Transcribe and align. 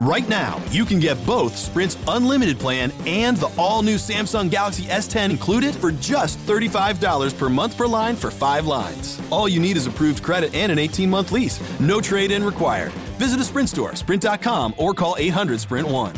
Right 0.00 0.28
now, 0.28 0.62
you 0.70 0.84
can 0.84 1.00
get 1.00 1.16
both 1.26 1.56
Sprint's 1.56 1.96
unlimited 2.06 2.58
plan 2.58 2.92
and 3.06 3.36
the 3.36 3.50
all 3.56 3.82
new 3.82 3.96
Samsung 3.96 4.50
Galaxy 4.50 4.84
S10 4.84 5.30
included 5.30 5.74
for 5.74 5.90
just 5.90 6.38
$35 6.40 7.36
per 7.36 7.48
month 7.48 7.76
per 7.76 7.86
line 7.86 8.14
for 8.14 8.30
five 8.30 8.66
lines. 8.66 9.20
All 9.30 9.48
you 9.48 9.58
need 9.58 9.76
is 9.76 9.86
approved 9.86 10.22
credit 10.22 10.54
and 10.54 10.70
an 10.70 10.78
18 10.78 11.08
month 11.08 11.32
lease. 11.32 11.60
No 11.80 12.00
trade 12.00 12.30
in 12.30 12.44
required. 12.44 12.92
Visit 13.18 13.40
a 13.40 13.44
Sprint 13.44 13.70
store, 13.70 13.96
sprint.com, 13.96 14.74
or 14.76 14.92
call 14.92 15.16
800 15.18 15.60
Sprint 15.60 15.88
1. 15.88 16.14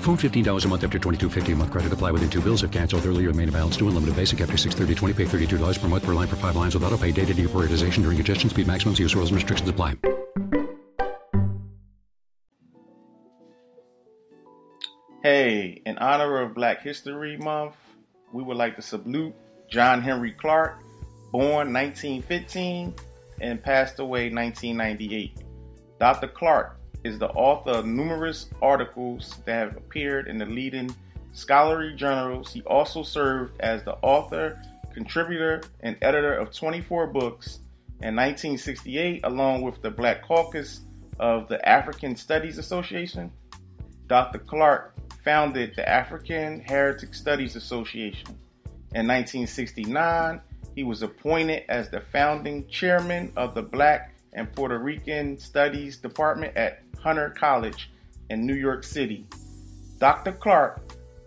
Phone 0.00 0.16
$15 0.16 0.64
a 0.64 0.68
month 0.68 0.84
after 0.84 0.98
$22.50 0.98 1.52
a 1.52 1.56
month 1.56 1.70
credit. 1.70 1.92
Apply 1.92 2.10
within 2.12 2.30
two 2.30 2.40
bills 2.40 2.62
if 2.62 2.70
canceled 2.70 3.04
earlier. 3.04 3.32
Main 3.34 3.50
balance 3.50 3.76
due. 3.76 3.88
Unlimited 3.88 4.16
basic 4.16 4.40
after 4.40 4.56
630 4.56 5.12
Pay 5.12 5.46
$32 5.46 5.80
per 5.80 5.88
month 5.88 6.04
per 6.06 6.14
line 6.14 6.28
for 6.28 6.36
five 6.36 6.56
lines 6.56 6.74
with 6.74 6.82
auto 6.84 6.96
pay. 6.96 7.12
Data 7.12 7.34
deprioritization 7.34 8.04
during 8.04 8.16
congestion. 8.16 8.48
Speed 8.48 8.66
maximums. 8.66 8.98
Use 8.98 9.14
rules 9.14 9.30
and 9.30 9.36
restrictions 9.36 9.68
apply. 9.68 9.96
Hey, 15.30 15.82
in 15.84 15.98
honor 15.98 16.40
of 16.40 16.54
Black 16.54 16.82
History 16.82 17.36
Month, 17.36 17.74
we 18.32 18.42
would 18.42 18.56
like 18.56 18.76
to 18.76 18.80
salute 18.80 19.34
John 19.70 20.00
Henrik 20.00 20.38
Clarke, 20.38 20.80
born 21.30 21.70
1915 21.70 22.94
and 23.42 23.62
passed 23.62 23.98
away 23.98 24.30
1998. 24.32 25.42
Dr. 26.00 26.28
Clarke 26.28 26.80
is 27.04 27.18
the 27.18 27.28
author 27.28 27.72
of 27.72 27.84
numerous 27.84 28.48
articles 28.62 29.36
that 29.44 29.52
have 29.52 29.76
appeared 29.76 30.28
in 30.28 30.38
the 30.38 30.46
leading 30.46 30.96
scholarly 31.32 31.94
journals. 31.94 32.50
He 32.50 32.62
also 32.62 33.02
served 33.02 33.60
as 33.60 33.84
the 33.84 33.96
author, 33.96 34.58
contributor, 34.94 35.60
and 35.80 35.98
editor 36.00 36.32
of 36.32 36.54
24 36.54 37.08
books 37.08 37.58
in 38.00 38.16
1968, 38.16 39.20
along 39.24 39.60
with 39.60 39.82
the 39.82 39.90
Black 39.90 40.26
Caucus 40.26 40.86
of 41.20 41.48
the 41.48 41.68
African 41.68 42.16
Studies 42.16 42.56
Association. 42.56 43.30
Dr. 44.06 44.38
Clarke 44.38 44.97
founded 45.24 45.74
the 45.76 45.88
African 45.88 46.60
Heritage 46.60 47.14
Studies 47.14 47.56
Association. 47.56 48.28
In 48.94 49.06
1969, 49.06 50.40
he 50.74 50.84
was 50.84 51.02
appointed 51.02 51.64
as 51.68 51.90
the 51.90 52.00
founding 52.00 52.66
chairman 52.68 53.32
of 53.36 53.54
the 53.54 53.62
Black 53.62 54.14
and 54.32 54.52
Puerto 54.52 54.78
Rican 54.78 55.38
Studies 55.38 55.96
Department 55.96 56.56
at 56.56 56.82
Hunter 57.00 57.30
College 57.30 57.90
in 58.30 58.46
New 58.46 58.54
York 58.54 58.84
City. 58.84 59.26
Dr. 59.98 60.32
Clarke 60.32 60.80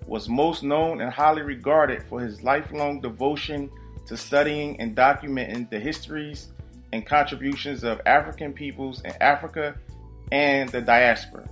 was 0.08 0.30
most 0.30 0.64
known 0.64 1.02
and 1.02 1.12
highly 1.12 1.42
regarded 1.42 2.04
for 2.04 2.20
his 2.20 2.44
lifelong 2.44 3.02
devotion 3.02 3.70
to 4.08 4.18
studying 4.18 4.80
and 4.80 4.96
documenting 4.96 5.70
the 5.70 5.80
histories 5.80 6.50
and 6.94 7.06
contributions 7.06 7.84
of 7.84 8.02
African 8.06 8.54
peoples 8.54 9.02
in 9.02 9.14
Africa 9.22 9.76
and 10.32 10.70
the 10.70 10.82
diaspora. 10.82 11.48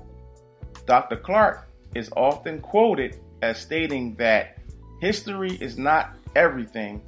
Dr. 0.86 1.17
Clarke 1.17 1.69
is 1.95 2.09
often 2.16 2.62
quoted 2.62 3.20
as 3.42 3.59
stating 3.59 4.16
that 4.16 4.58
history 5.02 5.56
is 5.62 5.78
not 5.78 6.16
everything, 6.36 7.02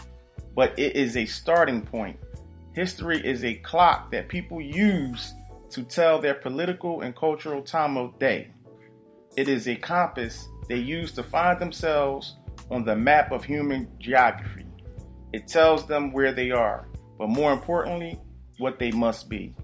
but 0.56 0.78
it 0.78 0.96
is 0.96 1.18
a 1.18 1.26
starting 1.26 1.82
point. 1.82 2.18
History 2.74 3.26
is 3.26 3.44
a 3.44 3.56
clock 3.56 4.12
that 4.12 4.30
people 4.30 4.62
use 4.62 5.34
to 5.72 5.84
tell 5.84 6.20
their 6.20 6.36
political 6.36 7.02
and 7.02 7.16
cultural 7.16 7.62
time 7.62 7.98
of 7.98 8.18
day. 8.20 8.52
It 9.38 9.48
is 9.48 9.68
a 9.68 9.76
compass 9.76 10.48
they 10.68 10.78
use 10.78 11.12
to 11.14 11.24
find 11.24 11.60
themselves 11.60 12.36
on 12.70 12.86
the 12.86 12.96
map 12.96 13.32
of 13.32 13.44
human 13.44 13.88
geography. 14.00 14.66
It 15.34 15.48
tells 15.48 15.86
them 15.88 16.12
where 16.12 16.34
they 16.34 16.52
are, 16.52 16.88
but 17.18 17.30
more 17.30 17.54
importantly, 17.54 18.20
what 18.58 18.80
they 18.80 18.92
must 18.92 19.30
be. 19.30 19.56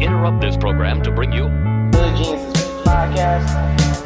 Interrupt 0.00 0.40
this 0.40 0.56
program 0.56 1.02
to 1.02 1.10
bring 1.12 1.32
you 1.32 1.48
Hood 1.48 2.16
Geniuses 2.16 2.62
Podcast. 2.84 4.03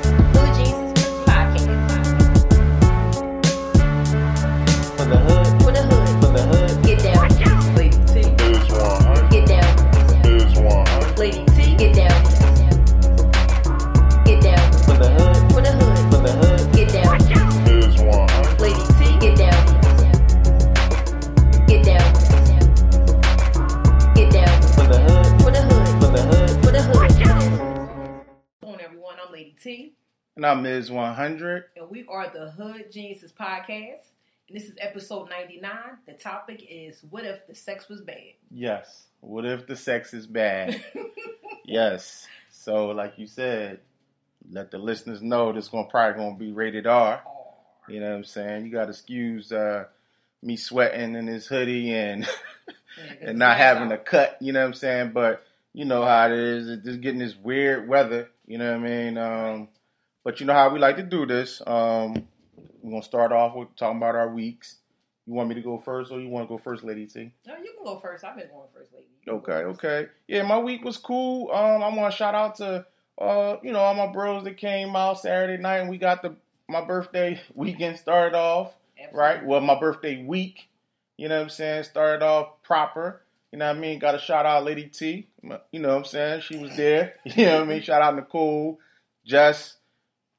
And 30.39 30.47
I'm 30.47 30.63
Ms. 30.63 30.89
100. 30.89 31.65
and 31.75 31.91
we 31.91 32.07
are 32.09 32.31
the 32.31 32.53
Hood 32.53 32.93
Geniuses 32.93 33.33
Podcast. 33.33 34.07
And 34.49 34.57
this 34.57 34.69
is 34.69 34.77
episode 34.81 35.29
99. 35.29 35.69
The 36.07 36.13
topic 36.13 36.65
is 36.71 37.03
What 37.11 37.25
if 37.25 37.45
the 37.49 37.57
sex 37.57 37.89
was 37.89 38.03
bad? 38.03 38.35
Yes. 38.49 39.07
What 39.19 39.45
if 39.45 39.67
the 39.67 39.75
sex 39.75 40.15
is 40.15 40.29
bad? 40.29 40.81
yes. 41.65 42.29
So, 42.53 42.91
like 42.91 43.19
you 43.19 43.27
said, 43.27 43.81
let 44.49 44.71
the 44.71 44.79
listeners 44.79 45.21
know 45.21 45.53
this 45.53 45.67
going 45.67 45.89
probably 45.91 46.23
going 46.23 46.35
to 46.35 46.39
be 46.39 46.53
rated 46.53 46.87
R. 46.87 47.21
You 47.89 47.99
know 47.99 48.11
what 48.11 48.19
I'm 48.19 48.25
saying? 48.25 48.65
You 48.65 48.71
got 48.71 48.85
to 48.85 48.91
excuse 48.91 49.51
uh, 49.51 49.87
me 50.41 50.57
sweating 50.57 51.17
in 51.17 51.27
this 51.27 51.49
hoodie 51.49 51.93
and 51.93 52.29
and 53.21 53.41
not 53.41 53.57
having 53.57 53.91
a 53.91 53.99
cut. 53.99 54.37
You 54.41 54.53
know 54.53 54.61
what 54.61 54.67
I'm 54.67 54.75
saying? 54.75 55.11
But 55.13 55.45
you 55.73 55.85
know 55.85 56.05
how 56.05 56.27
it 56.27 56.39
is. 56.39 56.69
It's 56.69 56.85
just 56.85 57.01
getting 57.01 57.19
this 57.19 57.35
weird 57.35 57.89
weather. 57.89 58.31
You 58.47 58.59
know 58.59 58.71
what 58.79 58.87
I 58.87 58.89
mean? 58.89 59.19
Um, 59.19 59.69
but 60.29 60.41
you 60.41 60.45
know 60.45 60.53
how 60.53 60.69
we 60.69 60.79
like 60.79 60.97
to 60.97 61.03
do 61.03 61.25
this. 61.25 61.63
Um, 61.67 62.29
we're 62.83 62.91
gonna 62.91 63.03
start 63.03 63.33
off 63.33 63.57
with 63.57 63.75
talking 63.77 63.97
about 63.97 64.15
our 64.15 64.29
weeks. 64.29 64.77
You 65.27 65.33
want 65.33 65.49
me 65.49 65.55
to 65.55 65.63
go 65.63 65.79
first, 65.79 66.13
or 66.13 66.21
you 66.21 66.29
want 66.29 66.47
to 66.47 66.55
go 66.55 66.59
first, 66.59 66.85
Lady 66.85 67.07
T? 67.07 67.33
No, 67.47 67.57
you 67.57 67.73
can 67.73 67.83
go 67.83 67.99
first. 67.99 68.25
I've 68.25 68.37
been 68.37 68.49
going 68.49 68.69
first 68.75 68.93
lately. 68.93 69.09
Okay, 69.27 69.53
okay. 69.53 70.09
Yeah, 70.27 70.43
my 70.43 70.59
week 70.59 70.85
was 70.85 70.99
cool. 70.99 71.51
Um, 71.51 71.83
I 71.83 71.89
want 71.97 72.13
to 72.13 72.17
shout 72.19 72.35
out 72.35 72.57
to 72.57 72.85
uh, 73.19 73.57
you 73.63 73.73
know, 73.73 73.79
all 73.79 73.95
my 73.95 74.13
bros 74.13 74.45
that 74.45 74.59
came 74.59 74.95
out 74.95 75.19
Saturday 75.19 75.63
night, 75.63 75.79
and 75.79 75.89
we 75.89 75.97
got 75.97 76.21
the 76.21 76.37
my 76.69 76.85
birthday 76.85 77.41
weekend 77.55 77.97
started 77.97 78.37
off 78.37 78.75
right. 79.15 79.43
Well, 79.43 79.63
my 79.63 79.81
birthday 79.81 80.23
week, 80.23 80.69
you 81.17 81.31
know 81.31 81.37
what 81.37 81.45
I'm 81.45 81.49
saying, 81.49 81.85
started 81.85 82.23
off 82.23 82.63
proper. 82.63 83.23
You 83.51 83.61
know 83.61 83.69
what 83.69 83.79
I 83.79 83.81
mean? 83.81 83.99
Got 83.99 84.15
a 84.15 84.19
shout 84.19 84.45
out, 84.45 84.67
Lady 84.67 84.89
T. 84.89 85.27
You 85.73 85.81
know 85.81 85.89
what 85.89 85.97
I'm 85.97 86.05
saying? 86.05 86.43
She 86.43 86.59
was 86.59 86.77
there. 86.77 87.15
You 87.25 87.47
know 87.47 87.61
what 87.61 87.63
I 87.63 87.73
mean? 87.73 87.81
Shout 87.81 88.03
out 88.03 88.15
Nicole, 88.15 88.79
Jess, 89.25 89.78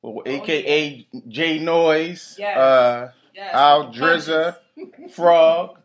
well, 0.02 0.24
aka 0.26 1.08
J 1.28 1.60
Noise, 1.60 2.36
Yes. 2.40 2.58
uh, 2.58 3.12
Yes. 3.34 3.54
Al 3.54 3.94
Drizza, 3.94 4.58
Frog, 5.12 5.78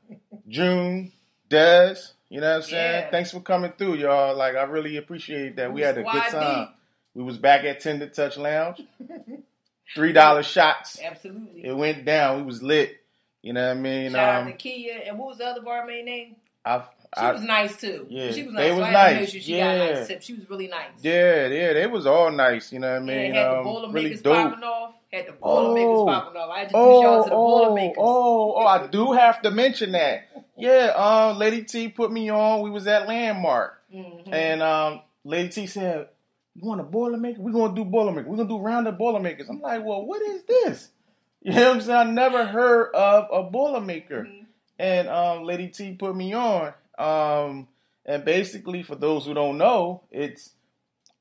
June, 0.48 1.12
Des. 1.48 1.97
You 2.30 2.41
know 2.41 2.48
what 2.50 2.56
I'm 2.56 2.62
saying? 2.62 3.02
Yeah. 3.04 3.10
Thanks 3.10 3.30
for 3.30 3.41
coming 3.41 3.72
through, 3.78 3.94
y'all. 3.94 4.36
Like 4.36 4.56
I 4.56 4.62
really 4.64 4.97
appreciate 4.97 5.56
that. 5.56 5.72
We 5.72 5.82
had 5.82 5.97
a 5.98 6.02
good 6.02 6.22
time. 6.30 6.69
We 7.14 7.22
was 7.22 7.38
back 7.38 7.64
at 7.64 7.78
Tender 7.80 8.08
Touch 8.08 8.36
Lounge. 8.36 8.82
Three 9.94 10.12
dollar 10.12 10.42
shots. 10.42 10.98
Absolutely. 11.04 11.64
It 11.64 11.76
went 11.76 12.04
down. 12.04 12.38
We 12.38 12.42
was 12.44 12.62
lit. 12.62 12.96
You 13.42 13.52
know 13.52 13.69
what 13.69 13.76
I 13.76 13.81
mean? 13.81 14.12
Shout 14.12 14.28
out 14.28 14.44
to 14.46 14.52
Um, 14.52 14.56
Kia. 14.56 15.02
And 15.06 15.19
what 15.19 15.28
was 15.28 15.38
the 15.38 15.44
other 15.46 15.60
barmaid 15.62 16.05
name? 16.06 16.37
I, 16.64 16.82
She 17.16 17.20
I, 17.20 17.32
was 17.32 17.43
nice 17.43 17.76
too. 17.76 18.06
yeah, 18.11 18.32
she 18.32 18.43
was 18.44 18.55
they 18.55 18.70
nice. 18.70 18.78
was 18.78 18.87
so 18.87 18.93
nice. 18.93 19.31
she 19.31 19.38
got 19.38 19.46
Yeah. 19.56 19.76
nice 19.94 20.06
sip. 20.06 20.22
She 20.22 20.34
was 20.34 20.50
really 20.50 20.66
nice. 20.69 20.90
yeah, 21.02 21.46
yeah, 21.46 21.72
they 21.72 21.87
was 21.87 22.06
all 22.06 22.31
nice. 22.32 22.72
You 22.72 22.81
know 22.81 23.00
what 23.00 23.11
I 23.11 23.14
Yeah, 23.14 23.22
mean? 23.22 23.34
had 23.34 23.46
the 23.50 23.58
Um, 23.58 23.64
Boilermakers 23.64 24.11
really 24.11 24.16
dope. 24.22 24.50
popping 24.50 24.64
off. 24.64 24.94
Had 25.12 25.26
the 25.28 25.32
Boilermakers 25.32 25.88
Oh. 25.99 26.06
popping 26.06 26.40
off. 26.40 26.50
I 26.50 26.62
just 26.64 26.75
oh, 26.75 26.81
Oh, 27.06 27.22
to 27.25 27.28
the 27.31 27.34
oh, 27.37 27.38
Boilermakers. 27.58 27.96
oh, 27.99 28.55
oh! 28.56 28.66
I 28.66 28.87
do 28.88 29.12
have 29.12 29.43
to 29.43 29.50
mention 29.52 29.93
that. 29.93 30.22
Yeah, 30.56 30.93
um, 30.96 31.38
Lady 31.38 31.62
T 31.62 31.88
put 31.88 32.11
me 32.12 32.31
on. 32.31 32.62
We 32.62 32.70
was 32.70 32.87
at 32.87 33.06
Landmark, 33.08 33.81
Mhm. 33.94 34.32
and 34.32 34.62
um, 34.62 35.02
Lady 35.25 35.49
T 35.50 35.67
said, 35.69 36.08
"You 36.56 36.69
want 36.69 36.81
a 36.81 36.84
Boilermaker? 36.84 37.38
We're 37.38 37.52
gonna 37.52 37.75
do 37.75 37.84
Boilermaker. 37.84 38.25
We're 38.26 38.37
gonna 38.37 38.49
do 38.49 38.58
round 38.58 38.88
of 38.88 38.99
Boilermakers." 38.99 39.49
I'm 39.49 39.60
like, 39.60 39.84
"Well, 39.84 40.05
what 40.05 40.20
is 40.22 40.43
this?" 40.44 40.90
You 41.43 41.52
know 41.52 41.69
what 41.69 41.75
I'm 41.76 41.81
saying? 41.82 42.08
I 42.08 42.10
never 42.10 42.44
heard 42.46 42.93
of 42.94 43.28
a 43.31 43.44
Boilermaker, 43.50 44.26
Mhm. 44.26 44.46
and 44.78 45.08
um, 45.08 45.44
Lady 45.44 45.69
T 45.69 45.93
put 45.93 46.17
me 46.17 46.32
on. 46.32 46.72
Um, 46.99 47.69
and 48.06 48.25
basically, 48.25 48.82
for 48.82 48.94
those 48.94 49.26
who 49.26 49.35
don't 49.35 49.58
know, 49.58 50.02
it's 50.11 50.50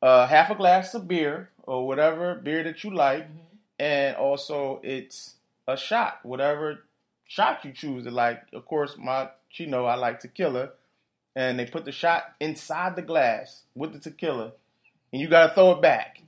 uh, 0.01 0.27
half 0.27 0.49
a 0.49 0.55
glass 0.55 0.93
of 0.93 1.07
beer 1.07 1.49
or 1.63 1.87
whatever 1.87 2.35
beer 2.35 2.63
that 2.63 2.83
you 2.83 2.93
like, 2.93 3.23
Mm-hmm. 3.23 3.39
and 3.79 4.15
also 4.17 4.79
it's 4.83 5.35
a 5.67 5.77
shot, 5.77 6.19
whatever 6.23 6.83
shot 7.25 7.63
you 7.63 7.71
choose 7.71 8.03
to 8.03 8.11
like. 8.11 8.43
Of 8.53 8.65
course, 8.65 8.95
my 8.97 9.29
she 9.49 9.65
know 9.65 9.85
I 9.85 9.95
like 9.95 10.19
tequila, 10.19 10.71
and 11.35 11.57
they 11.57 11.65
put 11.65 11.85
the 11.85 11.91
shot 11.91 12.35
inside 12.39 12.95
the 12.95 13.01
glass 13.01 13.63
with 13.75 13.93
the 13.93 13.99
tequila, 13.99 14.51
and 15.11 15.21
you 15.21 15.27
gotta 15.29 15.53
throw 15.53 15.71
it 15.71 15.81
back. 15.81 16.19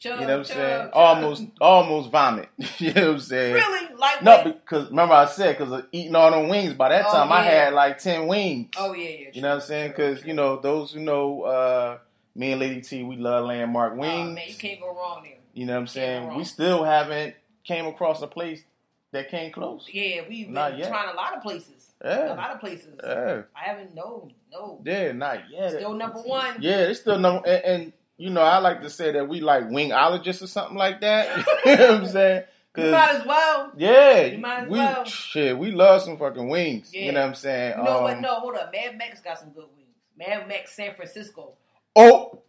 Chug, 0.00 0.20
You 0.20 0.26
know 0.28 0.38
what 0.38 0.40
I'm 0.40 0.44
chug, 0.44 0.56
saying? 0.56 0.80
chug. 0.82 0.90
Almost, 0.92 1.44
almost 1.60 2.10
vomit. 2.10 2.48
you 2.78 2.92
know 2.94 3.06
what 3.08 3.14
I'm 3.14 3.20
saying? 3.20 3.54
Really? 3.54 3.94
Like 3.96 4.22
No, 4.22 4.44
because 4.44 4.90
remember 4.90 5.14
I 5.14 5.26
said 5.26 5.58
because 5.58 5.72
of 5.72 5.86
eating 5.90 6.14
all 6.14 6.30
them 6.30 6.48
wings. 6.48 6.74
By 6.74 6.90
that 6.90 7.06
Oh, 7.08 7.12
time, 7.12 7.32
I 7.32 7.42
had 7.42 7.72
like 7.74 7.98
ten 7.98 8.28
wings. 8.28 8.68
Oh 8.76 8.92
yeah, 8.94 9.08
yeah. 9.08 9.28
You 9.32 9.42
know 9.42 9.48
what 9.48 9.54
I'm 9.56 9.60
saying? 9.62 9.90
Because 9.90 10.24
you 10.24 10.34
know 10.34 10.56
those 10.60 10.92
who 10.92 11.00
know 11.00 11.42
uh, 11.42 11.98
me 12.36 12.52
and 12.52 12.60
Lady 12.60 12.80
T, 12.80 13.02
we 13.02 13.16
love 13.16 13.46
landmark 13.46 13.94
Oh, 13.94 13.96
wings. 13.96 14.34
man, 14.36 14.44
you 14.46 14.54
can't 14.54 14.80
go 14.80 14.94
wrong 14.94 15.22
there. 15.24 15.32
you 15.52 15.66
know 15.66 15.72
what 15.74 15.80
I'm 15.80 15.86
saying? 15.88 16.34
We 16.36 16.44
still 16.44 16.84
haven't 16.84 17.34
came 17.64 17.86
across 17.86 18.22
a 18.22 18.28
place 18.28 18.62
that 19.10 19.30
came 19.30 19.50
close. 19.50 19.88
Yeah, 19.92 20.22
we've 20.28 20.46
been 20.46 20.54
Not 20.54 20.78
yet. 20.78 20.88
trying 20.90 21.08
a 21.08 21.14
lot 21.16 21.36
of 21.36 21.42
places. 21.42 21.92
Yeah. 22.04 22.34
A 22.34 22.36
lot 22.36 22.50
of 22.52 22.60
places. 22.60 22.94
yeah, 23.02 23.42
I 23.56 23.64
haven't. 23.64 23.96
No, 23.96 24.30
no. 24.52 24.80
yeah, 24.84 25.10
not 25.10 25.50
yet. 25.50 25.72
Still 25.72 25.94
number 25.94 26.20
one. 26.20 26.54
Yeah, 26.60 26.82
it's 26.82 27.00
still 27.00 27.18
number. 27.18 27.44
And, 27.48 27.64
and 27.64 27.92
you 28.18 28.30
know, 28.30 28.42
I 28.42 28.58
like 28.58 28.82
to 28.82 28.90
say 28.90 29.12
that 29.12 29.28
we 29.28 29.40
like 29.40 29.64
wingologists 29.68 30.42
or 30.42 30.46
something 30.46 30.76
like 30.76 31.00
that. 31.00 31.38
you 31.64 31.76
know 31.76 31.86
what 31.92 32.00
I'm 32.02 32.06
saying? 32.08 32.44
You 32.76 32.90
might 32.92 33.14
as 33.16 33.26
well. 33.26 33.72
yeah, 33.76 34.20
You 34.26 34.38
might 34.38 34.64
as 34.64 34.68
we 34.68 34.78
well. 34.78 35.04
shit, 35.04 35.58
we 35.58 35.72
love 35.72 36.02
some 36.02 36.16
fucking 36.18 36.48
wings. 36.48 36.90
Yeah. 36.92 37.06
You 37.06 37.12
know 37.12 37.20
what 37.22 37.28
I'm 37.28 37.34
saying? 37.34 37.78
You 37.78 37.84
know? 37.84 38.06
Um, 38.06 38.20
No, 38.20 38.34
hold 38.34 38.54
up. 38.54 38.70
Mad 38.72 38.96
Max 38.98 39.20
got 39.20 39.38
some 39.38 39.50
good 39.50 39.64
wings. 39.76 39.88
Mad 40.16 40.46
Max 40.46 40.74
San 40.74 40.94
Francisco. 40.94 41.54
Oh, 41.96 42.42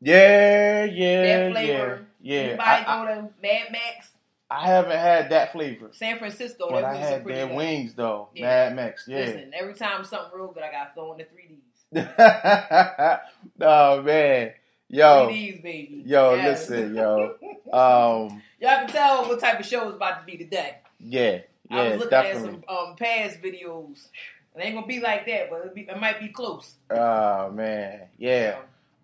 yeah, 0.00 0.84
yeah, 0.84 1.22
That 1.22 1.26
yeah, 1.46 1.50
flavor. 1.52 2.06
yeah. 2.20 2.38
Anybody 2.40 2.62
I, 2.86 3.04
go 3.06 3.14
to 3.14 3.20
Mad 3.42 3.72
Max 3.72 4.10
I 4.50 4.66
haven't 4.66 4.98
had 4.98 5.30
that 5.30 5.52
flavor, 5.52 5.88
San 5.92 6.18
Francisco? 6.18 6.68
but 6.70 6.84
I 6.84 6.92
wings 6.94 7.04
had 7.08 7.24
their 7.24 7.46
good. 7.48 7.56
wings 7.56 7.94
though. 7.94 8.28
Yeah. 8.34 8.42
Mad 8.46 8.76
Max, 8.76 9.04
yeah. 9.08 9.18
Listen, 9.18 9.50
every 9.58 9.74
time 9.74 10.04
something 10.04 10.30
real 10.38 10.52
good, 10.52 10.62
I 10.62 10.70
got 10.70 10.94
thrown 10.94 11.18
the 11.18 11.24
three 11.24 11.58
Ds. 11.92 12.06
oh 13.60 14.02
man, 14.02 14.52
yo, 14.88 15.26
Three 15.28 15.52
Ds, 15.52 15.62
baby. 15.62 16.02
yo, 16.06 16.34
listen, 16.34 16.94
yo. 16.94 17.34
Um, 17.72 18.42
Y'all 18.60 18.76
can 18.78 18.88
tell 18.88 19.28
what 19.28 19.40
type 19.40 19.58
of 19.58 19.66
show 19.66 19.88
is 19.88 19.96
about 19.96 20.20
to 20.20 20.24
be 20.24 20.36
today. 20.38 20.76
yeah, 21.00 21.40
I 21.68 21.82
yeah, 21.82 21.88
was 21.90 21.96
looking 21.98 22.10
definitely. 22.10 22.48
at 22.48 22.64
some 22.68 22.76
um, 22.90 22.96
past 22.96 23.42
videos. 23.42 24.06
It 24.54 24.60
ain't 24.64 24.74
gonna 24.76 24.86
be 24.86 25.00
like 25.00 25.26
that, 25.26 25.50
but 25.50 25.60
it'll 25.62 25.74
be, 25.74 25.82
it 25.82 26.00
might 26.00 26.20
be 26.20 26.28
close. 26.28 26.74
Oh 26.90 27.50
man, 27.50 28.02
yeah. 28.18 28.58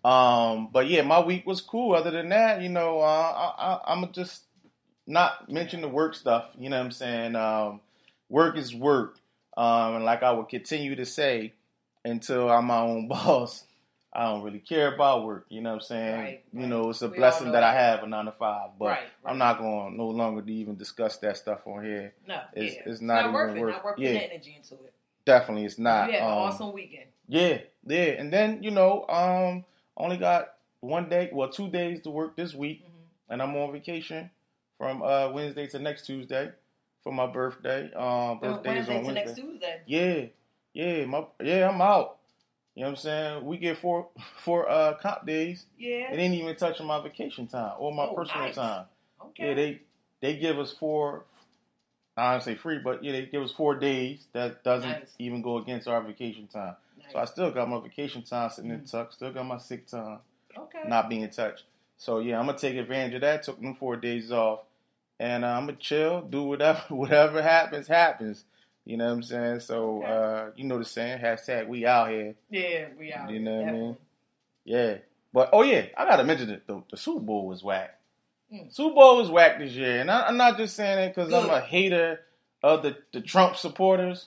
Um, 0.04 0.68
but 0.72 0.86
yeah, 0.88 1.02
my 1.02 1.20
week 1.20 1.44
was 1.46 1.60
cool. 1.60 1.94
Other 1.94 2.10
than 2.12 2.28
that, 2.30 2.62
you 2.62 2.68
know, 2.68 3.00
uh, 3.00 3.02
I, 3.58 3.64
I, 3.66 3.92
I'm 3.92 4.00
gonna 4.02 4.12
just 4.12 4.44
not 5.06 5.50
mention 5.50 5.80
the 5.80 5.88
work 5.88 6.14
stuff. 6.14 6.46
You 6.58 6.70
know 6.70 6.78
what 6.78 6.86
I'm 6.86 6.92
saying? 6.92 7.36
Um, 7.36 7.80
work 8.28 8.56
is 8.56 8.74
work, 8.74 9.18
um, 9.56 9.96
and 9.96 10.04
like 10.04 10.22
I 10.22 10.30
will 10.32 10.44
continue 10.44 10.94
to 10.96 11.04
say 11.04 11.52
until 12.04 12.48
I'm 12.50 12.66
my 12.66 12.78
own 12.80 13.08
boss. 13.08 13.64
I 14.14 14.24
don't 14.24 14.42
really 14.42 14.58
care 14.58 14.94
about 14.94 15.24
work. 15.24 15.46
You 15.48 15.62
know 15.62 15.70
what 15.70 15.76
I'm 15.76 15.80
saying? 15.82 16.18
Right, 16.20 16.44
you 16.52 16.60
right. 16.60 16.68
know, 16.68 16.90
it's 16.90 17.00
a 17.02 17.08
We 17.08 17.16
blessing 17.16 17.46
know 17.46 17.52
that 17.54 17.62
I 17.62 17.72
have 17.72 18.02
a 18.02 18.06
nine 18.06 18.26
to 18.26 18.32
five, 18.32 18.70
but 18.78 18.84
Right. 18.88 19.08
I'm 19.24 19.38
not 19.38 19.58
going 19.58 19.92
to 19.92 19.96
no 19.96 20.08
longer 20.08 20.42
to 20.42 20.52
even 20.52 20.76
discuss 20.76 21.16
that 21.18 21.36
stuff 21.38 21.66
on 21.66 21.82
here. 21.84 22.12
No, 22.26 22.40
It's- 22.54 22.74
yeah. 22.74 22.82
it's 22.92 23.00
not 23.00 23.20
even 23.20 23.32
worth 23.32 23.56
it. 23.56 23.60
worth- 23.60 23.72
Not 23.74 23.84
worth 23.84 23.98
yeah. 23.98 24.12
putting 24.12 24.30
energy 24.30 24.54
into 24.56 24.74
it. 24.84 24.92
Definitely, 25.24 25.64
it's 25.64 25.78
not. 25.78 26.08
you 26.08 26.14
had 26.14 26.22
an 26.24 26.28
Um, 26.30 26.38
awesome 26.38 26.72
weekend. 26.72 27.06
Yeah, 27.28 27.58
yeah, 27.86 28.02
and 28.18 28.30
then 28.32 28.62
you 28.62 28.70
know, 28.70 29.06
um, 29.08 29.64
only 29.96 30.16
got 30.18 30.54
one 30.80 31.08
day, 31.08 31.30
well, 31.32 31.48
two 31.48 31.68
days 31.68 32.02
to 32.02 32.10
work 32.10 32.36
this 32.36 32.54
week, 32.54 32.82
Mm-hmm. 32.84 33.32
and 33.32 33.42
I'm 33.42 33.56
on 33.56 33.72
vacation 33.72 34.30
from 34.76 35.00
uh, 35.02 35.30
Wednesday 35.30 35.66
to 35.68 35.78
next 35.78 36.04
Tuesday 36.06 36.50
for 37.02 37.12
my 37.12 37.26
birthday. 37.26 37.90
Um, 37.94 38.40
birthday 38.40 38.78
is 38.80 38.88
Wednesday 38.88 38.98
on 38.98 39.04
to 39.04 39.12
next 39.12 39.34
Tuesday. 39.36 39.80
Yeah, 39.86 40.24
yeah, 40.74 41.04
my 41.06 41.24
yeah, 41.40 41.68
I'm 41.70 41.80
out. 41.80 42.18
You 42.74 42.82
know 42.82 42.88
what 42.88 42.90
I'm 42.92 42.96
saying? 42.96 43.44
We 43.46 43.58
get 43.58 43.78
four 43.78 44.08
four 44.44 44.68
uh 44.68 44.94
comp 44.98 45.26
days. 45.26 45.66
Yeah. 45.78 46.12
It 46.12 46.18
ain't 46.18 46.34
even 46.34 46.56
touching 46.56 46.86
my 46.86 47.00
vacation 47.02 47.46
time 47.46 47.72
or 47.78 47.92
my 47.92 48.04
Oh, 48.04 48.14
personal 48.14 48.46
nice. 48.46 48.54
time. 48.56 48.86
Okay. 49.26 49.48
Yeah, 49.48 49.54
they 49.54 49.80
they 50.20 50.36
give 50.36 50.58
us 50.58 50.72
four. 50.72 51.24
I 52.16 52.32
don't 52.32 52.42
say 52.42 52.54
free, 52.56 52.78
but 52.78 53.02
yeah, 53.02 53.12
they 53.12 53.26
give 53.26 53.42
us 53.42 53.52
four 53.52 53.74
days. 53.74 54.26
That 54.34 54.62
doesn't 54.64 54.88
Nice. 54.90 55.14
even 55.18 55.42
go 55.42 55.58
against 55.58 55.88
our 55.88 56.02
vacation 56.02 56.46
time. 56.46 56.76
Nice. 56.98 57.12
So 57.12 57.18
I 57.18 57.24
still 57.24 57.50
got 57.50 57.68
my 57.70 57.80
vacation 57.80 58.22
time 58.22 58.50
sitting 58.50 58.70
Mm-hmm. 58.70 58.80
in 58.80 58.86
tuck. 58.86 59.12
Still 59.12 59.32
got 59.32 59.46
my 59.46 59.58
sick 59.58 59.86
time 59.86 60.18
okay. 60.56 60.82
not 60.86 61.08
being 61.08 61.28
touched. 61.30 61.64
So 61.96 62.18
yeah, 62.18 62.38
I'm 62.38 62.46
gonna 62.46 62.58
take 62.58 62.76
advantage 62.76 63.14
of 63.14 63.20
that. 63.22 63.42
Took 63.44 63.60
them 63.60 63.74
four 63.76 63.96
days 63.96 64.30
off, 64.32 64.60
and 65.20 65.44
uh, 65.44 65.48
I'm 65.48 65.66
gonna 65.66 65.78
chill, 65.78 66.22
do 66.22 66.42
whatever 66.42 66.80
whatever 66.94 67.42
happens 67.42 67.88
happens. 67.88 68.44
You 68.84 68.96
know 68.96 69.06
what 69.06 69.12
I'm 69.12 69.22
saying? 69.22 69.60
So 69.60 70.02
Okay. 70.02 70.12
uh, 70.12 70.50
you 70.56 70.64
know 70.64 70.78
the 70.78 70.84
saying 70.84 71.20
hashtag 71.20 71.68
We 71.68 71.86
out 71.86 72.10
here. 72.10 72.34
Yeah, 72.50 72.86
we 72.98 73.12
out. 73.12 73.30
You 73.30 73.40
know 73.40 73.56
what 73.60 73.68
I 73.68 73.72
mean? 73.72 73.96
Yeah. 74.64 74.96
But 75.32 75.50
oh 75.52 75.62
yeah, 75.62 75.86
I 75.96 76.04
gotta 76.04 76.24
mention 76.24 76.50
it. 76.50 76.66
The, 76.66 76.82
the 76.90 76.96
Super 76.96 77.20
Bowl 77.20 77.46
was 77.46 77.62
whack. 77.62 77.98
Mm. 78.52 78.74
Super 78.74 78.94
Bowl 78.94 79.16
was 79.18 79.30
whack 79.30 79.58
this 79.58 79.72
year, 79.72 80.00
and 80.00 80.10
I, 80.10 80.22
I'm 80.26 80.36
not 80.36 80.56
just 80.58 80.76
saying 80.76 80.98
it 80.98 81.14
because 81.14 81.32
I'm 81.32 81.48
a 81.48 81.60
hater 81.60 82.20
of 82.62 82.82
the, 82.82 82.96
the 83.12 83.20
Trump 83.22 83.56
supporters, 83.56 84.26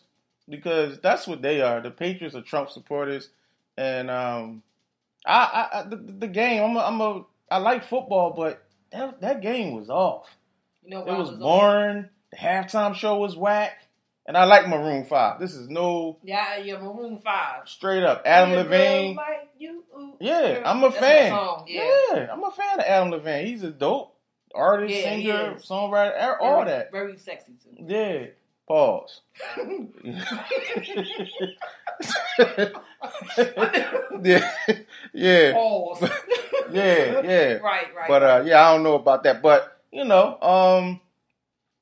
because 0.49 0.99
that's 0.99 1.27
what 1.27 1.41
they 1.43 1.61
are. 1.61 1.79
The 1.79 1.91
Patriots 1.91 2.35
are 2.35 2.41
Trump 2.41 2.69
supporters, 2.71 3.29
and 3.77 4.09
um, 4.09 4.63
I, 5.25 5.69
I, 5.73 5.79
I 5.79 5.83
the, 5.83 5.95
the 5.97 6.27
game. 6.27 6.63
I'm 6.63 6.75
a, 6.75 6.79
I'm 6.79 7.01
a 7.01 7.25
I 7.51 7.57
like 7.59 7.83
football, 7.87 8.31
but 8.31 8.63
that 8.91 9.21
that 9.21 9.41
game 9.41 9.75
was 9.75 9.89
off. 9.91 10.27
You 10.83 10.91
know 10.91 11.05
It 11.05 11.15
was 11.17 11.29
on? 11.29 11.39
boring. 11.39 12.09
The 12.31 12.37
halftime 12.37 12.95
show 12.95 13.17
was 13.17 13.35
whack, 13.37 13.77
and 14.25 14.36
I 14.38 14.45
like 14.45 14.68
Maroon 14.68 15.06
Five. 15.06 15.39
This 15.39 15.54
is 15.54 15.69
no 15.69 16.18
Yeah, 16.24 16.57
yeah, 16.57 16.77
Maroon 16.80 17.19
Five. 17.19 17.68
straight 17.68 18.04
up 18.04 18.24
Adam 18.25 18.51
Yeah, 18.51 18.57
Levine. 18.57 19.16
Like 19.16 19.50
you, 19.57 19.83
ooh, 19.98 20.18
Yeah. 20.19 20.62
I'm 20.66 20.83
a 20.83 20.92
fan. 20.92 21.31
Yeah. 21.68 21.83
Yeah. 22.13 22.27
I'm 22.31 22.44
a 22.44 22.51
fan 22.51 22.80
of 22.80 22.86
Adam 22.86 23.12
Levine. 23.12 23.45
He's 23.48 23.63
a 23.63 23.72
dope 23.72 24.16
artist, 24.54 24.94
Yeah, 24.95 25.04
singer, 25.04 25.54
songwriter, 25.56 26.16
er- 26.24 26.42
all 26.42 26.63
Very- 26.63 26.69
that. 26.77 26.92
Very 26.92 27.18
sexy 27.18 27.54
too. 27.63 27.83
Yeah. 27.88 28.25
Pause. 28.68 29.22
yeah, 34.24 34.51
yeah, 35.13 35.54
Pause. 35.54 36.10
yeah, 36.72 37.22
yeah. 37.22 37.54
Right, 37.62 37.94
right. 37.95 38.07
But 38.07 38.24
uh, 38.24 38.44
yeah, 38.45 38.68
I 38.68 38.74
don't 38.74 38.83
know 38.83 38.95
about 38.95 39.24
that. 39.24 39.42
But 39.42 39.80
you 39.92 40.06
know, 40.06 40.39
um, 40.42 41.00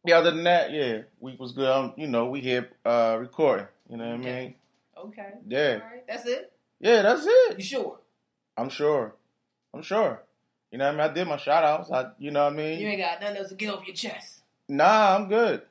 yeah. 0.05 0.17
Other 0.17 0.31
than 0.31 0.43
that, 0.43 0.71
yeah, 0.71 1.01
week 1.19 1.39
was 1.39 1.51
good. 1.51 1.69
Um, 1.69 1.93
you 1.97 2.07
know, 2.07 2.27
we 2.27 2.41
here 2.41 2.69
uh 2.85 3.17
recording. 3.19 3.67
You 3.89 3.97
know 3.97 4.05
what 4.05 4.13
I 4.13 4.17
mean? 4.17 4.55
okay. 4.97 5.29
Yeah. 5.47 5.73
Right. 5.75 6.07
That's 6.07 6.25
it. 6.25 6.51
Yeah, 6.79 7.01
that's 7.01 7.25
it. 7.25 7.57
You 7.57 7.63
sure? 7.63 7.99
I'm 8.57 8.69
sure. 8.69 9.15
I'm 9.73 9.81
sure. 9.81 10.21
You 10.71 10.77
know 10.79 10.85
what 10.85 10.95
I 10.95 10.97
mean? 10.97 11.11
I 11.11 11.13
did 11.13 11.27
my 11.27 11.37
shout 11.37 11.63
outs. 11.63 11.91
I, 11.91 12.07
you 12.17 12.31
know 12.31 12.45
what 12.45 12.53
I 12.53 12.55
mean? 12.55 12.79
You 12.79 12.87
ain't 12.87 12.99
got 13.01 13.21
nothing 13.21 13.37
else 13.37 13.49
to 13.49 13.55
get 13.55 13.73
off 13.73 13.85
your 13.85 13.95
chest. 13.95 14.41
Nah, 14.67 15.15
I'm 15.15 15.27
good. 15.29 15.61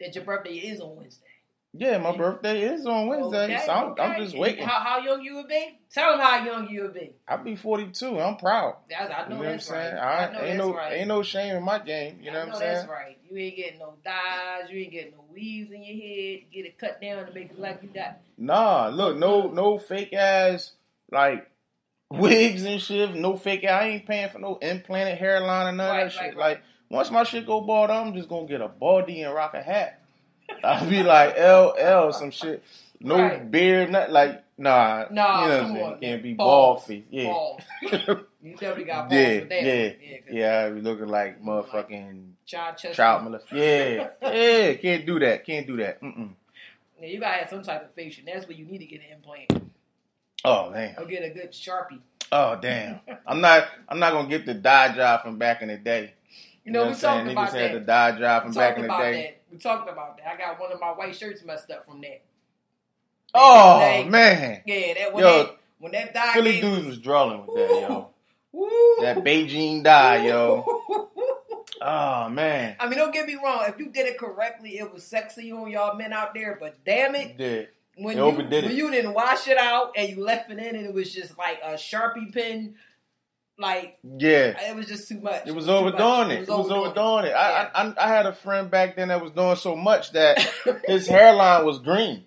That 0.00 0.14
your 0.14 0.24
birthday 0.24 0.54
is 0.54 0.80
on 0.80 0.96
Wednesday. 0.96 1.26
Yeah, 1.72 1.98
my 1.98 2.16
birthday 2.16 2.62
is 2.62 2.84
on 2.84 3.06
Wednesday, 3.06 3.44
Okay, 3.44 3.62
so 3.64 3.72
I'm, 3.72 3.94
I'm 4.00 4.20
just 4.20 4.36
waiting. 4.36 4.66
How, 4.66 4.80
how 4.80 4.98
young 4.98 5.22
you 5.22 5.36
would 5.36 5.46
be? 5.46 5.78
Tell 5.92 6.10
them 6.12 6.20
how 6.20 6.44
young 6.44 6.68
you 6.68 6.82
would 6.82 6.94
be. 6.94 7.12
I'll 7.28 7.44
be 7.44 7.54
42. 7.54 8.18
I'm 8.18 8.36
proud. 8.38 8.74
That's, 8.90 9.12
I 9.12 9.22
You 9.22 9.28
know, 9.28 9.34
know 9.34 9.38
what 9.38 9.46
I'm 9.46 9.52
that's 9.52 9.66
saying? 9.66 9.94
right. 9.94 10.02
I, 10.02 10.26
I 10.26 10.32
know 10.32 10.38
ain't 10.40 10.46
that's 10.48 10.58
no 10.58 10.74
right. 10.74 10.92
ain't 10.94 11.08
no 11.08 11.22
shame 11.22 11.56
in 11.56 11.62
my 11.62 11.78
game. 11.78 12.18
You 12.22 12.32
know 12.32 12.40
I 12.40 12.44
what 12.46 12.54
I'm 12.54 12.58
saying? 12.60 12.74
That's 12.74 12.88
right. 12.88 13.18
You 13.30 13.36
ain't 13.38 13.56
getting 13.56 13.78
no 13.78 13.94
dyes. 14.04 14.68
You 14.68 14.78
ain't 14.80 14.90
getting 14.92 15.12
no 15.12 15.24
weaves 15.32 15.70
in 15.70 15.84
your 15.84 15.96
head. 15.96 16.40
Get 16.52 16.66
it 16.66 16.78
cut 16.78 17.00
down 17.00 17.26
to 17.26 17.32
make 17.32 17.50
it 17.50 17.58
like 17.60 17.80
you 17.84 17.88
got. 17.94 18.18
Nah, 18.36 18.88
look, 18.88 19.16
no 19.16 19.42
mm-hmm. 19.44 19.54
no 19.54 19.78
fake 19.78 20.12
ass 20.12 20.72
like 21.12 21.48
wigs 22.10 22.64
and 22.64 22.80
shit. 22.80 23.14
No 23.14 23.36
fake. 23.36 23.64
I 23.64 23.90
ain't 23.90 24.06
paying 24.06 24.28
for 24.30 24.40
no 24.40 24.56
implanted 24.56 25.18
hairline 25.18 25.68
or 25.68 25.72
none 25.76 25.88
Right, 25.88 26.06
of 26.06 26.12
that 26.12 26.18
shit. 26.20 26.36
Like 26.36 26.62
once 26.90 27.12
my 27.12 27.22
shit 27.22 27.46
go 27.46 27.60
bald, 27.60 27.90
I'm 27.90 28.12
just 28.14 28.28
gonna 28.28 28.48
get 28.48 28.60
a 28.60 28.66
baldy 28.66 29.22
and 29.22 29.32
rock 29.32 29.54
a 29.54 29.62
hat. 29.62 29.99
I'll 30.64 30.88
be 30.88 31.02
like 31.02 31.36
LL 31.38 32.12
some 32.18 32.30
shit. 32.30 32.62
No 33.00 33.16
Right. 33.16 33.50
beard, 33.50 33.90
not 33.90 34.10
like 34.12 34.44
nah. 34.58 35.06
Nah, 35.10 35.42
you 35.42 35.48
know 35.48 35.54
what 35.56 35.60
come 35.62 35.76
on. 35.76 35.90
You 35.92 35.96
can't 36.00 36.22
be 36.22 36.32
bald. 36.34 36.82
Yeah. 37.10 37.24
Balls. 37.24 37.62
You 38.42 38.52
definitely 38.52 38.84
got 38.84 39.10
balls 39.10 39.20
Yeah, 39.20 39.40
for 39.40 39.44
that. 39.46 39.62
yeah, 39.62 39.88
'cause 39.90 40.28
yeah. 40.30 40.64
I 40.66 40.70
be 40.70 40.80
looking 40.80 41.08
like 41.08 41.42
motherfucking 41.42 42.30
Child 42.46 42.76
chest. 42.78 42.96
child 42.96 43.24
molest. 43.24 43.46
Yeah, 43.52 44.08
yeah. 44.22 44.74
Can't 44.74 45.04
do 45.04 45.18
that. 45.18 45.44
Can't 45.44 45.66
do 45.66 45.76
that. 45.76 46.00
Mm-mm. 46.00 46.30
Yeah, 46.98 47.06
you 47.08 47.20
gotta 47.20 47.38
have 47.38 47.50
some 47.50 47.62
type 47.62 47.82
of 47.84 47.92
facial. 47.94 48.24
That's 48.26 48.48
where 48.48 48.56
you 48.56 48.64
need 48.64 48.78
to 48.78 48.86
get 48.86 49.00
an 49.00 49.16
implant 49.16 49.70
Oh 50.42 50.70
man. 50.70 50.94
or 50.98 51.04
get 51.04 51.22
a 51.22 51.28
good 51.30 51.52
sharpie. 51.52 52.00
Oh 52.32 52.56
damn. 52.60 53.00
I'm 53.26 53.40
not. 53.42 53.68
I'm 53.88 53.98
not 53.98 54.12
gonna 54.12 54.28
get 54.28 54.46
the 54.46 54.54
dye 54.54 54.94
job 54.94 55.22
from 55.22 55.36
back 55.36 55.60
in 55.62 55.68
the 55.68 55.76
day. 55.76 56.14
You 56.64 56.72
know, 56.72 56.80
what 56.80 56.86
we 56.88 56.92
I'm 56.92 56.98
saying? 56.98 57.26
Niggas 57.26 57.52
had 57.52 57.52
that. 57.52 57.72
the 57.74 57.80
dye 57.80 58.18
job 58.18 58.42
from 58.44 58.52
back 58.52 58.76
in 58.76 58.82
the 58.82 58.88
day. 58.88 59.22
that. 59.22 59.39
We 59.50 59.58
talked 59.58 59.90
about 59.90 60.16
that. 60.18 60.26
I 60.28 60.36
got 60.36 60.60
one 60.60 60.72
of 60.72 60.80
my 60.80 60.90
white 60.90 61.14
shirts 61.16 61.44
messed 61.44 61.70
up 61.70 61.86
from 61.86 62.00
that. 62.02 62.22
Oh 63.34 63.78
They- 63.80 64.04
man. 64.04 64.62
Yeah, 64.66 64.94
that 64.94 65.12
when 65.12 65.24
Yo, 65.24 65.42
that 65.44 65.56
when 65.78 65.92
that 65.92 66.14
dye 66.14 66.32
Philly 66.34 66.60
came- 66.60 66.74
dudes 66.74 66.86
was 66.86 66.98
drawing 66.98 67.46
with 67.46 67.56
that, 67.56 67.80
yo. 67.80 68.08
Woo. 68.52 68.96
That 69.00 69.18
Bigen 69.18 69.82
dye, 69.82 70.26
yo. 70.26 71.08
Oh 71.82 72.28
man. 72.28 72.76
I 72.78 72.88
mean, 72.88 72.98
don't 72.98 73.12
get 73.12 73.26
me 73.26 73.36
wrong. 73.42 73.64
If 73.66 73.78
you 73.78 73.88
did 73.88 74.06
it 74.06 74.18
correctly, 74.18 74.78
it 74.78 74.92
was 74.92 75.02
sexy 75.02 75.50
on 75.50 75.70
y'all 75.70 75.96
men 75.96 76.12
out 76.12 76.34
there. 76.34 76.58
But 76.60 76.76
damn 76.84 77.14
it, 77.14 77.38
Did. 77.38 77.68
when 77.96 78.18
you 78.18 78.24
when 78.26 78.52
it. 78.52 78.72
you 78.72 78.90
didn't 78.90 79.14
wash 79.14 79.48
it 79.48 79.56
out 79.56 79.92
and 79.96 80.10
you 80.10 80.22
left 80.22 80.50
it 80.50 80.58
in, 80.58 80.76
and 80.76 80.84
it 80.84 80.92
was 80.92 81.10
just 81.14 81.38
like 81.38 81.58
a 81.64 81.74
sharpie 81.74 82.34
pen, 82.34 82.74
like 83.60 83.98
Yeah. 84.02 84.58
it 84.70 84.74
was 84.74 84.86
just 84.86 85.08
too 85.08 85.20
much. 85.20 85.42
It 85.46 85.54
was 85.54 85.68
overdoing 85.68 86.30
it. 86.30 86.42
It 86.42 86.48
was 86.48 86.70
overdoing 86.70 87.26
it. 87.26 87.32
I, 87.32 87.68
I 87.74 87.94
I 87.96 88.08
had 88.08 88.26
a 88.26 88.32
friend 88.32 88.70
back 88.70 88.96
then 88.96 89.08
that 89.08 89.20
was 89.22 89.30
doing 89.32 89.56
so 89.56 89.76
much 89.76 90.12
that 90.12 90.38
his 90.86 91.06
hairline 91.06 91.64
was 91.64 91.78
green. 91.78 92.24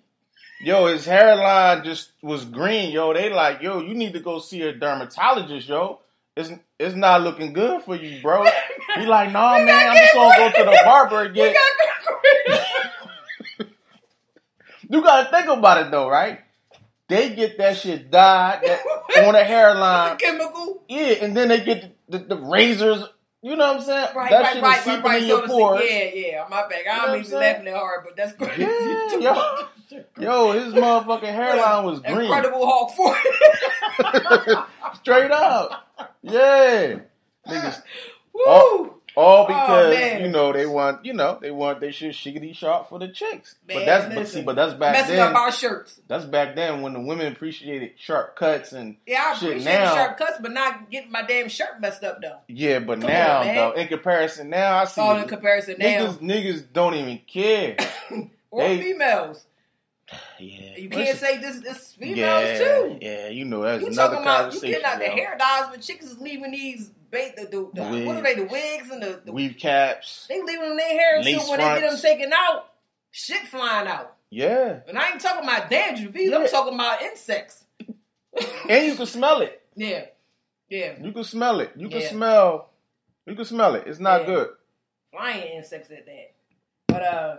Yo, 0.62 0.86
his 0.86 1.04
hairline 1.04 1.84
just 1.84 2.12
was 2.22 2.44
green. 2.44 2.90
Yo, 2.92 3.12
they 3.12 3.30
like, 3.30 3.60
yo, 3.60 3.80
you 3.80 3.94
need 3.94 4.12
to 4.14 4.20
go 4.20 4.38
see 4.38 4.62
a 4.62 4.72
dermatologist, 4.72 5.68
yo. 5.68 6.00
It's 6.36 6.50
it's 6.78 6.94
not 6.94 7.22
looking 7.22 7.52
good 7.52 7.82
for 7.82 7.94
you, 7.96 8.22
bro. 8.22 8.44
He 8.96 9.06
like, 9.06 9.30
nah, 9.32 9.58
We 9.58 9.64
man, 9.66 9.88
I'm 9.90 9.96
just 9.96 10.14
gonna 10.14 10.36
go 10.36 10.58
to 10.58 10.64
the 10.70 10.80
barber 10.84 11.22
and 11.24 11.34
get. 11.34 11.56
You 14.88 15.02
gotta 15.02 15.30
think 15.30 15.48
about 15.48 15.86
it 15.86 15.90
though, 15.90 16.08
right? 16.08 16.40
They 17.08 17.34
get 17.34 17.58
that 17.58 17.76
shit 17.76 18.10
dyed 18.10 18.62
that, 18.64 18.80
on 19.26 19.34
the 19.34 19.44
hairline, 19.44 20.16
chemical. 20.16 20.82
yeah, 20.88 21.16
and 21.22 21.36
then 21.36 21.48
they 21.48 21.62
get 21.62 21.94
the, 22.08 22.18
the, 22.18 22.24
the 22.24 22.36
razors. 22.36 23.04
You 23.42 23.56
know 23.56 23.74
what 23.74 23.76
I'm 23.76 23.82
saying? 23.82 24.08
Right, 24.16 24.30
that 24.30 24.40
right, 24.42 24.52
shit 24.54 24.62
right, 24.62 24.80
is 24.80 24.86
right, 24.86 24.96
seeping 24.96 25.10
right. 25.10 25.22
in 25.22 25.28
your 25.28 25.42
to 25.42 25.48
pores. 25.48 25.82
yeah, 25.86 26.04
yeah. 26.14 26.46
My 26.48 26.66
know 26.66 26.86
I 26.90 27.06
don't 27.06 27.20
even 27.20 27.38
laughing 27.38 27.64
that 27.66 27.76
hard, 27.76 28.04
but 28.06 28.16
that's 28.16 28.32
crazy. 28.38 28.62
Yeah, 28.62 29.18
yo. 29.18 29.68
Yo, 30.18 30.52
his 30.52 30.72
motherfucking 30.72 31.24
hairline 31.24 31.84
was 31.84 32.00
green. 32.00 32.22
Incredible 32.22 32.66
Hulk 32.66 32.92
for 32.92 33.14
Straight 34.94 35.30
up. 35.30 35.86
Yeah. 36.22 37.00
Niggas 37.46 37.82
Woo! 38.32 38.44
all 38.46 39.02
Oh, 39.16 39.46
because 39.46 39.94
man. 39.94 40.22
you 40.24 40.28
know 40.30 40.52
they 40.52 40.66
want 40.66 41.04
you 41.04 41.12
know 41.12 41.38
they 41.40 41.50
want 41.52 41.80
they 41.80 41.92
shit 41.92 42.14
shiggity 42.14 42.54
sharp 42.54 42.88
for 42.88 42.98
the 42.98 43.08
chicks. 43.08 43.54
but 43.66 43.76
Man, 43.76 43.86
that's 43.86 44.14
but 44.14 44.26
see, 44.28 44.42
but 44.42 44.56
that's 44.56 44.74
back 44.74 44.92
Messing 44.92 45.16
then. 45.16 45.28
up 45.28 45.36
our 45.36 45.52
shirts. 45.52 46.00
that's 46.08 46.24
back 46.24 46.56
then 46.56 46.82
when 46.82 46.94
the 46.94 47.00
women 47.00 47.32
appreciated 47.32 47.92
sharp 47.96 48.34
cuts 48.36 48.72
and 48.72 48.96
Yeah, 49.06 49.22
I 49.34 49.36
appreciate 49.36 49.64
now. 49.64 49.94
sharp 49.94 50.18
cuts, 50.18 50.38
but 50.40 50.50
not 50.52 50.90
getting 50.90 51.12
my 51.12 51.22
damn 51.22 51.48
shirt 51.48 51.80
messed 51.80 52.02
up 52.02 52.20
though. 52.20 52.38
yeah, 52.48 52.80
but 52.80 53.00
Come 53.00 53.08
now 53.10 53.40
on, 53.42 53.54
though, 53.54 53.72
in 53.72 53.86
comparison 53.88 54.50
now 54.50 54.78
I 54.78 54.84
see 54.86 55.00
All 55.00 55.16
in 55.16 55.28
comparison 55.28 55.76
now, 55.78 55.86
niggas 55.86 56.18
niggas 56.18 56.64
don't 56.72 56.94
even 56.94 57.20
care. 57.26 57.76
or 58.50 58.62
they- 58.68 58.80
females. 58.82 59.46
yeah. 60.38 60.76
You 60.76 60.88
can't 60.90 61.16
say 61.18 61.38
this. 61.38 61.60
This 61.60 61.92
females 61.92 62.18
yeah, 62.18 62.58
too. 62.58 62.98
Yeah, 63.00 63.28
you 63.28 63.44
know 63.46 63.62
that's 63.62 63.80
You 63.80 63.88
another 63.88 64.16
talking 64.16 64.22
about 64.22 64.54
you 64.54 64.60
getting 64.60 64.84
out 64.84 64.98
the 64.98 65.06
hair 65.06 65.36
dyes, 65.38 65.66
but 65.70 65.80
chicks 65.80 66.04
is 66.04 66.18
leaving 66.20 66.50
these 66.50 66.90
bait 67.14 67.36
the, 67.36 67.42
the, 67.44 67.70
the 67.72 68.04
what 68.06 68.16
are 68.16 68.22
they 68.22 68.34
the 68.34 68.44
wigs 68.44 68.90
and 68.90 69.02
the, 69.02 69.22
the 69.24 69.32
Weave 69.32 69.56
caps. 69.58 70.26
they 70.28 70.42
leaving 70.42 70.60
them 70.62 70.70
in 70.72 70.76
their 70.76 70.88
hair 70.88 71.16
until 71.18 71.48
when 71.48 71.58
they 71.60 71.80
get 71.80 71.90
them 71.90 71.98
taken 72.00 72.32
out, 72.34 72.66
shit 73.10 73.46
flying 73.48 73.86
out. 73.88 74.16
Yeah. 74.30 74.80
And 74.88 74.98
I 74.98 75.10
ain't 75.12 75.20
talking 75.20 75.44
about 75.48 75.70
dandruff 75.70 76.14
either. 76.16 76.30
Yeah. 76.32 76.38
I'm 76.38 76.48
talking 76.48 76.74
about 76.74 77.00
insects. 77.02 77.64
And 78.68 78.86
you 78.86 78.94
can 78.96 79.06
smell 79.06 79.40
it. 79.42 79.60
Yeah, 79.76 80.04
yeah, 80.68 80.92
You 81.02 81.10
can 81.10 81.24
smell 81.24 81.58
it. 81.60 81.72
You 81.76 81.88
can 81.88 82.00
Yeah. 82.00 82.10
smell. 82.10 82.70
You 83.26 83.34
can 83.34 83.44
smell 83.44 83.74
it. 83.74 83.84
It's 83.88 83.98
not 83.98 84.20
Yeah. 84.20 84.26
good. 84.26 84.48
flying 85.10 85.56
insects 85.56 85.90
at 85.90 86.06
that. 86.06 86.32
But 86.88 87.02
uh, 87.02 87.36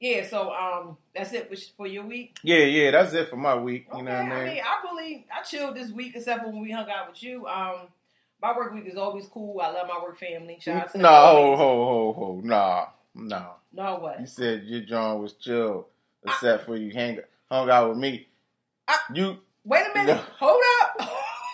yeah. 0.00 0.26
So 0.26 0.50
um, 0.50 0.96
that's 1.14 1.32
it 1.34 1.48
for, 1.50 1.56
for 1.76 1.86
your 1.86 2.04
week. 2.04 2.38
Yeah, 2.42 2.64
yeah. 2.64 2.90
That's 2.92 3.12
it 3.12 3.28
for 3.28 3.36
my 3.36 3.54
week. 3.54 3.86
You 3.92 3.96
Okay, 4.00 4.04
know 4.04 4.12
what 4.12 4.20
I 4.20 4.24
mean? 4.24 4.32
I 4.32 4.44
mean, 4.54 4.62
I 4.64 4.82
really 4.90 5.26
I 5.34 5.42
chilled 5.42 5.76
this 5.76 5.90
week 5.90 6.12
except 6.16 6.42
for 6.42 6.50
when 6.50 6.62
we 6.62 6.70
hung 6.70 6.88
out 6.90 7.10
with 7.10 7.22
you. 7.22 7.46
Um, 7.46 7.88
my 8.44 8.54
work 8.56 8.74
week 8.74 8.86
is 8.86 8.98
always 8.98 9.26
cool. 9.26 9.58
I 9.60 9.70
love 9.70 9.88
my 9.88 10.02
work 10.02 10.18
family. 10.18 10.58
Shout 10.60 10.82
out 10.88 10.94
no, 10.94 11.08
ho, 11.08 11.56
ho, 11.56 11.84
ho, 11.86 12.12
ho. 12.12 12.40
Nah, 12.44 12.86
nah. 13.14 13.52
No 13.72 13.96
what? 14.00 14.20
You 14.20 14.26
said 14.26 14.64
your 14.64 14.82
John 14.82 15.22
was 15.22 15.32
chill, 15.32 15.88
except 16.26 16.66
for 16.66 16.76
you 16.76 16.92
hang 16.92 17.20
hung 17.50 17.70
out 17.70 17.88
with 17.88 17.98
me. 17.98 18.28
I- 18.86 18.98
you 19.14 19.38
Wait 19.64 19.82
a 19.90 19.94
minute. 19.98 20.16
No. 20.16 20.22
Hold 20.40 20.62
up. 20.82 21.10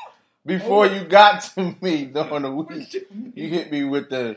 before 0.47 0.87
Oh. 0.87 0.93
you 0.93 1.05
got 1.05 1.43
to 1.55 1.77
me 1.81 2.07
during 2.07 2.43
the 2.43 2.51
week, 2.51 2.93
you 3.37 3.49
hit 3.49 3.71
me 3.71 3.85
with 3.85 4.11
the 4.11 4.37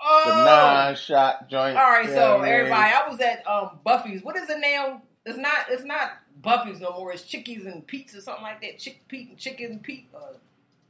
Oh. 0.00 0.44
nine 0.46 0.96
shot 0.96 1.50
joint. 1.50 1.76
All 1.76 1.90
right, 1.90 2.08
so 2.08 2.40
everybody, 2.40 2.72
I 2.94 3.06
was 3.10 3.20
at 3.20 3.46
um 3.46 3.78
Buffy's. 3.84 4.22
What 4.22 4.36
is 4.36 4.48
it 4.48 4.58
now? 4.58 5.02
It's 5.26 5.36
not. 5.36 5.66
It's 5.68 5.84
not 5.84 6.12
Buffy's 6.40 6.80
no 6.80 6.92
more. 6.92 7.12
It's 7.12 7.24
Chickies 7.24 7.66
and 7.66 7.86
Pete's 7.86 8.14
or 8.16 8.22
something 8.22 8.42
like 8.42 8.62
that. 8.62 8.78
Chick 8.78 9.02
Pete 9.08 9.28
and 9.28 9.38
Chicken 9.38 9.72
and 9.72 9.82
Pete. 9.82 10.08
Uh, 10.14 10.38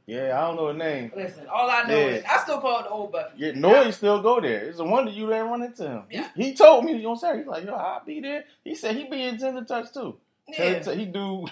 Yeah, 0.09 0.37
I 0.39 0.47
don't 0.47 0.55
know 0.55 0.67
the 0.67 0.73
name. 0.73 1.11
listen, 1.15 1.47
all 1.47 1.69
I 1.69 1.83
know 1.83 1.97
Yeah. 1.97 2.05
is 2.07 2.23
I 2.25 2.37
still 2.39 2.59
call 2.59 2.79
it 2.79 2.83
the 2.83 2.89
old 2.89 3.11
Buffy. 3.11 3.33
Yeah, 3.37 3.51
Noy 3.51 3.91
still 3.91 4.21
go 4.21 4.41
there. 4.41 4.61
It's 4.67 4.79
a 4.79 4.83
wonder 4.83 5.11
you 5.11 5.27
didn't 5.27 5.49
run 5.49 5.61
into 5.61 5.87
him. 5.87 6.03
Yeah. 6.09 6.29
He, 6.35 6.45
he 6.45 6.53
told 6.55 6.85
me 6.85 7.05
on 7.05 7.17
Saturday. 7.17 7.43
He's 7.43 7.47
like, 7.47 7.65
yo, 7.65 7.73
I'll 7.73 8.03
be 8.03 8.19
there. 8.19 8.45
He 8.63 8.73
said 8.75 8.95
he 8.95 9.03
be 9.07 9.21
in 9.23 9.37
Tender 9.37 9.63
Touch 9.63 9.93
too. 9.93 10.17
Yeah. 10.47 10.81
He 10.93 11.05
do. 11.05 11.45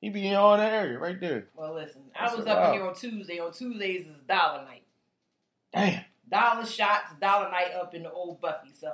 He 0.00 0.08
be 0.08 0.28
in 0.28 0.34
all 0.34 0.56
that 0.56 0.72
area 0.72 0.98
right 0.98 1.20
there. 1.20 1.48
Well, 1.54 1.74
listen, 1.74 2.00
I 2.18 2.24
That's 2.24 2.38
was 2.38 2.46
up 2.46 2.56
wow. 2.56 2.68
in 2.68 2.72
here 2.78 2.88
on 2.88 2.94
Tuesday. 2.94 3.38
On 3.38 3.52
Tuesdays 3.52 4.06
is 4.06 4.16
dollar 4.26 4.64
night. 4.64 4.82
Damn, 5.74 6.04
Dollar 6.28 6.64
shots, 6.64 7.12
dollar 7.20 7.50
night 7.50 7.72
up 7.78 7.94
in 7.94 8.02
the 8.04 8.10
old 8.10 8.40
Buffy. 8.40 8.70
So 8.72 8.92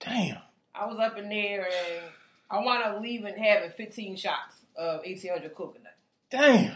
damn. 0.00 0.38
I 0.74 0.86
was 0.86 0.98
up 0.98 1.16
in 1.16 1.28
there 1.28 1.62
and 1.62 2.04
I 2.50 2.58
wound 2.58 2.82
up 2.82 3.00
leaving 3.00 3.36
having 3.36 3.70
15 3.70 4.16
shots 4.16 4.56
of 4.76 4.98
1800 5.04 5.54
coconut. 5.54 5.94
Damn. 6.30 6.74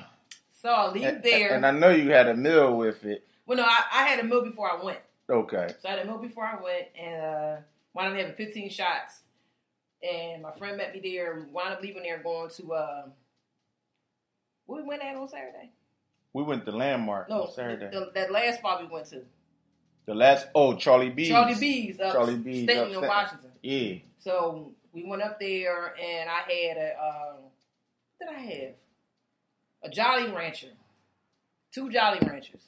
So 0.63 0.69
I 0.69 0.93
leave 0.93 1.23
there. 1.25 1.55
and 1.57 1.67
I 1.67 1.73
know 1.73 1.91
you 1.91 2.11
had 2.13 2.29
a 2.29 2.35
meal 2.37 2.77
with 2.77 3.05
it. 3.05 3.27
well, 3.47 3.59
no, 3.59 3.65
I, 3.65 3.81
I 3.93 4.03
had 4.07 4.21
a 4.21 4.23
meal 4.23 4.43
before 4.45 4.71
I 4.71 4.83
went. 4.83 5.01
Okay. 5.29 5.75
So 5.83 5.89
I 5.89 5.93
had 5.93 6.01
a 6.01 6.05
meal 6.05 6.19
before 6.19 6.45
I 6.45 6.63
went 6.63 6.87
and 6.97 7.21
uh, 7.21 7.57
wound 7.95 8.13
up 8.13 8.17
having 8.17 8.35
15 8.35 8.71
shots. 8.71 9.23
And 10.09 10.43
my 10.43 10.53
friend 10.53 10.77
met 10.77 10.95
me 10.95 11.01
there 11.01 11.33
and 11.33 11.53
wound 11.53 11.75
up 11.75 11.83
leaving 11.83 12.05
there 12.05 12.19
going 12.23 12.49
to, 12.51 12.73
uh, 12.75 13.03
we 14.69 14.83
went 14.85 15.03
at 15.03 15.17
on 15.17 15.29
Saturday? 15.29 15.71
We 16.33 16.45
went 16.45 16.65
to 16.67 16.71
Landmark 16.73 17.29
No, 17.29 17.43
on 17.43 17.53
Saturday. 17.53 17.91
the- 17.93 18.07
the- 18.07 18.11
that 18.15 18.31
last 18.31 18.61
spot 18.61 18.81
we 18.83 18.87
went 18.89 19.07
to. 19.07 19.23
The 20.07 20.15
last 20.15 20.47
oh 20.55 20.75
Charlie 20.77 21.11
B's. 21.11 21.29
Charlie 21.29 21.55
B's 21.55 22.01
up 22.01 22.13
Charlie 22.13 22.37
B's 22.37 22.69
up 22.69 22.89
in 22.89 23.01
Washington. 23.01 23.51
Yeah. 23.63 23.95
So 24.21 24.73
we 24.93 25.05
went 25.05 25.23
up 25.23 25.39
there 25.39 25.95
and 26.01 26.29
I 26.31 26.41
had 26.41 26.77
a, 26.77 26.95
um, 27.01 27.37
what 28.19 28.29
did 28.31 28.37
I 28.37 28.41
have? 28.41 28.75
A 29.85 29.91
Jolly 29.91 30.31
Rancher. 30.31 30.69
Two 31.73 31.91
Jolly 31.91 32.19
Ranchers. 32.27 32.63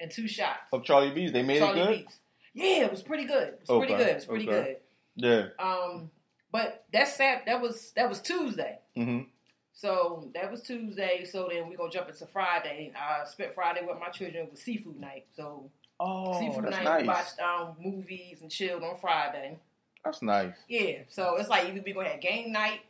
And 0.00 0.10
two 0.10 0.28
shots. 0.28 0.60
Of 0.72 0.84
Charlie 0.84 1.10
B's. 1.10 1.32
They 1.32 1.42
made 1.42 1.58
Charlie 1.58 1.80
it 1.80 1.86
good? 1.86 2.06
B's. 2.06 2.18
Yeah, 2.54 2.84
it 2.84 2.90
was 2.90 3.02
pretty 3.02 3.24
good. 3.24 3.48
It 3.48 3.60
was 3.68 3.78
pretty 3.78 3.94
good. 3.94 4.08
It 4.08 4.14
was 4.16 4.24
pretty 4.26 4.48
okay. 4.48 4.78
good. 5.16 5.50
Yeah. 5.58 5.64
Um, 5.64 6.10
but 6.50 6.84
that 6.92 7.08
sat 7.08 7.46
that 7.46 7.60
was 7.60 7.92
that 7.96 8.08
was 8.08 8.20
Tuesday. 8.20 8.78
Mm-hmm. 8.96 9.24
So 9.72 10.30
that 10.34 10.50
was 10.50 10.62
Tuesday. 10.62 11.24
So 11.24 11.48
then 11.52 11.68
we're 11.68 11.76
gonna 11.76 11.90
jump 11.90 12.08
into 12.08 12.26
Friday. 12.26 12.92
I 12.96 13.26
spent 13.28 13.54
Friday 13.54 13.82
with 13.86 13.98
my 14.00 14.08
children 14.08 14.48
with 14.50 14.60
seafood 14.60 14.98
night. 14.98 15.26
So 15.36 15.70
Oh, 16.00 16.38
seafood 16.38 16.64
that's 16.64 16.76
night, 16.76 16.84
nice. 16.84 17.02
we 17.02 17.08
watched 17.08 17.40
um, 17.40 17.76
movies 17.80 18.40
and 18.40 18.50
chilled 18.50 18.84
on 18.84 18.96
Friday. 19.00 19.58
That's 20.04 20.22
nice. 20.22 20.54
Yeah. 20.68 20.98
So 21.08 21.36
it's 21.36 21.48
like 21.48 21.66
either 21.68 21.82
we 21.84 21.92
gonna 21.92 22.08
have 22.08 22.20
game 22.20 22.52
night 22.52 22.80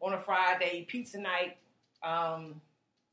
on 0.00 0.14
a 0.14 0.20
Friday, 0.20 0.86
pizza 0.88 1.18
night, 1.20 1.58
um, 2.02 2.60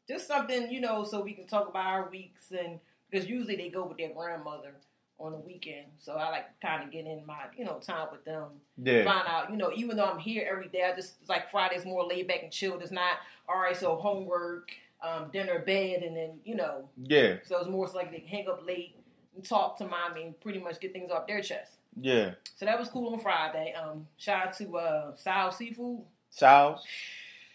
just 0.07 0.27
something 0.27 0.71
you 0.71 0.81
know, 0.81 1.03
so 1.03 1.21
we 1.21 1.33
can 1.33 1.47
talk 1.47 1.67
about 1.69 1.85
our 1.85 2.09
weeks 2.09 2.51
and 2.51 2.79
because 3.09 3.27
usually 3.27 3.55
they 3.55 3.69
go 3.69 3.85
with 3.85 3.97
their 3.97 4.09
grandmother 4.13 4.73
on 5.19 5.31
the 5.31 5.37
weekend. 5.39 5.85
So 5.97 6.13
I 6.13 6.29
like 6.29 6.45
kind 6.61 6.83
of 6.83 6.91
get 6.91 7.05
in 7.05 7.25
my 7.25 7.37
you 7.57 7.65
know 7.65 7.79
time 7.79 8.07
with 8.11 8.23
them. 8.25 8.45
Yeah. 8.81 9.03
find 9.03 9.27
out, 9.27 9.49
you 9.51 9.57
know, 9.57 9.71
even 9.75 9.97
though 9.97 10.05
I'm 10.05 10.19
here 10.19 10.47
every 10.51 10.67
day, 10.67 10.83
I 10.83 10.95
just 10.95 11.15
like 11.27 11.49
Friday's 11.51 11.85
more 11.85 12.05
laid 12.05 12.27
back 12.27 12.43
and 12.43 12.51
chilled. 12.51 12.81
It's 12.81 12.91
not 12.91 13.13
all 13.49 13.57
right. 13.59 13.75
So 13.75 13.95
homework, 13.95 14.69
um, 15.01 15.29
dinner, 15.31 15.59
bed, 15.59 16.03
and 16.03 16.15
then 16.15 16.39
you 16.45 16.55
know, 16.55 16.89
Yeah. 17.01 17.37
so 17.43 17.57
it's 17.59 17.69
more 17.69 17.87
so 17.87 17.95
like 17.97 18.11
they 18.11 18.19
can 18.19 18.27
hang 18.27 18.47
up 18.47 18.65
late 18.65 18.95
and 19.35 19.43
talk 19.43 19.77
to 19.79 19.87
mommy 19.87 20.23
and 20.23 20.39
pretty 20.39 20.59
much 20.59 20.79
get 20.79 20.93
things 20.93 21.11
off 21.11 21.27
their 21.27 21.41
chest. 21.41 21.73
Yeah. 21.99 22.31
So 22.57 22.65
that 22.65 22.77
was 22.79 22.89
cool 22.89 23.11
on 23.13 23.19
Friday. 23.19 23.73
Um, 23.73 24.05
shout 24.17 24.47
out 24.47 24.53
to 24.57 24.77
uh, 24.77 25.15
Sal 25.15 25.51
Seafood. 25.51 26.01
Sal's. 26.29 26.83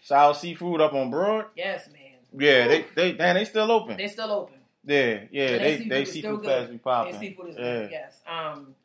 Sal's 0.01 0.41
seafood 0.41 0.81
up 0.81 0.91
on 0.93 1.09
Broad. 1.09 1.45
Yes, 1.55 1.87
man. 1.87 2.02
Yeah, 2.37 2.67
they 2.67 2.85
they 2.95 3.11
damn 3.13 3.35
they 3.35 3.45
still 3.45 3.71
open. 3.71 3.97
They 3.97 4.07
still 4.07 4.31
open. 4.31 4.55
Yeah, 4.85 5.21
yeah, 5.31 5.47
And 5.49 5.63
they 5.63 5.77
seafood 5.77 5.91
they 5.91 6.01
is 6.01 6.09
still 6.09 6.21
seafood 6.21 6.41
good. 6.41 6.45
class 6.45 6.69
be 6.69 6.77
popping. 6.77 7.11
Their 7.13 7.21
seafood 7.21 7.49
is 7.49 7.55
yeah. 7.57 7.63
good. 7.63 7.91
Yes. 7.91 8.21
Um. 8.27 8.75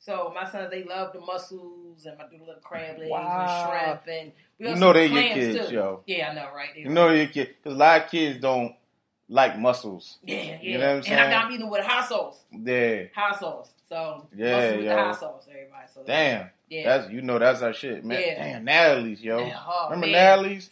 So 0.00 0.32
my 0.34 0.48
sons, 0.48 0.70
they 0.70 0.84
love 0.84 1.12
the 1.12 1.20
mussels 1.20 2.06
and 2.06 2.16
I 2.20 2.24
do 2.30 2.38
the 2.38 2.44
little 2.44 2.60
crab 2.62 2.98
legs 2.98 3.10
Wow. 3.10 3.98
and 3.98 4.04
shrimp 4.06 4.18
and 4.20 4.32
we 4.58 4.64
You 4.66 4.70
also 4.70 4.80
know 4.80 4.92
do 4.92 4.98
they 5.00 5.06
your 5.06 5.22
clams, 5.22 5.34
kids, 5.56 5.68
too. 5.68 5.74
yo. 5.74 6.00
Yeah, 6.06 6.28
I 6.30 6.34
know, 6.34 6.48
right? 6.54 6.68
They 6.74 6.80
You 6.82 6.88
know 6.90 7.10
your 7.10 7.26
kids 7.26 7.50
because 7.62 7.74
a 7.74 7.78
lot 7.78 8.04
of 8.04 8.10
kids 8.10 8.40
don't 8.40 8.74
like 9.28 9.58
mussels. 9.58 10.18
Yeah, 10.22 10.36
yeah. 10.36 10.58
You 10.62 10.78
know 10.78 10.86
what 10.86 10.88
I'm 10.90 10.96
And 10.98 11.00
I 11.00 11.02
saying? 11.24 11.30
got 11.30 11.42
them 11.42 11.52
eating 11.52 11.68
with 11.70 11.84
hot 11.84 12.08
sauce. 12.08 12.44
Yeah, 12.52 13.02
Hot 13.16 13.38
sauce. 13.40 13.70
So 13.88 14.28
Yeah, 14.36 14.52
mussels 14.56 14.76
with 14.76 14.84
yo. 14.86 14.90
the 14.96 15.02
hot 15.02 15.20
sauce, 15.20 15.46
everybody. 15.50 15.86
So 15.92 16.02
damn. 16.06 16.50
Yeah. 16.70 16.84
That's 16.98 17.12
you 17.12 17.20
know 17.22 17.38
that's 17.40 17.60
our 17.62 17.72
shit, 17.72 18.04
man. 18.04 18.20
Yeah. 18.24 18.34
Damn, 18.52 18.64
Natalie's, 18.64 19.20
yo. 19.22 19.38
Yeah, 19.40 19.58
oh, 19.66 19.86
Remember 19.90 20.06
man. 20.06 20.12
Natalie's? 20.38 20.70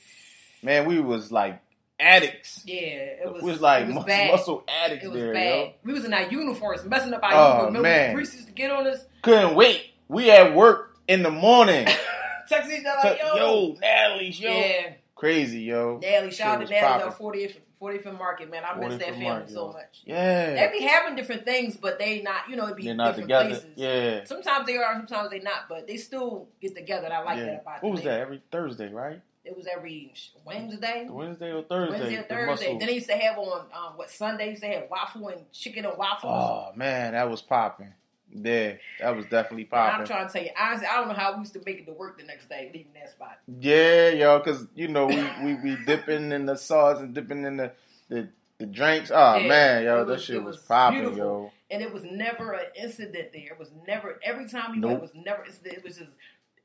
Man, 0.63 0.87
we 0.87 1.01
was 1.01 1.33
like 1.33 1.61
addicts. 2.01 2.63
Yeah, 2.67 2.81
it 2.81 3.33
was. 3.33 3.43
It 3.43 3.47
was, 3.47 3.61
like 3.61 3.83
it 3.85 3.87
was 3.87 3.95
mus- 3.97 4.05
bad. 4.05 4.31
muscle 4.33 4.65
addicts 4.85 5.05
It 5.05 5.09
was 5.09 5.21
there, 5.21 5.33
bad. 5.33 5.59
yo. 5.59 5.73
We 5.85 5.93
was 5.93 6.05
in 6.05 6.13
our 6.15 6.29
uniforms, 6.29 6.85
messing 6.85 7.13
up 7.15 7.23
our 7.23 7.33
Oh, 7.33 7.47
uniform. 7.49 7.67
Remember 7.67 7.89
man. 7.89 8.17
Reese 8.17 8.35
used 8.35 8.47
to 8.49 8.53
get 8.53 8.71
on 8.71 8.87
us, 8.87 9.05
Couldn't 9.23 9.55
wait. 9.55 9.91
We 10.09 10.31
at 10.31 10.55
work 10.55 10.97
in 11.09 11.23
the 11.23 11.31
morning. 11.31 11.87
text 12.49 12.71
each 12.71 12.85
other 12.85 13.11
like, 13.11 13.21
yo, 13.21 13.35
yo, 13.37 13.77
Natalie's, 13.81 14.39
yo. 14.41 14.51
yeah, 14.51 14.93
Crazy, 15.17 15.63
yo. 15.63 15.99
Natalie, 16.03 16.31
shout 16.31 16.61
out 16.61 16.67
to 16.67 16.73
Natalie 16.73 17.03
on 17.05 17.13
40th, 17.13 17.57
45th 17.81 18.19
Market, 18.19 18.51
man. 18.51 18.63
I 18.65 18.79
miss 18.79 18.99
that 18.99 19.09
family 19.11 19.25
Market, 19.25 19.51
so 19.51 19.67
yo. 19.69 19.73
much. 19.73 20.03
Yeah. 20.05 20.55
They 20.71 20.79
be 20.79 20.85
having 20.85 21.17
different 21.17 21.45
things, 21.45 21.77
but 21.77 21.99
they 21.99 22.23
not, 22.23 22.49
you 22.49 22.55
know, 22.57 22.67
it 22.67 22.77
be 22.77 22.85
They're 22.85 22.95
not 22.95 23.17
different 23.17 23.29
together. 23.31 23.49
places. 23.49 23.67
Yeah. 23.77 24.25
Sometimes 24.25 24.67
they 24.67 24.77
are, 24.77 24.95
sometimes 24.95 25.31
they 25.31 25.41
not, 25.41 25.69
but 25.69 25.87
they 25.89 25.97
still 25.97 26.49
get 26.61 26.77
together. 26.77 27.07
And 27.07 27.15
I 27.15 27.23
like 27.25 27.39
yeah. 27.39 27.45
that 27.47 27.63
about 27.63 27.83
What 27.83 27.93
was 27.93 28.03
that? 28.03 28.21
Every 28.21 28.43
Thursday, 28.53 28.93
right? 28.93 29.21
It 29.47 29.57
was 29.57 29.67
every 29.67 30.13
Wednesday. 30.45 31.07
Wednesday 31.09 31.53
or 31.53 31.63
Thursday? 31.63 31.99
Wednesday 31.99 32.17
or 32.17 32.23
Thursday. 32.25 32.47
muscle- 32.47 32.79
Then 32.79 32.89
they 32.89 32.95
used 32.95 33.09
to 33.09 33.17
have 33.17 33.39
on 33.39 33.61
um, 33.73 33.93
what 33.97 34.11
Sunday 34.11 34.51
used 34.51 34.63
to 34.63 34.69
have 34.69 34.85
waffle 34.91 35.29
and 35.29 35.51
chicken 35.53 35.85
and 35.85 35.97
waffles. 35.97 36.33
Oh 36.35 36.73
man, 36.77 37.13
that 37.13 37.31
was 37.31 37.43
popping. 37.43 37.93
Yeah, 38.33 38.73
that 39.01 39.17
was 39.17 39.25
definitely 39.27 39.69
And 39.73 39.81
I'm 39.81 40.05
trying 40.05 40.27
to 40.27 40.33
tell 40.33 40.43
you, 40.43 40.51
honestly, 40.61 40.87
I 40.87 40.97
don't 40.97 41.09
know 41.09 41.15
how 41.15 41.33
we 41.35 41.39
used 41.41 41.53
to 41.55 41.63
make 41.65 41.79
it 41.79 41.87
to 41.87 41.93
work 41.93 42.19
the 42.19 42.25
next 42.25 42.49
day, 42.49 42.71
leaving 42.75 42.93
that 42.95 43.11
spot. 43.11 43.39
Yeah, 43.61 44.11
y'all, 44.11 44.39
because 44.41 44.67
you 44.75 44.89
know 44.89 45.07
we 45.07 45.25
we 45.45 45.55
be 45.55 45.77
dipping 45.87 46.33
in 46.33 46.45
the 46.45 46.57
sauce 46.57 47.01
and 47.01 47.15
dipping 47.15 47.45
in 47.45 47.57
the 47.57 47.73
the, 48.09 48.29
the 48.59 48.67
drinks. 48.67 49.11
Oh 49.15 49.37
Yeah, 49.39 49.49
man, 49.49 49.85
yo, 49.85 50.03
it 50.03 50.07
that 50.07 50.21
shit 50.21 50.43
was, 50.43 50.57
was 50.57 50.65
popping, 50.67 50.99
beautiful. 51.01 51.19
yo. 51.25 51.53
And 51.71 51.83
it 51.83 51.93
was 51.93 52.05
never 52.05 52.53
an 52.53 52.67
incident 52.81 53.33
there. 53.33 53.53
It 53.53 53.59
was 53.59 53.71
never 53.87 54.21
every 54.23 54.49
time 54.49 54.73
we 54.73 54.79
Nope. 54.79 54.91
went, 54.91 54.99
it 54.99 55.03
was 55.15 55.25
never 55.25 55.45
incident. 55.45 55.79
It 55.79 55.85
was 55.85 55.97
just 55.97 56.11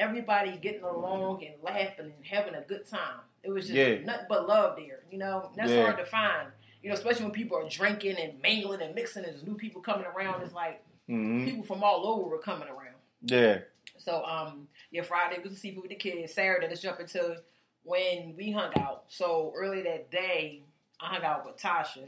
everybody 0.01 0.57
getting 0.57 0.83
along 0.83 1.45
and 1.45 1.53
laughing 1.61 2.11
and 2.15 2.25
having 2.25 2.55
a 2.55 2.61
good 2.61 2.87
time. 2.87 3.19
It 3.43 3.51
was 3.51 3.67
just 3.67 3.77
Yeah. 3.77 3.99
nothing 4.05 4.25
but 4.27 4.47
love 4.47 4.75
there. 4.75 5.03
You 5.11 5.17
know, 5.19 5.45
And 5.49 5.55
that's 5.55 5.71
Yeah. 5.71 5.81
hard 5.83 5.97
to 5.97 6.05
find. 6.05 6.51
You 6.81 6.89
know, 6.89 6.95
especially 6.95 7.25
when 7.25 7.31
people 7.33 7.57
are 7.57 7.69
drinking 7.69 8.17
and 8.17 8.41
mingling 8.41 8.81
and 8.81 8.95
mixing, 8.95 9.23
and 9.23 9.33
there's 9.33 9.43
new 9.45 9.55
people 9.55 9.81
coming 9.81 10.05
around. 10.05 10.41
It's 10.41 10.53
like 10.53 10.83
hmm 11.07 11.43
people 11.45 11.63
from 11.63 11.83
all 11.83 12.05
over 12.07 12.29
were 12.29 12.39
coming 12.39 12.67
around. 12.67 12.95
Yeah, 13.23 13.59
So 13.97 14.23
um 14.25 14.67
yeah, 14.89 15.03
Friday 15.03 15.39
was 15.41 15.51
the 15.53 15.57
seafood 15.59 15.83
with 15.83 15.91
the 15.91 15.95
kids. 15.97 16.33
Saturday 16.33 16.67
let's 16.67 16.81
jump 16.81 16.99
into 16.99 17.41
when 17.83 18.35
we 18.35 18.51
hung 18.51 18.71
out. 18.79 19.05
So 19.09 19.53
early 19.55 19.81
that 19.83 20.09
day, 20.11 20.63
I 20.99 21.07
hung 21.07 21.23
out 21.23 21.45
with 21.45 21.57
Tasha. 21.57 22.07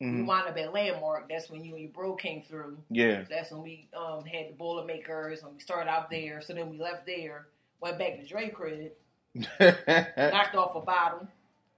We 0.00 0.06
hmm 0.06 0.26
wound 0.26 0.46
up 0.48 0.58
at 0.58 0.72
Landmark. 0.74 1.28
That's 1.28 1.48
when 1.48 1.64
you 1.64 1.72
and 1.74 1.82
your 1.82 1.90
bro 1.90 2.14
came 2.16 2.42
through. 2.42 2.76
yeah, 2.90 3.22
That's 3.30 3.50
when 3.50 3.62
we 3.62 3.88
um 3.96 4.24
had 4.24 4.50
the 4.50 4.54
Boilermakers 4.56 5.42
and 5.42 5.54
we 5.54 5.60
started 5.60 5.90
out 5.90 6.10
there. 6.10 6.40
So 6.42 6.52
then 6.52 6.68
we 6.70 6.78
left 6.78 7.06
there, 7.06 7.46
went 7.80 7.98
back 7.98 8.18
to 8.20 8.26
Dre 8.26 8.50
crib, 8.50 8.92
knocked 9.60 10.54
off 10.54 10.74
a 10.74 10.80
bottle, 10.80 11.26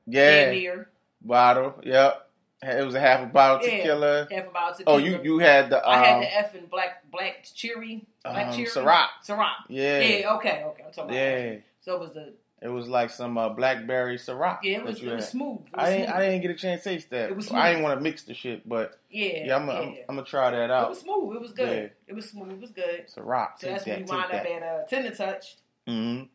yeah. 0.06 0.50
here, 0.52 0.88
Bottle, 1.20 1.75
yep. 1.84 2.25
It 2.60 2.84
was 2.84 2.96
a 2.96 3.00
half 3.00 3.22
a 3.22 3.26
bottle 3.26 3.64
Yeah. 3.68 3.76
tequila. 3.78 4.26
half 4.30 4.46
a 4.48 4.50
bottle 4.50 4.84
Oh, 4.88 4.96
you 4.98 5.20
you 5.22 5.38
had 5.38 5.70
the 5.70 5.76
um, 5.88 5.94
I 5.94 6.04
had 6.04 6.22
the 6.22 6.58
effing 6.58 6.68
black 6.70 7.08
black 7.10 7.46
cherry, 7.54 8.04
black 8.25 8.48
um, 8.48 8.52
cherry, 8.52 8.66
Ciroc. 8.66 9.06
Ciroc. 9.25 9.52
Yeah, 9.68 10.00
Yeah, 10.00 10.34
okay, 10.34 10.64
okay. 10.66 10.82
I'm 10.84 10.92
talking 10.92 11.04
about 11.04 11.14
yeah. 11.14 11.50
that. 11.50 11.62
So 11.82 11.94
it 11.94 12.00
was 12.00 12.12
the 12.14 12.32
It 12.60 12.68
was 12.68 12.88
like 12.88 13.10
some 13.10 13.38
uh, 13.38 13.50
blackberry 13.50 14.18
Ciroc. 14.18 14.58
yeah, 14.64 14.78
it 14.78 14.84
was, 14.84 15.00
it 15.00 15.14
was 15.14 15.28
smooth. 15.28 15.60
It 15.72 15.76
was 15.76 15.84
I 15.86 15.90
didn't, 15.90 16.06
smooth. 16.06 16.16
I 16.16 16.24
didn't 16.26 16.42
get 16.42 16.50
a 16.50 16.54
chance 16.54 16.82
to 16.82 16.88
taste 16.90 17.10
that. 17.10 17.30
It 17.30 17.36
was 17.36 17.52
I 17.52 17.68
didn't 17.70 17.82
want 17.84 17.98
to 17.98 18.02
mix 18.02 18.22
the 18.24 18.34
shit, 18.34 18.68
but 18.68 18.98
Yeah, 19.10 19.44
yeah, 19.46 19.56
I'm 19.56 19.68
yeah. 19.68 20.02
Gonna 20.08 20.24
try 20.24 20.50
that 20.50 20.70
out. 20.70 20.86
it 20.86 20.90
was 20.90 21.00
smooth. 21.00 21.36
It 21.36 21.40
was 21.42 21.52
good. 21.52 21.68
Yeah. 21.84 21.88
It 22.08 22.14
was 22.14 22.28
smooth. 22.30 22.50
It 22.50 22.60
was 22.60 22.70
good. 22.70 23.06
Ciroc, 23.08 23.58
So 23.58 23.66
take 23.68 23.70
that's 23.76 23.86
when 23.86 24.04
we 24.04 24.10
wound 24.10 24.24
up 24.32 24.44
at 24.46 24.62
uh, 24.62 24.82
Tender 24.88 25.14
Touch, 25.14 25.56
hmm 25.86 25.92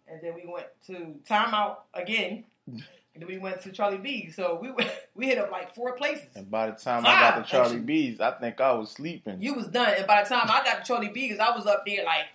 and 0.08 0.22
then 0.22 0.34
we 0.36 0.46
went 0.52 0.68
to 0.88 1.16
Timeout 1.30 1.78
again, 1.94 2.46
and 2.68 2.82
then 3.18 3.28
we 3.28 3.38
went 3.38 3.62
to 3.62 3.72
Charlie 3.72 3.98
B. 3.98 4.30
So 4.32 4.58
we 4.62 4.72
went, 4.72 4.90
we 5.16 5.26
hit 5.28 5.38
up 5.38 5.52
like 5.52 5.76
four 5.76 5.94
places. 5.98 6.28
And 6.36 6.50
by 6.50 6.68
the 6.72 6.78
time 6.78 7.06
I 7.06 7.20
got 7.20 7.44
to 7.44 7.52
Charlie 7.52 7.66
actually. 7.66 7.80
B's, 7.82 8.20
I 8.22 8.32
think 8.32 8.62
I 8.62 8.72
was 8.74 8.92
sleeping. 8.92 9.42
You 9.42 9.56
was 9.56 9.68
done, 9.68 9.94
and 9.98 10.08
by 10.08 10.24
the 10.24 10.30
time 10.30 10.46
I 10.46 10.64
got 10.64 10.80
to 10.80 10.84
Charlie 10.88 11.10
B's, 11.10 11.38
I 11.40 11.54
was 11.56 11.66
up 11.68 11.86
there 11.86 12.06
like 12.06 12.26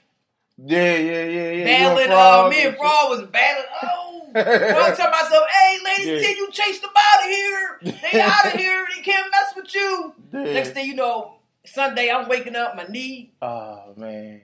yeah, 0.65 0.97
yeah, 0.97 1.25
yeah, 1.25 1.51
yeah. 1.51 1.65
battling. 1.65 2.11
Uh, 2.13 2.49
me 2.51 2.67
and. 2.67 2.77
Frog 2.77 3.11
was 3.11 3.23
battling. 3.29 3.67
Oh, 3.83 4.29
I 4.35 4.89
was 4.89 4.97
telling 4.99 5.13
myself, 5.13 5.45
"Hey, 5.51 5.79
lady, 5.85 6.23
Yeah. 6.23 6.29
you 6.31 6.51
chase 6.51 6.81
them 6.81 6.91
out 6.97 7.25
of 7.25 7.31
here. 7.31 7.79
They 8.13 8.21
out 8.21 8.47
of 8.47 8.53
here. 8.53 8.87
They 8.97 9.03
can't 9.03 9.31
mess 9.31 9.55
with 9.57 9.75
you." 9.75 10.15
Yeah. 10.33 10.53
Next 10.55 10.71
thing 10.71 10.87
you 10.87 10.95
know, 10.95 11.35
Sunday 11.65 12.11
I'm 12.11 12.29
waking 12.29 12.57
up, 12.57 12.77
my 12.77 12.85
knee 12.85 13.33
Oh 13.41 13.95
man, 13.97 14.43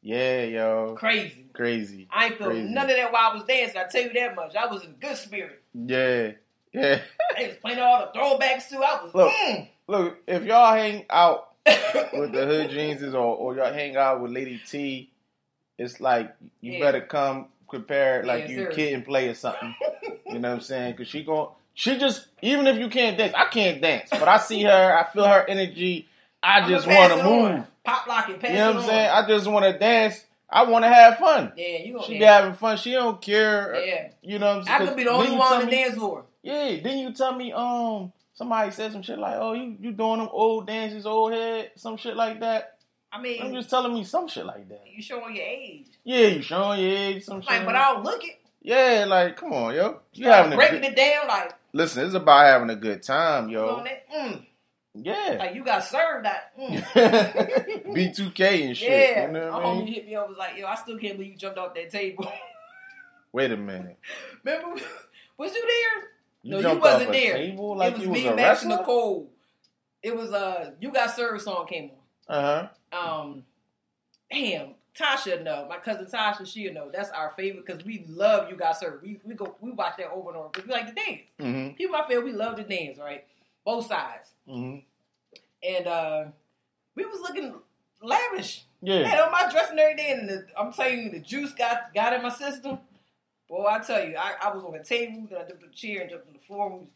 yeah, 0.00 0.42
yo, 0.44 0.94
crazy. 0.98 1.46
crazy. 1.52 2.08
I 2.10 2.26
ain't 2.26 2.38
feel 2.38 2.48
Crazy. 2.48 2.68
none 2.68 2.88
of 2.90 2.96
that 2.96 3.12
while 3.12 3.30
I 3.30 3.34
was 3.34 3.44
dancing. 3.44 3.78
I 3.78 3.84
tell 3.84 4.02
you 4.02 4.12
that 4.14 4.34
much. 4.34 4.56
I 4.56 4.66
was 4.66 4.82
in 4.84 4.92
good 5.00 5.16
spirit. 5.16 5.62
Yeah, 5.74 6.32
yeah. 6.72 7.00
They 7.36 7.48
was 7.48 7.56
playing 7.58 7.78
all 7.78 8.10
the 8.12 8.18
throwbacks 8.18 8.68
too. 8.70 8.82
I 8.82 9.02
was 9.04 9.14
Look. 9.14 9.30
mm. 9.32 9.68
Look, 9.88 10.18
if 10.26 10.44
y'all 10.44 10.74
hang 10.74 11.04
out 11.10 11.50
with 11.66 12.32
the 12.32 12.46
Hood 12.46 12.70
Geniuses 12.70 13.14
or, 13.14 13.36
or 13.36 13.54
y'all 13.56 13.72
hang 13.72 13.96
out 13.96 14.20
with 14.22 14.30
Lady 14.32 14.60
T, 14.68 15.10
it's 15.78 16.00
like 16.00 16.34
you 16.60 16.72
Yeah. 16.74 16.80
better 16.80 17.00
come 17.00 17.46
prepared 17.68 18.26
like 18.26 18.44
Yeah, 18.44 18.48
you 18.50 18.56
seriously. 18.56 18.84
kid 18.84 18.94
and 18.94 19.04
play 19.04 19.28
or 19.28 19.34
something. 19.34 19.74
you 20.28 20.38
know 20.38 20.48
what 20.50 20.54
I'm 20.56 20.60
saying? 20.60 20.92
Because 20.92 21.08
she 21.08 21.22
gon' 21.24 21.48
she 21.74 21.98
just 21.98 22.26
even 22.42 22.66
if 22.66 22.76
you 22.78 22.88
can't 22.88 23.16
dance, 23.16 23.32
I 23.34 23.46
can't 23.46 23.80
dance, 23.80 24.10
but 24.10 24.28
I 24.28 24.36
see 24.38 24.62
her, 24.64 24.96
I 24.98 25.10
feel 25.12 25.26
her 25.26 25.44
energy. 25.48 26.08
I 26.42 26.58
I'ma 26.58 26.68
just 26.68 26.86
want 26.86 27.12
to 27.14 27.20
on. 27.24 27.54
move. 27.56 27.66
Pop 27.84 28.06
lock 28.06 28.28
it, 28.28 28.40
pass 28.40 28.50
You 28.50 28.56
know 28.58 28.72
what 28.74 28.82
I'm 28.82 28.88
saying? 28.88 29.10
I 29.10 29.26
just 29.26 29.46
want 29.46 29.64
to 29.64 29.78
dance. 29.78 30.24
I 30.50 30.64
want 30.64 30.84
to 30.84 30.88
have 30.88 31.16
fun. 31.18 31.52
yeah, 31.56 31.78
you 31.78 31.94
gonna 31.94 32.04
She 32.06 32.18
be 32.18 32.24
having 32.24 32.52
fun. 32.52 32.76
She 32.76 32.92
don't 32.92 33.22
care. 33.22 33.82
yeah. 33.84 34.08
You 34.22 34.38
know 34.38 34.48
what 34.48 34.56
I'm 34.58 34.64
saying? 34.64 34.82
I 34.82 34.86
could 34.86 34.96
be 34.96 35.04
the 35.04 35.10
only 35.10 35.30
one 35.30 35.40
on 35.40 35.64
the 35.64 35.70
dance 35.70 35.94
floor. 35.94 36.26
Yeah, 36.42 36.76
then 36.82 36.98
you 36.98 37.12
tell 37.14 37.34
me 37.34 37.52
um 37.52 38.12
somebody 38.34 38.70
said 38.70 38.92
some 38.92 39.02
shit 39.02 39.18
like, 39.18 39.36
oh 39.38 39.54
you 39.54 39.76
you 39.80 39.92
doing 39.92 40.18
them 40.18 40.28
old 40.30 40.66
dances, 40.66 41.06
old 41.06 41.32
head, 41.32 41.70
some 41.76 41.96
shit 41.96 42.16
like 42.16 42.40
that. 42.40 42.76
I 43.12 43.20
mean, 43.20 43.42
I'm 43.42 43.52
just 43.52 43.68
telling 43.68 43.92
me 43.92 44.04
some 44.04 44.26
shit 44.28 44.46
like 44.46 44.68
that. 44.70 44.84
you 44.90 45.02
showing 45.02 45.36
your 45.36 45.44
age. 45.44 45.86
Yeah, 46.04 46.26
you 46.28 46.42
showing 46.42 46.80
your 46.80 46.96
age, 46.96 47.24
some 47.24 47.42
shit. 47.42 47.50
Like, 47.50 47.66
but 47.66 47.76
I 47.76 47.92
don't 47.92 48.04
look 48.04 48.24
it. 48.24 48.40
yeah, 48.62 49.04
like 49.06 49.36
come 49.36 49.52
on, 49.52 49.74
yo, 49.74 50.00
you 50.14 50.24
Start 50.24 50.36
having 50.36 50.52
a 50.54 50.56
breaking 50.56 50.80
good, 50.80 50.92
it 50.92 50.96
down 50.96 51.28
like 51.28 51.52
listen. 51.72 52.04
It's 52.06 52.14
about 52.14 52.46
having 52.46 52.70
a 52.70 52.76
good 52.76 53.02
time, 53.02 53.48
yo. 53.50 53.84
Mm, 54.16 54.46
Yeah, 54.94 55.36
like 55.38 55.54
you 55.54 55.62
got 55.64 55.84
served 55.84 56.24
that. 56.24 56.56
Mm. 56.58 57.84
B2K 57.94 58.66
and 58.66 58.76
shit. 58.76 58.88
yeah, 58.90 59.26
You 59.26 59.32
know 59.32 59.50
my 59.50 59.56
what 59.58 59.62
I 59.62 59.66
homie 59.66 59.94
hit 59.94 60.06
me 60.06 60.14
up 60.16 60.28
was 60.28 60.38
like, 60.38 60.56
"Yo, 60.56 60.66
I 60.66 60.74
still 60.76 60.98
can't 60.98 61.16
believe 61.18 61.32
you 61.32 61.38
jumped 61.38 61.58
off 61.58 61.74
that 61.74 61.90
table." 61.90 62.30
Wait 63.32 63.50
a 63.50 63.56
minute. 63.56 63.98
Remember, 64.44 64.80
was 65.38 65.54
you 65.54 65.62
there? 65.62 66.02
You 66.42 66.50
no, 66.62 66.72
you 66.74 66.78
wasn't 66.80 67.08
a 67.10 67.12
there. 67.12 67.36
Table 67.36 67.76
like 67.76 67.92
it 67.92 67.98
was 67.98 68.02
you 68.04 68.10
was 68.10 68.22
me, 68.22 68.26
a 68.28 68.36
Max. 68.36 68.64
Nicole. 68.64 69.30
It 70.02 70.16
was 70.16 70.32
uh, 70.32 70.72
you 70.80 70.90
got 70.92 71.14
served 71.14 71.42
song 71.42 71.66
came 71.66 71.84
on. 71.84 71.96
Uh 72.32 72.68
huh. 72.92 73.20
Um, 73.20 73.44
damn, 74.30 74.68
Tasha 74.98 75.42
know. 75.42 75.66
My 75.68 75.76
cousin 75.76 76.06
Tasha, 76.06 76.46
she 76.46 76.68
know. 76.70 76.90
That's 76.90 77.10
our 77.10 77.32
favorite 77.36 77.66
because 77.66 77.84
we 77.84 78.04
love 78.08 78.50
you 78.50 78.56
guys, 78.56 78.80
sir. 78.80 78.98
We 79.02 79.20
we 79.24 79.34
go 79.34 79.54
we 79.60 79.70
watch 79.70 79.98
that 79.98 80.10
over 80.10 80.30
and 80.30 80.38
over 80.38 80.48
because 80.48 80.66
we 80.66 80.72
like 80.72 80.86
to 80.86 80.94
dance. 80.94 81.20
Mhm. 81.38 81.76
People 81.76 81.96
I 81.96 82.08
feel 82.08 82.22
we 82.22 82.32
love 82.32 82.56
to 82.56 82.64
dance, 82.64 82.98
right? 82.98 83.24
Both 83.66 83.86
sides. 83.86 84.30
Mhm. 84.48 84.82
And 85.62 85.86
uh 85.86 86.24
we 86.94 87.04
was 87.04 87.20
looking 87.20 87.54
lavish. 88.02 88.64
Yeah. 88.80 89.06
Had 89.06 89.20
on 89.20 89.30
my 89.30 89.48
dress 89.50 89.70
and 89.70 89.78
everything, 89.78 90.20
and 90.20 90.28
the, 90.28 90.46
I'm 90.58 90.72
telling 90.72 91.04
you, 91.04 91.10
the 91.10 91.20
juice 91.20 91.52
got 91.52 91.94
got 91.94 92.14
in 92.14 92.22
my 92.22 92.30
system. 92.30 92.78
Boy, 93.48 93.66
I 93.66 93.78
tell 93.80 94.02
you, 94.08 94.16
I, 94.16 94.34
I 94.42 94.54
was 94.54 94.64
on 94.64 94.72
the 94.72 94.82
table, 94.82 95.26
then 95.28 95.38
I 95.38 95.42
jumped 95.46 95.62
on 95.62 95.68
the 95.68 95.74
chair 95.74 96.00
and 96.00 96.10
jumped 96.10 96.26
on 96.26 96.32
the 96.32 96.38
floor. 96.40 96.70
We 96.70 96.78
was 96.78 96.88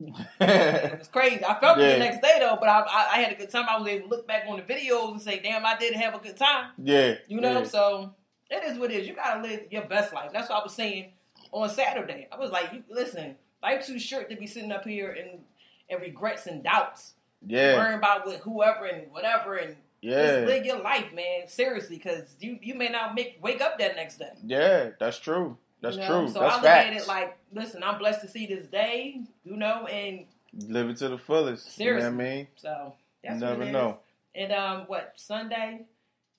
It 0.00 0.98
was 0.98 1.08
crazy. 1.08 1.44
I 1.44 1.58
felt 1.60 1.78
it 1.78 1.82
Yeah. 1.82 1.92
the 1.94 1.98
next 1.98 2.20
day 2.22 2.36
though, 2.40 2.56
but 2.58 2.68
I, 2.68 2.80
I, 2.80 3.08
I 3.14 3.18
had 3.22 3.32
a 3.32 3.36
good 3.36 3.50
time. 3.50 3.66
I 3.68 3.78
was 3.78 3.86
able 3.88 4.08
to 4.08 4.14
look 4.16 4.26
back 4.26 4.44
on 4.48 4.56
the 4.56 4.62
videos 4.62 5.12
and 5.12 5.22
say, 5.22 5.40
"Damn, 5.40 5.64
I 5.64 5.76
did 5.76 5.94
have 5.94 6.14
a 6.14 6.18
good 6.18 6.36
time." 6.36 6.70
yeah. 6.78 7.14
You 7.28 7.40
know, 7.40 7.60
Yeah. 7.60 7.64
so 7.66 8.14
it 8.50 8.64
is 8.64 8.78
what 8.78 8.90
it 8.90 9.00
is. 9.00 9.08
You 9.08 9.14
gotta 9.14 9.40
live 9.42 9.60
your 9.70 9.84
best 9.84 10.12
life. 10.12 10.30
That's 10.32 10.48
what 10.48 10.60
I 10.60 10.62
was 10.62 10.74
saying 10.74 11.12
on 11.52 11.68
Saturday. 11.70 12.28
I 12.32 12.36
was 12.36 12.50
like, 12.50 12.72
you, 12.72 12.82
"Listen, 12.90 13.36
life 13.62 13.86
too 13.86 13.98
short 13.98 14.28
to 14.30 14.36
be 14.36 14.46
sitting 14.46 14.72
up 14.72 14.84
here 14.84 15.10
and 15.12 15.40
and 15.90 16.00
regrets 16.00 16.46
and 16.46 16.62
doubts, 16.64 17.14
Yeah. 17.46 17.74
worrying 17.76 17.98
about 17.98 18.26
with 18.26 18.40
whoever 18.40 18.86
and 18.86 19.10
whatever, 19.12 19.56
and 19.56 19.76
just 20.02 20.16
Yeah. 20.40 20.44
live 20.46 20.64
your 20.66 20.80
life, 20.80 21.12
man. 21.12 21.46
Seriously, 21.46 21.96
because 21.96 22.34
you 22.40 22.58
you 22.62 22.74
may 22.74 22.88
not 22.88 23.14
make 23.14 23.38
wake 23.40 23.60
up 23.60 23.78
that 23.78 23.94
next 23.96 24.18
day." 24.18 24.32
Yeah. 24.44 24.90
That's 24.98 25.18
true. 25.18 25.56
That's 25.84 25.96
you 25.96 26.02
know? 26.02 26.24
true. 26.24 26.32
So 26.32 26.40
That's 26.40 26.54
I 26.54 26.56
look 26.56 26.64
facts. 26.64 26.86
at 26.86 27.02
it 27.02 27.06
like, 27.08 27.38
listen, 27.52 27.82
I'm 27.82 27.98
blessed 27.98 28.22
to 28.22 28.28
see 28.28 28.46
this 28.46 28.66
day, 28.66 29.20
you 29.44 29.56
know, 29.56 29.86
and 29.86 30.24
Live 30.56 30.88
it 30.88 30.96
to 30.98 31.08
the 31.08 31.18
fullest. 31.18 31.74
Seriously. 31.74 32.06
You 32.06 32.10
know 32.10 32.16
what 32.16 32.24
I 32.24 32.34
mean? 32.36 32.46
so 32.56 32.94
that's 33.22 33.40
you 33.40 33.46
never 33.46 33.64
know. 33.64 33.98
And 34.34 34.52
um, 34.52 34.80
what 34.86 35.12
Sunday? 35.16 35.82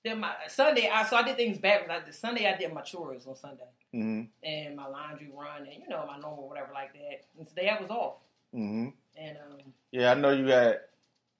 Then 0.04 0.20
my 0.20 0.32
Sunday, 0.48 0.88
I 0.88 1.04
so 1.04 1.16
I 1.16 1.22
did 1.22 1.36
things 1.36 1.58
backwards. 1.58 1.92
I 1.92 2.04
did 2.04 2.14
Sunday, 2.14 2.46
I 2.52 2.56
did 2.56 2.72
my 2.72 2.80
chores 2.82 3.26
on 3.26 3.36
Sunday 3.36 3.64
hmm 3.92 4.22
and 4.42 4.76
my 4.76 4.86
laundry 4.86 5.30
run 5.34 5.62
and 5.62 5.82
you 5.82 5.88
know 5.88 6.04
my 6.06 6.18
normal 6.18 6.48
whatever 6.48 6.70
like 6.72 6.92
that. 6.92 7.24
And 7.38 7.46
today 7.48 7.68
I 7.68 7.80
was 7.80 7.90
off. 7.90 8.14
hmm 8.52 8.88
And 9.16 9.36
um, 9.38 9.72
Yeah, 9.92 10.12
I 10.12 10.14
know 10.14 10.30
you 10.30 10.46
had. 10.46 10.80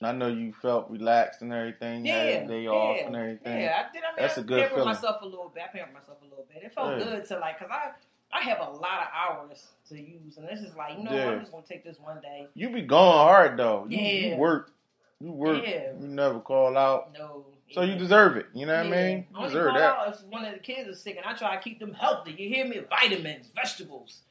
I 0.03 0.13
know 0.13 0.29
you 0.29 0.53
felt 0.61 0.91
relaxed 0.91 1.41
and 1.43 1.53
everything. 1.53 2.05
You 2.05 2.13
had 2.13 2.29
yeah, 2.29 2.35
a 2.35 2.47
day 2.49 2.63
yeah, 2.65 2.71
off 2.71 2.99
and 3.07 3.17
everything. 3.17 3.61
Yeah, 3.63 3.83
I 3.89 3.93
did. 3.93 4.03
I 4.05 4.09
mean, 4.09 4.17
That's 4.19 4.37
I 4.39 4.41
a 4.43 4.45
good 4.45 4.59
pampered 4.61 4.75
feeling. 4.75 4.89
myself 4.89 5.23
a 5.23 5.25
little 5.25 5.49
bit. 5.55 5.63
I 5.65 5.77
pampered 5.79 5.95
myself 5.95 6.19
a 6.21 6.25
little 6.25 6.47
bit. 6.53 6.63
It 6.65 6.75
felt 6.75 6.99
Yeah. 6.99 7.05
good 7.05 7.25
to 7.27 7.39
like, 7.39 7.59
cause 7.59 7.69
I 7.71 7.91
I 8.33 8.41
have 8.43 8.59
a 8.59 8.71
lot 8.71 9.01
of 9.03 9.09
hours 9.15 9.69
to 9.89 9.97
use, 9.99 10.37
and 10.37 10.47
it's 10.51 10.61
just 10.61 10.77
like 10.77 10.99
you 10.99 11.05
know, 11.05 11.13
Yeah. 11.13 11.31
I'm 11.31 11.41
just 11.41 11.53
gonna 11.53 11.65
take 11.67 11.83
this 11.85 11.99
one 11.99 12.21
day. 12.21 12.47
You 12.55 12.69
be 12.71 12.83
going 12.83 13.13
hard 13.13 13.57
though. 13.59 13.87
You, 13.89 13.99
you 13.99 14.37
work. 14.37 14.73
You 15.21 15.33
work. 15.33 15.63
Yeah. 15.67 15.93
You 15.99 16.07
never 16.09 16.41
call 16.41 16.77
out. 16.77 17.13
No, 17.17 17.47
So 17.73 17.81
you 17.81 17.97
deserve 17.97 18.37
it. 18.37 18.47
You 18.53 18.67
know 18.67 18.77
what 18.77 18.87
I 18.87 18.91
mean? 18.91 19.27
You 19.31 19.37
Only 19.37 19.49
deserve 19.49 19.71
call 19.71 19.79
that. 19.79 19.97
out 19.97 20.09
if 20.15 20.23
one 20.25 20.45
of 20.45 20.53
the 20.53 20.59
kids 20.61 20.89
is 20.91 21.01
sick, 21.01 21.17
and 21.17 21.25
I 21.25 21.33
try 21.35 21.57
to 21.57 21.63
keep 21.63 21.79
them 21.79 21.95
healthy. 21.95 22.33
You 22.33 22.49
hear 22.55 22.67
me? 22.67 22.81
Vitamins, 22.91 23.49
vegetables. 23.55 24.23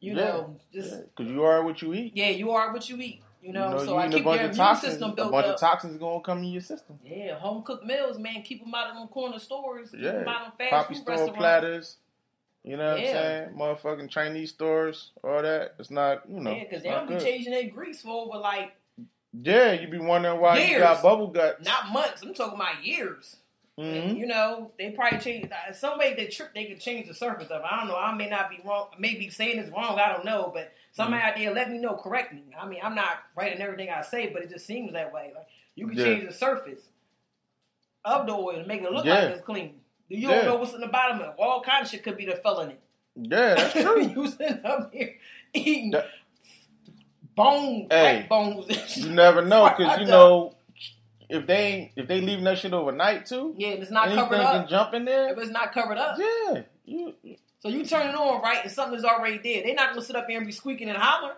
You 0.00 0.14
Yeah. 0.16 0.24
know, 0.24 0.56
just 0.72 1.14
Because 1.14 1.30
you 1.30 1.44
are 1.44 1.62
what 1.62 1.80
you 1.80 1.94
eat. 1.94 2.12
yeah, 2.16 2.30
you 2.30 2.50
are 2.50 2.72
what 2.72 2.88
you 2.88 2.96
eat. 3.00 3.22
You 3.42 3.52
know, 3.52 3.76
so 3.78 3.84
you 3.94 3.96
I 3.98 4.08
keep 4.08 4.24
your 4.24 4.34
immune 4.36 4.76
system 4.76 5.10
A 5.10 5.14
built 5.14 5.32
bunch 5.32 5.46
up. 5.46 5.54
of 5.54 5.60
toxins 5.60 5.98
gonna 5.98 6.20
come 6.20 6.38
in 6.38 6.44
your 6.44 6.60
system. 6.62 6.98
yeah, 7.04 7.34
home 7.38 7.62
cooked 7.64 7.84
meals, 7.84 8.16
man. 8.18 8.42
Keep 8.42 8.62
them 8.64 8.72
out 8.74 8.90
of 8.90 8.94
them 8.96 9.08
corner 9.08 9.38
stores. 9.40 9.90
Keep 9.90 10.00
Yeah. 10.00 10.12
them 10.12 10.28
out 10.28 10.42
of 10.46 10.58
them 10.58 10.68
fast 10.70 10.70
Poppy 10.70 10.94
food 10.94 11.02
store 11.02 11.10
restaurants. 11.14 11.38
platters. 11.38 11.96
You 12.62 12.76
know 12.76 12.92
what 12.92 13.00
Yeah. 13.00 13.08
I'm 13.08 13.12
saying? 13.14 13.48
Motherfucking 13.58 14.10
Chinese 14.10 14.50
stores, 14.50 15.10
all 15.24 15.42
that. 15.42 15.74
It's 15.80 15.90
not, 15.90 16.22
you 16.30 16.38
know. 16.38 16.52
Yeah, 16.52 16.62
because 16.64 16.84
they 16.84 16.90
don't 16.90 17.08
be 17.08 17.14
good. 17.14 17.24
changing 17.24 17.52
their 17.52 17.68
grease 17.68 18.02
for 18.02 18.10
over 18.26 18.38
like 18.38 18.76
Yeah, 19.32 19.72
you 19.72 19.88
be 19.88 19.98
wondering 19.98 20.40
why 20.40 20.58
you 20.58 20.78
got 20.78 21.02
bubble 21.02 21.26
guts. 21.28 21.64
not 21.66 21.90
months. 21.90 22.22
I'm 22.22 22.34
talking 22.34 22.54
about 22.54 22.84
years. 22.84 23.36
Mhm. 23.80 24.18
you 24.18 24.26
know, 24.26 24.70
they 24.78 24.90
probably 24.90 25.18
change 25.18 25.50
uh, 25.50 25.72
some 25.72 25.98
way 25.98 26.14
they 26.14 26.26
trick. 26.26 26.50
They 26.54 26.66
could 26.66 26.78
change 26.80 27.08
the 27.08 27.14
surface 27.14 27.48
of. 27.48 27.62
it. 27.62 27.64
I 27.70 27.78
don't 27.78 27.88
know. 27.88 27.96
I 27.96 28.14
may 28.14 28.28
not 28.28 28.50
be 28.50 28.58
wrong. 28.64 28.88
I 28.94 29.00
may 29.00 29.14
be 29.14 29.30
saying 29.30 29.58
it's 29.58 29.70
wrong. 29.70 29.98
I 29.98 30.12
don't 30.12 30.26
know. 30.26 30.50
But 30.52 30.72
somebody 30.92 31.22
Mm-hmm. 31.22 31.28
out 31.30 31.36
there, 31.38 31.54
let 31.54 31.70
me 31.70 31.78
know. 31.78 31.94
Correct 31.94 32.34
me. 32.34 32.42
I 32.60 32.68
mean, 32.68 32.80
I'm 32.82 32.94
not 32.94 33.22
right 33.34 33.50
in 33.54 33.62
everything 33.62 33.88
I 33.88 34.02
say, 34.02 34.28
but 34.28 34.42
it 34.42 34.50
just 34.50 34.66
seems 34.66 34.92
that 34.92 35.12
way. 35.12 35.32
Like 35.34 35.46
you 35.74 35.88
can 35.88 35.96
Yeah. 35.96 36.04
change 36.04 36.26
the 36.28 36.34
surface 36.34 36.80
of 38.04 38.26
the 38.26 38.32
oil 38.34 38.56
and 38.56 38.66
make 38.66 38.82
it 38.82 38.92
look 38.92 39.06
Yeah. 39.06 39.14
like 39.14 39.36
it's 39.36 39.44
clean. 39.46 39.80
You 40.08 40.28
Yeah. 40.28 40.34
don't 40.36 40.44
know 40.44 40.56
what's 40.56 40.74
in 40.74 40.80
the 40.82 40.88
bottom 40.88 41.20
of 41.20 41.30
it. 41.30 41.34
All 41.38 41.62
kind 41.62 41.82
of 41.82 41.90
shit 41.90 42.02
could 42.02 42.18
be 42.18 42.26
the 42.26 42.36
felony. 42.36 42.76
Yeah, 43.16 43.54
that's 43.54 43.72
true. 43.80 44.02
you 44.02 44.28
sitting 44.28 44.64
up 44.66 44.92
here 44.92 45.14
eating 45.54 45.92
That- 45.92 46.08
bone, 47.34 47.86
Hey, 47.90 48.26
bones. 48.28 48.96
You 48.98 49.10
never 49.10 49.40
know 49.42 49.66
because 49.78 49.98
you 50.00 50.06
know 50.06 50.54
if 51.32 51.46
they 51.46 51.92
if 51.96 52.06
they 52.08 52.20
leaving 52.20 52.44
that 52.44 52.58
shit 52.58 52.72
overnight 52.72 53.26
too, 53.26 53.54
Yeah, 53.56 53.70
and 53.70 53.82
it's 53.82 53.90
not 53.90 54.08
covered 54.08 54.36
can 54.38 54.56
up. 54.62 54.68
jump 54.68 54.94
in 54.94 55.04
there. 55.04 55.32
If 55.32 55.38
it's 55.38 55.50
not 55.50 55.72
covered 55.72 55.98
up. 55.98 56.18
Yeah, 56.18 56.62
you, 56.84 57.14
So 57.60 57.68
you 57.68 57.84
turn 57.84 58.08
it 58.08 58.14
on, 58.14 58.42
right, 58.42 58.60
and 58.64 58.70
something's 58.72 59.04
already 59.04 59.38
dead. 59.38 59.64
They're 59.66 59.74
not 59.74 59.90
gonna 59.90 60.02
sit 60.04 60.16
up 60.16 60.26
here 60.28 60.38
and 60.38 60.46
be 60.46 60.52
squeaking 60.52 60.88
and 60.88 60.98
hollering. 60.98 61.36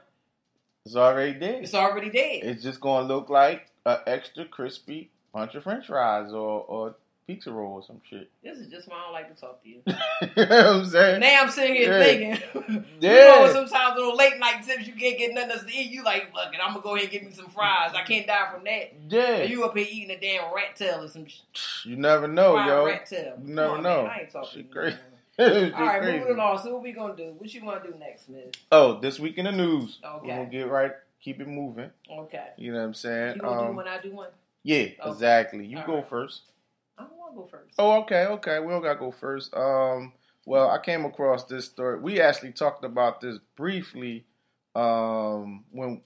it's 0.85 0.97
already 0.97 1.39
dead. 1.39 1.63
It's 1.65 1.75
already 1.75 2.11
dead. 2.11 2.41
It's 2.45 2.63
just 2.63 2.81
gonna 2.81 3.07
look 3.07 3.29
like 3.31 3.69
an 3.87 3.99
extra 4.07 4.45
crispy 4.45 5.11
bunch 5.33 5.55
of 5.55 5.63
French 5.65 5.87
fries 5.87 6.33
or 6.33 6.61
or 6.69 6.97
pizza 7.27 7.51
roll 7.51 7.75
or 7.75 7.83
some 7.85 8.01
shit. 8.09 8.31
This 8.43 8.59
is 8.59 8.69
just 8.69 8.89
why 8.89 8.97
I 8.97 9.03
don't 9.05 9.13
like 9.13 9.35
to 9.35 9.41
talk 9.41 9.63
to 9.63 9.69
you. 9.69 9.81
you 9.87 10.47
know 10.47 10.73
what 10.73 10.77
I'm 10.77 10.87
saying? 10.87 11.21
Now 11.21 11.43
I'm 11.43 11.51
sitting 11.51 11.75
here 11.77 11.99
Yeah. 11.99 12.05
thinking, 12.05 12.85
Yeah. 13.01 13.13
you 13.41 13.47
know, 13.47 13.53
sometimes 13.53 13.99
on 13.99 14.17
late 14.17 14.39
night 14.39 14.63
tips 14.67 14.87
you 14.87 14.95
can't 14.95 15.17
get 15.19 15.33
nothing 15.35 15.51
else 15.53 15.63
to 15.65 15.75
eat. 15.75 15.91
You 15.91 16.05
like, 16.05 16.33
fuck 16.35 16.53
it, 16.55 16.61
I'm 16.63 16.73
gonna 16.73 16.83
go 16.83 16.95
ahead 16.95 17.05
and 17.05 17.13
get 17.13 17.25
me 17.25 17.33
some 17.33 17.49
fries. 17.49 17.93
I 17.95 18.03
can't 18.03 18.27
die 18.27 18.49
from 18.53 18.65
that. 18.65 18.93
Yeah, 19.09 19.37
And 19.43 19.51
you 19.51 19.65
up 19.65 19.77
here 19.77 19.87
eating 19.91 20.11
a 20.11 20.21
damn 20.21 20.53
rat 20.55 20.77
tail 20.77 21.03
or 21.05 21.09
some 21.09 21.27
sh- 21.27 21.87
you 21.87 21.97
never 21.97 22.29
know, 22.29 22.53
fried 22.55 22.67
yo. 22.69 22.85
rat 22.87 23.07
tail. 23.07 23.39
You 23.45 23.55
never 23.55 23.75
on, 23.75 23.83
know. 23.83 24.03
Man, 24.05 24.13
I 24.15 24.21
ain't 24.21 24.31
talking 24.31 24.49
Shit 24.51 24.73
to 24.73 24.81
you. 24.81 24.97
crazy. 25.39 25.73
All 25.75 25.87
right, 25.87 26.01
crazy. 26.01 26.19
moving 26.21 26.35
along. 26.37 26.59
So 26.63 26.73
what 26.75 26.83
we 26.83 26.93
gonna 26.93 27.17
do? 27.17 27.35
What 27.39 27.53
you 27.53 27.65
wanna 27.65 27.83
do 27.83 27.95
next, 27.99 28.29
Miss? 28.29 28.53
Oh, 28.71 29.01
this 29.01 29.19
week 29.19 29.37
in 29.39 29.47
the 29.47 29.53
news. 29.53 29.99
Okay. 30.05 30.29
We're 30.29 30.37
gonna 30.37 30.51
get 30.51 30.69
right, 30.71 30.93
keep 31.23 31.41
it 31.41 31.49
moving. 31.49 31.91
Okay. 32.11 32.49
You 32.57 32.73
know 32.73 32.79
what 32.79 32.85
I'm 32.85 32.95
saying? 32.95 33.37
You 33.37 33.41
gonna 33.43 33.63
do 33.63 33.69
Um, 33.71 33.77
when 33.77 33.89
I 33.89 34.01
do 34.01 34.13
one? 34.13 34.29
yeah, 34.63 34.87
exactly. 35.05 35.67
You 35.67 35.79
All 35.79 35.87
go 35.87 35.95
right. 35.97 36.09
first. 36.09 36.43
Go 37.35 37.49
first. 37.51 37.75
Oh, 37.79 38.01
okay, 38.03 38.27
okay. 38.27 38.61
We 38.61 38.69
don't 38.69 38.83
gotta 38.83 38.99
go 38.99 39.11
first. 39.11 39.55
Um, 39.55 40.13
well, 40.47 40.71
I 40.71 40.79
came 40.79 41.05
across 41.05 41.45
this 41.45 41.65
story. 41.65 41.99
We 41.99 42.21
actually 42.21 42.53
talked 42.53 42.85
about 42.85 43.21
this 43.21 43.39
briefly 43.57 44.25
um, 44.75 45.65
when 45.71 46.03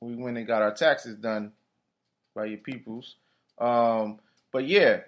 we 0.00 0.14
went 0.14 0.38
and 0.38 0.46
got 0.46 0.62
our 0.62 0.74
taxes 0.74 1.16
done 1.16 1.52
by 2.34 2.46
your 2.46 2.58
peoples. 2.58 3.16
Um, 3.58 4.18
but 4.52 4.66
yeah, 4.66 5.00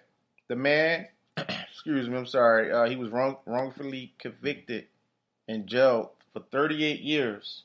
the 0.49 0.57
man, 0.57 1.07
excuse 1.37 2.09
me, 2.09 2.17
I'm 2.17 2.27
sorry, 2.27 2.73
uh, 2.73 2.89
he 2.89 2.97
was 2.97 3.11
wrong, 3.11 3.37
wrongfully 3.47 4.13
convicted 4.19 4.87
and 5.49 5.67
jailed 5.67 6.11
for 6.33 6.41
38 6.51 7.01
years, 7.01 7.65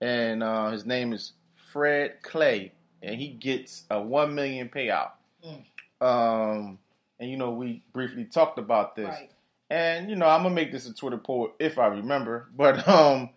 and 0.00 0.42
uh, 0.42 0.70
his 0.70 0.84
name 0.84 1.12
is 1.12 1.32
Fred 1.72 2.22
Clay, 2.22 2.72
and 3.02 3.20
he 3.20 3.28
gets 3.28 3.84
a 3.90 4.00
one 4.00 4.34
million 4.34 4.68
payout. 4.68 5.12
Mm. 5.44 5.64
Um, 6.00 6.78
and 7.18 7.30
you 7.30 7.36
know, 7.36 7.50
we 7.50 7.82
briefly 7.92 8.24
talked 8.24 8.58
about 8.58 8.96
this. 8.96 9.08
Right. 9.08 9.30
And 9.70 10.08
you 10.10 10.16
know, 10.16 10.26
I'm 10.26 10.42
gonna 10.42 10.54
make 10.54 10.72
this 10.72 10.86
a 10.88 10.94
Twitter 10.94 11.18
poll 11.18 11.50
if 11.58 11.78
I 11.78 11.86
remember. 11.86 12.48
But 12.56 12.86
um, 12.88 13.30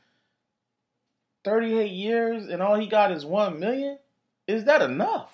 38 1.43 1.91
years 1.91 2.47
and 2.47 2.61
all 2.61 2.79
he 2.79 2.87
got 2.87 3.11
is 3.11 3.25
one 3.25 3.59
million. 3.59 3.97
Is 4.47 4.65
that 4.65 4.81
enough? 4.81 5.31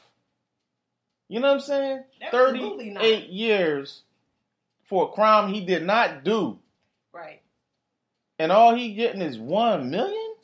You 1.27 1.39
know 1.39 1.47
what 1.47 1.53
I'm 1.55 1.59
saying? 1.61 2.03
Absolutely 2.21 2.91
not. 2.91 3.03
38 3.03 3.29
years 3.29 4.03
for 4.83 5.05
a 5.05 5.11
crime 5.11 5.51
he 5.51 5.65
did 5.65 5.83
not 5.83 6.23
do, 6.23 6.59
Right. 7.11 7.41
and 8.37 8.51
all 8.51 8.75
he 8.75 8.93
getting 8.93 9.21
is 9.21 9.39
one 9.39 9.89
million. 9.89 10.35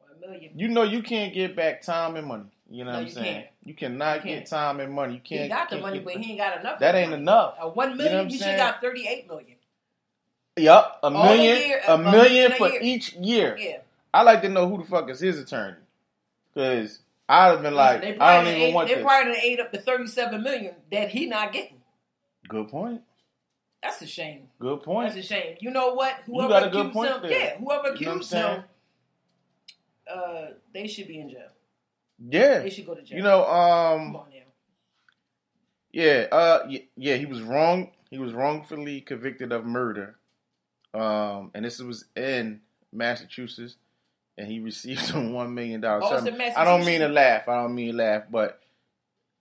One 0.00 0.20
million. 0.20 0.58
You 0.58 0.68
know, 0.68 0.82
you 0.82 1.02
can't 1.02 1.32
get 1.32 1.54
back 1.54 1.82
time 1.82 2.16
and 2.16 2.26
money. 2.26 2.50
You 2.68 2.84
know 2.84 2.90
No, 2.92 2.96
what 2.96 3.00
I'm 3.02 3.06
you 3.06 3.12
saying? 3.12 3.34
can't. 3.34 3.46
You 3.64 3.74
cannot 3.74 4.16
You 4.16 4.22
can't. 4.22 4.40
get 4.40 4.46
time 4.50 4.80
and 4.80 4.92
money. 4.92 5.14
You 5.14 5.20
can't. 5.20 5.42
he 5.42 5.48
got 5.48 5.70
the 5.70 5.78
money, 5.78 6.00
but 6.00 6.14
he 6.16 6.30
ain't 6.32 6.38
got 6.38 6.60
enough. 6.60 6.78
That 6.80 6.94
ain't 6.94 7.10
money. 7.10 7.22
enough. 7.22 7.54
A 7.60 7.68
one 7.68 7.90
You 7.90 7.96
know 7.96 8.04
million, 8.04 8.16
what 8.18 8.24
I'm 8.24 8.30
he 8.30 8.38
should 8.38 8.56
got 8.56 8.80
thirty 8.80 9.06
eight 9.06 9.28
million. 9.28 9.56
Yup, 10.58 11.00
a 11.02 11.06
All 11.06 11.12
million, 11.12 11.56
a 11.56 11.66
year, 11.66 11.80
a 11.86 11.94
a 11.94 11.98
million 11.98 12.12
million 12.22 12.52
for 12.52 12.68
year. 12.70 12.80
each 12.82 13.12
year. 13.14 13.56
Yeah. 13.58 13.76
I 14.14 14.22
like 14.22 14.40
to 14.42 14.48
know 14.48 14.68
who 14.68 14.78
the 14.78 14.84
fuck 14.88 15.10
is 15.10 15.20
his 15.20 15.38
attorney, 15.38 15.76
because 16.54 17.00
I'd 17.28 17.48
have 17.50 17.62
been 17.62 17.74
like, 17.74 18.00
they 18.00 18.16
I 18.18 18.38
don't 18.38 18.46
even 18.48 18.60
ate, 18.62 18.74
want 18.74 18.88
they 18.88 18.94
this. 18.94 19.04
probably 19.04 19.34
ate 19.42 19.60
up 19.60 19.70
to 19.72 19.78
thirty 19.80 20.06
seven 20.06 20.42
million 20.42 20.74
that 20.90 21.10
he 21.10 21.26
not 21.26 21.52
getting. 21.52 21.76
Good 22.48 22.68
point. 22.68 23.02
That's 23.82 24.00
a 24.02 24.06
shame. 24.06 24.48
Good 24.58 24.82
point. 24.82 25.12
That's 25.14 25.24
a 25.26 25.28
shame. 25.28 25.56
You 25.60 25.70
know 25.70 25.92
what? 25.94 26.14
Whoever 26.24 26.48
got 26.48 26.66
a 26.66 26.70
good 26.70 26.78
accused 26.86 26.94
point 26.94 27.10
him, 27.10 27.22
there. 27.22 27.30
yeah, 27.30 27.58
whoever 27.58 27.94
You 27.94 28.06
know 28.06 28.12
accused 28.12 28.32
him, 28.32 28.64
uh, 30.12 30.46
they 30.72 30.86
should 30.86 31.08
be 31.08 31.18
in 31.20 31.28
jail. 31.30 31.48
Yeah, 32.18 32.60
They 32.60 32.70
should 32.70 32.86
go 32.86 32.94
to 32.94 33.02
jail. 33.02 33.18
you 33.18 33.22
know, 33.24 33.44
um, 33.46 34.18
yeah, 35.92 36.26
uh, 36.32 36.68
yeah, 36.96 37.16
he 37.16 37.26
was 37.26 37.42
wrong. 37.42 37.90
He 38.10 38.18
was 38.18 38.32
wrongfully 38.32 39.00
convicted 39.00 39.52
of 39.52 39.64
murder, 39.64 40.16
um, 40.94 41.50
and 41.54 41.64
this 41.64 41.78
was 41.78 42.04
in 42.16 42.60
Massachusetts, 42.92 43.76
and 44.38 44.46
he 44.46 44.60
received 44.60 45.10
a 45.14 45.20
one 45.20 45.54
million 45.54 45.80
dollars. 45.80 46.04
Oh, 46.06 46.36
I 46.56 46.64
don't 46.64 46.84
mean 46.86 47.00
to 47.00 47.08
laugh. 47.08 47.48
I 47.48 47.62
don't 47.62 47.74
mean 47.74 47.92
to 47.92 47.96
laugh, 47.96 48.24
but 48.30 48.60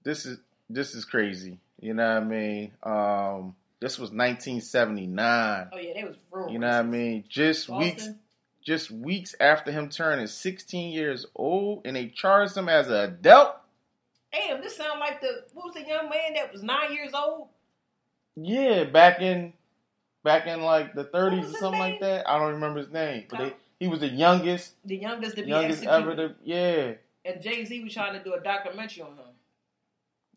this 0.03 0.25
is 0.25 0.39
this 0.69 0.95
is 0.95 1.05
crazy. 1.05 1.59
You 1.79 1.93
know 1.93 2.07
what 2.07 2.23
I 2.23 2.25
mean? 2.25 2.71
Um, 2.83 3.55
this 3.81 3.99
was 3.99 4.09
1979. 4.11 5.69
Oh 5.71 5.77
yeah, 5.77 5.93
they 5.93 6.03
was 6.03 6.15
real. 6.31 6.49
You 6.49 6.59
know 6.59 6.67
what 6.67 6.75
I 6.75 6.83
mean? 6.83 7.25
Just 7.27 7.67
Boston? 7.67 7.87
weeks, 7.89 8.09
just 8.65 8.89
weeks 8.91 9.35
after 9.39 9.71
him 9.71 9.89
turning 9.89 10.27
16 10.27 10.91
years 10.91 11.25
old, 11.35 11.83
and 11.85 11.95
they 11.95 12.07
charged 12.07 12.57
him 12.57 12.67
as 12.67 12.87
an 12.87 12.95
adult. 12.95 13.55
Damn, 14.33 14.61
this 14.61 14.75
sound 14.75 14.99
like 14.99 15.21
the 15.21 15.43
what 15.53 15.65
was 15.67 15.75
the 15.75 15.87
young 15.87 16.09
man 16.09 16.33
that 16.35 16.51
was 16.51 16.61
nine 16.63 16.91
years 16.91 17.11
old? 17.13 17.47
Yeah, 18.35 18.83
back 18.83 19.21
in, 19.21 19.53
back 20.23 20.45
in 20.47 20.61
like 20.61 20.93
the 20.93 21.05
30s 21.05 21.53
or 21.53 21.57
something 21.57 21.79
like 21.79 22.01
that. 22.01 22.27
I 22.29 22.37
don't 22.37 22.53
remember 22.55 22.79
his 22.79 22.89
name, 22.91 23.25
but 23.29 23.39
they, 23.39 23.53
he 23.79 23.87
was 23.87 24.01
the 24.01 24.09
youngest, 24.09 24.73
The 24.83 24.97
youngest 24.97 25.37
to 25.37 25.43
be 25.43 25.49
youngest 25.49 25.83
executed. 25.83 26.19
ever. 26.19 26.27
To, 26.29 26.35
yeah, 26.43 26.91
and 27.23 27.41
Jay 27.41 27.63
Z 27.63 27.81
was 27.83 27.93
trying 27.93 28.13
to 28.17 28.23
do 28.23 28.33
a 28.33 28.41
documentary 28.41 29.03
on 29.03 29.11
him. 29.11 29.25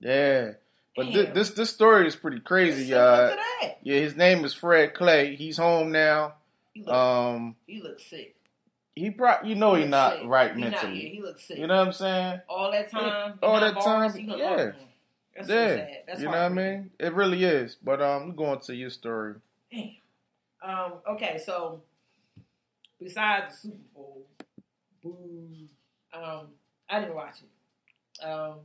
yeah. 0.00 0.52
But 0.96 1.06
thi- 1.06 1.26
this 1.32 1.50
this 1.50 1.70
story 1.70 2.06
is 2.08 2.16
pretty 2.16 2.40
crazy. 2.40 2.86
Similar 2.88 3.36
Uh, 3.62 3.68
yeah, 3.82 4.00
his 4.00 4.16
name 4.16 4.44
is 4.44 4.52
Fred 4.54 4.94
Clay. 4.94 5.36
He's 5.36 5.56
home 5.56 5.92
now. 5.92 6.34
He 6.78 6.84
look, 6.84 6.94
Um, 6.94 7.56
he 7.66 7.82
look 7.82 7.98
sick. 7.98 8.36
he 8.94 9.10
probably, 9.10 9.48
you 9.50 9.54
know, 9.56 9.74
He 9.74 9.82
he's 9.82 9.90
not 9.90 10.18
sick. 10.18 10.26
right 10.26 10.54
He 10.54 10.60
not- 10.60 10.70
mentally. 10.70 11.02
yeah, 11.02 11.08
he 11.08 11.20
looks 11.22 11.42
sick. 11.44 11.58
You 11.58 11.66
know 11.66 11.76
what 11.78 11.86
I'm 11.88 11.92
saying? 11.92 12.40
all 12.48 12.70
that 12.70 12.88
time, 12.88 13.38
All 13.42 13.60
that 13.60 13.74
bars, 13.74 14.12
time, 14.14 14.20
he 14.22 14.38
yeah. 14.38 14.56
that's 15.34 15.48
yeah, 15.48 15.76
sad. 15.76 16.02
That's 16.06 16.20
you 16.20 16.26
know 16.26 16.30
what 16.32 16.40
I 16.40 16.48
mean. 16.50 16.90
It 17.00 17.12
really 17.14 17.42
is. 17.42 17.76
But 17.82 18.00
um, 18.00 18.36
going 18.36 18.60
to 18.60 18.74
your 18.76 18.90
story. 18.90 19.34
Damn. 19.72 19.90
Um, 20.62 20.92
okay, 21.10 21.38
so 21.44 21.82
besides 23.00 23.54
the 23.54 23.68
Super 23.68 23.76
Bowl, 23.94 24.26
boo, 25.02 25.48
um, 26.12 26.48
I 26.88 27.00
didn't 27.00 27.14
watch 27.16 27.36
it. 27.42 28.24
Um, 28.24 28.60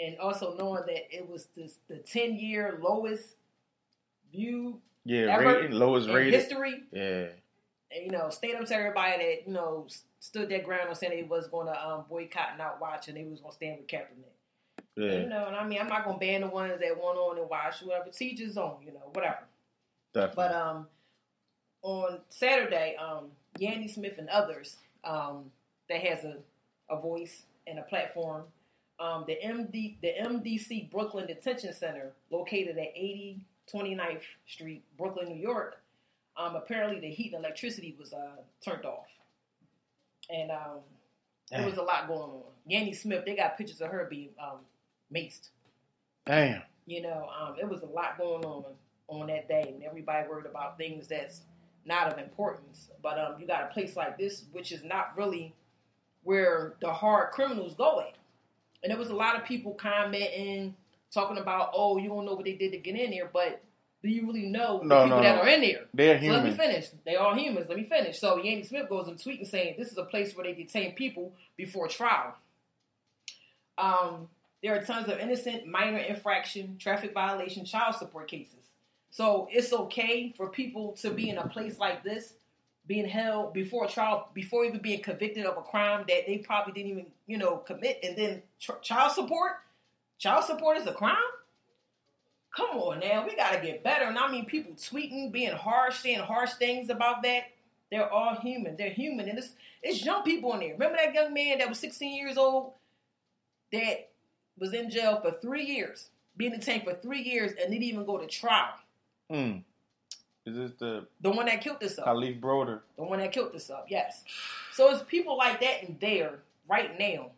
and 0.00 0.18
also 0.18 0.56
knowing 0.56 0.82
that 0.86 1.16
it 1.16 1.28
was 1.28 1.48
this 1.56 1.78
the 1.88 1.98
ten 1.98 2.34
year 2.36 2.78
lowest 2.82 3.36
view 4.32 4.80
Yeah, 5.08 5.34
Ever 5.38 5.44
rating, 5.46 5.72
lowest 5.72 6.08
in 6.08 6.14
rated. 6.14 6.34
history. 6.34 6.82
Yeah, 6.92 7.26
And, 7.90 8.04
you 8.04 8.10
know, 8.10 8.28
stayed 8.30 8.54
up 8.56 8.66
to 8.66 8.74
everybody 8.74 9.16
that 9.16 9.46
you 9.46 9.52
know 9.54 9.86
stood 10.20 10.48
their 10.50 10.60
ground 10.62 10.88
on 10.90 10.94
saying 10.94 11.12
they 11.16 11.22
was 11.22 11.46
going 11.48 11.66
to 11.66 11.86
um, 11.88 12.04
boycott 12.10 12.50
and 12.50 12.58
not 12.58 12.80
watch, 12.80 13.08
and 13.08 13.16
they 13.16 13.24
was 13.24 13.40
going 13.40 13.50
to 13.52 13.56
stand 13.56 13.78
with 13.78 13.86
Kaepernick. 13.86 14.84
yeah, 14.96 15.20
You 15.22 15.28
know, 15.28 15.46
and 15.46 15.56
I 15.56 15.66
mean, 15.66 15.80
I'm 15.80 15.88
not 15.88 16.04
going 16.04 16.16
to 16.16 16.20
ban 16.20 16.42
the 16.42 16.48
ones 16.48 16.74
that 16.78 16.90
went 16.90 17.18
on 17.18 17.38
and 17.38 17.48
watched 17.48 17.82
whatever. 17.82 18.10
Teach 18.10 18.38
his 18.38 18.58
own, 18.58 18.76
you 18.84 18.92
know, 18.92 19.10
whatever. 19.14 19.38
definitely. 20.12 20.34
But 20.36 20.54
um, 20.54 20.86
on 21.82 22.18
Saturday, 22.28 22.96
um, 22.96 23.26
Yandy 23.58 23.88
Smith 23.90 24.18
and 24.18 24.28
others 24.28 24.76
um, 25.04 25.44
that 25.88 26.00
has 26.02 26.24
a, 26.24 26.36
a 26.90 27.00
voice 27.00 27.44
and 27.66 27.78
a 27.78 27.82
platform. 27.82 28.42
Um, 29.00 29.24
the 29.28 29.36
MD 29.42 29.94
the 30.02 30.12
MDC 30.20 30.90
Brooklyn 30.90 31.26
Detention 31.28 31.72
Center, 31.72 32.12
located 32.30 32.76
at 32.78 32.92
80 32.96 33.38
29th 33.72 34.22
Street, 34.46 34.82
Brooklyn, 34.96 35.28
New 35.28 35.40
York. 35.40 35.80
Um, 36.36 36.54
apparently, 36.56 37.00
the 37.00 37.10
heat 37.10 37.32
and 37.34 37.44
electricity 37.44 37.96
was 37.98 38.12
uh, 38.12 38.36
turned 38.64 38.84
off, 38.84 39.06
and 40.30 40.50
um, 40.50 40.80
there 41.50 41.64
was 41.64 41.76
a 41.76 41.82
lot 41.82 42.06
going 42.06 42.20
on. 42.20 42.42
Yandy 42.70 42.94
Smith, 42.94 43.24
they 43.24 43.34
got 43.34 43.58
pictures 43.58 43.80
of 43.80 43.90
her 43.90 44.06
being 44.08 44.30
um, 44.40 44.58
maced. 45.12 45.48
Damn. 46.26 46.62
You 46.86 47.02
know, 47.02 47.28
um, 47.38 47.56
it 47.60 47.68
was 47.68 47.82
a 47.82 47.86
lot 47.86 48.18
going 48.18 48.44
on 48.44 48.64
on 49.08 49.26
that 49.28 49.48
day, 49.48 49.72
and 49.74 49.82
everybody 49.82 50.28
worried 50.28 50.46
about 50.46 50.78
things 50.78 51.08
that's 51.08 51.42
not 51.84 52.12
of 52.12 52.18
importance. 52.18 52.90
But 53.02 53.18
um, 53.18 53.40
you 53.40 53.46
got 53.46 53.64
a 53.64 53.66
place 53.72 53.96
like 53.96 54.18
this, 54.18 54.44
which 54.52 54.70
is 54.72 54.84
not 54.84 55.16
really 55.16 55.54
where 56.22 56.74
the 56.80 56.92
hard 56.92 57.32
criminals 57.32 57.74
go 57.74 58.00
at. 58.00 58.16
And 58.82 58.90
there 58.90 58.98
was 58.98 59.10
a 59.10 59.14
lot 59.14 59.36
of 59.36 59.44
people 59.44 59.72
commenting, 59.74 60.76
talking 61.12 61.38
about, 61.38 61.70
"Oh, 61.74 61.98
you 61.98 62.08
don't 62.08 62.24
know 62.24 62.34
what 62.34 62.44
they 62.44 62.54
did 62.54 62.72
to 62.72 62.78
get 62.78 62.96
in 62.96 63.10
there," 63.10 63.30
but 63.32 63.62
do 64.02 64.08
you 64.08 64.26
really 64.26 64.46
know 64.46 64.74
the 64.78 64.84
people 64.84 65.06
no, 65.08 65.22
that 65.22 65.36
no. 65.36 65.42
are 65.42 65.48
in 65.48 65.60
there? 65.60 65.86
They're 65.92 66.20
So 66.20 66.28
let 66.28 66.44
me 66.44 66.52
finish. 66.52 66.88
They 67.04 67.16
are 67.16 67.36
humans. 67.36 67.66
Let 67.68 67.78
me 67.78 67.84
finish. 67.84 68.20
So 68.20 68.38
Yandy 68.38 68.66
Smith 68.66 68.88
goes 68.88 69.08
and 69.08 69.18
tweeting 69.18 69.46
saying 69.46 69.74
this 69.78 69.90
is 69.90 69.98
a 69.98 70.04
place 70.04 70.36
where 70.36 70.44
they 70.44 70.54
detain 70.54 70.94
people 70.94 71.32
before 71.56 71.88
trial. 71.88 72.34
Um, 73.76 74.28
there 74.62 74.76
are 74.76 74.82
tons 74.82 75.08
of 75.08 75.18
innocent 75.18 75.66
minor 75.66 75.98
infraction, 75.98 76.76
traffic 76.78 77.12
violation, 77.12 77.64
child 77.64 77.96
support 77.96 78.28
cases. 78.28 78.54
So 79.10 79.48
it's 79.50 79.72
okay 79.72 80.32
for 80.36 80.48
people 80.48 80.92
to 81.00 81.10
be 81.10 81.30
in 81.30 81.38
a 81.38 81.48
place 81.48 81.78
like 81.78 82.04
this, 82.04 82.34
being 82.86 83.08
held 83.08 83.52
before 83.52 83.86
trial, 83.88 84.28
before 84.34 84.64
even 84.64 84.80
being 84.80 85.02
convicted 85.02 85.46
of 85.46 85.56
a 85.56 85.62
crime 85.62 86.04
that 86.08 86.26
they 86.26 86.38
probably 86.38 86.72
didn't 86.72 86.90
even, 86.90 87.06
you 87.26 87.38
know, 87.38 87.56
commit, 87.56 88.00
and 88.02 88.16
then 88.16 88.42
tr- 88.60 88.78
child 88.82 89.12
support. 89.12 89.52
Child 90.18 90.44
support 90.44 90.76
is 90.76 90.86
a 90.86 90.92
crime. 90.92 91.16
Come 92.56 92.70
on 92.70 93.00
now, 93.00 93.24
we 93.26 93.36
gotta 93.36 93.60
get 93.60 93.84
better. 93.84 94.06
And 94.06 94.18
I 94.18 94.30
mean, 94.30 94.44
people 94.44 94.72
tweeting, 94.72 95.30
being 95.30 95.52
harsh, 95.52 96.00
saying 96.00 96.20
harsh 96.20 96.54
things 96.54 96.90
about 96.90 97.22
that. 97.22 97.44
They're 97.90 98.10
all 98.10 98.34
human. 98.36 98.76
They're 98.76 98.90
human, 98.90 99.28
and 99.28 99.38
it's 99.38 99.52
it's 99.82 100.04
young 100.04 100.22
people 100.22 100.52
in 100.54 100.60
there. 100.60 100.72
Remember 100.72 100.96
that 100.96 101.14
young 101.14 101.32
man 101.32 101.58
that 101.58 101.68
was 101.68 101.78
16 101.78 102.14
years 102.14 102.36
old 102.36 102.72
that 103.72 104.10
was 104.58 104.74
in 104.74 104.90
jail 104.90 105.20
for 105.22 105.30
three 105.40 105.64
years, 105.64 106.10
being 106.36 106.52
detained 106.52 106.84
for 106.84 106.94
three 106.94 107.22
years, 107.22 107.52
and 107.52 107.70
didn't 107.70 107.84
even 107.84 108.04
go 108.04 108.18
to 108.18 108.26
trial. 108.26 108.74
Mm. 109.30 109.62
Is 110.46 110.56
this 110.56 110.72
the 110.78 111.06
The 111.20 111.30
one 111.30 111.46
that 111.46 111.60
killed 111.60 111.80
this 111.80 111.98
up. 111.98 112.06
Kalief 112.06 112.40
Browder? 112.40 112.80
The 112.96 113.04
one 113.04 113.18
that 113.20 113.32
killed 113.32 113.52
this 113.52 113.70
up, 113.70 113.86
yes. 113.88 114.24
So 114.72 114.90
it's 114.90 115.02
people 115.04 115.36
like 115.36 115.60
that 115.60 115.84
in 115.84 115.96
there 116.00 116.38
right 116.68 116.98
now 116.98 117.30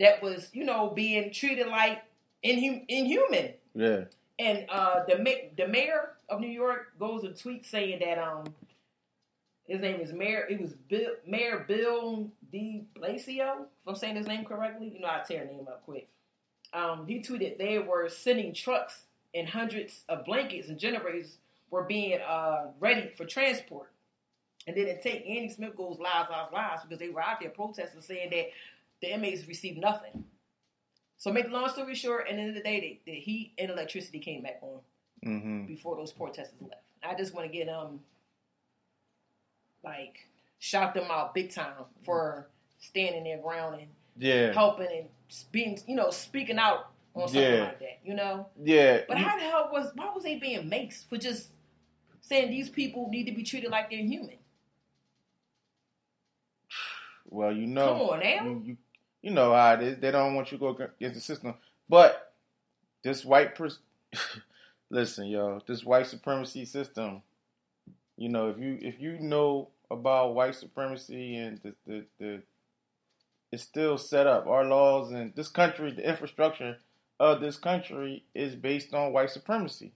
that 0.00 0.22
was, 0.22 0.48
you 0.52 0.64
know, 0.64 0.88
being 0.88 1.30
treated 1.30 1.68
like 1.68 2.02
inhum- 2.44 2.84
inhuman. 2.88 3.54
Yeah. 3.74 4.04
And 4.38 4.66
uh, 4.68 5.04
the 5.08 5.18
ma- 5.18 5.48
the 5.56 5.68
mayor 5.68 6.10
of 6.28 6.40
New 6.40 6.48
York 6.48 6.98
goes 6.98 7.24
and 7.24 7.34
tweets 7.34 7.66
saying 7.66 8.00
that 8.00 8.18
um 8.18 8.54
his 9.66 9.80
name 9.80 10.00
is 10.00 10.12
Mayor. 10.12 10.46
It 10.48 10.60
was 10.60 10.74
Bill, 10.88 11.12
Mayor 11.26 11.64
Bill 11.66 12.30
De 12.52 12.84
Blasio. 12.94 13.62
If 13.62 13.88
I'm 13.88 13.94
saying 13.94 14.16
his 14.16 14.26
name 14.26 14.44
correctly, 14.44 14.92
you 14.94 15.00
know 15.00 15.08
I 15.08 15.22
tear 15.26 15.42
a 15.42 15.46
name 15.46 15.66
up 15.68 15.84
quick. 15.84 16.08
Um, 16.74 17.06
he 17.06 17.20
tweeted 17.20 17.56
they 17.56 17.78
were 17.78 18.08
sending 18.08 18.52
trucks 18.52 19.02
and 19.34 19.48
hundreds 19.48 20.02
of 20.08 20.24
blankets 20.24 20.68
and 20.68 20.78
generators 20.78 21.38
were 21.70 21.84
being 21.84 22.18
uh, 22.20 22.66
ready 22.78 23.10
for 23.16 23.24
transport. 23.24 23.90
And 24.66 24.76
then 24.76 24.86
it 24.86 25.02
take 25.02 25.26
Yandy 25.26 25.54
Smith 25.54 25.76
goes 25.76 25.98
lies, 25.98 26.26
lies, 26.30 26.48
lies 26.52 26.78
because 26.82 26.98
they 26.98 27.08
were 27.08 27.22
out 27.22 27.40
there 27.40 27.50
protesting 27.50 28.00
saying 28.00 28.30
that 28.30 28.46
the 29.00 29.12
inmates 29.14 29.46
received 29.46 29.78
nothing. 29.78 30.24
So 31.24 31.32
make 31.32 31.46
the 31.46 31.52
long 31.52 31.70
story 31.70 31.94
short, 31.94 32.28
at 32.28 32.34
the 32.36 32.38
end 32.42 32.50
of 32.50 32.54
the 32.54 32.60
day, 32.60 33.00
the, 33.06 33.12
the 33.12 33.18
heat 33.18 33.54
and 33.56 33.70
electricity 33.70 34.18
came 34.18 34.42
back 34.42 34.58
on 34.60 34.80
Mm-hmm. 35.24 35.64
before 35.64 35.96
those 35.96 36.12
protesters 36.12 36.60
left. 36.60 36.82
I 37.02 37.14
just 37.14 37.32
want 37.34 37.50
to 37.50 37.56
get 37.56 37.66
um 37.66 38.00
like 39.82 40.28
shout 40.58 40.92
them 40.92 41.06
out 41.10 41.32
big 41.32 41.50
time 41.50 41.84
for 42.02 42.48
standing 42.78 43.24
their 43.24 43.38
ground 43.38 43.76
and 43.80 43.88
Yeah. 44.18 44.52
helping 44.52 44.88
and 44.94 45.08
being 45.50 45.78
you 45.86 45.96
know 45.96 46.10
speaking 46.10 46.58
out 46.58 46.90
on 47.14 47.26
something 47.28 47.42
Yeah. 47.54 47.64
like 47.64 47.78
that. 47.78 48.00
You 48.04 48.12
know, 48.16 48.48
Yeah. 48.62 49.00
but 49.08 49.16
how 49.16 49.38
the 49.38 49.44
hell 49.44 49.70
was 49.72 49.92
why 49.94 50.12
was 50.14 50.24
they 50.24 50.36
being 50.38 50.68
maced 50.68 51.08
for 51.08 51.16
just 51.16 51.48
saying 52.20 52.50
these 52.50 52.68
people 52.68 53.08
need 53.08 53.24
to 53.24 53.32
be 53.32 53.44
treated 53.44 53.70
like 53.70 53.88
they're 53.88 54.00
human? 54.00 54.36
well, 57.24 57.50
you 57.50 57.66
know. 57.66 57.86
Come 57.94 58.00
on 58.02 58.18
now. 58.20 58.44
You, 58.44 58.62
you, 58.62 58.76
you 59.24 59.30
know 59.30 59.54
how 59.54 59.72
it 59.72 59.82
is. 59.82 59.98
They 59.98 60.10
don't 60.10 60.34
want 60.34 60.52
you 60.52 60.58
to 60.58 60.60
go 60.60 60.68
against 60.98 61.14
the 61.14 61.20
system. 61.20 61.54
But 61.88 62.34
this 63.02 63.24
white 63.24 63.54
person, 63.54 63.80
listen, 64.90 65.26
yo, 65.28 65.60
this 65.66 65.82
white 65.82 66.06
supremacy 66.06 66.66
system. 66.66 67.22
You 68.18 68.28
know, 68.28 68.50
if 68.50 68.58
you 68.58 68.78
if 68.82 69.00
you 69.00 69.18
know 69.18 69.70
about 69.90 70.34
white 70.34 70.54
supremacy 70.54 71.36
and 71.36 71.58
the 71.62 71.74
the, 71.86 72.04
the 72.18 72.42
it's 73.50 73.62
still 73.62 73.96
set 73.96 74.26
up. 74.26 74.46
Our 74.46 74.64
laws 74.64 75.10
and 75.12 75.34
this 75.34 75.48
country, 75.48 75.90
the 75.92 76.06
infrastructure 76.06 76.76
of 77.18 77.40
this 77.40 77.56
country 77.56 78.24
is 78.34 78.54
based 78.54 78.92
on 78.92 79.12
white 79.12 79.30
supremacy. 79.30 79.92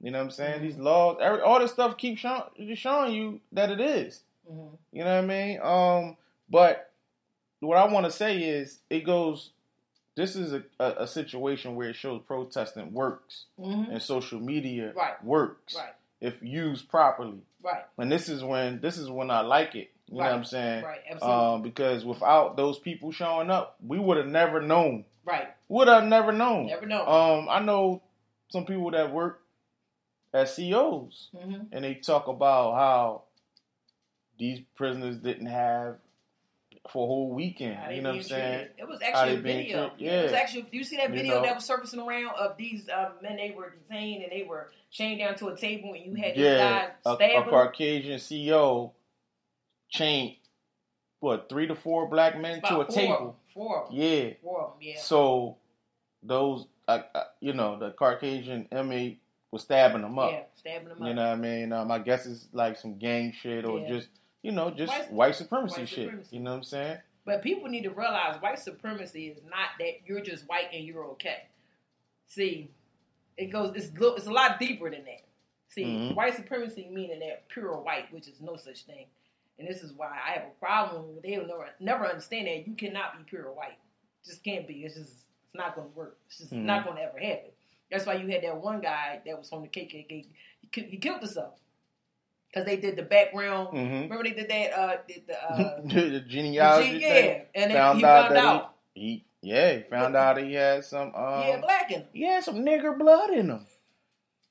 You 0.00 0.10
know 0.10 0.18
what 0.18 0.24
I'm 0.24 0.30
saying? 0.30 0.62
These 0.62 0.78
laws, 0.78 1.18
every, 1.20 1.42
all 1.42 1.58
this 1.60 1.72
stuff 1.72 1.98
keeps 1.98 2.20
showing, 2.20 2.74
showing 2.74 3.12
you 3.12 3.40
that 3.52 3.70
it 3.70 3.80
is. 3.80 4.22
Mhm. 4.50 4.78
You 4.92 5.04
know 5.04 5.16
what 5.16 5.24
I 5.24 5.26
mean? 5.26 5.60
Um, 5.60 6.16
but 6.48 6.89
what 7.60 7.78
I 7.78 7.86
want 7.92 8.06
to 8.06 8.12
say 8.12 8.38
is, 8.38 8.78
it 8.90 9.00
goes. 9.04 9.50
This 10.16 10.34
is 10.36 10.52
a, 10.52 10.62
a, 10.78 11.04
a 11.04 11.06
situation 11.06 11.76
where 11.76 11.88
it 11.88 11.96
shows 11.96 12.20
protesting 12.26 12.92
works 12.92 13.44
Mhm. 13.58 13.90
and 13.92 14.02
social 14.02 14.40
media 14.40 14.92
Right. 14.94 15.22
works 15.24 15.76
Right. 15.76 15.94
if 16.20 16.42
used 16.42 16.88
properly. 16.90 17.40
Right. 17.62 17.84
And 17.96 18.10
this 18.10 18.28
is 18.28 18.42
when 18.42 18.80
this 18.80 18.98
is 18.98 19.08
when 19.08 19.30
I 19.30 19.40
like 19.40 19.76
it. 19.76 19.90
You 20.08 20.16
know 20.18 20.24
what 20.24 20.32
I'm 20.32 20.44
saying? 20.44 20.84
Right. 20.84 21.00
Absolutely. 21.08 21.44
Um, 21.54 21.62
because 21.62 22.04
without 22.04 22.56
those 22.56 22.78
people 22.80 23.12
showing 23.12 23.50
up, 23.50 23.76
we 23.86 23.98
would 23.98 24.16
have 24.16 24.26
never 24.26 24.60
known. 24.60 25.04
right. 25.24 25.48
Would 25.68 25.86
have 25.88 26.04
never 26.04 26.32
known. 26.32 26.66
Never 26.66 26.86
know. 26.86 27.06
Um, 27.06 27.48
I 27.48 27.60
know 27.60 28.02
some 28.48 28.66
people 28.66 28.90
that 28.90 29.12
work 29.12 29.42
as 30.34 30.54
COs, 30.56 31.28
Mhm. 31.34 31.68
and 31.70 31.84
they 31.84 31.94
talk 31.94 32.26
about 32.26 32.74
how 32.74 33.22
these 34.38 34.60
prisoners 34.74 35.16
didn't 35.18 35.46
have 35.46 35.98
for 36.88 37.04
a 37.04 37.06
whole 37.06 37.30
weekend. 37.30 37.76
How 37.76 37.90
You 37.90 38.02
know 38.02 38.10
what 38.10 38.16
I'm 38.16 38.22
saying? 38.22 38.68
It 38.78 38.88
was 38.88 39.00
actually 39.02 39.34
a 39.36 39.40
video. 39.40 39.88
treated, 39.90 40.12
It 40.14 40.22
was 40.24 40.32
actually. 40.32 40.66
You 40.72 40.84
see 40.84 40.96
that 40.96 41.10
You 41.10 41.16
video 41.16 41.36
know? 41.36 41.42
that 41.42 41.54
was 41.56 41.64
surfacing 41.64 42.00
around 42.00 42.34
of 42.38 42.56
these 42.56 42.88
um, 42.88 43.12
men? 43.22 43.36
They 43.36 43.54
were 43.56 43.74
detained 43.88 44.22
and 44.22 44.32
they 44.32 44.44
were 44.44 44.70
chained 44.90 45.20
down 45.20 45.36
to 45.36 45.48
a 45.48 45.56
table, 45.56 45.92
and 45.92 46.04
you 46.04 46.14
had 46.14 46.34
this 46.34 46.38
Yeah, 46.42 46.90
guy 47.04 47.10
a, 47.36 47.40
a. 47.40 47.44
Caucasian 47.44 48.18
CEO 48.18 48.92
chained 49.88 50.36
what 51.20 51.48
three 51.48 51.66
to 51.66 51.74
four 51.74 52.06
black 52.08 52.38
men 52.40 52.62
to 52.62 52.80
a 52.80 52.84
four, 52.84 52.86
table. 52.86 53.36
Four. 53.52 53.88
Yeah. 53.92 54.30
Four. 54.42 54.72
Yeah. 54.80 54.98
So 55.00 55.56
those, 56.22 56.66
uh, 56.88 57.02
uh, 57.14 57.24
you 57.40 57.52
know, 57.52 57.78
the 57.78 57.90
Caucasian 57.90 58.66
inmate 58.72 59.20
was 59.50 59.62
stabbing 59.62 60.02
them 60.02 60.18
up. 60.18 60.30
Yeah. 60.32 60.42
Stabbing 60.54 60.88
them 60.88 61.02
up. 61.02 61.08
You 61.08 61.14
know 61.14 61.28
what 61.28 61.32
I 61.32 61.36
mean? 61.36 61.72
Um, 61.72 61.90
I 61.90 61.98
guess 61.98 62.24
it's 62.26 62.46
like 62.52 62.78
some 62.78 62.98
gang 62.98 63.32
shit 63.32 63.64
or 63.66 63.80
Yeah. 63.80 63.88
just, 63.88 64.08
you 64.42 64.52
know, 64.52 64.70
just 64.70 64.90
White- 64.92 65.12
white, 65.12 65.34
supremacy 65.34 65.80
white 65.82 65.88
shit. 65.88 66.04
supremacy. 66.06 66.36
You 66.36 66.42
know 66.42 66.50
what 66.52 66.56
I'm 66.58 66.62
saying? 66.64 66.98
But 67.24 67.42
people 67.42 67.68
need 67.68 67.82
to 67.82 67.90
realize 67.90 68.40
white 68.40 68.58
supremacy 68.58 69.28
is 69.28 69.42
not 69.44 69.70
that 69.78 70.00
you're 70.06 70.20
just 70.22 70.48
white 70.48 70.68
and 70.72 70.84
you're 70.84 71.04
okay. 71.10 71.44
See, 72.26 72.70
it 73.36 73.46
goes. 73.46 73.74
It's 73.76 73.90
it's 73.96 74.26
a 74.26 74.32
lot 74.32 74.58
deeper 74.58 74.90
than 74.90 75.04
that. 75.04 75.22
See, 75.68 75.84
Mhm. 75.84 76.14
white 76.14 76.34
supremacy 76.34 76.88
meaning 76.90 77.20
that 77.20 77.48
pure 77.48 77.76
white, 77.76 78.12
which 78.12 78.26
is 78.28 78.40
no 78.40 78.56
such 78.56 78.82
thing. 78.84 79.06
And 79.58 79.68
this 79.68 79.82
is 79.82 79.92
why 79.92 80.08
I 80.08 80.32
have 80.32 80.44
a 80.44 80.50
problem. 80.58 81.14
with 81.14 81.22
They'll 81.22 81.46
never 81.46 81.68
never 81.78 82.06
understand 82.06 82.46
that 82.46 82.66
you 82.66 82.74
cannot 82.74 83.18
be 83.18 83.24
pure 83.24 83.50
white. 83.52 83.78
Just 84.24 84.42
can't 84.42 84.66
be. 84.66 84.84
It's 84.84 84.94
just 84.96 85.10
it's 85.10 85.54
not 85.54 85.74
going 85.76 85.90
to 85.90 85.96
work. 85.96 86.18
It's 86.26 86.38
just 86.38 86.52
Mhm. 86.52 86.62
not 86.64 86.84
going 86.84 86.96
to 86.96 87.02
ever 87.02 87.18
happen. 87.18 87.50
That's 87.90 88.06
why 88.06 88.14
you 88.14 88.28
had 88.28 88.42
that 88.44 88.56
one 88.56 88.80
guy 88.80 89.20
that 89.26 89.36
was 89.38 89.48
from 89.48 89.62
the 89.62 89.68
KKK. 89.68 90.26
He 90.72 90.96
killed 90.98 91.20
himself 91.20 91.54
because 92.50 92.66
they 92.66 92.76
did 92.76 92.96
the 92.96 93.02
background. 93.02 93.68
Mhm. 93.68 94.02
Remember 94.10 94.24
they 94.24 94.30
did 94.32 94.48
that? 94.50 94.72
Uh, 94.78 94.96
did 95.06 95.22
the 95.26 95.42
uh, 95.52 95.80
the 95.84 96.20
genealogy 96.26 96.92
the 96.94 96.98
G- 96.98 97.04
thing. 97.04 97.24
yeah, 97.26 97.42
and 97.62 97.70
then 97.70 97.76
found 97.76 97.98
he 97.98 98.04
out 98.04 98.22
found 98.24 98.36
that 98.36 98.44
out. 98.44 98.74
He, 98.94 99.00
he, 99.02 99.24
yeah, 99.42 99.76
he 99.76 99.82
found 99.84 100.16
out 100.16 100.38
he 100.38 100.54
had 100.54 100.84
some. 100.84 101.14
Um, 101.14 101.42
had 101.42 101.60
black 101.62 101.90
in 101.90 102.00
him. 102.00 102.08
he 102.12 102.22
had 102.26 102.44
some 102.44 102.56
nigger 102.56 102.98
blood 102.98 103.30
in 103.30 103.50
him. 103.50 103.66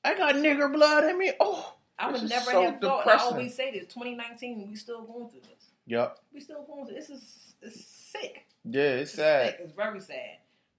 I 0.04 0.16
got 0.16 0.34
nigger 0.36 0.72
blood 0.72 1.04
in 1.04 1.18
me. 1.18 1.32
Oh, 1.40 1.74
I 1.98 2.10
would 2.10 2.22
never 2.28 2.50
so 2.50 2.62
have 2.62 2.80
thought. 2.80 3.06
And 3.06 3.20
I 3.20 3.22
always 3.22 3.54
say 3.54 3.70
this: 3.70 3.84
2019, 3.92 4.66
we 4.68 4.74
still 4.76 5.02
going 5.02 5.28
through 5.28 5.40
this. 5.42 5.70
Yep. 5.86 6.18
We 6.32 6.40
still 6.40 6.62
going 6.62 6.86
through 6.86 6.94
this. 6.96 7.10
Is 7.10 7.54
it's 7.62 7.84
sick. 7.84 8.46
Yeah, 8.64 8.80
it's 8.82 9.10
It's 9.10 9.18
sad. 9.20 9.46
sick. 9.46 9.60
It's 9.64 9.72
very 9.74 10.00
sad. 10.00 10.38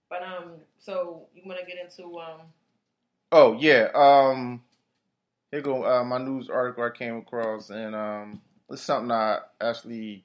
But 0.10 0.24
um, 0.24 0.54
so 0.80 1.28
you 1.36 1.44
want 1.46 1.60
to 1.60 1.66
get 1.66 1.78
into 1.78 2.20
um, 2.20 2.42
Oh 3.32 3.54
yeah. 3.60 3.90
Um 3.94 4.62
Here 5.52 5.62
go 5.62 5.84
uh, 5.84 6.04
my 6.06 6.18
news 6.18 6.50
article 6.50 6.86
I 6.86 6.98
came 6.98 7.18
across, 7.18 7.70
and 7.70 7.94
um, 7.94 8.42
it's 8.70 8.82
something 8.82 9.12
I 9.12 9.40
actually 9.60 10.24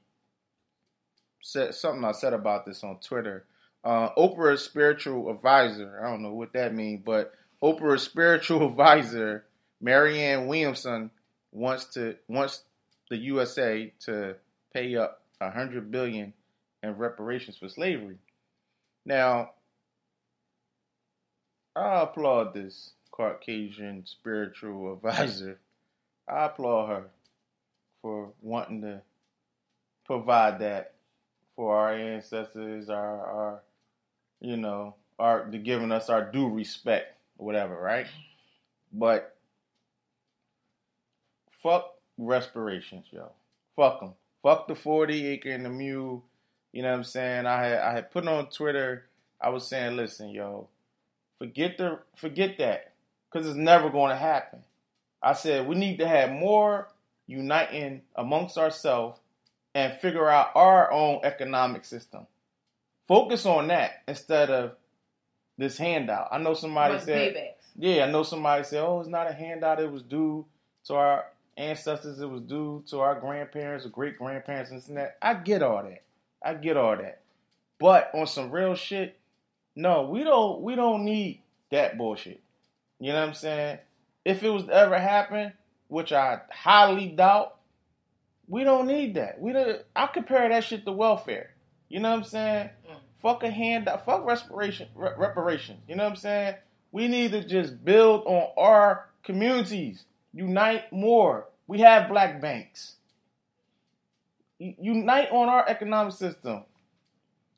said. 1.42 1.74
Something 1.74 2.04
I 2.04 2.12
said 2.12 2.32
about 2.32 2.64
this 2.64 2.84
on 2.84 3.00
Twitter. 3.00 3.44
Uh, 3.82 4.10
Oprah's 4.16 4.62
spiritual 4.62 5.28
advisor. 5.30 6.00
I 6.00 6.08
don't 6.08 6.22
know 6.22 6.32
what 6.32 6.52
that 6.52 6.74
means, 6.74 7.02
but 7.04 7.34
Oprah's 7.60 8.04
spiritual 8.04 8.66
advisor, 8.70 9.44
Marianne 9.80 10.46
Williamson, 10.46 11.10
wants 11.50 11.86
to 11.94 12.14
wants 12.28 12.62
the 13.10 13.16
USA 13.16 13.92
to 14.04 14.36
pay 14.72 14.94
up 14.94 15.22
a 15.40 15.50
hundred 15.50 15.90
billion 15.90 16.32
in 16.84 16.90
reparations 16.92 17.56
for 17.56 17.68
slavery. 17.68 18.18
Now, 19.04 19.50
I 21.74 22.02
applaud 22.02 22.54
this 22.54 22.92
Caucasian 23.16 24.04
spiritual 24.04 24.92
advisor. 24.92 25.58
I 26.28 26.46
applaud 26.46 26.88
her 26.88 27.04
for 28.02 28.30
wanting 28.42 28.82
to 28.82 29.00
provide 30.04 30.58
that 30.60 30.92
for 31.54 31.74
our 31.74 31.94
ancestors, 31.94 32.90
our, 32.90 33.26
our 33.26 33.62
you 34.40 34.58
know, 34.58 34.94
our 35.18 35.46
giving 35.46 35.92
us 35.92 36.10
our 36.10 36.30
due 36.30 36.48
respect, 36.48 37.16
whatever, 37.38 37.74
right? 37.80 38.06
But 38.92 39.34
fuck 41.62 41.94
respirations, 42.18 43.06
yo. 43.10 43.32
Fuck 43.76 44.00
them. 44.00 44.12
Fuck 44.42 44.68
the 44.68 44.74
forty 44.74 45.26
acre 45.28 45.50
and 45.50 45.64
the 45.64 45.70
mule. 45.70 46.22
You 46.72 46.82
know 46.82 46.90
what 46.90 46.98
I'm 46.98 47.04
saying? 47.04 47.46
I 47.46 47.64
had 47.64 47.78
I 47.78 47.92
had 47.92 48.10
put 48.10 48.28
on 48.28 48.50
Twitter. 48.50 49.06
I 49.40 49.48
was 49.48 49.66
saying, 49.66 49.96
listen, 49.96 50.28
yo, 50.28 50.68
forget 51.38 51.78
the 51.78 52.00
forget 52.16 52.58
that 52.58 52.92
because 53.36 53.50
it's 53.50 53.58
never 53.58 53.90
going 53.90 54.10
to 54.10 54.16
happen. 54.16 54.60
I 55.22 55.34
said 55.34 55.66
we 55.66 55.74
need 55.76 55.98
to 55.98 56.08
have 56.08 56.30
more 56.30 56.88
uniting 57.26 58.00
amongst 58.14 58.56
ourselves 58.56 59.20
and 59.74 59.98
figure 60.00 60.28
out 60.28 60.52
our 60.54 60.90
own 60.90 61.20
economic 61.22 61.84
system. 61.84 62.26
Focus 63.06 63.44
on 63.44 63.68
that 63.68 64.02
instead 64.08 64.50
of 64.50 64.72
this 65.58 65.76
handout. 65.76 66.28
I 66.32 66.38
know 66.38 66.54
somebody 66.54 66.98
said, 66.98 67.34
paybacks. 67.34 67.70
yeah, 67.76 68.04
I 68.04 68.10
know 68.10 68.22
somebody 68.22 68.64
said, 68.64 68.82
oh, 68.82 69.00
it's 69.00 69.08
not 69.08 69.30
a 69.30 69.34
handout. 69.34 69.80
It 69.80 69.92
was 69.92 70.02
due 70.02 70.46
to 70.86 70.94
our 70.94 71.26
ancestors. 71.58 72.20
It 72.20 72.30
was 72.30 72.40
due 72.42 72.84
to 72.88 73.00
our 73.00 73.20
grandparents 73.20 73.84
or 73.84 73.90
great 73.90 74.18
grandparents 74.18 74.70
and 74.70 74.80
this 74.80 74.88
and 74.88 74.96
that. 74.96 75.18
I 75.20 75.34
get 75.34 75.62
all 75.62 75.82
that. 75.82 76.02
I 76.42 76.54
get 76.54 76.78
all 76.78 76.96
that. 76.96 77.20
But 77.78 78.10
on 78.14 78.26
some 78.26 78.50
real 78.50 78.74
shit, 78.74 79.18
no, 79.74 80.08
we 80.08 80.24
don't. 80.24 80.62
We 80.62 80.74
don't 80.74 81.04
need 81.04 81.42
that 81.70 81.98
bullshit. 81.98 82.40
You 83.00 83.12
know 83.12 83.20
what 83.20 83.28
I'm 83.28 83.34
saying? 83.34 83.78
If 84.24 84.42
it 84.42 84.50
was 84.50 84.64
to 84.64 84.72
ever 84.72 84.98
happen, 84.98 85.52
which 85.88 86.12
I 86.12 86.40
highly 86.50 87.08
doubt, 87.08 87.56
we 88.48 88.64
don't 88.64 88.86
need 88.86 89.14
that. 89.14 89.40
We 89.40 89.52
don't. 89.52 89.82
I 89.94 90.06
compare 90.06 90.48
that 90.48 90.64
shit 90.64 90.84
to 90.84 90.92
welfare. 90.92 91.50
You 91.88 92.00
know 92.00 92.10
what 92.10 92.18
I'm 92.18 92.24
saying? 92.24 92.70
Mm. 92.90 92.96
Fuck 93.22 93.42
a 93.42 93.50
handout. 93.50 94.04
Fuck 94.04 94.24
respiration. 94.24 94.88
Re- 94.94 95.10
reparations. 95.16 95.80
You 95.88 95.96
know 95.96 96.04
what 96.04 96.10
I'm 96.10 96.16
saying? 96.16 96.54
We 96.92 97.08
need 97.08 97.32
to 97.32 97.44
just 97.44 97.84
build 97.84 98.24
on 98.26 98.48
our 98.56 99.10
communities. 99.24 100.04
Unite 100.32 100.92
more. 100.92 101.48
We 101.66 101.80
have 101.80 102.08
black 102.08 102.40
banks. 102.40 102.96
Unite 104.58 105.30
on 105.30 105.48
our 105.48 105.68
economic 105.68 106.14
system. 106.14 106.62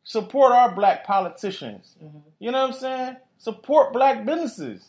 Support 0.05 0.53
our 0.53 0.74
black 0.74 1.05
politicians. 1.05 1.96
Mm-hmm. 2.03 2.18
You 2.38 2.51
know 2.51 2.66
what 2.66 2.74
I'm 2.74 2.81
saying? 2.81 3.16
Support 3.38 3.92
black 3.92 4.24
businesses. 4.24 4.88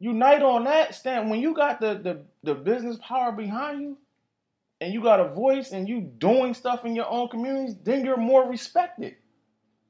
Unite 0.00 0.42
on 0.42 0.64
that 0.64 0.94
stand. 0.94 1.30
When 1.30 1.40
you 1.40 1.54
got 1.54 1.80
the, 1.80 1.94
the, 1.94 2.22
the 2.42 2.54
business 2.54 2.96
power 3.06 3.32
behind 3.32 3.82
you 3.82 3.98
and 4.80 4.92
you 4.92 5.02
got 5.02 5.20
a 5.20 5.28
voice 5.28 5.72
and 5.72 5.88
you 5.88 6.00
doing 6.00 6.54
stuff 6.54 6.86
in 6.86 6.96
your 6.96 7.08
own 7.08 7.28
communities, 7.28 7.76
then 7.84 8.04
you're 8.04 8.16
more 8.16 8.48
respected. 8.48 9.16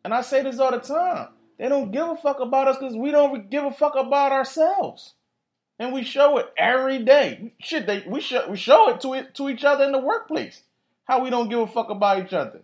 And 0.04 0.12
I 0.12 0.22
say 0.22 0.42
this 0.42 0.58
all 0.58 0.72
the 0.72 0.78
time. 0.78 1.28
They 1.58 1.68
don't 1.68 1.92
give 1.92 2.08
a 2.08 2.16
fuck 2.16 2.40
about 2.40 2.68
us 2.68 2.78
because 2.78 2.96
we 2.96 3.12
don't 3.12 3.50
give 3.50 3.64
a 3.64 3.70
fuck 3.70 3.94
about 3.94 4.32
ourselves. 4.32 5.14
And 5.78 5.92
we 5.92 6.02
show 6.02 6.38
it 6.38 6.46
every 6.58 7.04
day. 7.04 7.54
Shit, 7.60 7.86
they 7.86 8.04
we 8.06 8.20
show 8.20 8.50
we 8.50 8.56
show 8.56 8.90
it 8.90 9.00
to 9.02 9.14
it 9.14 9.34
to 9.36 9.48
each 9.48 9.64
other 9.64 9.84
in 9.84 9.92
the 9.92 9.98
workplace. 9.98 10.60
How 11.04 11.22
we 11.22 11.30
don't 11.30 11.48
give 11.48 11.60
a 11.60 11.66
fuck 11.66 11.88
about 11.88 12.24
each 12.24 12.32
other. 12.32 12.62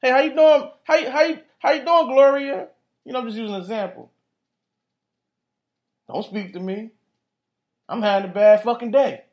Hey, 0.00 0.10
how 0.10 0.20
you 0.20 0.34
doing? 0.34 0.70
How 0.84 0.96
you, 0.96 1.10
how 1.10 1.22
you, 1.22 1.38
how 1.58 1.72
you 1.72 1.84
doing, 1.84 2.06
Gloria? 2.08 2.68
You 3.04 3.12
know, 3.12 3.20
I'm 3.20 3.26
just 3.26 3.38
using 3.38 3.54
an 3.54 3.60
example. 3.60 4.10
Don't 6.08 6.24
speak 6.24 6.52
to 6.52 6.60
me. 6.60 6.90
I'm 7.88 8.02
having 8.02 8.30
a 8.30 8.34
bad 8.34 8.62
fucking 8.62 8.90
day. 8.90 9.24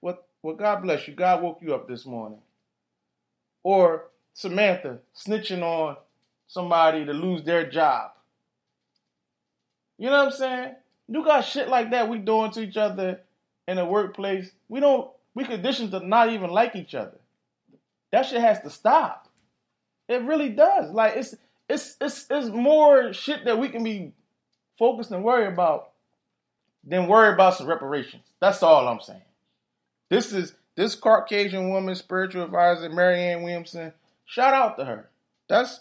What? 0.00 0.26
Well, 0.42 0.56
God 0.56 0.82
bless 0.82 1.06
you. 1.08 1.14
God 1.14 1.42
woke 1.42 1.60
you 1.62 1.74
up 1.74 1.88
this 1.88 2.06
morning. 2.06 2.40
Or 3.62 4.08
Samantha 4.34 4.98
snitching 5.16 5.62
on 5.62 5.96
somebody 6.46 7.04
to 7.04 7.12
lose 7.12 7.42
their 7.42 7.68
job. 7.68 8.10
You 9.98 10.10
know 10.10 10.24
what 10.24 10.32
I'm 10.32 10.38
saying? 10.38 10.74
You 11.08 11.24
got 11.24 11.42
shit 11.42 11.68
like 11.68 11.90
that 11.90 12.08
we 12.08 12.18
doing 12.18 12.50
to 12.52 12.62
each 12.62 12.76
other 12.76 13.20
in 13.68 13.76
the 13.76 13.84
workplace. 13.84 14.50
We 14.68 14.80
don't. 14.80 15.10
We 15.34 15.44
conditioned 15.44 15.90
to 15.90 16.00
not 16.00 16.30
even 16.30 16.50
like 16.50 16.76
each 16.76 16.94
other. 16.94 17.18
That 18.12 18.26
shit 18.26 18.40
has 18.40 18.60
to 18.60 18.70
stop. 18.70 19.28
It 20.08 20.22
really 20.22 20.50
does. 20.50 20.90
Like 20.92 21.16
it's 21.16 21.34
it's 21.68 21.96
it's 22.00 22.26
it's 22.30 22.48
more 22.48 23.12
shit 23.12 23.44
that 23.46 23.58
we 23.58 23.68
can 23.68 23.82
be 23.82 24.12
focused 24.78 25.10
and 25.10 25.24
worry 25.24 25.46
about 25.46 25.90
than 26.84 27.08
worry 27.08 27.32
about 27.32 27.54
some 27.54 27.66
reparations. 27.66 28.24
That's 28.40 28.62
all 28.62 28.86
I'm 28.86 29.00
saying. 29.00 29.22
This 30.10 30.32
is 30.32 30.54
this 30.76 30.94
Caucasian 30.94 31.70
woman, 31.70 31.94
spiritual 31.94 32.44
advisor, 32.44 32.88
Marianne 32.88 33.42
Williamson. 33.42 33.92
Shout 34.26 34.54
out 34.54 34.76
to 34.78 34.84
her. 34.84 35.08
That's 35.48 35.80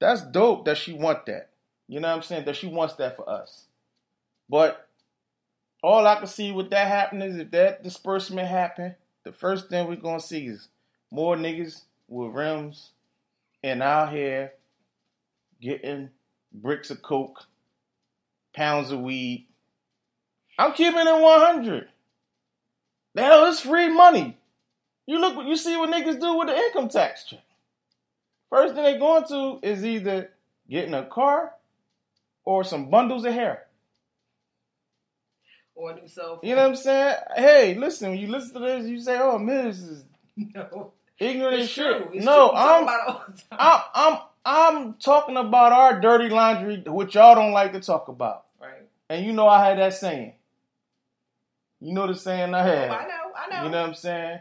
that's 0.00 0.22
dope 0.22 0.64
that 0.64 0.76
she 0.78 0.92
want 0.92 1.26
that. 1.26 1.50
You 1.88 2.00
know 2.00 2.08
what 2.08 2.16
I'm 2.16 2.22
saying? 2.22 2.44
That 2.44 2.56
she 2.56 2.66
wants 2.66 2.94
that 2.94 3.16
for 3.16 3.28
us. 3.28 3.66
But 4.48 4.88
all 5.82 6.06
I 6.06 6.16
can 6.16 6.26
see 6.26 6.52
with 6.52 6.70
that 6.70 6.88
happening 6.88 7.28
is 7.28 7.36
if 7.36 7.50
that 7.52 7.82
disbursement 7.82 8.48
happen, 8.48 8.94
the 9.24 9.32
first 9.32 9.68
thing 9.68 9.86
we're 9.86 9.96
gonna 9.96 10.20
see 10.20 10.46
is 10.46 10.68
more 11.10 11.36
niggas 11.36 11.82
with 12.08 12.34
rims 12.34 12.90
and 13.62 13.82
out 13.82 14.12
here 14.12 14.52
getting 15.60 16.10
bricks 16.52 16.90
of 16.90 17.02
coke, 17.02 17.46
pounds 18.54 18.90
of 18.90 19.00
weed. 19.00 19.46
I'm 20.58 20.72
keeping 20.72 21.00
it 21.00 21.20
100. 21.22 21.88
The 23.14 23.22
hell, 23.22 23.46
it's 23.46 23.60
free 23.60 23.88
money. 23.88 24.38
You 25.06 25.18
look, 25.18 25.46
you 25.46 25.56
see 25.56 25.76
what 25.76 25.90
niggas 25.90 26.20
do 26.20 26.38
with 26.38 26.48
the 26.48 26.56
income 26.56 26.88
tax 26.88 27.24
check. 27.24 27.40
First 28.50 28.74
thing 28.74 28.84
they 28.84 28.98
going 28.98 29.24
to 29.28 29.58
is 29.66 29.84
either 29.84 30.30
getting 30.68 30.94
a 30.94 31.04
car 31.04 31.52
or 32.44 32.64
some 32.64 32.90
bundles 32.90 33.24
of 33.24 33.32
hair. 33.32 33.66
Or 35.74 35.94
new 35.94 36.06
cell 36.06 36.36
phone. 36.36 36.48
You 36.48 36.54
know 36.54 36.62
what 36.62 36.68
I'm 36.70 36.76
saying? 36.76 37.16
Hey, 37.34 37.74
listen, 37.74 38.10
when 38.10 38.18
you 38.18 38.28
listen 38.28 38.54
to 38.54 38.60
this, 38.60 38.86
you 38.86 39.00
say, 39.00 39.18
"Oh, 39.18 39.38
Miz 39.38 39.80
is 39.82 40.04
No. 40.36 40.92
ignorant 41.18 41.60
as 41.60 41.70
shit." 41.70 41.96
true. 41.96 42.10
It's 42.12 42.24
no, 42.24 42.50
true. 42.50 42.58
I'm, 42.58 42.82
about 42.82 43.00
it 43.00 43.08
all 43.08 43.24
the 43.28 43.56
time. 43.56 43.58
I'm, 43.58 43.80
I'm, 43.94 44.18
I'm 44.44 44.94
talking 44.94 45.36
about 45.36 45.72
our 45.72 46.00
dirty 46.00 46.28
laundry, 46.28 46.82
which 46.86 47.14
y'all 47.14 47.34
don't 47.34 47.52
like 47.52 47.72
to 47.72 47.80
talk 47.80 48.08
about. 48.08 48.46
right. 48.60 48.88
And 49.08 49.24
you 49.24 49.32
know, 49.32 49.46
I 49.48 49.64
had 49.64 49.78
that 49.78 49.94
saying. 49.94 50.34
You 51.80 51.92
know 51.92 52.06
the 52.06 52.14
saying 52.14 52.54
I 52.54 52.62
had. 52.62 52.90
Oh, 52.90 52.94
I 52.94 53.06
know. 53.06 53.12
I 53.36 53.50
know. 53.50 53.64
You 53.64 53.70
know 53.70 53.80
what 53.80 53.88
I'm 53.88 53.94
saying? 53.94 54.40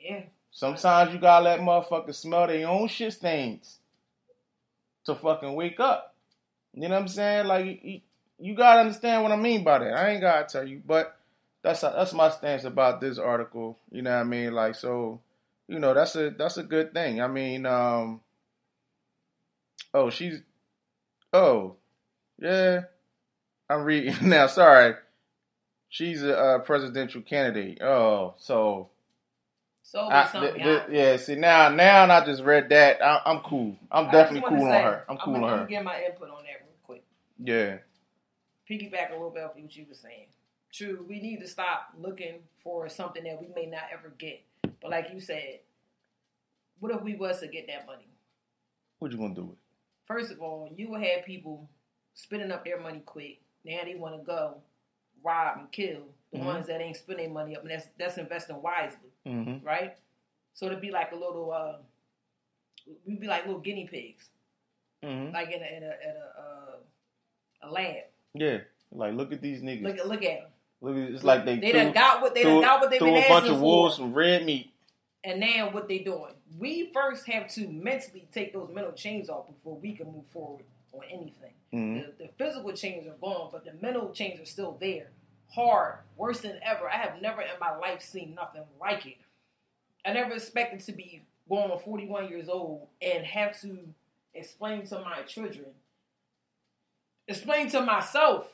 Yeah. 0.00 0.22
Sometimes 0.50 1.12
you 1.12 1.20
gotta 1.20 1.44
let 1.44 1.60
motherfuckers 1.60 2.14
smell 2.14 2.46
their 2.46 2.66
own 2.66 2.88
shit 2.88 3.12
stains 3.12 3.78
to 5.04 5.14
fucking 5.14 5.54
wake 5.54 5.78
up. 5.80 6.14
You 6.72 6.88
know 6.88 6.94
what 6.94 7.02
I'm 7.02 7.08
saying? 7.08 7.46
Like 7.46 7.80
you, 7.82 8.00
you 8.38 8.54
gotta 8.54 8.80
understand 8.80 9.22
what 9.22 9.32
I 9.32 9.36
mean 9.36 9.64
by 9.64 9.80
that. 9.80 9.94
I 9.94 10.10
ain't 10.10 10.20
gotta 10.20 10.46
tell 10.46 10.66
you, 10.66 10.80
but 10.86 11.18
that's 11.62 11.80
that's 11.82 12.12
my 12.12 12.30
stance 12.30 12.64
about 12.64 13.00
this 13.00 13.18
article. 13.18 13.78
You 13.90 14.02
know 14.02 14.10
what 14.12 14.20
I 14.20 14.24
mean? 14.24 14.52
Like 14.52 14.76
so, 14.76 15.20
you 15.68 15.78
know 15.78 15.92
that's 15.92 16.16
a 16.16 16.30
that's 16.30 16.56
a 16.56 16.62
good 16.62 16.94
thing. 16.94 17.20
I 17.20 17.28
mean, 17.28 17.66
um, 17.66 18.20
oh 19.94 20.10
she's, 20.10 20.40
oh, 21.32 21.76
yeah, 22.38 22.82
I'm 23.68 23.82
reading 23.84 24.16
now. 24.28 24.46
Sorry, 24.46 24.94
she's 25.88 26.22
a 26.22 26.38
uh, 26.38 26.58
presidential 26.60 27.22
candidate. 27.22 27.80
Oh, 27.82 28.34
so 28.38 28.90
So 29.82 30.08
I- 30.10 30.28
th- 30.32 30.54
th- 30.54 30.82
yeah, 30.90 31.16
see 31.16 31.34
now, 31.36 31.68
now 31.70 32.10
I 32.12 32.24
just 32.24 32.42
read 32.42 32.68
that. 32.70 33.02
I, 33.02 33.22
I'm 33.26 33.40
cool. 33.40 33.76
I'm 33.90 34.08
I 34.08 34.10
definitely 34.12 34.48
cool 34.48 34.66
say, 34.66 34.76
on 34.76 34.82
her. 34.84 35.04
I'm 35.08 35.16
cool 35.18 35.36
I'm, 35.36 35.44
on 35.44 35.52
I'm 35.52 35.58
her. 35.60 35.66
get 35.66 35.84
my 35.84 36.02
input 36.04 36.28
on 36.30 36.42
that 36.44 36.62
real 36.64 36.76
quick. 36.84 37.04
Yeah, 37.42 37.78
Piggyback 38.68 39.10
a 39.10 39.12
little 39.14 39.30
bit 39.30 39.44
off 39.44 39.52
what 39.56 39.76
you 39.76 39.86
were 39.88 39.94
saying. 39.94 40.26
True, 40.72 41.06
we 41.08 41.20
need 41.20 41.40
to 41.40 41.48
stop 41.48 41.90
looking 41.98 42.40
for 42.62 42.88
something 42.88 43.22
that 43.24 43.40
we 43.40 43.48
may 43.54 43.66
not 43.66 43.84
ever 43.92 44.12
get. 44.18 44.42
But 44.82 44.90
like 44.90 45.06
you 45.14 45.20
said, 45.20 45.60
what 46.80 46.92
if 46.92 47.00
we 47.02 47.14
was 47.14 47.40
to 47.40 47.46
get 47.48 47.66
that 47.68 47.86
money? 47.86 48.08
what 48.98 49.12
you 49.12 49.18
gonna 49.18 49.34
do 49.34 49.44
with? 49.44 49.58
First 50.06 50.30
of 50.30 50.40
all, 50.40 50.70
you 50.76 50.88
will 50.88 51.00
have 51.00 51.24
people 51.24 51.68
spending 52.14 52.52
up 52.52 52.64
their 52.64 52.80
money 52.80 53.00
quick. 53.04 53.40
Now 53.64 53.80
they 53.84 53.94
want 53.96 54.14
to 54.16 54.24
go 54.24 54.58
rob 55.22 55.58
and 55.58 55.72
kill. 55.72 56.02
The 56.32 56.38
Mhm. 56.38 56.44
ones 56.44 56.66
that 56.66 56.80
ain't 56.80 56.96
spending 56.96 57.32
money 57.32 57.56
up, 57.56 57.62
and 57.62 57.70
that's 57.70 57.86
that's 57.98 58.18
investing 58.18 58.60
wisely, 58.62 59.10
Mm-hmm. 59.26 59.64
right? 59.66 59.96
So 60.54 60.68
to 60.68 60.76
be 60.76 60.90
like 60.90 61.12
a 61.12 61.16
little, 61.16 61.52
uh, 61.52 61.76
we'd 63.04 63.20
be 63.20 63.26
like 63.26 63.46
little 63.46 63.60
guinea 63.60 63.86
pigs, 63.86 64.28
Mm-hmm. 65.02 65.32
like 65.34 65.50
in 65.50 65.62
a 65.62 65.66
in 65.66 65.82
a, 65.82 65.86
in 65.86 66.16
a, 66.16 66.40
uh, 66.40 66.76
a 67.62 67.70
lab. 67.70 68.04
Yeah. 68.34 68.58
Like, 68.92 69.14
look 69.14 69.32
at 69.32 69.40
these 69.40 69.62
niggas. 69.62 69.82
Look 69.82 69.98
at 69.98 70.08
look 70.08 70.22
at 70.24 70.40
them. 70.42 70.50
Look 70.80 70.96
at 70.96 71.14
it's 71.14 71.24
like 71.24 71.44
they, 71.44 71.58
They 71.58 71.70
threw, 71.70 71.80
done 71.80 71.92
got 71.92 72.22
what 72.22 72.34
they 72.34 72.42
threw, 72.42 72.52
done 72.52 72.60
got 72.62 72.80
what 72.80 72.90
they've 72.90 72.98
threw 72.98 73.08
been 73.14 73.24
a 73.24 73.28
bunch 73.28 73.44
asking 73.44 73.54
of 73.56 73.60
wolves 73.62 73.96
some 73.96 74.12
red 74.14 74.44
meat. 74.44 74.70
And 75.26 75.40
now 75.40 75.70
what 75.70 75.88
they 75.88 75.98
doing? 75.98 76.34
We 76.56 76.92
first 76.94 77.26
have 77.26 77.52
to 77.54 77.66
mentally 77.66 78.28
take 78.32 78.52
those 78.52 78.70
mental 78.72 78.92
chains 78.92 79.28
off 79.28 79.48
before 79.48 79.76
we 79.76 79.92
can 79.92 80.06
move 80.06 80.26
forward 80.32 80.64
on 80.92 81.02
anything. 81.10 81.52
Mm-hmm. 81.74 81.94
The, 82.18 82.24
the 82.24 82.30
physical 82.38 82.72
chains 82.72 83.08
are 83.08 83.16
gone, 83.20 83.48
but 83.50 83.64
the 83.64 83.72
mental 83.82 84.12
chains 84.12 84.40
are 84.40 84.46
still 84.46 84.78
there. 84.80 85.10
Hard, 85.52 85.96
worse 86.16 86.40
than 86.40 86.60
ever. 86.62 86.88
I 86.88 86.96
have 86.96 87.20
never 87.20 87.42
in 87.42 87.48
my 87.60 87.76
life 87.76 88.02
seen 88.02 88.36
nothing 88.36 88.62
like 88.80 89.04
it. 89.04 89.16
I 90.04 90.12
never 90.12 90.34
expected 90.34 90.78
to 90.86 90.92
be 90.92 91.22
going 91.48 91.72
on 91.72 91.80
41 91.80 92.28
years 92.28 92.48
old 92.48 92.86
and 93.02 93.26
have 93.26 93.60
to 93.62 93.78
explain 94.32 94.86
to 94.86 95.00
my 95.00 95.22
children, 95.22 95.66
explain 97.26 97.68
to 97.70 97.80
myself, 97.82 98.46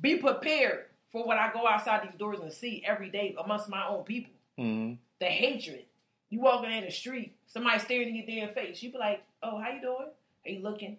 be 0.00 0.16
prepared 0.16 0.84
for 1.10 1.26
what 1.26 1.38
I 1.38 1.52
go 1.52 1.66
outside 1.66 2.08
these 2.08 2.16
doors 2.16 2.38
and 2.38 2.52
see 2.52 2.84
every 2.86 3.10
day 3.10 3.34
amongst 3.42 3.68
my 3.68 3.88
own 3.88 4.04
people. 4.04 4.32
Mm-hmm. 4.56 4.94
The 5.18 5.26
hatred. 5.26 5.86
You 6.30 6.40
walking 6.40 6.70
in 6.70 6.84
the 6.84 6.90
street, 6.90 7.34
somebody 7.48 7.78
staring 7.80 8.08
in 8.08 8.16
your 8.16 8.26
damn 8.26 8.54
face. 8.54 8.82
You 8.82 8.92
be 8.92 8.98
like, 8.98 9.22
"Oh, 9.42 9.58
how 9.60 9.70
you 9.70 9.80
doing? 9.80 10.08
Are 10.46 10.50
you 10.50 10.60
looking?" 10.60 10.98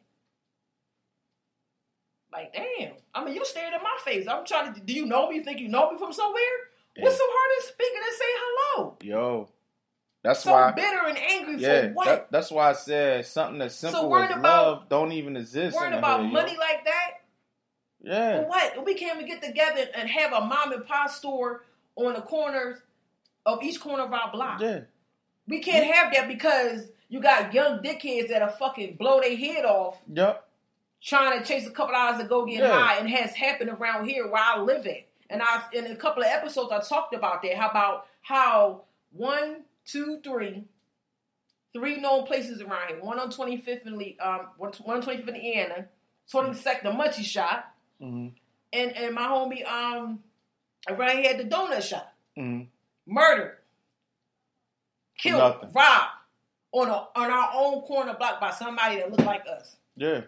Like, 2.31 2.53
damn. 2.53 2.93
I 3.13 3.23
mean, 3.25 3.35
you 3.35 3.43
staring 3.45 3.73
at 3.73 3.81
my 3.83 3.97
face. 4.05 4.27
I'm 4.27 4.45
trying 4.45 4.73
to. 4.73 4.79
Do 4.79 4.93
you 4.93 5.05
know 5.05 5.29
me? 5.29 5.35
You 5.37 5.43
think 5.43 5.59
you 5.59 5.67
know 5.67 5.91
me 5.91 5.97
from 5.97 6.13
somewhere? 6.13 6.41
What's 6.99 7.17
so 7.17 7.23
hard 7.25 7.61
to 7.61 7.67
speak 7.73 7.91
and 7.95 8.15
say 8.17 8.25
hello? 8.27 8.97
Yo, 9.01 9.49
that's 10.23 10.45
why 10.45 10.51
So 10.51 10.53
why. 10.53 10.71
bitter 10.73 11.07
and 11.07 11.17
angry 11.17 11.55
Yeah, 11.57 11.87
for 11.87 11.93
what? 11.93 12.05
that, 12.05 12.31
that's 12.31 12.51
why 12.51 12.69
I 12.69 12.73
said 12.73 13.25
something 13.25 13.59
that's 13.59 13.75
simple 13.75 14.09
worried 14.09 14.31
as 14.31 14.37
about- 14.37 14.65
love 14.67 14.89
don't 14.89 15.11
even 15.13 15.37
exist. 15.37 15.75
Worrying 15.75 15.93
about 15.97 16.19
hood, 16.19 16.27
yo. 16.27 16.33
money 16.33 16.57
like 16.57 16.83
that? 16.85 17.11
Yeah, 18.03 18.41
For 18.41 18.47
what? 18.49 18.85
We 18.85 18.95
can't 18.95 19.17
even 19.21 19.27
get 19.29 19.41
together 19.41 19.85
and 19.95 20.09
have 20.09 20.33
a 20.33 20.41
mom 20.41 20.73
and 20.73 20.85
pop 20.85 21.09
store 21.11 21.63
on 21.95 22.13
the 22.13 22.21
corners 22.21 22.79
of 23.45 23.63
each 23.63 23.79
corner 23.79 24.03
of 24.03 24.11
our 24.13 24.31
block. 24.31 24.59
yeah, 24.59 24.81
We 25.51 25.59
can't 25.59 25.93
have 25.93 26.13
that 26.13 26.27
because 26.29 26.87
you 27.09 27.19
got 27.19 27.53
young 27.53 27.79
dickheads 27.79 28.29
that'll 28.29 28.47
fucking 28.49 28.95
blow 28.95 29.19
their 29.19 29.35
head 29.35 29.65
off 29.65 29.97
Yep. 30.11 30.47
trying 31.03 31.39
to 31.39 31.45
chase 31.45 31.67
a 31.67 31.71
couple 31.71 31.93
hours 31.93 32.19
to 32.21 32.27
go 32.27 32.45
get 32.45 32.61
Yeah. 32.61 32.71
high, 32.71 32.97
and 32.99 33.09
has 33.09 33.33
happened 33.35 33.69
around 33.69 34.07
here 34.07 34.27
where 34.27 34.41
I 34.41 34.59
live 34.59 34.87
at. 34.87 35.05
And 35.29 35.41
I, 35.41 35.63
in 35.73 35.87
a 35.87 35.95
couple 35.95 36.23
of 36.23 36.29
episodes, 36.29 36.71
I 36.71 36.79
talked 36.79 37.13
about 37.13 37.41
that. 37.41 37.55
How 37.55 37.69
about 37.69 38.07
how 38.21 38.83
one, 39.11 39.65
two, 39.85 40.21
three, 40.23 40.63
three 41.73 41.97
known 41.99 42.25
places 42.25 42.61
around 42.61 42.87
here. 42.89 43.01
One 43.01 43.19
on 43.19 43.29
25th 43.29 43.85
and 43.85 43.97
Le- 43.97 44.17
um, 44.25 44.47
one 44.57 44.73
on 44.97 45.01
25th 45.01 45.27
and 45.27 45.35
Indiana, 45.37 45.87
22nd, 46.31 46.83
the 46.83 46.91
Munchie 46.91 47.23
shop, 47.25 47.75
hmm 47.99 48.27
and 48.73 48.95
and 48.95 49.13
my 49.15 49.23
homie 49.27 49.65
um, 49.67 50.23
around 50.87 51.17
here 51.17 51.31
at 51.31 51.37
the 51.37 51.43
donut 51.43 51.81
shop, 51.81 52.13
hmm 52.35 52.61
murdered, 53.05 53.57
killed, 55.21 55.39
Nothing. 55.39 55.71
robbed 55.73 56.09
on 56.73 56.87
a 56.89 57.07
on 57.19 57.31
our 57.31 57.49
own 57.53 57.81
corner 57.81 58.13
block 58.15 58.39
by 58.41 58.51
somebody 58.51 58.97
that 58.97 59.11
looked 59.11 59.25
like 59.25 59.43
us. 59.47 59.75
yeah, 59.95 60.21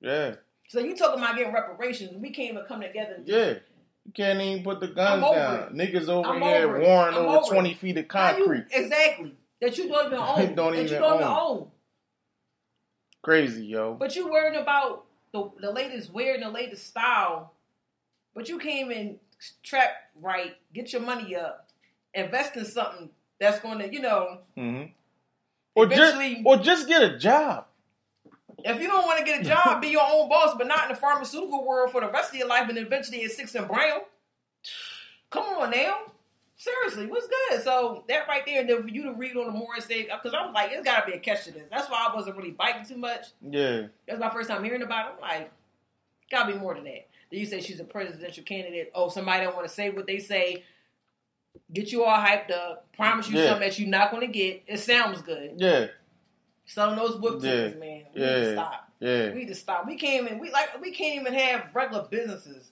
yeah, 0.00 0.34
So 0.68 0.80
you 0.80 0.96
talking 0.96 1.22
about 1.22 1.36
getting 1.36 1.52
reparations? 1.52 2.16
We 2.16 2.30
can't 2.30 2.52
even 2.54 2.64
come 2.66 2.80
together. 2.80 3.18
Yeah. 3.24 3.54
You 4.04 4.10
can't 4.14 4.40
even 4.40 4.64
put 4.64 4.80
the 4.80 4.88
guns 4.88 5.22
down. 5.22 5.74
Niggas 5.74 6.08
over 6.08 6.28
I'm 6.28 6.42
here 6.42 6.64
over 6.68 6.80
warring 6.80 7.14
over 7.14 7.36
over 7.38 7.46
twenty 7.48 7.74
feet 7.74 7.96
of 7.98 8.06
How 8.10 8.30
you- 8.36 8.44
concrete. 8.44 8.64
exactly. 8.72 9.36
That 9.60 9.78
you 9.78 9.88
don't 9.88 10.06
even 10.06 10.18
own. 10.18 10.54
Don't 10.56 10.72
that 10.72 10.78
even 10.80 10.92
you 10.92 10.98
don't 10.98 11.14
even 11.20 11.26
own. 11.28 11.38
own. 11.58 11.70
Crazy, 13.22 13.64
yo. 13.66 13.94
But 13.94 14.16
you 14.16 14.28
worrying 14.30 14.60
about 14.60 15.04
the 15.32 15.50
the 15.60 15.70
latest 15.70 16.12
wear 16.12 16.34
and 16.34 16.42
the 16.42 16.50
latest 16.50 16.86
style. 16.88 17.52
But 18.34 18.48
you 18.48 18.58
can't 18.58 18.90
even 18.90 19.20
trap 19.62 19.90
right, 20.20 20.56
get 20.74 20.92
your 20.92 21.02
money 21.02 21.36
up, 21.36 21.68
invest 22.14 22.56
in 22.56 22.64
something 22.64 23.10
that's 23.42 23.60
going 23.60 23.78
to, 23.80 23.92
you 23.92 24.00
know, 24.00 24.38
hmm 24.56 24.82
Or 25.74 25.86
just 25.86 26.16
or 26.44 26.56
just 26.58 26.86
get 26.88 27.02
a 27.02 27.18
job. 27.18 27.66
if 28.64 28.80
you 28.80 28.86
don't 28.88 29.04
want 29.06 29.18
to 29.18 29.24
get 29.24 29.40
a 29.40 29.44
job, 29.44 29.82
be 29.82 29.88
your 29.88 30.06
own 30.08 30.28
boss, 30.28 30.54
but 30.56 30.66
not 30.66 30.84
in 30.84 30.88
the 30.90 30.94
pharmaceutical 31.00 31.66
world 31.66 31.90
for 31.90 32.00
the 32.00 32.08
rest 32.08 32.30
of 32.32 32.38
your 32.38 32.48
life, 32.48 32.68
and 32.68 32.78
eventually 32.78 33.18
it's 33.18 33.36
six 33.36 33.54
and 33.54 33.66
brown. 33.68 34.00
Come 35.30 35.44
on 35.44 35.70
now. 35.70 35.98
Seriously, 36.56 37.06
what's 37.06 37.26
good? 37.26 37.62
So 37.64 38.04
that 38.08 38.28
right 38.28 38.42
there, 38.46 38.60
and 38.60 38.70
then 38.70 38.82
for 38.82 38.88
you 38.88 39.02
to 39.04 39.12
read 39.14 39.36
on 39.36 39.46
the 39.46 39.52
Morris 39.52 39.86
say, 39.86 40.02
because 40.04 40.32
I'm 40.38 40.52
like, 40.52 40.70
it's 40.72 40.84
got 40.84 41.04
to 41.04 41.10
be 41.10 41.16
a 41.16 41.20
catch 41.20 41.44
to 41.46 41.50
this. 41.50 41.64
That's 41.70 41.90
why 41.90 42.06
I 42.08 42.14
wasn't 42.14 42.36
really 42.36 42.52
biting 42.52 42.84
too 42.84 42.98
much. 42.98 43.26
Yeah, 43.50 43.86
That's 44.06 44.20
my 44.20 44.30
first 44.30 44.48
time 44.48 44.62
hearing 44.62 44.82
about 44.82 45.06
it. 45.08 45.14
I'm 45.16 45.20
like, 45.40 45.50
gotta 46.30 46.52
be 46.52 46.58
more 46.58 46.74
than 46.74 46.84
that. 46.84 47.08
Then 47.30 47.40
you 47.40 47.46
say 47.46 47.60
she's 47.60 47.80
a 47.80 47.84
presidential 47.84 48.44
candidate. 48.44 48.92
Oh, 48.94 49.08
somebody 49.08 49.42
don't 49.44 49.56
want 49.56 49.66
to 49.66 49.74
say 49.74 49.90
what 49.90 50.06
they 50.06 50.18
say. 50.20 50.62
Get 51.72 51.90
you 51.92 52.04
all 52.04 52.16
hyped 52.18 52.50
up. 52.50 52.92
Promise 52.92 53.28
you 53.30 53.38
Yeah. 53.38 53.48
something 53.50 53.68
that 53.68 53.78
you're 53.78 53.88
not 53.88 54.10
going 54.10 54.26
to 54.26 54.32
get. 54.32 54.62
It 54.66 54.78
sounds 54.78 55.22
good. 55.22 55.54
yeah, 55.56 55.86
Selling 56.66 56.96
those 56.96 57.16
book 57.16 57.42
Yeah. 57.42 57.50
tickets, 57.50 57.80
man. 57.80 58.04
We 58.14 58.20
need 58.20 58.26
to 58.26 58.52
stop. 58.52 58.90
yeah. 59.00 59.28
We 59.30 59.34
need 59.40 59.48
to 59.48 59.54
stop. 59.54 59.86
We 59.86 59.96
can't 59.96 60.24
even. 60.26 60.38
We 60.38 60.50
like. 60.50 60.80
We 60.80 60.92
can't 60.92 61.20
even 61.20 61.32
have 61.34 61.74
regular 61.74 62.06
businesses. 62.08 62.70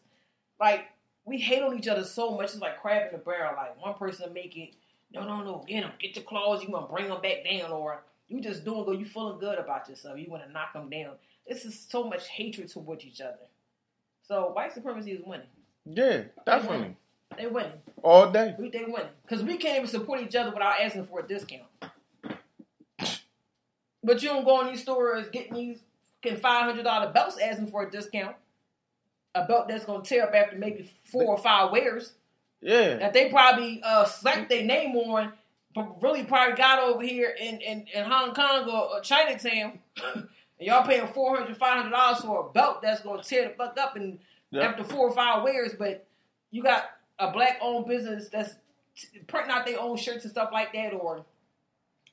Like 0.61 0.87
we 1.25 1.39
hate 1.39 1.63
on 1.63 1.79
each 1.79 1.89
other 1.89 2.05
so 2.05 2.33
much. 2.37 2.53
It's 2.53 2.61
like 2.61 2.81
crab 2.81 3.07
in 3.13 3.19
the 3.19 3.25
barrel. 3.25 3.55
Like 3.57 3.81
one 3.83 3.95
person 3.95 4.33
make 4.33 4.57
it. 4.57 4.75
No, 5.13 5.25
no, 5.27 5.43
no. 5.43 5.65
Get 5.67 5.83
them. 5.83 5.93
Get 5.99 6.15
your 6.17 6.25
claws. 6.25 6.63
You 6.63 6.71
want 6.71 6.89
to 6.89 6.93
bring 6.95 7.09
them 7.09 7.21
back 7.21 7.45
down, 7.45 7.73
or 7.73 8.03
you 8.29 8.41
just 8.41 8.65
doing 8.65 8.85
good. 8.85 9.01
You 9.01 9.07
feeling 9.07 9.39
good 9.41 9.59
about 9.59 9.89
yourself. 9.89 10.19
You 10.19 10.31
want 10.31 10.45
to 10.45 10.53
knock 10.53 10.73
them 10.73 10.89
down. 10.89 11.15
This 11.49 11.65
is 11.65 11.79
so 11.89 12.05
much 12.05 12.29
hatred 12.29 12.69
towards 12.69 13.05
each 13.05 13.21
other. 13.21 13.39
So 14.23 14.53
white 14.53 14.73
supremacy 14.73 15.13
is 15.13 15.23
winning. 15.25 15.47
Yeah, 15.85 16.23
definitely. 16.47 16.97
They 17.37 17.47
winning. 17.47 17.73
All 18.03 18.31
day. 18.31 18.55
We 18.59 18.71
they 18.71 18.85
winning 18.85 19.09
because 19.23 19.43
we 19.45 19.57
can't 19.57 19.77
even 19.77 19.89
support 19.89 20.21
each 20.21 20.35
other 20.35 20.51
without 20.51 20.81
asking 20.81 21.07
for 21.07 21.21
a 21.21 21.27
discount. 21.27 21.63
But 24.03 24.23
you 24.23 24.31
don't 24.31 24.45
go 24.45 24.61
in 24.63 24.69
these 24.69 24.83
stores 24.83 25.29
getting 25.31 25.55
these 25.55 25.81
fucking 26.23 26.39
five 26.41 26.65
hundred 26.65 26.85
dollar 26.85 27.13
belts 27.13 27.39
asking 27.39 27.69
for 27.69 27.87
a 27.87 27.91
discount. 27.91 28.37
A 29.35 29.45
belt 29.47 29.69
that's 29.69 29.85
gonna 29.85 30.03
tear 30.03 30.25
up 30.25 30.35
after 30.35 30.57
maybe 30.57 30.91
four 31.05 31.25
or 31.25 31.39
five 31.39 31.71
wears 31.71 32.15
Yeah. 32.63 32.97
that 32.97 33.13
they 33.13 33.29
probably 33.31 33.81
uh, 33.85 34.05
slapped 34.05 34.49
their 34.49 34.65
name 34.65 34.97
on, 34.97 35.33
but 35.75 36.03
really 36.03 36.25
probably 36.25 36.57
got 36.57 36.81
over 36.81 37.03
here 37.03 37.33
in, 37.41 37.61
in, 37.61 37.87
in 37.95 38.05
Hong 38.05 38.35
Kong 38.35 38.69
or, 38.69 38.97
or 38.97 39.01
Chinatown. 39.03 39.79
and 40.15 40.27
y'all 40.59 40.85
paying 40.85 41.07
four 41.09 41.37
hundred, 41.37 41.57
five 41.57 41.77
hundred 41.77 41.91
dollars 41.91 42.23
for 42.23 42.49
a 42.49 42.53
belt 42.53 42.83
that's 42.83 43.03
gonna 43.03 43.23
tear 43.23 43.49
the 43.49 43.55
fuck 43.55 43.79
up 43.79 43.97
and 43.97 44.19
Yep. 44.53 44.65
after 44.65 44.83
four 44.83 45.09
or 45.09 45.13
five 45.15 45.45
wears, 45.45 45.75
but 45.79 46.05
you 46.51 46.61
got 46.65 46.91
a 47.21 47.31
black 47.31 47.59
owned 47.61 47.87
business 47.87 48.29
that's 48.29 48.55
t- 48.97 49.21
printing 49.29 49.51
out 49.53 49.67
their 49.67 49.79
own 49.81 49.97
shirts 49.97 50.25
and 50.25 50.33
stuff 50.33 50.51
like 50.53 50.73
that, 50.73 50.93
or 50.93 51.25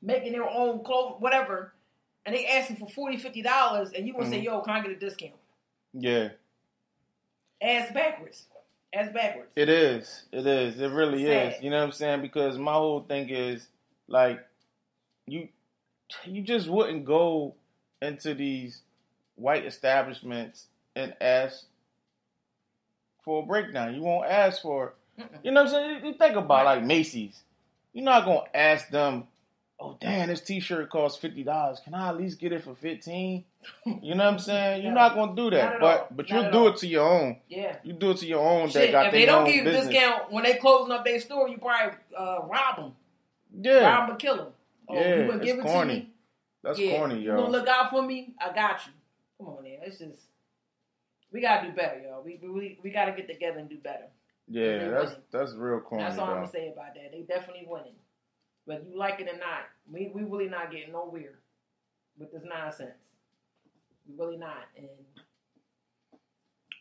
making 0.01 0.33
their 0.33 0.47
own 0.47 0.83
clothes, 0.83 1.15
whatever, 1.19 1.73
and 2.25 2.35
they 2.35 2.45
asking 2.45 2.75
for 2.75 2.87
40 2.89 3.17
50 3.17 3.41
dollars, 3.41 3.91
and 3.93 4.05
you 4.05 4.13
want 4.13 4.25
to 4.25 4.31
say, 4.31 4.41
Mhm. 4.41 4.43
"Yo, 4.45 4.61
can 4.61 4.73
I 4.75 4.81
get 4.81 4.91
a 4.91 4.95
discount?" 4.95 5.33
Yeah. 5.93 6.29
Ass 7.61 7.91
backwards, 7.91 8.45
ass 8.93 9.11
backwards. 9.11 9.51
It 9.55 9.69
is. 9.69 10.25
It 10.31 10.45
is. 10.45 10.79
It 10.79 10.89
really 10.89 11.25
Sad. 11.25 11.53
is. 11.53 11.63
You 11.63 11.71
know 11.71 11.77
what 11.77 11.85
I'm 11.85 11.91
saying? 11.93 12.21
Because 12.21 12.57
my 12.59 12.73
whole 12.73 13.01
thing 13.01 13.29
is 13.29 13.67
like 14.07 14.45
you 15.25 15.49
you 16.23 16.41
just 16.43 16.69
wouldn't 16.69 17.05
go 17.05 17.55
into 18.01 18.33
these 18.35 18.81
white 19.35 19.65
establishments 19.65 20.67
and 20.95 21.15
ask 21.19 21.65
for 23.23 23.43
a 23.43 23.45
breakdown. 23.45 23.95
You 23.95 24.01
won't 24.03 24.27
ask 24.29 24.61
for 24.61 24.93
you 25.43 25.51
know 25.51 25.63
what 25.63 25.74
I'm 25.74 25.74
saying? 25.74 26.05
You 26.05 26.13
think 26.13 26.36
about 26.36 26.65
like 26.65 26.84
Macy's. 26.84 27.41
You're 27.93 28.05
not 28.05 28.26
gonna 28.26 28.41
ask 28.53 28.89
them, 28.89 29.24
oh 29.80 29.97
damn, 29.99 30.28
this 30.30 30.41
t 30.41 30.59
shirt 30.59 30.89
costs 30.89 31.18
fifty 31.20 31.43
dollars. 31.43 31.80
Can 31.84 31.93
I 31.95 32.09
at 32.09 32.18
least 32.18 32.39
get 32.39 32.51
it 32.51 32.63
for 32.63 32.76
fifteen? 32.76 33.43
You 33.86 34.15
know 34.15 34.24
what 34.26 34.34
I'm 34.34 34.39
saying? 34.39 34.84
You're 34.84 34.93
No. 34.93 35.01
not 35.01 35.15
gonna 35.15 35.36
do 35.36 35.49
that. 35.49 35.80
But 35.80 35.99
all. 35.99 36.07
but 36.11 36.30
you'll 36.30 36.51
do 36.51 36.57
all. 36.59 36.68
it 36.70 36.78
to 36.78 36.88
your 36.88 37.07
own. 37.09 37.38
Yeah. 37.49 37.76
You 37.84 37.93
do 37.93 38.11
it 38.11 38.18
to 38.18 38.26
your 38.28 38.39
own 38.47 38.68
that 38.68 38.72
Shit, 38.74 38.91
got 38.91 39.07
if 39.07 39.11
they 39.11 39.26
don't 39.26 39.45
give 39.45 39.55
you 39.55 39.63
business. 39.63 39.88
discount 39.88 40.32
when 40.32 40.43
they 40.43 40.53
closing 40.55 40.91
up 40.93 41.03
their 41.03 41.20
store, 41.20 41.49
you 41.49 41.57
probably 41.57 41.97
uh, 42.18 42.39
rob 42.43 42.76
them, 42.78 42.91
Yeah, 43.59 43.80
rob 43.95 44.09
them, 44.09 44.18
kill 44.18 44.38
them. 44.38 44.47
Oh, 44.88 44.95
Yeah, 44.95 45.15
you 45.24 45.28
gonna 45.28 45.43
give 45.43 45.59
it 45.59 45.63
corny. 45.63 45.93
to 45.93 45.99
me? 46.01 46.09
that's 46.63 46.80
yeah. 46.80 46.97
corny, 46.97 47.20
You 47.20 47.32
gonna 47.32 47.41
yo. 47.41 47.49
look 47.49 47.68
out 47.68 47.89
for 47.89 48.01
me? 48.01 48.34
I 48.39 48.53
got 48.53 48.86
you. 48.86 48.93
Come 49.39 49.55
on, 49.55 49.63
man. 49.63 49.80
It's 49.82 49.97
just 49.97 50.22
we 51.32 51.41
gotta 51.41 51.68
do 51.68 51.74
better, 51.74 51.99
y'all. 51.99 52.22
We 52.24 52.39
we 52.41 52.80
we 52.84 52.89
gotta 52.91 53.11
get 53.11 53.28
together 53.28 53.59
and 53.59 53.68
do 53.70 53.78
better. 53.78 54.05
Yeah, 54.47 54.89
that's 54.89 55.09
winning. 55.11 55.21
that's 55.31 55.53
real 55.53 55.79
corny. 55.81 56.03
That's 56.03 56.17
all 56.17 56.25
I'm 56.25 56.29
though. 56.29 56.35
gonna 56.41 56.51
say 56.51 56.71
about 56.73 56.93
that. 56.95 57.11
They 57.11 57.21
definitely 57.21 57.65
winning. 57.67 57.95
Whether 58.65 58.83
you 58.83 58.97
like 58.97 59.19
it 59.19 59.27
or 59.27 59.37
not, 59.37 59.65
we 59.91 60.11
we 60.13 60.23
really 60.23 60.49
not 60.49 60.71
getting 60.71 60.91
nowhere 60.93 61.39
with 62.17 62.31
this 62.31 62.43
nonsense. 62.45 62.91
We 64.07 64.15
really 64.17 64.37
not. 64.37 64.63
And 64.77 64.87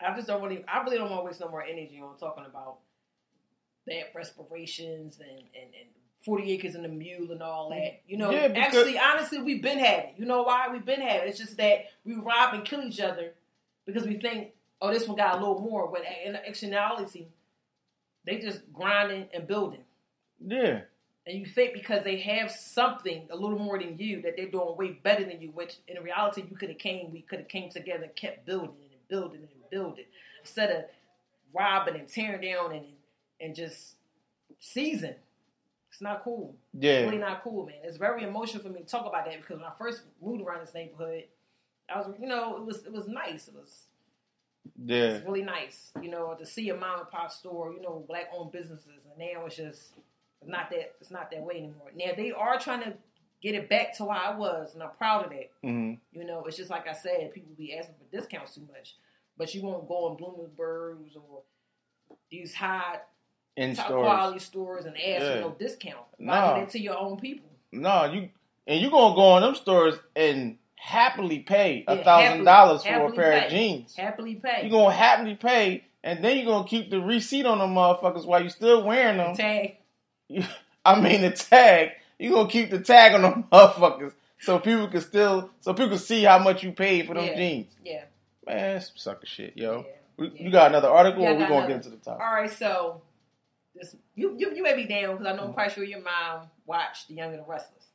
I 0.01 0.15
just 0.15 0.27
don't 0.27 0.43
really. 0.43 0.65
I 0.69 0.83
really 0.83 0.99
don't 0.99 1.11
want 1.11 1.23
to 1.23 1.27
waste 1.27 1.41
no 1.41 1.49
more 1.49 1.63
energy 1.63 2.01
on 2.03 2.17
talking 2.19 2.45
about 2.47 2.79
bad 3.87 4.07
respirations 4.15 5.19
and 5.21 5.29
and, 5.31 5.75
and 5.81 5.89
forty 6.25 6.53
acres 6.53 6.75
and 6.75 6.85
a 6.85 6.89
mule 6.89 7.33
and 7.33 7.43
all 7.43 7.71
that. 7.71 8.03
You 8.07 8.19
know, 8.19 8.31
Yeah, 8.31 8.53
actually, 8.57 8.99
honestly, 8.99 9.41
we've 9.41 9.63
been 9.63 9.79
having. 9.79 10.11
it. 10.11 10.15
You 10.19 10.27
know 10.27 10.43
why 10.43 10.69
we've 10.71 10.85
been 10.85 11.01
having? 11.01 11.29
it. 11.29 11.31
It's 11.31 11.39
just 11.39 11.57
that 11.57 11.87
we 12.05 12.15
rob 12.15 12.55
and 12.55 12.65
kill 12.65 12.83
each 12.83 13.01
other 13.01 13.33
because 13.87 14.05
we 14.07 14.19
think, 14.19 14.53
oh, 14.81 14.93
this 14.93 15.07
one 15.09 15.17
got 15.17 15.37
a 15.37 15.39
little 15.39 15.61
more. 15.61 15.89
But 15.91 16.03
in 16.25 16.37
actuality, 16.37 17.29
they 18.27 18.39
just 18.39 18.61
grinding 18.73 19.29
and 19.33 19.47
building. 19.47 19.85
Yeah. 20.45 20.81
And 21.27 21.39
you 21.39 21.47
think 21.47 21.73
because 21.73 22.05
they 22.05 22.21
have 22.21 22.51
something 22.51 23.27
a 23.31 23.37
little 23.37 23.59
more 23.59 23.79
than 23.79 23.99
you 23.99 24.23
that 24.23 24.35
they're 24.37 24.51
doing 24.51 24.77
way 24.77 24.93
better 25.03 25.25
than 25.25 25.41
you, 25.41 25.51
which 25.51 25.77
in 25.89 26.01
reality 26.03 26.45
you 26.49 26.57
could 26.57 26.69
have 26.69 26.79
came, 26.79 27.11
we 27.13 27.23
could 27.23 27.41
have 27.41 27.49
came 27.49 27.71
together 27.71 28.05
and 28.05 28.15
kept 28.15 28.47
building 28.47 28.77
and 28.93 29.09
building 29.09 29.41
and 29.41 29.71
building 29.71 30.05
instead 30.41 30.71
of 30.71 30.85
robbing 31.53 31.97
and 31.97 32.09
tearing 32.09 32.43
down 32.43 32.73
and 32.73 32.87
and 33.41 33.55
just 33.55 33.95
season. 34.61 35.15
It's 35.91 36.01
not 36.01 36.23
cool. 36.25 36.55
Yeah. 36.75 36.93
It's 36.93 37.11
really 37.11 37.23
not 37.23 37.43
cool, 37.43 37.67
man. 37.67 37.77
It's 37.83 37.97
very 37.97 38.23
emotional 38.23 38.63
for 38.63 38.69
me 38.69 38.81
to 38.81 38.87
talk 38.87 39.07
about 39.07 39.25
that 39.25 39.41
because 39.41 39.57
when 39.57 39.67
I 39.67 39.73
first 39.79 40.03
moved 40.23 40.43
around 40.43 40.61
this 40.61 40.75
neighborhood, 40.75 41.25
I 41.89 41.99
was, 41.99 42.13
you 42.21 42.29
know, 42.29 42.57
it 42.57 42.65
was 42.65 42.85
it 42.85 42.93
was 42.93 43.09
nice. 43.09 43.49
It 43.49 43.55
was 43.55 43.87
Yeah. 44.85 44.97
it's 45.17 45.27
really 45.27 45.43
nice, 45.43 45.93
you 46.03 46.11
know, 46.11 46.35
to 46.35 46.45
see 46.47 46.69
a 46.71 46.77
mom 46.77 47.01
and 47.01 47.11
pop 47.11 47.31
store, 47.31 47.73
you 47.73 47.81
know, 47.81 48.05
black 48.09 48.29
owned 48.37 48.53
businesses, 48.53 49.05
and 49.11 49.19
now 49.19 49.47
it's 49.47 49.57
just 49.57 49.93
it's 50.41 50.51
not 50.51 50.71
that 50.71 50.95
it's 51.01 51.11
not 51.11 51.31
that 51.31 51.43
way 51.43 51.57
anymore. 51.57 51.91
Now 51.95 52.13
they 52.17 52.33
are 52.33 52.59
trying 52.59 52.83
to 52.83 52.95
get 53.43 53.55
it 53.55 53.69
back 53.69 53.97
to 53.99 54.05
how 54.11 54.33
I 54.33 54.37
was, 54.37 54.75
and 54.75 54.83
I'm 54.83 54.91
proud 54.99 55.25
of 55.27 55.31
that. 55.31 55.51
hmm 55.63 55.95
You 56.13 56.25
know, 56.25 56.45
it's 56.45 56.57
just 56.57 56.71
like 56.71 56.89
I 56.89 56.93
said, 56.95 57.33
people 57.35 57.53
be 57.57 57.77
asking 57.77 57.95
for 57.97 58.17
discounts 58.17 58.55
too 58.55 58.67
much, 58.73 58.97
but 59.37 59.55
you 59.55 59.63
won't 59.63 59.87
go 59.89 60.11
in 60.11 60.17
Bloomingburg's 60.17 61.17
or 61.17 61.43
these 62.31 62.55
high 62.55 62.99
In 63.57 63.75
top 63.75 63.87
stores. 63.87 64.03
quality 64.05 64.39
stores 64.39 64.85
and 64.85 64.97
ask 64.97 65.05
Yeah. 65.23 65.35
for 65.37 65.41
no 65.41 65.51
discount. 65.59 66.05
No. 66.19 66.33
Why 66.33 66.55
do 66.55 66.61
that 66.61 66.71
to 66.71 66.79
your 66.81 66.99
own 66.99 67.19
people? 67.19 67.49
No, 67.73 68.05
you 68.05 68.31
and 68.67 68.81
you 68.81 68.91
gonna 68.91 69.15
go 69.15 69.37
in 69.37 69.43
them 69.43 69.55
stores 69.55 69.95
and 70.15 70.59
happily 70.77 71.41
pay 71.41 71.85
a 71.89 72.03
thousand 72.05 72.45
dollars 72.45 72.83
for 72.85 73.07
a 73.09 73.13
pair 73.13 73.33
pay. 73.41 73.47
of 73.47 73.51
jeans. 73.51 73.95
Happily 73.97 74.35
pay. 74.37 74.63
You 74.65 74.71
gonna 74.71 74.95
happily 74.95 75.35
pay, 75.35 75.85
and 76.05 76.23
then 76.25 76.37
you're 76.37 76.47
gonna 76.47 76.69
keep 76.69 76.91
the 76.91 77.01
receipt 77.01 77.47
on 77.47 77.59
them 77.59 77.75
motherfuckers 77.75 78.25
while 78.27 78.41
you're 78.41 78.51
still 78.51 78.83
wearing 78.85 79.17
them. 79.19 79.35
tag. 79.35 79.77
I 80.85 81.01
mean 81.01 81.23
the 81.23 81.31
tag. 81.31 81.93
You're 82.19 82.33
gonna 82.33 82.49
keep 82.49 82.71
the 82.71 82.81
tag 82.81 83.15
on 83.15 83.23
them 83.23 83.45
motherfuckers 83.53 84.13
so 84.39 84.59
people 84.59 84.89
can 84.89 85.01
still 85.01 85.51
so 85.61 85.73
people 85.75 85.91
can 85.91 85.99
see 85.99 86.23
how 86.23 86.39
much 86.39 86.63
you 86.63 86.73
paid 86.73 87.07
for 87.07 87.15
them 87.15 87.25
Yeah. 87.25 87.37
jeans. 87.37 87.73
Yeah. 87.85 88.05
Man, 88.47 88.81
sucker 88.95 89.27
shit, 89.27 89.57
yo. 89.57 89.79
Yeah. 89.87 89.93
We, 90.19 90.29
Yeah. 90.29 90.43
You 90.45 90.51
got 90.51 90.71
another 90.71 90.89
article, 90.89 91.23
Yeah, 91.23 91.31
or 91.31 91.35
we 91.35 91.39
got 91.41 91.49
gonna 91.49 91.59
another. 91.67 91.75
get 91.75 91.87
into 91.87 91.91
the 91.91 92.05
top? 92.05 92.21
All 92.21 92.33
right, 92.35 92.51
so 92.51 93.03
this 93.75 93.97
you 94.15 94.35
you, 94.39 94.55
you 94.55 94.63
may 94.63 94.75
be 94.75 94.87
down 94.87 95.13
because 95.17 95.27
I 95.27 95.33
know 95.37 95.43
Mm. 95.43 95.47
I'm 95.49 95.53
quite 95.55 95.73
sure 95.73 95.85
your 95.85 96.01
mom 96.01 96.49
watched 96.65 97.09
The 97.09 97.15
Young 97.15 97.31
and 97.35 97.41
the 97.41 97.47
Restless. 97.47 97.86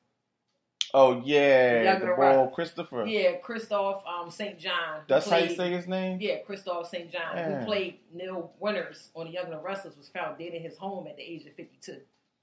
Oh 0.94 1.22
yeah, 1.24 1.94
the 1.94 2.00
than 2.00 2.10
boy 2.16 2.22
Russell. 2.22 2.48
Christopher. 2.48 3.06
Yeah, 3.06 3.38
Kristoff 3.44 4.02
um, 4.06 4.30
St. 4.30 4.60
John. 4.60 5.02
That's 5.08 5.30
how 5.30 5.38
you 5.38 5.56
say 5.56 5.72
his 5.72 5.88
name. 5.88 6.18
Yeah, 6.20 6.38
Kristoff 6.48 6.88
St. 6.88 7.12
John, 7.12 7.36
Yeah. 7.36 7.60
who 7.60 7.66
played 7.66 8.00
Neil 8.14 8.52
Winters 8.60 9.10
on 9.16 9.28
The 9.28 9.32
Young 9.34 9.46
and 9.46 9.54
the 9.54 9.60
Restless, 9.60 9.96
was 9.98 10.10
found 10.10 10.38
dead 10.38 10.54
in 10.54 10.62
his 10.62 10.78
home 10.78 11.08
at 11.08 11.16
the 11.18 11.24
age 11.24 11.46
of 11.46 11.54
52. 11.54 11.98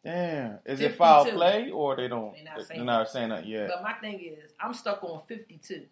Damn, 0.05 0.59
is 0.65 0.81
it 0.81 0.95
foul 0.97 1.25
play 1.27 1.71
or 1.71 1.97
they 1.97 2.09
don't? 2.09 2.33
They're 2.35 2.45
not 2.45 2.57
They're 2.57 2.65
saying 2.67 2.87
not 2.87 3.09
saying 3.11 3.29
that 3.31 3.47
yet. 3.47 3.69
But 3.69 3.83
my 3.83 3.93
thing 3.95 4.21
is, 4.21 4.53
I'm 4.61 4.73
stuck 4.73 5.03
on 5.05 5.23
52. 5.29 5.83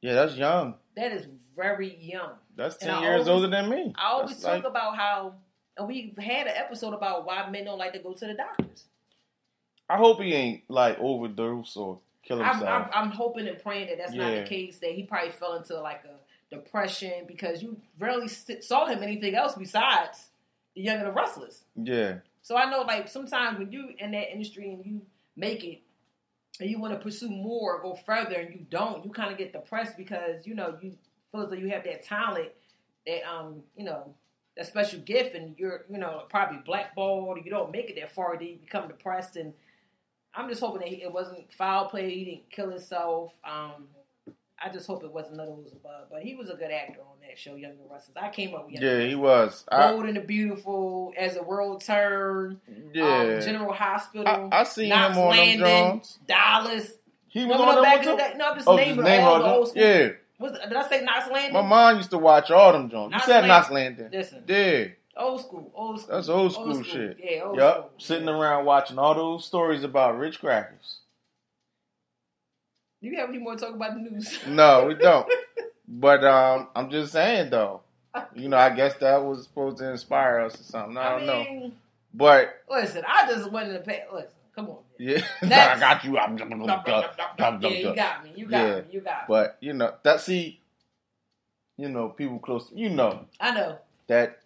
Yeah, 0.00 0.14
that's 0.14 0.36
young. 0.36 0.74
That 0.96 1.12
is 1.12 1.26
very 1.56 1.96
young. 1.96 2.32
That's 2.54 2.76
ten 2.76 3.02
years 3.02 3.26
always- 3.26 3.28
older 3.28 3.48
than 3.48 3.68
me. 3.68 3.92
I 3.98 4.12
always 4.12 4.30
That's 4.30 4.42
talk 4.44 4.52
like- 4.54 4.64
about 4.64 4.96
how, 4.96 5.34
and 5.76 5.88
we 5.88 6.14
had 6.18 6.46
an 6.46 6.54
episode 6.56 6.94
about 6.94 7.26
why 7.26 7.50
men 7.50 7.64
don't 7.64 7.78
like 7.78 7.92
to 7.94 7.98
go 7.98 8.12
to 8.14 8.26
the 8.26 8.34
doctors. 8.34 8.84
I 9.88 9.96
hope 9.96 10.20
he 10.20 10.32
ain't 10.34 10.62
like 10.68 10.98
overdose 10.98 11.76
or 11.76 12.00
kill 12.26 12.42
I'm. 12.42 12.62
I'm, 12.62 12.88
I'm 12.92 13.10
hoping 13.10 13.46
and 13.48 13.58
praying 13.62 13.88
that 13.88 13.98
that's 13.98 14.12
not 14.12 14.30
the 14.34 14.48
case. 14.48 14.78
That 14.78 14.90
he 14.92 15.04
probably 15.04 15.30
fell 15.30 15.54
into 15.54 15.80
like 15.80 16.02
a 16.04 16.54
depression 16.54 17.24
because 17.26 17.62
you 17.62 17.76
rarely 17.98 18.28
saw 18.28 18.86
him 18.86 19.02
anything 19.02 19.34
else 19.34 19.54
besides 19.54 20.28
the 20.74 20.82
Young 20.82 20.98
and 20.98 21.06
the 21.06 21.12
Restless. 21.12 21.64
yeah, 21.74 22.18
So 22.42 22.56
I 22.56 22.70
know 22.70 22.82
like 22.82 23.08
sometimes 23.08 23.58
when 23.58 23.72
you 23.72 23.90
in 23.98 24.10
that 24.12 24.32
industry 24.32 24.70
and 24.72 24.84
you 24.84 25.02
make 25.36 25.64
it 25.64 25.80
and 26.60 26.70
you 26.70 26.78
want 26.78 26.94
to 26.94 27.00
pursue 27.00 27.28
more, 27.28 27.82
go 27.82 27.94
further, 27.94 28.36
and 28.36 28.54
you 28.54 28.66
don't, 28.70 29.04
you 29.04 29.10
kind 29.10 29.30
of 29.30 29.38
get 29.38 29.52
depressed 29.52 29.96
because 29.96 30.46
you 30.46 30.54
know 30.54 30.76
you 30.80 30.96
feel 31.30 31.42
as 31.42 31.50
though 31.50 31.56
you 31.56 31.68
have 31.68 31.84
that 31.84 32.02
talent, 32.02 32.50
that 33.06 33.22
um 33.28 33.62
you 33.76 33.84
know 33.84 34.14
that 34.56 34.66
special 34.66 35.00
gift, 35.00 35.34
and 35.34 35.58
you're 35.58 35.84
you 35.90 35.98
know 35.98 36.24
probably 36.30 36.58
blackballed, 36.64 37.38
or 37.38 37.38
you 37.38 37.50
don't 37.50 37.72
make 37.72 37.90
it 37.90 37.96
that 38.00 38.12
far, 38.12 38.36
then 38.36 38.48
you 38.48 38.56
become 38.56 38.88
depressed. 38.88 39.36
And 39.36 39.52
I'm 40.36 40.48
just 40.48 40.60
hoping 40.60 40.80
that 40.80 40.88
he, 40.88 41.02
it 41.02 41.12
wasn't 41.12 41.50
foul 41.52 41.86
play, 41.88 42.10
he 42.14 42.24
didn't 42.24 42.50
kill 42.50 42.70
himself. 42.70 43.32
Um, 43.44 43.86
I 44.62 44.70
just 44.70 44.86
hope 44.86 45.04
it 45.04 45.12
wasn't 45.12 45.36
none 45.36 45.48
of 45.48 45.56
those 45.56 45.72
above. 45.72 46.06
But 46.10 46.22
he 46.22 46.34
was 46.34 46.48
a 46.50 46.54
good 46.54 46.70
actor 46.70 47.00
on 47.00 47.16
that 47.28 47.38
show, 47.38 47.54
Young 47.56 47.72
and 47.72 47.90
Restless. 47.90 48.16
I 48.20 48.30
came 48.30 48.54
up 48.54 48.66
with 48.66 48.74
Young 48.80 48.84
yeah, 49.00 49.06
he 49.06 49.14
was. 49.14 49.64
I, 49.70 49.90
Bold 49.92 50.06
and 50.06 50.16
the 50.16 50.20
Beautiful, 50.22 51.12
As 51.16 51.34
the 51.34 51.42
World 51.42 51.82
Turned, 51.84 52.60
yeah, 52.92 53.36
um, 53.36 53.40
General 53.42 53.72
Hospital. 53.72 54.50
I, 54.52 54.60
I 54.60 54.64
seen 54.64 54.88
Knots 54.90 55.14
him 55.16 55.22
on 55.24 55.30
Landing, 55.30 55.60
them. 55.62 56.00
Dallas. 56.26 56.92
He 57.28 57.44
was 57.44 57.60
on 57.60 57.66
them 57.66 57.74
them 57.76 57.84
back 57.84 57.98
one 57.98 58.08
in 58.08 58.16
the 58.16 58.22
too. 58.24 58.30
day? 58.32 58.38
No, 58.38 58.54
just 58.54 58.68
Oh, 58.68 58.76
name, 58.76 58.96
name 59.02 59.24
all 59.24 59.38
the 59.38 59.44
them? 59.44 59.52
old 59.52 59.68
school. 59.68 59.82
Yeah, 59.82 60.08
Was, 60.38 60.52
did 60.52 60.72
I 60.72 60.88
say 60.88 61.04
Knots 61.04 61.30
Landing? 61.30 61.52
my 61.52 61.62
mom 61.62 61.96
used 61.98 62.10
to 62.10 62.18
watch 62.18 62.50
all 62.50 62.72
them 62.72 62.88
Jones. 62.88 63.12
You 63.14 63.20
said. 63.20 63.46
Knots 63.46 63.70
Landing. 63.70 64.08
Listen, 64.10 64.42
Yeah, 64.48 64.84
old 65.16 65.40
school, 65.40 65.70
old 65.74 66.00
school. 66.00 66.14
that's 66.14 66.28
old 66.28 66.52
school, 66.52 66.82
shit. 66.82 67.18
Yeah, 67.22 67.42
old 67.44 67.56
Yup, 67.56 67.74
school. 67.76 67.90
sitting 67.98 68.28
Yeah. 68.28 68.34
around 68.38 68.64
watching 68.64 68.98
all 68.98 69.14
those 69.14 69.44
stories 69.44 69.82
about 69.84 70.18
rich 70.18 70.40
crackers. 70.40 70.98
Do 73.02 73.08
you 73.08 73.16
have 73.18 73.28
any 73.28 73.38
more 73.38 73.54
to 73.54 73.60
talk 73.60 73.74
about 73.74 73.94
the 73.94 74.00
news? 74.00 74.38
No, 74.46 74.86
we 74.86 74.94
don't. 74.94 75.28
but 75.88 76.24
um, 76.24 76.68
I'm 76.74 76.90
just 76.90 77.12
saying 77.12 77.50
though. 77.50 77.82
You 78.34 78.48
know, 78.48 78.56
I 78.56 78.70
guess 78.70 78.94
that 78.96 79.22
was 79.22 79.44
supposed 79.44 79.78
to 79.78 79.90
inspire 79.90 80.40
us 80.40 80.58
or 80.58 80.62
something. 80.64 80.96
I 80.96 81.10
don't 81.10 81.26
know. 81.26 81.44
mean, 81.44 81.72
But 82.14 82.62
listen, 82.68 83.02
I 83.06 83.26
just 83.26 83.50
went 83.52 83.68
in 83.68 83.74
the 83.74 83.80
past. 83.80 84.02
Listen, 84.12 84.30
come 84.54 84.68
on. 84.70 84.76
man. 84.98 85.22
yeah, 85.42 85.74
I 85.76 85.78
got 85.78 86.04
you. 86.04 86.16
I'm, 86.18 86.38
Yeah, 86.38 87.68
you 87.68 87.94
got 87.94 88.24
me. 88.24 88.32
You 88.34 88.46
got 88.46 88.56
Yeah. 88.66 88.76
me. 88.80 88.84
You 88.90 89.00
got 89.00 89.18
me. 89.20 89.24
But 89.28 89.56
you 89.60 89.72
know 89.74 89.94
that 90.02 90.20
see, 90.20 90.60
you 91.76 91.88
know 91.90 92.08
people 92.08 92.38
close. 92.38 92.70
You 92.74 92.88
know 92.90 93.26
I 93.40 93.52
know. 93.52 93.78
that. 94.06 94.38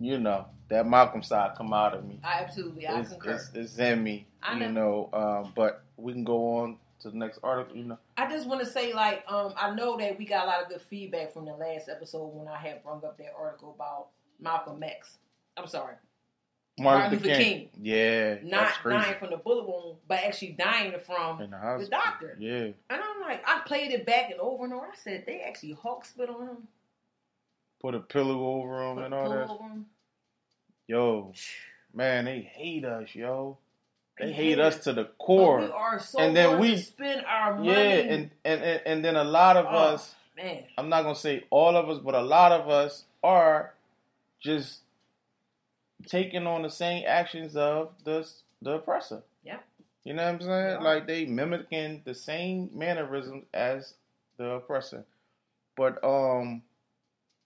You 0.00 0.18
know 0.18 0.46
that 0.68 0.86
Malcolm 0.86 1.22
side 1.22 1.52
come 1.56 1.72
out 1.72 1.94
of 1.94 2.04
me. 2.04 2.20
I 2.24 2.40
absolutely. 2.40 2.86
I 2.86 3.00
It's, 3.00 3.10
concur. 3.10 3.32
it's, 3.32 3.50
it's 3.54 3.78
in 3.78 4.02
me. 4.02 4.26
I 4.42 4.54
You 4.54 4.70
know. 4.70 5.10
know. 5.12 5.18
Um, 5.44 5.52
but 5.54 5.84
we 5.96 6.12
can 6.12 6.24
go 6.24 6.58
on 6.58 6.78
to 7.00 7.10
the 7.10 7.16
next 7.16 7.38
article. 7.42 7.76
You 7.76 7.84
know. 7.84 7.98
I 8.16 8.28
just 8.30 8.46
want 8.46 8.60
to 8.60 8.66
say, 8.66 8.92
like, 8.92 9.24
um, 9.28 9.54
I 9.56 9.74
know 9.74 9.96
that 9.98 10.18
we 10.18 10.24
got 10.24 10.44
a 10.44 10.46
lot 10.46 10.62
of 10.62 10.68
good 10.68 10.80
feedback 10.82 11.32
from 11.32 11.44
the 11.44 11.52
last 11.52 11.88
episode 11.88 12.26
when 12.28 12.48
I 12.48 12.56
had 12.58 12.82
brought 12.82 13.04
up 13.04 13.18
that 13.18 13.32
article 13.38 13.74
about 13.76 14.08
Malcolm 14.40 14.82
X. 14.82 15.18
I'm 15.56 15.66
sorry, 15.68 15.94
Martin, 16.78 17.00
Martin 17.02 17.18
Luther 17.18 17.28
Luther 17.28 17.42
King. 17.42 17.68
Yeah, 17.80 18.36
not 18.42 18.72
dying 18.84 19.14
from 19.20 19.30
the 19.30 19.36
bullet 19.36 19.68
wound, 19.68 19.98
but 20.08 20.18
actually 20.18 20.52
dying 20.52 20.92
from 21.04 21.38
the 21.38 21.46
the 21.78 21.86
doctor. 21.88 22.36
Yeah. 22.40 22.70
And 22.90 23.00
I'm 23.00 23.20
like, 23.20 23.42
I 23.46 23.60
played 23.66 23.92
it 23.92 24.04
back 24.04 24.30
and 24.30 24.40
over 24.40 24.64
and 24.64 24.72
over. 24.72 24.86
I 24.86 24.96
said 24.96 25.24
they 25.26 25.40
actually 25.40 25.72
hawk 25.72 26.04
spit 26.04 26.28
on 26.28 26.48
him, 26.48 26.56
Put 27.84 27.94
a 27.94 28.00
pillow 28.00 28.46
over 28.46 28.78
them 28.78 28.94
put 28.96 29.04
and 29.04 29.12
all 29.14 29.28
that. 29.28 29.84
Yo, 30.86 31.34
man, 31.92 32.24
they 32.24 32.40
hate 32.40 32.82
us, 32.86 33.14
yo. 33.14 33.58
They 34.18 34.24
They 34.28 34.32
hate 34.32 34.44
hate 34.56 34.58
us 34.60 34.78
us. 34.78 34.84
to 34.84 34.94
the 34.94 35.04
core. 35.18 35.58
we 35.60 35.66
are 35.70 35.98
so 36.00 36.18
And 36.18 36.34
then 36.34 36.58
we- 36.58 36.76
to 36.76 36.78
spend 36.82 37.26
our 37.26 37.56
money. 37.56 37.68
Yeah, 37.68 37.74
and, 37.74 38.30
and 38.42 38.62
and 38.62 38.82
and 38.86 39.04
then 39.04 39.16
a 39.16 39.24
lot 39.24 39.58
of 39.58 39.66
Oh, 39.66 39.76
us, 39.76 40.14
man, 40.34 40.64
I'm 40.78 40.88
not 40.88 41.02
gonna 41.02 41.14
say 41.14 41.44
all 41.50 41.76
of 41.76 41.90
us, 41.90 41.98
but 41.98 42.14
a 42.14 42.22
lot 42.22 42.52
of 42.52 42.70
us 42.70 43.04
are 43.22 43.74
just 44.40 44.80
taking 46.06 46.46
on 46.46 46.62
the 46.62 46.70
same 46.70 47.04
actions 47.06 47.54
of 47.54 47.92
the 48.04 48.26
the 48.62 48.76
oppressor. 48.76 49.22
Yeah. 49.44 49.58
You 50.04 50.14
know 50.14 50.24
what 50.24 50.34
I'm 50.36 50.40
saying? 50.40 50.80
Like 50.82 51.06
they 51.06 51.26
mimicking 51.26 52.00
the 52.06 52.14
same 52.14 52.70
mannerisms 52.72 53.44
as 53.52 53.92
the 54.38 54.52
oppressor. 54.52 55.04
But 55.76 56.02
um 56.02 56.62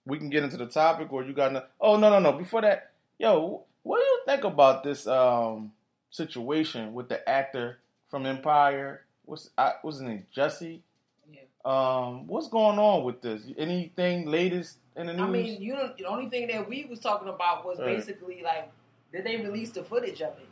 we 0.09 0.18
can 0.18 0.30
get 0.30 0.42
into 0.42 0.56
the 0.56 0.66
topic 0.66 1.12
or 1.12 1.22
you 1.22 1.32
got 1.34 1.52
no 1.52 1.62
Oh 1.80 1.96
no 1.96 2.11
no 2.11 2.18
no, 2.18 2.32
before 2.32 2.62
that, 2.62 2.90
yo, 3.18 3.62
what 3.84 3.98
do 3.98 4.04
you 4.04 4.20
think 4.26 4.44
about 4.44 4.82
this 4.82 5.06
um 5.06 5.72
situation 6.11 6.94
with 6.94 7.09
the 7.09 7.28
actor 7.28 7.78
from 8.09 8.26
Empire? 8.26 9.04
What's 9.26 9.50
I, 9.59 9.74
what's 9.82 9.98
his 9.98 10.09
name? 10.09 10.26
Jesse? 10.32 10.82
yeah. 11.32 11.40
Um, 11.64 12.26
what's 12.26 12.48
going 12.48 12.78
on 12.78 13.04
with 13.04 13.20
this? 13.20 13.42
Anything 13.59 14.26
latest 14.26 14.78
in 14.96 15.06
the 15.06 15.12
news? 15.12 15.22
I 15.22 15.30
mean, 15.30 15.62
you 15.62 15.74
know, 15.74 15.92
the 15.98 16.06
only 16.06 16.30
thing 16.30 16.48
that 16.48 16.66
we 16.68 16.86
was 16.86 16.98
talking 17.00 17.28
about 17.28 17.66
was 17.66 17.78
Right. 17.78 17.96
basically 17.96 18.40
like, 18.42 18.70
did 19.12 19.24
they 19.24 19.36
release 19.36 19.70
the 19.70 19.84
footage 19.84 20.22
of 20.22 20.32
it? 20.38 20.48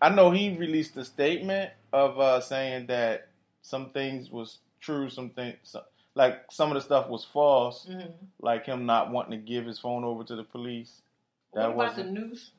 I 0.00 0.08
know 0.10 0.30
he 0.30 0.56
released 0.56 0.96
a 0.96 1.04
statement 1.04 1.72
of 1.92 2.18
uh, 2.20 2.40
saying 2.40 2.86
that 2.86 3.28
some 3.62 3.90
things 3.90 4.30
was 4.30 4.58
true, 4.80 5.10
some 5.10 5.30
things. 5.30 5.76
Like 6.14 6.50
some 6.50 6.70
of 6.70 6.74
the 6.74 6.80
stuff 6.80 7.08
was 7.08 7.24
false, 7.24 7.86
Mhm. 7.86 8.12
like 8.40 8.66
him 8.66 8.84
not 8.86 9.10
wanting 9.10 9.32
to 9.38 9.44
give 9.46 9.64
his 9.66 9.78
phone 9.78 10.04
over 10.04 10.24
to 10.24 10.34
the 10.36 10.42
police. 10.44 11.00
What 11.52 11.62
That 11.62 11.70
about 11.70 11.96
the 11.96 12.04
noose? 12.04 12.50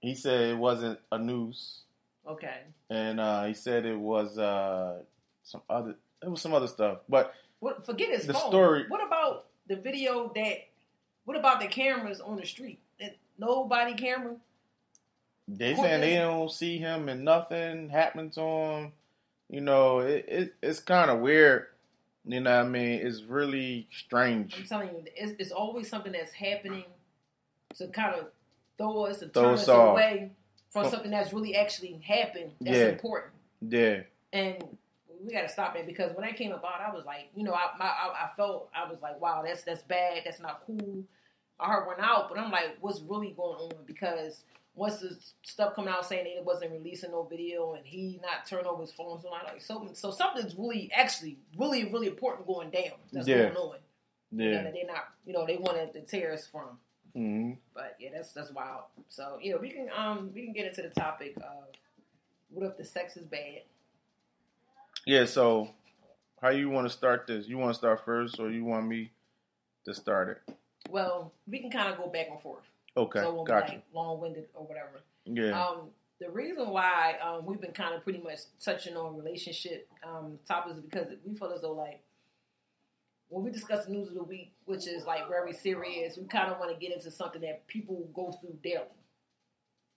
He 0.00 0.14
said 0.14 0.40
it 0.50 0.56
wasn't 0.58 1.00
a 1.10 1.18
noose, 1.18 1.82
Okay. 2.26 2.60
and 2.90 3.18
uh, 3.18 3.44
he 3.44 3.54
said 3.54 3.86
it 3.86 3.98
was 3.98 4.38
uh, 4.38 5.02
some 5.42 5.62
other. 5.70 5.96
It 6.22 6.28
was 6.28 6.40
some 6.40 6.54
other 6.54 6.66
stuff, 6.68 6.98
but 7.08 7.34
What? 7.60 7.86
Forget 7.86 8.10
his 8.10 8.26
The 8.26 8.34
phone. 8.34 8.50
story- 8.50 8.84
What 8.88 9.02
about 9.04 9.46
the 9.66 9.76
video 9.76 10.28
that? 10.34 10.68
What 11.24 11.36
about 11.36 11.60
the 11.60 11.66
cameras 11.68 12.20
on 12.20 12.36
the 12.36 12.44
street? 12.46 12.78
That 13.00 13.16
nobody 13.38 13.94
camera. 13.94 14.36
they 15.48 15.74
Who 15.74 15.82
saying 15.82 16.00
they 16.02 16.16
don't 16.16 16.50
see 16.50 16.76
him 16.78 17.08
and 17.08 17.24
nothing 17.24 17.88
happening 17.88 18.30
to 18.32 18.40
him. 18.40 18.92
You 19.48 19.60
know, 19.62 20.00
it, 20.00 20.24
it 20.28 20.54
it's 20.62 20.80
kind 20.80 21.10
of 21.10 21.20
weird. 21.20 21.68
You 22.26 22.40
know, 22.40 22.56
what 22.58 22.66
I 22.66 22.68
mean, 22.68 23.06
it's 23.06 23.22
really 23.22 23.86
strange. 23.92 24.56
I'm 24.58 24.66
telling 24.66 24.88
you, 24.88 25.04
it's, 25.14 25.32
it's 25.38 25.52
always 25.52 25.88
something 25.88 26.12
that's 26.12 26.32
happening 26.32 26.84
to 27.76 27.86
kind 27.88 28.14
of 28.16 28.26
throw 28.78 29.04
us 29.04 29.22
and 29.22 29.32
Throw 29.32 29.42
turn 29.44 29.52
us 29.54 29.68
off. 29.68 29.92
away 29.92 30.32
from 30.70 30.90
something 30.90 31.10
that's 31.10 31.32
really 31.32 31.54
actually 31.54 32.00
happened. 32.04 32.50
That's 32.60 32.76
Yeah. 32.78 32.88
important. 32.88 33.32
Yeah, 33.62 34.00
and 34.32 34.62
we 35.24 35.32
got 35.32 35.42
to 35.42 35.48
stop 35.48 35.74
that 35.74 35.86
because 35.86 36.14
when 36.14 36.26
that 36.26 36.36
came 36.36 36.52
about, 36.52 36.80
I 36.80 36.92
was 36.94 37.06
like, 37.06 37.30
you 37.34 37.42
know, 37.44 37.54
I, 37.54 37.70
my, 37.78 37.86
I 37.86 38.26
I 38.26 38.30
felt 38.36 38.68
I 38.74 38.88
was 38.90 39.00
like, 39.00 39.18
wow, 39.20 39.42
that's 39.46 39.62
that's 39.62 39.82
bad, 39.82 40.22
that's 40.24 40.40
not 40.40 40.62
cool. 40.66 41.04
I 41.58 41.68
heard 41.72 41.86
one 41.86 42.00
out, 42.00 42.28
but 42.28 42.38
I'm 42.38 42.50
like, 42.50 42.76
what's 42.80 43.00
really 43.00 43.30
going 43.36 43.58
on? 43.58 43.72
Because 43.86 44.42
once 44.76 44.98
the 44.98 45.16
stuff 45.42 45.74
coming 45.74 45.92
out 45.92 46.06
saying 46.06 46.24
that 46.24 46.36
it 46.38 46.44
wasn't 46.44 46.70
releasing 46.70 47.10
no 47.10 47.24
video 47.24 47.74
and 47.74 47.84
he 47.84 48.20
not 48.22 48.46
turning 48.46 48.66
over 48.66 48.82
his 48.82 48.92
phone, 48.92 49.20
so 49.20 49.28
like, 49.30 49.60
so 49.60 49.88
so 49.94 50.10
something's 50.10 50.54
really 50.54 50.90
actually 50.94 51.38
really 51.58 51.90
really 51.90 52.06
important 52.06 52.46
going 52.46 52.70
down. 52.70 52.92
That's 53.12 53.26
Yeah. 53.26 53.44
going 53.52 53.56
on. 53.56 53.76
yeah. 54.32 54.58
And 54.58 54.66
they're 54.74 54.86
not, 54.86 55.08
you 55.26 55.32
know, 55.32 55.46
they 55.46 55.56
wanted 55.56 55.92
to 55.94 56.02
tear 56.02 56.32
us 56.32 56.46
from. 56.46 56.78
hmm 57.14 57.52
But 57.74 57.96
yeah, 57.98 58.10
that's 58.14 58.32
that's 58.32 58.52
wild. 58.52 58.84
So 59.08 59.38
you 59.40 59.52
know, 59.52 59.58
we 59.58 59.70
can 59.70 59.88
um 59.96 60.30
we 60.34 60.44
can 60.44 60.52
get 60.52 60.66
into 60.66 60.82
the 60.82 60.90
topic 60.90 61.36
of 61.38 61.64
what 62.50 62.66
if 62.70 62.76
the 62.76 62.84
sex 62.84 63.16
is 63.16 63.24
bad. 63.26 63.62
Yeah. 65.06 65.24
So, 65.24 65.70
how 66.42 66.50
you 66.50 66.68
want 66.68 66.86
to 66.86 66.92
start 66.92 67.26
this? 67.26 67.46
You 67.48 67.58
want 67.58 67.70
to 67.72 67.78
start 67.78 68.04
first, 68.04 68.38
or 68.40 68.50
you 68.50 68.64
want 68.64 68.86
me 68.86 69.10
to 69.84 69.94
start 69.94 70.28
it? 70.46 70.54
Well, 70.90 71.32
we 71.48 71.60
can 71.60 71.70
kind 71.70 71.92
of 71.92 71.98
go 71.98 72.08
back 72.08 72.26
and 72.30 72.40
forth. 72.40 72.64
Okay, 72.96 73.20
so 73.20 73.44
gotcha. 73.44 73.72
like 73.74 73.82
long 73.92 74.20
winded 74.20 74.46
or 74.54 74.64
whatever. 74.66 75.00
yeah, 75.26 75.60
Um, 75.66 75.88
the 76.18 76.30
reason 76.30 76.70
why 76.70 77.16
um, 77.22 77.44
we've 77.44 77.60
been 77.60 77.72
kind 77.72 77.94
of 77.94 78.02
pretty 78.02 78.20
much 78.20 78.38
touching 78.64 78.96
on 78.96 79.16
relationship 79.16 79.88
um, 80.06 80.38
topics 80.48 80.76
is 80.76 80.82
because 80.82 81.08
we 81.26 81.34
feel 81.34 81.52
as 81.52 81.60
though 81.60 81.72
like 81.72 82.00
when 83.28 83.44
we 83.44 83.50
discuss 83.50 83.84
the 83.86 83.92
news 83.92 84.08
of 84.08 84.14
the 84.14 84.22
week, 84.22 84.52
which 84.64 84.86
is 84.86 85.04
like 85.04 85.28
very 85.28 85.52
serious, 85.52 86.16
we 86.16 86.24
kind 86.26 86.50
of 86.50 86.58
want 86.58 86.72
to 86.72 86.78
get 86.80 86.96
into 86.96 87.10
something 87.10 87.40
that 87.42 87.66
people 87.66 88.08
go 88.14 88.32
through 88.40 88.56
daily, 88.62 88.84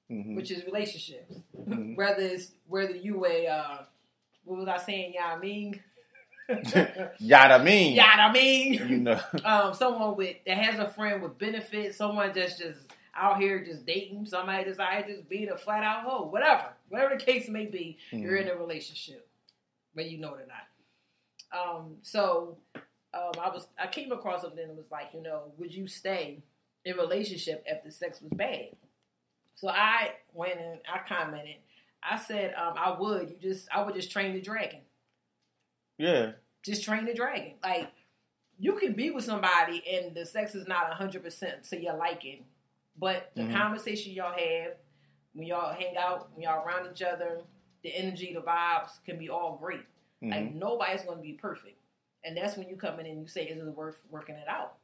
hmm 0.09 0.35
which 0.35 0.51
is 0.51 0.65
relationships. 0.65 1.35
Mhm. 1.57 1.95
whether 1.95 2.21
it's 2.23 2.51
whether 2.67 2.95
you 2.95 3.25
a 3.25 3.47
uh, 3.47 3.77
what 4.43 4.59
was 4.59 4.67
I 4.67 4.77
saying? 4.77 5.13
I 5.23 5.37
mean, 5.37 5.79
Yada 7.19 7.63
mean. 7.63 7.95
yeah, 7.95 8.27
I 8.27 8.31
mean. 8.33 8.73
You 8.73 8.97
know. 8.97 9.19
um, 9.45 9.73
someone 9.73 10.15
with 10.15 10.37
that 10.47 10.57
has 10.57 10.79
a 10.79 10.89
friend 10.89 11.21
with 11.21 11.37
benefits, 11.37 11.97
someone 11.97 12.31
that's 12.33 12.57
just 12.57 12.79
out 13.15 13.39
here 13.39 13.63
just 13.63 13.85
dating, 13.85 14.25
somebody 14.25 14.63
that's 14.65 14.79
out 14.79 14.93
here 15.05 15.15
just 15.15 15.29
being 15.29 15.49
a 15.49 15.57
flat 15.57 15.83
out 15.83 16.03
hoe, 16.03 16.25
whatever, 16.25 16.65
whatever 16.89 17.15
the 17.17 17.23
case 17.23 17.47
may 17.49 17.65
be, 17.65 17.97
you're 18.11 18.35
in 18.37 18.47
a 18.47 18.55
relationship, 18.55 19.27
whether 19.93 20.09
you 20.09 20.17
know 20.17 20.33
it 20.35 20.41
or 20.41 20.47
not. 20.47 20.65
Um, 21.77 21.95
so 22.03 22.57
um, 23.13 23.31
I 23.41 23.49
was 23.49 23.67
I 23.81 23.87
came 23.87 24.11
across 24.11 24.41
something 24.41 24.67
that 24.67 24.75
was 24.75 24.91
like, 24.91 25.09
you 25.13 25.21
know, 25.21 25.51
would 25.57 25.73
you 25.73 25.87
stay 25.87 26.43
in 26.85 26.95
relationship 26.97 27.63
if 27.65 27.83
the 27.83 27.91
sex 27.91 28.21
was 28.21 28.31
bad? 28.33 28.69
So 29.55 29.67
I 29.69 30.11
went 30.33 30.59
and 30.59 30.79
I 30.91 30.99
commented. 31.07 31.55
I 32.03 32.17
said 32.17 32.53
um, 32.53 32.73
I 32.77 32.95
would. 32.97 33.29
You 33.29 33.37
just 33.49 33.67
I 33.73 33.81
would 33.83 33.95
just 33.95 34.11
train 34.11 34.33
the 34.33 34.41
dragon 34.41 34.79
Yeah. 35.97 36.31
just 36.63 36.83
train 36.83 37.05
the 37.05 37.13
dragon. 37.13 37.53
Like 37.63 37.91
you 38.57 38.73
can 38.73 38.93
be 38.93 39.09
with 39.09 39.23
somebody 39.25 39.83
and 39.91 40.15
the 40.15 40.25
sex 40.25 40.53
is 40.55 40.67
not 40.67 40.93
hundred 40.93 41.23
percent 41.23 41.63
to 41.69 41.81
your 41.81 41.95
liking, 41.97 42.43
but 42.99 43.31
the 43.35 43.43
Mhm. 43.43 43.53
conversation 43.53 44.13
y'all 44.13 44.33
have 44.37 44.75
when 45.33 45.47
y'all 45.47 45.73
hang 45.73 45.95
out, 45.95 46.31
when 46.33 46.43
y'all 46.43 46.65
around 46.65 46.91
each 46.91 47.01
other, 47.03 47.41
the 47.83 47.95
energy, 47.95 48.33
the 48.33 48.41
vibes 48.41 49.03
can 49.05 49.17
be 49.17 49.29
all 49.29 49.55
great. 49.57 49.85
Mhm. 50.21 50.31
Like 50.31 50.53
nobody's 50.53 51.03
going 51.03 51.17
to 51.17 51.23
be 51.23 51.33
perfect, 51.33 51.79
and 52.23 52.35
that's 52.35 52.57
when 52.57 52.67
you 52.67 52.75
come 52.75 52.99
in 52.99 53.05
and 53.05 53.21
you 53.21 53.27
say, 53.27 53.47
"Is 53.47 53.59
it 53.59 53.65
worth 53.65 54.01
working 54.09 54.35
it 54.35 54.47
out?" 54.47 54.77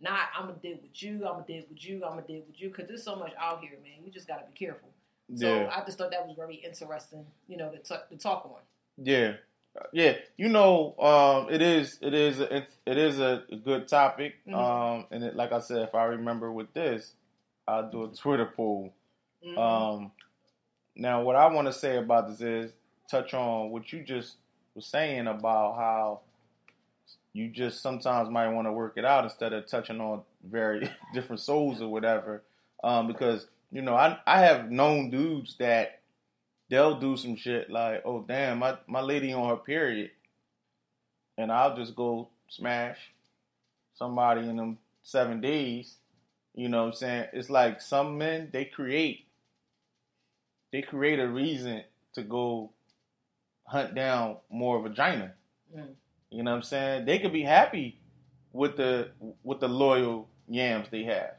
Not 0.00 0.28
I'm 0.34 0.48
gonna 0.48 0.58
deal 0.58 0.78
with 0.82 1.00
you. 1.02 1.24
I'm 1.26 1.34
gonna 1.34 1.46
deal 1.46 1.64
with 1.68 1.84
you. 1.84 2.04
I'm 2.04 2.14
gonna 2.14 2.26
deal 2.26 2.42
with 2.46 2.60
you 2.60 2.68
because 2.68 2.88
there's 2.88 3.04
so 3.04 3.14
much 3.16 3.32
out 3.38 3.60
here, 3.60 3.78
man. 3.82 4.04
You 4.04 4.10
just 4.10 4.26
got 4.26 4.40
to 4.40 4.46
be 4.46 4.52
careful. 4.52 4.88
So 5.34 5.68
I 5.68 5.82
just 5.86 5.96
thought 5.96 6.10
that 6.10 6.26
was 6.26 6.36
very 6.36 6.56
interesting, 6.56 7.24
you 7.48 7.56
know, 7.56 7.70
to, 7.70 7.78
t- 7.78 8.04
to 8.10 8.16
talk 8.18 8.44
on. 8.44 8.60
Yeah, 8.98 9.36
yeah. 9.92 10.18
You 10.36 10.48
know, 10.48 10.94
um, 10.98 11.48
it 11.50 11.62
is, 11.62 11.98
it 12.02 12.12
is, 12.12 12.40
a, 12.40 12.56
it, 12.56 12.68
it 12.84 12.98
is 12.98 13.18
a 13.20 13.44
good 13.64 13.88
topic. 13.88 14.34
Mhm. 14.46 14.54
Um, 14.54 15.06
and 15.10 15.24
it, 15.24 15.36
like 15.36 15.52
I 15.52 15.60
said, 15.60 15.78
if 15.82 15.94
I 15.94 16.04
remember 16.04 16.52
with 16.52 16.72
this, 16.74 17.14
I'll 17.66 17.90
do 17.90 18.04
a 18.04 18.08
Twitter 18.08 18.46
poll. 18.46 18.92
Mhm. 19.44 19.58
Um, 19.58 20.12
now, 20.94 21.22
what 21.22 21.36
I 21.36 21.46
want 21.46 21.66
to 21.66 21.72
say 21.72 21.96
about 21.96 22.28
this 22.28 22.40
is 22.40 22.72
touch 23.10 23.34
on 23.34 23.70
what 23.70 23.92
you 23.92 24.02
just 24.02 24.36
was 24.74 24.86
saying 24.86 25.26
about 25.26 25.76
how 25.76 26.20
you 27.32 27.48
just 27.48 27.80
sometimes 27.80 28.28
might 28.28 28.48
want 28.48 28.66
to 28.66 28.72
work 28.72 28.94
it 28.96 29.04
out 29.04 29.24
instead 29.24 29.52
of 29.52 29.66
touching 29.66 30.00
on 30.00 30.22
very 30.44 30.90
different 31.14 31.40
souls 31.40 31.80
or 31.80 31.88
whatever. 31.88 32.42
Um, 32.84 33.06
because 33.06 33.46
you 33.70 33.80
know, 33.82 33.94
I 33.94 34.18
I 34.26 34.40
have 34.40 34.70
known 34.70 35.10
dudes 35.10 35.56
that 35.58 36.00
they'll 36.68 36.98
do 36.98 37.16
some 37.16 37.36
shit 37.36 37.70
like, 37.70 38.02
oh 38.04 38.22
damn, 38.22 38.58
my 38.58 38.76
my 38.86 39.00
lady 39.00 39.32
on 39.32 39.48
her 39.48 39.56
period, 39.56 40.10
and 41.38 41.50
I'll 41.50 41.76
just 41.76 41.94
go 41.94 42.28
smash 42.48 42.98
somebody 43.94 44.42
in 44.48 44.56
them 44.56 44.78
seven 45.02 45.40
days. 45.40 45.96
You 46.54 46.68
know 46.68 46.82
what 46.82 46.88
I'm 46.88 46.92
saying? 46.94 47.26
It's 47.32 47.50
like 47.50 47.80
some 47.80 48.18
men 48.18 48.50
they 48.52 48.64
create 48.66 49.26
they 50.72 50.82
create 50.82 51.18
a 51.18 51.28
reason 51.28 51.82
to 52.14 52.22
go 52.22 52.70
hunt 53.66 53.94
down 53.94 54.36
more 54.50 54.80
vagina. 54.82 55.32
Mm. 55.76 55.94
You 56.30 56.42
know 56.42 56.50
what 56.52 56.56
I'm 56.58 56.62
saying? 56.62 57.04
They 57.06 57.18
could 57.18 57.32
be 57.32 57.42
happy 57.42 57.98
with 58.52 58.76
the 58.76 59.10
with 59.42 59.60
the 59.60 59.68
loyal 59.68 60.28
yams 60.48 60.88
they 60.90 61.04
have. 61.04 61.34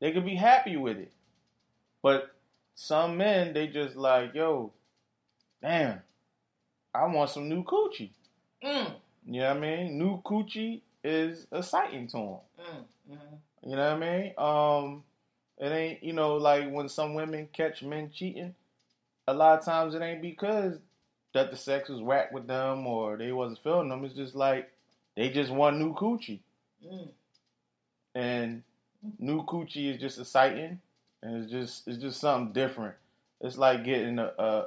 They 0.00 0.12
could 0.12 0.24
be 0.26 0.36
happy 0.36 0.76
with 0.76 0.98
it. 0.98 1.12
But 2.02 2.34
some 2.74 3.16
men 3.16 3.52
they 3.54 3.66
just 3.68 3.96
like, 3.96 4.34
yo, 4.34 4.72
damn, 5.62 6.00
I 6.94 7.06
want 7.06 7.30
some 7.30 7.48
new 7.48 7.64
coochie. 7.64 8.10
Mm, 8.62 8.94
You 9.26 9.40
know 9.40 9.48
what 9.48 9.56
I 9.56 9.60
mean? 9.60 9.98
New 9.98 10.20
coochie 10.22 10.80
is 11.04 11.46
exciting 11.52 12.08
to 12.08 12.16
them. 12.16 12.38
mm, 12.60 12.84
mhm. 13.14 13.38
You 13.66 13.76
know 13.76 13.96
what 13.96 14.02
I 14.04 14.18
mean? 14.20 14.34
Um, 14.38 15.04
it 15.58 15.72
ain't 15.72 16.02
you 16.04 16.12
know 16.12 16.36
like 16.36 16.70
when 16.70 16.88
some 16.88 17.14
women 17.14 17.48
catch 17.52 17.82
men 17.82 18.10
cheating. 18.14 18.54
A 19.28 19.34
lot 19.34 19.58
of 19.58 19.64
times 19.64 19.94
it 19.94 20.02
ain't 20.02 20.22
because 20.22 20.78
that 21.34 21.50
the 21.50 21.56
sex 21.56 21.88
was 21.88 22.00
whack 22.00 22.32
with 22.32 22.46
them 22.46 22.86
or 22.86 23.16
they 23.16 23.32
wasn't 23.32 23.62
feeling 23.62 23.88
them. 23.88 24.04
It's 24.04 24.14
just 24.14 24.36
like 24.36 24.70
they 25.16 25.30
just 25.30 25.50
want 25.50 25.78
new 25.78 25.94
coochie, 25.94 26.40
Mm. 26.84 27.08
and 28.14 28.62
new 29.18 29.44
coochie 29.44 29.94
is 29.94 30.00
just 30.00 30.18
exciting, 30.20 30.80
and 31.22 31.42
it's 31.42 31.50
just 31.50 31.88
it's 31.88 31.98
just 31.98 32.20
something 32.20 32.52
different. 32.52 32.94
It's 33.40 33.58
like 33.58 33.84
getting 33.84 34.18
a 34.20 34.32
a 34.38 34.66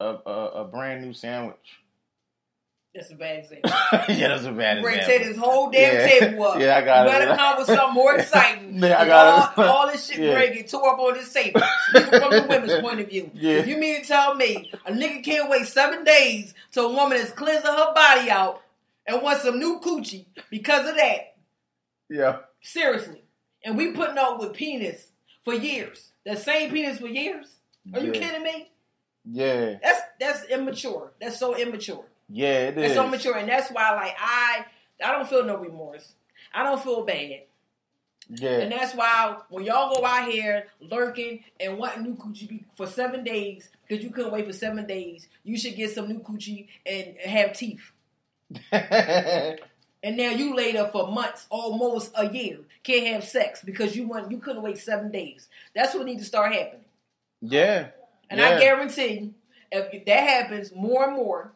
a, 0.00 0.06
a, 0.26 0.46
a 0.62 0.64
brand 0.64 1.02
new 1.04 1.12
sandwich. 1.14 1.80
That's 2.94 3.10
a 3.12 3.14
bad 3.14 3.38
example. 3.44 3.70
yeah, 4.16 4.28
that's 4.28 4.44
a 4.44 4.50
bad 4.52 4.82
Bring 4.82 4.98
example. 4.98 5.28
this 5.28 5.36
whole 5.36 5.70
damn 5.70 5.94
Yeah. 5.94 6.06
table 6.28 6.44
up. 6.44 6.58
Yeah, 6.60 6.76
I 6.76 6.80
got 6.84 7.04
you 7.04 7.08
it. 7.08 7.12
better 7.20 7.36
come 7.36 7.56
with 7.58 7.66
something 7.66 7.94
more 7.94 8.14
exciting. 8.18 8.82
Yeah, 8.82 9.00
I 9.00 9.06
got 9.06 9.56
all, 9.56 9.64
it. 9.64 9.68
all 9.68 9.86
this 9.86 10.06
shit 10.08 10.18
Yeah. 10.20 10.46
get 10.46 10.68
tore 10.68 10.88
up 10.94 10.98
on 10.98 11.14
this 11.14 11.32
table. 11.32 11.60
Speaking 11.90 12.08
from 12.20 12.30
the 12.30 12.46
women's 12.48 12.80
point 12.80 12.98
of 13.00 13.08
view. 13.08 13.30
Yeah. 13.32 13.58
If 13.58 13.68
you 13.68 13.76
mean 13.76 14.00
to 14.02 14.06
tell 14.08 14.34
me 14.34 14.72
a 14.84 14.90
nigga 14.92 15.22
can't 15.22 15.48
wait 15.48 15.66
seven 15.68 16.02
days 16.02 16.52
till 16.72 16.86
a 16.90 16.92
woman 16.92 17.18
is 17.18 17.30
cleansing 17.30 17.70
her 17.70 17.94
body 17.94 18.28
out 18.28 18.60
and 19.06 19.22
wants 19.22 19.42
some 19.44 19.60
new 19.60 19.78
coochie 19.80 20.26
because 20.50 20.88
of 20.88 20.96
that, 20.96 21.36
Yeah, 22.08 22.38
seriously. 22.60 23.22
And 23.64 23.76
we 23.76 23.92
putting 23.92 24.18
up 24.18 24.40
with 24.40 24.54
penis 24.54 25.06
for 25.44 25.54
years. 25.54 26.10
The 26.26 26.34
same 26.36 26.70
penis 26.72 26.98
for 26.98 27.06
years? 27.06 27.46
Are 27.94 28.00
you 28.00 28.10
kidding 28.10 28.42
me? 28.42 28.70
yeah, 29.24 29.76
That's 29.82 30.00
that's 30.18 30.44
immature. 30.46 31.12
That's 31.20 31.38
so 31.38 31.56
immature. 31.56 32.04
Yeah. 32.30 32.68
It 32.68 32.78
It's 32.78 32.90
is. 32.90 32.94
so 32.94 33.06
mature, 33.06 33.36
and 33.36 33.48
that's 33.48 33.70
why, 33.70 33.94
like, 33.94 34.16
I, 34.18 34.64
I 35.04 35.12
don't 35.12 35.28
feel 35.28 35.44
no 35.44 35.56
remorse. 35.58 36.12
I 36.54 36.62
don't 36.64 36.82
feel 36.82 37.04
bad, 37.04 37.42
Yeah, 38.28 38.58
and 38.60 38.72
that's 38.72 38.94
why 38.94 39.36
when 39.50 39.64
y'all 39.64 39.94
go 39.94 40.04
out 40.04 40.28
here 40.30 40.66
lurking 40.80 41.44
and 41.60 41.78
wanting 41.78 42.02
new 42.04 42.14
coochie 42.16 42.48
be- 42.48 42.64
for 42.76 42.86
seven 42.86 43.24
days 43.24 43.68
because 43.86 44.02
you 44.04 44.10
couldn't 44.10 44.32
wait 44.32 44.46
for 44.46 44.52
seven 44.52 44.86
days, 44.86 45.28
you 45.44 45.58
should 45.58 45.76
get 45.76 45.92
some 45.92 46.08
new 46.08 46.20
coochie 46.20 46.68
and 46.86 47.16
have 47.24 47.52
teeth. 47.56 47.92
and 48.72 50.16
now 50.16 50.30
you 50.30 50.54
laid 50.56 50.76
up 50.76 50.92
for 50.92 51.08
months, 51.10 51.46
almost 51.50 52.12
a 52.16 52.32
year, 52.32 52.58
can't 52.82 53.06
have 53.08 53.24
sex 53.24 53.62
because 53.62 53.94
you 53.96 54.08
want 54.08 54.30
you 54.30 54.38
couldn't 54.38 54.62
wait 54.62 54.78
seven 54.78 55.10
days. 55.10 55.48
That's 55.74 55.94
what 55.94 56.06
needs 56.06 56.22
to 56.22 56.26
start 56.26 56.52
happening. 56.52 56.84
yeah. 57.40 57.88
And 58.28 58.38
yeah. 58.38 58.50
I 58.50 58.60
guarantee, 58.60 59.34
if 59.72 60.04
that 60.06 60.28
happens 60.28 60.72
more 60.72 61.04
and 61.08 61.16
more, 61.16 61.50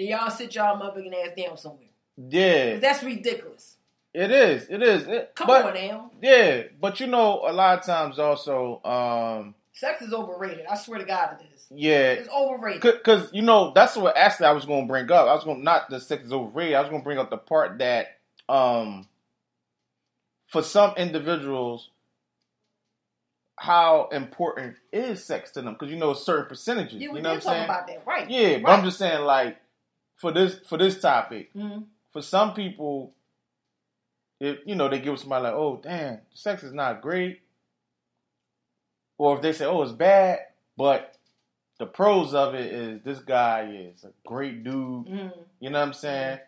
then 0.00 0.08
y'all 0.08 0.30
sit 0.30 0.54
y'all 0.54 0.80
motherfucking 0.80 1.12
ass 1.14 1.30
down 1.36 1.56
somewhere. 1.56 1.86
Yeah. 2.16 2.78
That's 2.78 3.02
ridiculous. 3.02 3.76
It 4.12 4.30
is. 4.30 4.66
It 4.68 4.82
is. 4.82 5.06
It- 5.06 5.32
Come 5.34 5.46
but, 5.46 5.66
on 5.66 5.74
now. 5.74 6.10
Yeah, 6.20 6.62
but 6.80 6.98
you 7.00 7.06
know, 7.06 7.42
a 7.46 7.52
lot 7.52 7.78
of 7.78 7.84
times 7.84 8.18
also, 8.18 8.82
um, 8.84 9.54
Sex 9.72 10.02
is 10.02 10.12
overrated. 10.12 10.66
I 10.68 10.74
swear 10.76 10.98
to 10.98 11.04
God 11.04 11.36
it 11.40 11.46
is. 11.54 11.66
yeah, 11.70 12.12
It's 12.12 12.28
overrated. 12.28 12.82
because 12.82 13.30
you 13.32 13.40
know 13.42 13.72
that's 13.74 13.96
what 13.96 14.16
actually 14.16 14.46
I 14.46 14.52
was 14.52 14.64
going 14.66 14.82
to 14.86 14.88
bring 14.88 15.10
up. 15.10 15.28
I 15.28 15.34
was 15.34 15.44
going 15.44 15.58
to 15.58 15.62
not 15.62 15.88
the 15.88 16.00
sex 16.00 16.24
is 16.24 16.32
overrated. 16.32 16.74
I 16.74 16.80
was 16.80 16.90
going 16.90 17.00
to 17.00 17.04
bring 17.04 17.18
up 17.18 17.30
the 17.30 17.38
part 17.38 17.78
that, 17.78 18.18
um, 18.48 19.06
for 20.48 20.62
some 20.62 20.92
individuals, 20.96 21.90
how 23.56 24.08
important 24.12 24.76
is 24.92 25.24
sex 25.24 25.52
to 25.52 25.62
them? 25.62 25.74
Because 25.74 25.90
you 25.90 25.98
know 25.98 26.12
certain 26.14 26.46
percentages. 26.46 27.00
Yeah, 27.00 27.10
we 27.12 27.18
you 27.18 27.22
know 27.22 27.36
did 27.36 27.44
what 27.44 27.52
I'm 27.52 27.52
talk 27.52 27.52
saying? 27.52 27.64
about 27.64 27.86
that, 27.86 28.02
right? 28.06 28.28
Yeah, 28.30 28.58
but 28.58 28.70
I'm 28.72 28.84
just 28.84 28.98
saying, 28.98 29.22
like, 29.24 29.56
for 30.20 30.32
this 30.32 30.58
for 30.68 30.76
this 30.76 31.00
topic, 31.00 31.52
Mhm. 31.54 31.86
for 32.12 32.20
some 32.20 32.52
people, 32.54 33.14
if 34.38 34.58
you 34.66 34.74
know 34.74 34.88
they 34.88 35.00
give 35.00 35.18
somebody 35.18 35.44
like, 35.44 35.54
"Oh, 35.54 35.78
damn, 35.82 36.20
sex 36.34 36.62
is 36.62 36.72
not 36.74 37.00
great," 37.00 37.40
or 39.18 39.36
if 39.36 39.42
they 39.42 39.52
say, 39.52 39.64
"Oh, 39.64 39.82
it's 39.82 39.92
bad," 39.92 40.40
but 40.76 41.16
the 41.78 41.86
pros 41.86 42.34
of 42.34 42.54
it 42.54 42.72
is 42.72 43.02
this 43.02 43.20
guy 43.20 43.70
is 43.72 44.04
a 44.04 44.12
great 44.26 44.62
dude. 44.62 45.06
Mhm. 45.06 45.46
You 45.60 45.70
know 45.70 45.78
what 45.80 45.86
I'm 45.86 45.92
saying? 45.94 46.40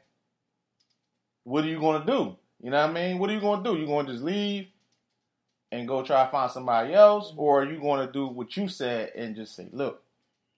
What 1.44 1.64
are 1.64 1.68
you 1.68 1.80
gonna 1.80 2.04
do? 2.04 2.36
You 2.60 2.70
know 2.70 2.80
what 2.86 2.90
I 2.90 2.92
mean? 2.92 3.18
What 3.18 3.30
are 3.30 3.32
you 3.32 3.40
gonna 3.40 3.62
do? 3.64 3.76
You 3.78 3.86
gonna 3.86 4.12
just 4.12 4.22
leave 4.22 4.70
and 5.72 5.88
go 5.88 6.02
try 6.04 6.24
to 6.26 6.30
find 6.30 6.50
somebody 6.50 6.92
else, 6.92 7.32
or 7.36 7.62
are 7.62 7.64
you 7.72 7.80
gonna 7.80 8.12
do 8.12 8.26
what 8.26 8.54
you 8.56 8.68
said 8.68 9.12
and 9.16 9.34
just 9.34 9.54
say, 9.56 9.68
"Look, 9.72 10.04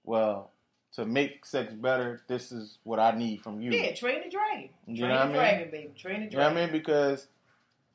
well." 0.02 0.50
To 0.96 1.04
make 1.04 1.44
sex 1.44 1.72
better, 1.74 2.22
this 2.28 2.52
is 2.52 2.78
what 2.84 3.00
I 3.00 3.10
need 3.18 3.42
from 3.42 3.60
you. 3.60 3.72
Yeah, 3.72 3.92
train 3.94 4.22
the 4.22 4.30
dragon. 4.30 4.68
You 4.86 4.98
Train 4.98 5.08
know 5.08 5.14
what 5.16 5.22
I 5.22 5.26
the 5.26 5.32
mean? 5.32 5.34
dragon, 5.40 5.70
baby. 5.72 5.90
Train 5.96 6.20
the 6.20 6.26
dragon. 6.28 6.30
You 6.30 6.38
know 6.38 6.44
what 6.44 6.56
I 6.56 6.62
mean? 6.66 6.72
Because 6.72 7.26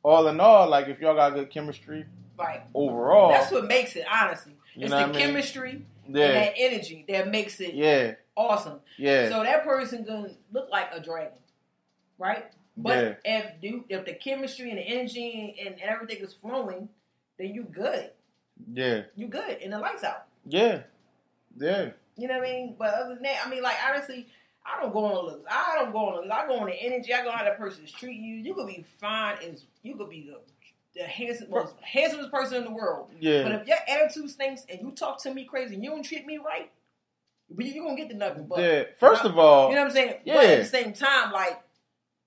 all 0.04 0.28
in 0.28 0.40
all, 0.42 0.70
like 0.70 0.88
if 0.90 1.00
y'all 1.00 1.16
got 1.16 1.34
good 1.34 1.50
chemistry 1.50 2.06
Right. 2.38 2.62
overall, 2.74 3.30
That's 3.32 3.52
what 3.52 3.68
makes 3.68 3.96
it, 3.96 4.06
honestly. 4.10 4.54
You 4.76 4.86
It's 4.86 4.94
the 4.94 5.04
I 5.04 5.06
mean? 5.08 5.16
chemistry 5.16 5.86
and 6.06 6.16
that 6.16 6.54
energy 6.58 7.06
that 7.10 7.30
makes 7.30 7.60
it 7.62 7.74
yeah, 7.74 8.16
awesome. 8.36 8.80
yeah, 8.98 9.30
So 9.30 9.44
that 9.44 9.64
person 9.64 10.04
gonna 10.04 10.32
look 10.52 10.70
like 10.70 10.90
a 10.94 11.00
dragon, 11.00 11.40
right? 12.18 12.52
But 12.78 13.20
Yeah. 13.26 13.44
if 13.44 13.52
you 13.62 13.86
if 13.90 14.06
the 14.06 14.14
chemistry 14.14 14.70
and 14.70 14.78
the 14.78 14.84
energy 14.84 15.58
and, 15.60 15.74
and 15.74 15.82
everything 15.82 16.18
is 16.24 16.34
flowing, 16.34 16.90
then 17.38 17.54
you 17.54 17.64
good. 17.64 18.12
yeah, 18.74 19.04
You 19.16 19.28
good, 19.28 19.58
and 19.62 19.72
the 19.74 19.80
lights 19.80 20.04
out. 20.04 20.26
yeah, 20.46 20.82
yeah, 21.58 21.92
You 22.20 22.28
know 22.28 22.38
what 22.40 22.48
I 22.48 22.52
mean? 22.52 22.76
But 22.78 22.94
other 22.94 23.14
than 23.16 23.24
that, 23.24 23.46
I 23.46 23.50
mean, 23.50 23.64
like 23.64 23.78
honestly, 23.88 24.28
I 24.66 24.82
don't 24.82 24.94
go 24.94 25.06
on 25.06 25.26
looks. 25.26 25.46
I 25.50 25.76
don't 25.80 25.92
go 25.92 26.00
on 26.10 26.16
looks. 26.16 26.28
I 26.32 26.48
go 26.48 26.60
on 26.60 26.68
the 26.68 26.74
energy. 26.74 27.14
I 27.14 27.24
go 27.24 27.30
on 27.30 27.38
how 27.38 27.44
that 27.44 27.58
person's 27.58 27.92
treating 27.92 28.24
you. 28.24 28.36
You 28.36 28.54
could 28.54 28.68
be 28.68 28.86
fine 29.00 29.38
as 29.42 29.64
you 29.84 29.96
could 29.96 30.10
be 30.10 30.30
the 30.30 30.40
the 30.96 31.04
handsome, 31.04 31.52
most 31.52 31.76
handsomest 31.82 32.32
person 32.32 32.58
in 32.58 32.64
the 32.66 32.72
world. 32.72 33.12
yeah, 33.20 33.44
But 33.44 33.52
if 33.54 33.68
your 33.68 33.78
attitude 33.88 34.30
stinks 34.32 34.66
and 34.70 34.82
you 34.82 34.92
talk 34.92 35.22
to 35.24 35.34
me 35.34 35.46
crazy 35.46 35.76
and 35.76 35.84
you 35.84 35.92
don't 35.92 36.04
treat 36.04 36.26
me 36.26 36.40
right, 36.40 36.72
you 37.48 37.64
you 37.66 37.84
gonna 37.84 37.96
get 37.96 38.10
the 38.10 38.16
nothing 38.16 38.48
but. 38.48 38.60
yeah. 38.60 38.84
First 39.00 39.24
of 39.24 39.38
all, 39.38 39.70
You 39.70 39.76
know 39.76 39.82
what 39.84 39.88
I'm 39.90 39.94
saying? 39.94 40.14
But 40.26 40.34
Yeah. 40.34 40.42
at 40.42 40.60
the 40.60 40.66
same 40.66 40.94
time, 40.94 41.32
like, 41.32 41.62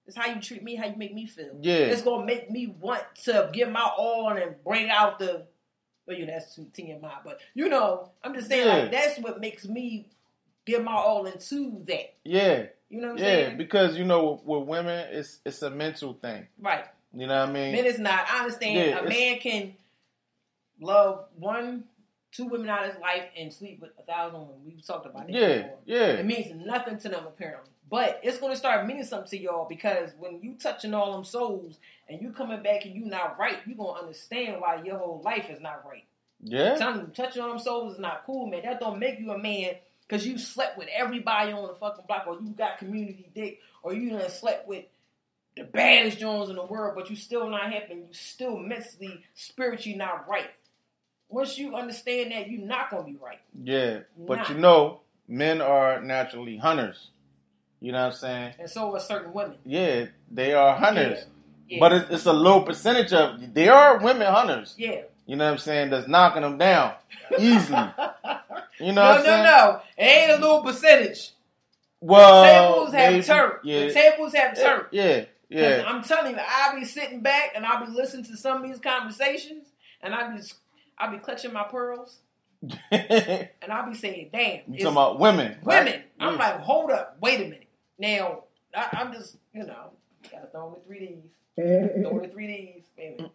it's 0.06 0.16
how 0.16 0.32
you 0.32 0.40
treat 0.40 0.62
me, 0.62 0.76
how 0.76 0.86
you 0.86 0.94
make 0.96 1.12
me 1.12 1.26
feel. 1.26 1.56
Yeah. 1.60 1.74
It's 1.74 2.02
gonna 2.02 2.24
make 2.24 2.50
me 2.50 2.68
want 2.80 3.02
to 3.24 3.50
give 3.52 3.68
my 3.68 3.82
all 3.96 4.28
and 4.30 4.54
bring 4.64 4.90
out 4.90 5.18
the 5.18 5.44
well, 6.06 6.16
you 6.16 6.26
know, 6.26 6.32
that's 6.32 6.54
too 6.54 6.66
TMI, 6.72 7.18
but 7.24 7.40
you 7.54 7.68
know, 7.68 8.10
I'm 8.24 8.34
just 8.34 8.48
saying 8.48 8.66
Yeah. 8.66 8.74
like 8.74 8.92
that's 8.92 9.18
what 9.20 9.40
makes 9.40 9.66
me 9.66 10.08
give 10.64 10.82
my 10.82 10.92
all 10.94 11.26
into 11.26 11.82
that. 11.86 12.14
yeah, 12.24 12.66
You 12.88 13.00
know 13.00 13.08
what 13.08 13.12
I'm 13.14 13.18
yeah, 13.18 13.24
saying? 13.24 13.56
because 13.56 13.96
you 13.96 14.04
know 14.04 14.40
with, 14.44 14.44
with 14.60 14.68
women, 14.68 15.08
it's 15.12 15.40
it's 15.44 15.62
a 15.62 15.70
mental 15.70 16.14
thing. 16.14 16.46
right. 16.60 16.84
You 17.14 17.26
know 17.26 17.40
what 17.40 17.50
I 17.50 17.52
mean? 17.52 17.72
Men 17.72 17.84
it's 17.84 17.98
not. 17.98 18.24
I 18.30 18.40
understand 18.40 18.74
Yeah, 18.90 18.98
a 19.00 19.08
man 19.08 19.38
can 19.38 19.74
love 20.80 21.26
one, 21.36 21.84
two 22.32 22.46
women 22.46 22.68
out 22.70 22.84
of 22.86 22.92
his 22.94 23.00
life 23.02 23.24
and 23.36 23.52
sleep 23.52 23.80
with 23.82 23.90
a 23.98 24.02
thousand 24.02 24.40
women. 24.40 24.54
We've 24.64 24.84
talked 24.86 25.04
about 25.06 25.26
that 25.26 25.32
Yeah, 25.34 25.56
before. 25.62 25.78
yeah. 25.84 26.06
It 26.14 26.24
means 26.26 26.52
nothing 26.64 26.98
to 27.00 27.08
them 27.10 27.24
apparently. 27.26 27.70
But 27.92 28.20
it's 28.22 28.38
gonna 28.38 28.56
start 28.56 28.86
meaning 28.86 29.04
something 29.04 29.28
to 29.28 29.38
y'all 29.38 29.66
because 29.68 30.12
when 30.18 30.40
you 30.40 30.54
touching 30.54 30.94
all 30.94 31.12
them 31.12 31.24
souls 31.26 31.78
and 32.08 32.22
you 32.22 32.32
coming 32.32 32.62
back 32.62 32.86
and 32.86 32.94
you 32.94 33.04
not 33.04 33.38
right, 33.38 33.58
you 33.66 33.74
gonna 33.74 34.00
understand 34.00 34.62
why 34.62 34.82
your 34.82 34.96
whole 34.96 35.20
life 35.22 35.50
is 35.50 35.60
not 35.60 35.84
right. 35.86 36.06
yeah, 36.42 36.74
Telling 36.76 37.00
you 37.02 37.06
touching 37.08 37.42
all 37.42 37.50
them 37.50 37.58
souls 37.58 37.92
is 37.92 37.98
not 38.00 38.22
cool, 38.24 38.46
man. 38.46 38.62
That 38.64 38.80
don't 38.80 38.98
make 38.98 39.20
you 39.20 39.30
a 39.32 39.36
man 39.36 39.74
because 40.08 40.26
you 40.26 40.38
slept 40.38 40.78
with 40.78 40.88
everybody 40.90 41.52
on 41.52 41.68
the 41.68 41.74
fucking 41.74 42.06
block, 42.08 42.24
or 42.26 42.38
you 42.40 42.54
got 42.56 42.78
community 42.78 43.28
dick, 43.34 43.60
or 43.82 43.92
you 43.92 44.08
done 44.08 44.30
slept 44.30 44.66
with 44.66 44.86
the 45.54 45.64
baddest 45.64 46.18
Jones 46.18 46.48
in 46.48 46.56
the 46.56 46.64
world, 46.64 46.94
but 46.96 47.10
you 47.10 47.16
still 47.16 47.50
not 47.50 47.70
happy. 47.70 47.92
You 47.96 48.06
still 48.12 48.56
mentally, 48.56 49.22
spiritually 49.34 49.98
not 49.98 50.26
right. 50.26 50.48
Once 51.28 51.58
you 51.58 51.76
understand 51.76 52.32
that, 52.32 52.48
you're 52.48 52.66
not 52.66 52.90
gonna 52.90 53.04
be 53.04 53.18
right. 53.22 53.40
yeah. 53.62 54.00
But 54.16 54.38
Nah. 54.38 54.48
you 54.48 54.54
know, 54.54 55.00
men 55.28 55.60
are 55.60 56.00
naturally 56.00 56.56
hunters. 56.56 57.10
You 57.82 57.90
know 57.92 57.98
what 57.98 58.12
I'm 58.12 58.18
saying? 58.18 58.54
And 58.60 58.70
so 58.70 58.94
are 58.94 59.00
certain 59.00 59.32
women. 59.32 59.56
Yeah, 59.66 60.06
they 60.30 60.54
are 60.54 60.76
hunters. 60.76 61.24
Yeah. 61.68 61.78
But 61.80 61.92
it's, 61.92 62.10
it's 62.10 62.26
a 62.26 62.32
low 62.32 62.60
percentage 62.62 63.12
of. 63.12 63.52
There 63.54 63.72
are 63.74 63.98
women 63.98 64.32
hunters. 64.32 64.74
Yeah. 64.78 65.02
You 65.26 65.34
know 65.36 65.46
what 65.46 65.52
I'm 65.52 65.58
saying? 65.58 65.90
That's 65.90 66.06
knocking 66.06 66.42
them 66.42 66.58
down 66.58 66.94
easily. 67.38 67.78
You 68.80 68.90
know 68.92 69.02
no, 69.02 69.08
what 69.10 69.18
I'm 69.18 69.24
no, 69.24 69.24
saying? 69.24 69.44
no. 69.44 69.80
It 69.98 70.02
ain't 70.04 70.30
a 70.32 70.42
little 70.44 70.62
percentage. 70.62 71.32
Well, 72.00 72.42
tables 72.74 72.94
have 72.94 73.12
maybe- 73.12 73.24
turned. 73.24 73.52
Yeah, 73.62 73.86
The 73.86 73.92
tables 73.92 74.34
have 74.34 74.56
turned. 74.58 74.86
yeah, 74.90 75.24
yeah. 75.48 75.84
I'm 75.86 76.02
telling 76.02 76.32
you, 76.34 76.40
I'll 76.44 76.74
be 76.74 76.84
sitting 76.84 77.20
back 77.20 77.52
and 77.54 77.64
I'll 77.64 77.84
be 77.86 77.92
listening 77.92 78.24
to 78.24 78.36
some 78.36 78.56
of 78.56 78.68
these 78.68 78.80
conversations, 78.80 79.68
and 80.02 80.14
I'll 80.14 80.34
be 80.36 80.42
I'll 80.98 81.12
be 81.12 81.18
clutching 81.18 81.52
my 81.52 81.62
pearls, 81.64 82.18
and 82.90 83.48
I'll 83.70 83.88
be 83.88 83.94
saying, 83.96 84.30
"Damn, 84.32 84.60
talking 84.72 84.86
about 84.86 85.20
women? 85.20 85.58
right? 85.62 85.84
women." 85.84 86.02
I'm 86.18 86.32
Yeah. 86.34 86.38
like, 86.40 86.60
"Hold 86.60 86.90
up, 86.90 87.18
wait 87.20 87.40
a 87.40 87.44
minute." 87.44 87.61
Now 88.02 88.44
I, 88.74 88.88
I'm 89.00 89.12
just, 89.12 89.36
you 89.54 89.64
know, 89.64 89.92
gotta 90.30 90.48
throw 90.48 90.68
in 90.68 90.74
the 90.74 90.80
three 90.86 90.98
Ds, 90.98 91.24
throw 92.02 92.16
in 92.16 92.22
the 92.22 92.28
three 92.28 92.46
Ds, 92.48 92.86
baby. 92.96 93.30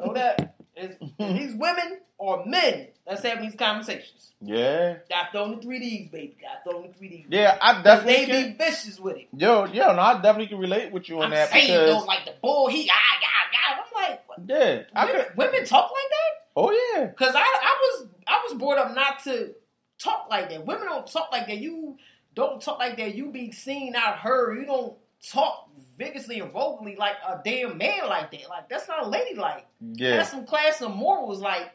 Hold 0.00 0.16
up, 0.18 0.54
is, 0.76 0.90
is 1.18 1.38
these 1.38 1.54
women 1.56 1.98
or 2.16 2.46
men 2.46 2.86
that's 3.06 3.22
having 3.24 3.44
these 3.44 3.56
conversations? 3.58 4.32
yeah, 4.40 4.98
Got 5.10 5.32
throw 5.32 5.44
in 5.46 5.56
the 5.56 5.62
three 5.62 5.80
Ds, 5.80 6.10
baby. 6.12 6.36
Got 6.40 6.62
throw 6.70 6.84
in 6.84 6.92
the 6.92 6.96
three 6.96 7.08
Ds. 7.08 7.26
yeah. 7.28 7.58
I 7.60 7.82
definitely 7.82 8.14
they 8.14 8.42
can. 8.44 8.52
be 8.52 8.64
vicious 8.64 9.00
with 9.00 9.16
it. 9.16 9.28
Yo, 9.36 9.64
yo, 9.66 9.92
no, 9.94 10.00
I 10.00 10.14
definitely 10.14 10.46
can 10.46 10.58
relate 10.58 10.92
with 10.92 11.08
you 11.08 11.18
on 11.18 11.24
I'm 11.24 11.30
that 11.30 11.50
saying 11.50 11.66
because 11.66 12.02
though, 12.02 12.06
like 12.06 12.24
the 12.24 12.34
bull, 12.40 12.68
he 12.68 12.88
ah 12.92 13.18
yeah 13.20 13.28
yeah. 13.52 13.82
I'm 13.82 14.10
like, 14.10 14.28
what? 14.28 14.38
yeah, 14.46 14.82
I 14.94 15.06
women, 15.06 15.24
could. 15.26 15.36
women 15.36 15.64
talk 15.64 15.90
like 15.90 16.10
that? 16.10 16.46
Oh 16.54 16.70
yeah, 16.94 17.08
Cause 17.08 17.34
I 17.34 17.40
I 17.40 17.76
was 18.00 18.08
I 18.28 18.40
was 18.48 18.54
brought 18.58 18.78
up 18.78 18.94
not 18.94 19.24
to 19.24 19.54
talk 19.98 20.28
like 20.30 20.50
that. 20.50 20.64
Women 20.64 20.86
don't 20.86 21.06
talk 21.10 21.30
like 21.32 21.46
that. 21.48 21.58
You 21.58 21.96
don't 22.36 22.62
talk 22.62 22.78
like 22.78 22.96
that. 22.98 23.16
You 23.16 23.30
be 23.32 23.50
seen, 23.50 23.92
not 23.92 24.18
heard. 24.18 24.58
You 24.60 24.66
don't 24.66 24.94
talk 25.28 25.68
vigorously 25.98 26.38
and 26.38 26.52
vocally 26.52 26.94
like 26.94 27.16
a 27.26 27.40
damn 27.44 27.76
man 27.78 28.06
like 28.08 28.30
that. 28.30 28.48
Like 28.48 28.68
that's 28.68 28.86
not 28.86 29.10
ladylike. 29.10 29.66
yeah, 29.80 30.18
That's 30.18 30.30
some 30.30 30.46
class 30.46 30.80
and 30.82 30.94
morals. 30.94 31.40
Like 31.40 31.72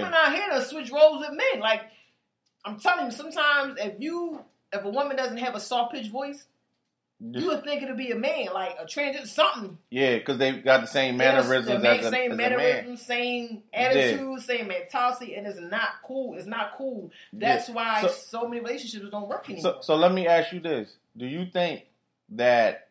women 0.00 0.14
out 0.14 0.34
here 0.34 0.48
to 0.50 0.64
switch 0.64 0.90
roles 0.90 1.20
with 1.20 1.36
men. 1.36 1.60
Like 1.60 1.82
I'm 2.64 2.80
telling 2.80 3.06
you, 3.06 3.12
sometimes 3.12 3.78
if 3.78 4.00
you 4.00 4.40
if 4.72 4.84
a 4.84 4.88
woman 4.90 5.16
doesn't 5.16 5.36
have 5.38 5.54
a 5.54 5.60
soft 5.60 5.92
pitch 5.94 6.08
voice, 6.08 6.44
you 7.20 7.46
would 7.48 7.64
think 7.64 7.82
it'd 7.82 7.96
be 7.96 8.12
a 8.12 8.16
man, 8.16 8.46
like 8.54 8.76
a 8.78 8.86
trans 8.86 9.30
something. 9.32 9.76
yeah, 9.90 10.18
because 10.18 10.38
they've 10.38 10.62
got 10.64 10.82
the 10.82 10.86
same 10.86 11.16
mannerisms 11.16 11.66
the 11.66 11.76
a, 11.76 11.80
same 11.80 12.00
as 12.00 12.06
a 12.06 12.10
man. 12.28 12.36
mannerisms, 12.36 13.02
same 13.02 13.62
attitude, 13.74 14.40
same 14.42 14.68
mentality, 14.68 15.34
and 15.34 15.46
it's 15.46 15.58
not 15.58 15.88
cool. 16.04 16.36
It's 16.38 16.46
not 16.46 16.76
cool. 16.76 17.10
That's 17.32 17.68
Yeah. 17.68 17.74
why 17.74 18.02
So- 18.02 18.08
so, 18.08 18.48
many 18.48 18.60
relationships 18.60 19.06
don't 19.10 19.26
work 19.28 19.50
anymore. 19.50 19.62
So, 19.62 19.80
so 19.80 19.96
let 19.96 20.12
me 20.12 20.26
ask 20.28 20.52
you 20.52 20.60
this: 20.60 20.94
Do 21.16 21.26
you 21.26 21.46
think 21.46 21.86
that 22.30 22.88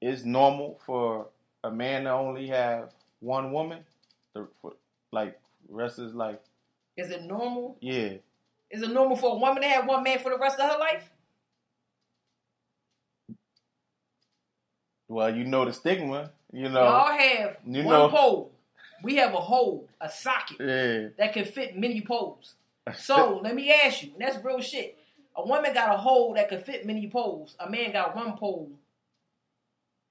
it's 0.00 0.24
normal 0.24 0.78
for 0.84 1.28
a 1.64 1.70
man 1.70 2.04
to 2.04 2.10
only 2.12 2.48
have 2.48 2.90
one 3.20 3.50
woman, 3.52 3.80
the, 4.34 4.46
for, 4.62 4.74
like 5.10 5.40
rest 5.68 5.98
is 5.98 6.14
like, 6.14 6.40
is 6.96 7.10
it 7.10 7.22
normal? 7.24 7.76
yeah, 7.80 8.14
Is 8.70 8.82
it 8.82 8.90
normal 8.90 9.16
for 9.16 9.36
a 9.36 9.38
woman 9.38 9.62
to 9.62 9.68
have 9.68 9.86
one 9.86 10.02
man 10.02 10.18
for 10.18 10.30
the 10.30 10.38
rest 10.38 10.58
of 10.60 10.70
her 10.70 10.78
life? 10.78 11.10
Well, 15.08 15.34
you 15.34 15.44
know 15.44 15.64
the 15.64 15.72
stigma, 15.72 16.30
you 16.52 16.68
know, 16.68 16.82
Y'all 16.84 17.18
have 17.18 17.56
you 17.66 17.82
one 17.84 17.94
know- 17.94 18.08
pole. 18.08 18.52
We 19.00 19.14
have 19.16 19.32
a 19.32 19.40
hole, 19.40 19.88
a 20.00 20.10
socket 20.10 20.56
yeah, 20.58 21.08
that 21.18 21.32
can 21.32 21.44
fit 21.44 21.76
many 21.76 22.00
poles. 22.00 22.54
So 22.96 23.40
let 23.44 23.54
me 23.54 23.70
ask 23.72 24.02
you, 24.02 24.12
and 24.12 24.20
that's 24.22 24.42
real 24.44 24.60
shit. 24.60 24.96
A 25.36 25.46
woman 25.46 25.72
got 25.74 25.94
a 25.94 25.98
hole 25.98 26.34
that 26.34 26.48
could 26.48 26.64
fit 26.64 26.84
many 26.86 27.08
poles. 27.08 27.54
A 27.60 27.70
man 27.70 27.92
got 27.92 28.16
one 28.16 28.36
pole. 28.36 28.70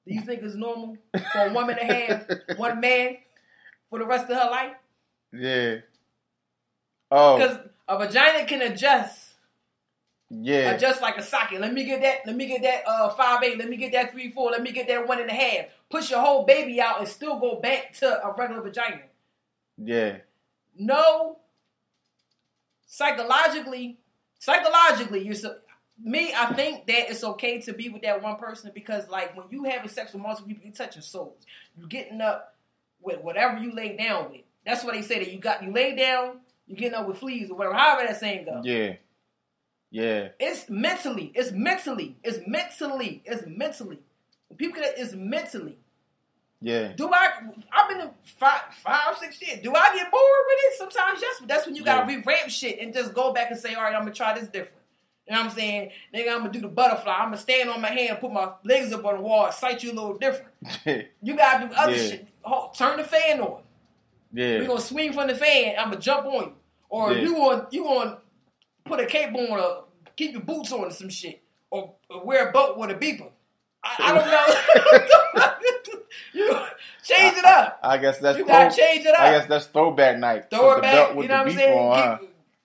Do 0.07 0.13
you 0.13 0.21
think 0.21 0.41
it's 0.43 0.55
normal 0.55 0.95
for 1.33 1.47
a 1.47 1.53
woman 1.53 1.75
to 1.75 1.83
have 1.83 2.29
one 2.57 2.79
man 2.79 3.17
for 3.89 3.99
the 3.99 4.05
rest 4.05 4.29
of 4.29 4.37
her 4.37 4.49
life? 4.49 4.71
Yeah. 5.33 5.77
Oh, 7.11 7.37
Because 7.37 7.57
a 7.89 7.97
vagina 7.97 8.45
can 8.45 8.61
adjust, 8.61 9.26
yeah. 10.29 10.77
just 10.77 11.01
like 11.01 11.17
a 11.17 11.23
socket. 11.23 11.61
Let 11.61 11.73
me 11.73 11.83
get 11.85 12.01
that. 12.01 12.19
Let 12.25 12.35
me 12.35 12.47
get 12.47 12.61
that 12.63 12.87
uh, 12.87 13.09
five 13.09 13.43
eight. 13.43 13.57
Let 13.57 13.69
me 13.69 13.77
get 13.77 13.93
that 13.93 14.11
three 14.11 14.31
four. 14.31 14.51
Let 14.51 14.61
me 14.61 14.71
get 14.71 14.87
that 14.87 15.07
one 15.07 15.21
and 15.21 15.29
a 15.29 15.33
half. 15.33 15.65
Push 15.89 16.11
your 16.11 16.19
whole 16.19 16.45
baby 16.45 16.81
out 16.81 16.99
and 16.99 17.07
still 17.07 17.39
go 17.39 17.59
back 17.59 17.93
to 17.99 18.25
a 18.25 18.33
regular 18.37 18.61
vagina. 18.61 19.01
yeah. 19.77 20.17
No, 20.79 21.39
psychologically, 22.85 23.97
psychologically, 24.39 25.25
you're 25.25 25.35
so. 25.35 25.57
Me, 25.99 26.31
I 26.35 26.53
think 26.53 26.85
that 26.85 27.09
it's 27.09 27.23
okay 27.23 27.59
to 27.61 27.73
be 27.73 27.89
with 27.89 28.03
that 28.03 28.21
one 28.21 28.35
person 28.35 28.69
because, 28.75 29.09
like, 29.09 29.35
when 29.35 29.47
you 29.49 29.63
having 29.63 29.89
sex 29.89 30.13
with 30.13 30.21
multiple 30.21 30.47
people, 30.47 30.63
you're 30.65 30.73
touching 30.73 31.01
souls. 31.01 31.43
You're 31.75 31.87
getting 31.87 32.21
up 32.21 32.55
with 33.01 33.21
whatever 33.21 33.57
you 33.57 33.73
lay 33.73 33.97
down 33.97 34.29
with. 34.29 34.41
That's 34.63 34.83
what 34.83 34.93
they 34.93 35.01
say 35.01 35.17
that 35.17 35.31
you 35.31 35.39
got. 35.39 35.63
You 35.63 35.71
lay 35.71 35.95
down, 35.95 36.41
you're 36.67 36.77
getting 36.77 36.93
up 36.93 37.07
with 37.07 37.17
fleas 37.17 37.49
or 37.49 37.55
whatever. 37.55 37.73
However 37.75 38.05
that 38.05 38.19
saying 38.19 38.45
goes. 38.45 38.63
Yeah. 38.63 38.93
Yeah. 39.91 40.29
It's 40.39 40.69
mentally. 40.69 41.31
It's 41.35 41.51
mentally. 41.51 42.17
It's 42.23 42.39
mentally. 42.47 43.21
It's 43.25 43.43
mentally. 43.47 43.99
People 44.57 44.81
get 44.81 44.95
it's 44.97 45.13
mentally. 45.13 45.77
Yeah. 46.61 46.93
Do 46.93 47.09
I? 47.13 47.29
I've 47.71 47.89
been 47.89 48.01
in 48.01 48.09
five, 48.39 48.61
five, 48.83 49.17
six 49.19 49.39
years. 49.41 49.59
Do 49.61 49.73
I 49.73 49.95
get 49.95 50.09
bored 50.11 50.23
with 50.47 50.57
it? 50.59 50.77
Sometimes 50.77 51.19
yes, 51.21 51.35
but 51.39 51.47
that's 51.49 51.65
when 51.65 51.75
you 51.75 51.83
gotta 51.83 52.11
Yeah. 52.11 52.17
revamp 52.17 52.49
shit 52.49 52.79
and 52.79 52.93
just 52.93 53.13
go 53.13 53.31
back 53.33 53.51
and 53.51 53.59
say, 53.59 53.75
all 53.75 53.83
right, 53.83 53.93
I'm 53.93 54.01
gonna 54.01 54.13
try 54.13 54.37
this 54.37 54.47
different. 54.49 54.73
You 55.27 55.33
know 55.35 55.41
what 55.41 55.51
I'm 55.51 55.55
saying? 55.57 55.91
Nigga, 56.15 56.31
I'm 56.31 56.37
gonna 56.39 56.51
do 56.51 56.61
the 56.61 56.67
butterfly. 56.67 57.13
I'm 57.13 57.25
gonna 57.27 57.37
stand 57.37 57.69
on 57.69 57.79
my 57.81 57.89
hand, 57.89 58.19
put 58.19 58.31
my 58.31 58.51
legs 58.63 58.91
up 58.93 59.05
on 59.05 59.15
the 59.15 59.21
wall, 59.21 59.51
sight 59.51 59.83
you 59.83 59.91
a 59.91 59.93
little 59.93 60.17
different. 60.17 60.51
You 61.21 61.35
gotta 61.35 61.67
do 61.67 61.73
other 61.75 61.91
Yeah. 61.95 61.97
shit. 62.09 62.27
Ho- 62.41 62.71
Turn 62.75 62.97
the 62.97 63.03
fan 63.03 63.39
on. 63.41 63.61
yeah. 64.33 64.59
We're 64.59 64.67
gonna 64.67 64.81
swing 64.81 65.13
from 65.13 65.27
the 65.27 65.35
fan. 65.35 65.75
I'm 65.77 65.89
gonna 65.89 66.01
jump 66.01 66.25
on 66.25 66.33
you, 66.45 66.53
or 66.89 67.11
Yeah. 67.13 67.21
you 67.21 67.37
on 67.37 67.67
you 67.71 67.83
gonna 67.83 68.17
put 68.87 68.99
a 68.99 69.05
cape 69.05 69.33
on, 69.35 69.59
or 69.59 69.83
keep 70.15 70.31
your 70.33 70.41
boots 70.41 70.71
on, 70.71 70.81
or 70.81 70.91
some 70.91 71.09
shit, 71.09 71.41
or, 71.69 71.93
or 72.09 72.25
wear 72.25 72.49
a 72.49 72.51
boat 72.51 72.77
with 72.77 72.89
a 72.91 72.95
beeper. 72.95 73.29
I, 73.83 73.95
I 73.99 74.13
don't 74.13 74.27
know. 75.35 75.51
you 76.33 76.49
change 77.03 77.37
it 77.37 77.45
up. 77.45 77.79
I 77.83 77.97
guess 77.97 78.19
that's 78.19 78.37
You 78.37 78.45
gotta 78.45 78.75
change 78.75 79.05
it 79.05 79.13
up. 79.13 79.19
I 79.21 79.31
guess 79.31 79.47
that's 79.47 79.65
throwback 79.67 80.17
night. 80.17 80.49
Throw 80.49 80.75
Put 80.75 80.77
it 80.79 80.81
back. 80.81 81.15
with 81.15 81.23
You 81.23 81.29
know 81.29 81.37
what 81.43 81.47
I'm 81.51 81.55
saying? 81.55 81.77
on, 81.79 81.97
huh? 81.97 82.17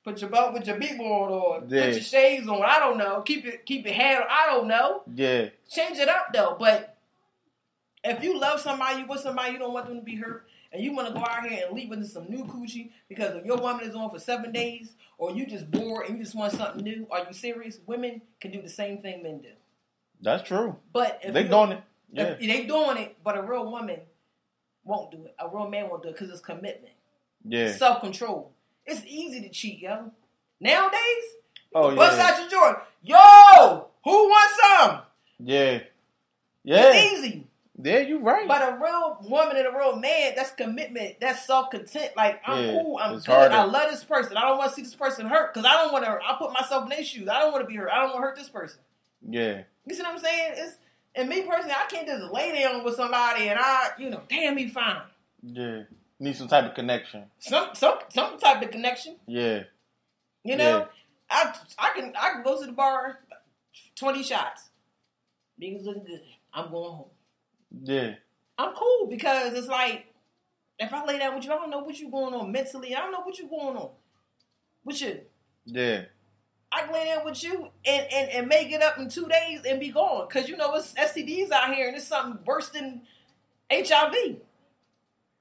Put 0.05 0.21
your 0.21 0.31
belt 0.31 0.53
with 0.55 0.67
your 0.67 0.77
beeper 0.77 1.01
on, 1.01 1.31
or 1.33 1.63
Yeah. 1.69 1.85
put 1.87 1.95
your 1.95 2.03
shades 2.03 2.49
on. 2.49 2.63
I 2.65 2.79
don't 2.81 2.99
know. 2.99 3.21
Keep 3.23 3.47
it 3.47 3.67
keep 3.67 3.87
hat. 3.87 4.21
on. 4.23 4.27
I 4.29 4.47
don't 4.47 4.67
know. 4.69 5.03
Yeah. 5.15 5.49
Change 5.71 5.99
it 5.99 6.09
up 6.09 6.33
though. 6.33 6.57
But 6.59 6.97
if 8.03 8.23
you 8.25 8.39
love 8.39 8.61
somebody, 8.61 9.01
you 9.01 9.07
with 9.07 9.21
somebody, 9.21 9.53
you 9.53 9.59
don't 9.59 9.73
want 9.73 9.87
them 9.87 9.97
to 9.97 10.03
be 10.03 10.17
hurt, 10.17 10.47
and 10.73 10.83
you 10.83 10.95
want 10.95 11.09
to 11.09 11.15
go 11.15 11.21
out 11.21 11.47
here 11.47 11.67
and 11.67 11.77
leave 11.77 11.93
into 11.93 12.07
some 12.07 12.29
new 12.31 12.45
coochie 12.45 12.91
because 13.09 13.37
if 13.37 13.45
your 13.45 13.59
woman 13.59 13.87
is 13.87 13.95
on 13.95 14.11
for 14.11 14.19
seven 14.19 14.53
days, 14.53 14.93
or 15.19 15.31
you 15.33 15.47
just 15.47 15.71
bored 15.71 16.07
and 16.07 16.17
you 16.19 16.25
just 16.25 16.35
want 16.35 16.53
something 16.53 16.83
new, 16.83 17.07
are 17.11 17.21
you 17.27 17.33
serious? 17.33 17.79
Women 17.87 18.23
can 18.41 18.51
do 18.51 18.63
the 18.63 18.69
same 18.69 18.99
thing 19.03 19.23
men 19.23 19.41
do. 19.41 19.49
That's 20.21 20.43
true. 20.47 20.77
But 20.93 21.21
if 21.23 21.35
They 21.35 21.45
doing 21.45 21.73
it. 21.73 21.83
Yeah. 22.13 22.35
they 22.35 22.65
doing 22.67 22.97
it, 22.99 23.17
but 23.25 23.37
a 23.39 23.43
real 23.43 23.71
woman 23.71 24.01
won't 24.85 25.11
do 25.11 25.25
it. 25.25 25.35
A 25.39 25.49
real 25.49 25.69
man 25.69 25.89
won't 25.89 26.03
do 26.03 26.09
it 26.11 26.13
because 26.13 26.31
it's 26.31 26.41
commitment, 26.41 26.93
Yeah. 27.45 27.73
self 27.73 28.01
control. 28.01 28.53
It's 28.87 29.03
easy 29.07 29.41
to 29.43 29.49
cheat, 29.51 29.79
yo. 29.81 30.11
Nowadays, 30.61 31.25
Oh 31.75 31.95
bust 31.95 32.19
yeah. 32.19 32.27
out 32.27 32.39
your 32.41 32.51
Jordan. 32.51 32.83
Yo, 33.03 33.87
who 34.05 34.29
wants 34.29 34.55
some? 34.61 35.01
Yeah. 35.39 35.81
Yeah. 36.65 36.93
It's 36.93 37.13
easy. 37.19 37.47
Yeah, 37.85 37.99
you 38.01 38.21
right. 38.21 38.47
But 38.47 38.63
a 38.63 38.79
real 38.81 39.19
woman 39.23 39.57
and 39.57 39.67
a 39.67 39.77
real 39.77 39.97
man, 39.97 40.35
that's 40.37 40.53
commitment. 40.53 41.17
That's 41.21 41.45
self 41.47 41.71
content. 41.71 42.13
Like 42.17 42.41
I'm 42.47 42.65
Yeah, 42.65 42.73
cool. 42.73 42.99
I'm 42.99 43.15
good. 43.17 43.27
harder. 43.27 43.55
I 43.55 43.65
love 43.65 43.91
this 43.91 44.05
person. 44.05 44.37
I 44.37 44.43
don't 44.43 44.59
want 44.59 44.71
to 44.71 44.77
see 44.77 44.83
this 44.83 44.95
person 44.95 45.27
hurt 45.27 45.53
because 45.53 45.67
I 45.67 45.73
don't 45.83 45.93
want 45.93 46.05
to. 46.05 46.11
I 46.13 46.37
put 46.39 46.53
myself 46.53 46.85
in 46.85 46.91
their 46.91 47.05
shoes. 47.05 47.29
I 47.29 47.41
don't 47.41 47.53
want 47.53 47.65
to 47.65 47.69
be 47.69 47.77
hurt. 47.77 47.91
I 47.91 47.97
don't 48.03 48.11
want 48.11 48.17
to 48.19 48.27
hurt 48.29 48.37
this 48.37 48.49
person. 48.49 48.81
yeah. 49.29 49.63
You 49.87 49.95
see 49.97 50.03
what 50.03 50.13
I'm 50.13 50.19
saying? 50.21 50.53
It's 50.59 50.77
and 51.17 51.29
me 51.29 51.43
personally, 51.43 51.73
I 51.73 51.87
can't 51.91 52.07
just 52.07 52.33
lay 52.33 52.53
down 52.63 52.85
with 52.85 52.95
somebody 52.95 53.49
and 53.49 53.59
I, 53.61 53.89
you 53.99 54.11
know, 54.11 54.23
damn 54.29 54.55
me 54.55 54.69
fine. 54.69 55.03
Yeah. 55.43 55.83
Need 56.21 56.37
some 56.37 56.47
type 56.49 56.67
of 56.67 56.75
connection. 56.75 57.25
Some 57.41 57.71
some 57.75 57.99
some 58.11 58.39
type 58.39 58.63
of 58.63 58.71
connection. 58.71 59.17
Yeah. 59.27 59.65
You 60.45 60.57
know, 60.57 60.79
Yeah. 60.79 60.85
I 61.31 61.55
I 61.79 61.91
can 61.97 62.13
I 62.17 62.31
can 62.31 62.43
go 62.45 62.61
to 62.61 62.67
the 62.67 62.73
bar, 62.73 63.19
twenty 63.97 64.23
shots. 64.23 64.69
Niggas 65.61 65.85
looking 65.85 66.05
good. 66.05 66.21
I'm 66.55 66.71
going 66.71 66.93
home. 66.95 67.07
Yeah. 67.83 68.15
I'm 68.59 68.75
cool 68.75 69.07
because 69.09 69.55
it's 69.55 69.69
like 69.69 70.07
if 70.79 70.93
I 70.93 71.05
lay 71.05 71.19
down 71.19 71.35
with 71.35 71.45
you, 71.45 71.53
I 71.53 71.57
don't 71.57 71.71
know 71.71 71.81
what 71.81 71.99
you 71.99 72.11
going 72.11 72.35
on 72.35 72.53
mentally. 72.53 72.95
I 72.95 73.01
don't 73.01 73.13
know 73.13 73.21
what 73.21 73.39
you 73.39 73.49
going 73.49 73.77
on. 73.77 73.91
With 74.85 75.01
you, 75.01 75.21
Yeah. 75.65 76.03
I 76.73 76.83
can 76.83 76.93
lay 76.93 77.05
down 77.05 77.25
with 77.25 77.43
you 77.45 77.69
and, 77.85 78.07
and, 78.13 78.31
and 78.31 78.49
make 78.49 78.73
it 78.73 78.83
up 78.83 78.99
in 78.99 79.09
two 79.09 79.29
days 79.29 79.61
and 79.69 79.79
be 79.79 79.91
gone. 79.91 80.27
Cause 80.29 80.49
you 80.49 80.57
know 80.57 80.75
it's 80.75 80.93
STDs 80.95 81.51
out 81.51 81.75
here 81.75 81.87
and 81.87 81.97
it's 81.97 82.07
something 82.07 82.43
worse 82.45 82.71
than 82.71 83.03
HIV. 83.71 84.39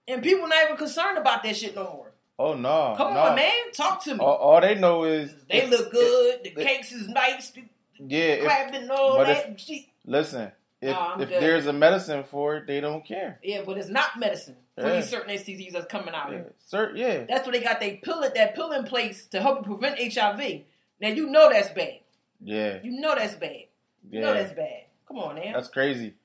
And 0.08 0.22
people 0.22 0.48
not 0.48 0.64
even 0.66 0.78
concerned 0.78 1.18
about 1.18 1.42
that 1.44 1.56
shit 1.56 1.74
no 1.74 1.84
more. 1.84 2.12
Oh 2.38 2.54
no. 2.54 2.96
Come 2.98 3.14
no. 3.14 3.20
on, 3.22 3.36
man, 3.36 3.72
talk 3.74 4.04
to 4.04 4.14
me. 4.14 4.20
All, 4.20 4.36
all 4.36 4.62
they 4.62 4.76
know 4.76 5.06
is 5.06 5.34
they 5.50 5.68
look 5.68 5.92
good. 5.92 6.42
The 6.44 6.52
cakes 6.52 6.92
is 6.92 7.08
nice. 7.08 7.54
Yeah. 7.98 8.20
If, 8.20 8.44
clapping 8.44 8.90
all 8.90 9.18
but 9.18 9.28
that. 9.28 9.60
shit. 9.60 9.86
listen, 10.06 10.52
if 10.82 10.96
No, 10.96 11.16
if 11.20 11.30
there's 11.30 11.68
a 11.68 11.74
medicine 11.74 12.24
for 12.24 12.58
it, 12.58 12.68
they 12.68 12.82
don't 12.82 13.06
care. 13.06 13.40
Yeah, 13.44 13.62
but 13.66 13.78
it's 13.78 13.90
not 13.90 14.18
medicine 14.20 14.58
for 14.76 14.88
Yeah. 14.88 14.96
these 14.96 15.10
certain 15.10 15.30
STDs 15.30 15.74
that's 15.74 15.86
coming 15.86 16.14
out 16.16 16.32
Yeah. 16.32 16.44
here. 16.72 16.92
Yeah. 16.96 17.26
That's 17.26 17.46
what 17.46 17.54
they 17.54 17.62
got 17.62 17.80
they 17.80 17.98
pill 17.98 18.24
it 18.24 18.34
that 18.36 18.56
pill 18.56 18.72
in 18.72 18.84
place 18.84 19.28
to 19.28 19.42
help 19.42 19.60
you 19.60 19.76
prevent 19.76 20.00
HIV. 20.00 20.66
Now 21.00 21.10
you 21.10 21.28
know 21.28 21.50
that's 21.50 21.70
bad. 21.70 22.00
Yeah. 22.44 22.80
You 22.84 23.00
know 23.00 23.14
that's 23.16 23.36
bad. 23.36 23.66
You 24.10 24.20
Yeah. 24.20 24.22
know 24.22 24.34
that's 24.34 24.54
bad. 24.54 24.86
Come 25.08 25.20
on, 25.20 25.36
man. 25.36 25.54
That's 25.54 25.68
crazy. 25.68 26.16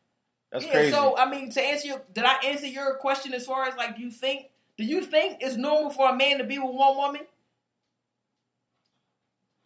That's 0.51 0.65
yeah, 0.65 0.73
crazy. 0.73 0.91
so 0.93 1.17
I 1.19 1.29
mean, 1.29 1.51
to 1.51 1.61
answer 1.63 1.89
your, 1.89 2.03
did 2.13 2.25
I 2.25 2.37
answer 2.47 2.67
your 2.67 2.97
question 2.97 3.35
as 3.35 3.45
far 3.45 3.65
as 3.67 3.77
like, 3.77 3.97
do 3.97 4.03
you 4.03 4.11
think, 4.11 4.47
do 4.79 4.85
you 4.85 5.03
think 5.03 5.39
it's 5.41 5.57
normal 5.57 5.91
for 5.91 6.09
a 6.09 6.17
man 6.17 6.39
to 6.39 6.45
be 6.45 6.59
with 6.59 6.73
one 6.75 6.97
woman? 6.97 7.23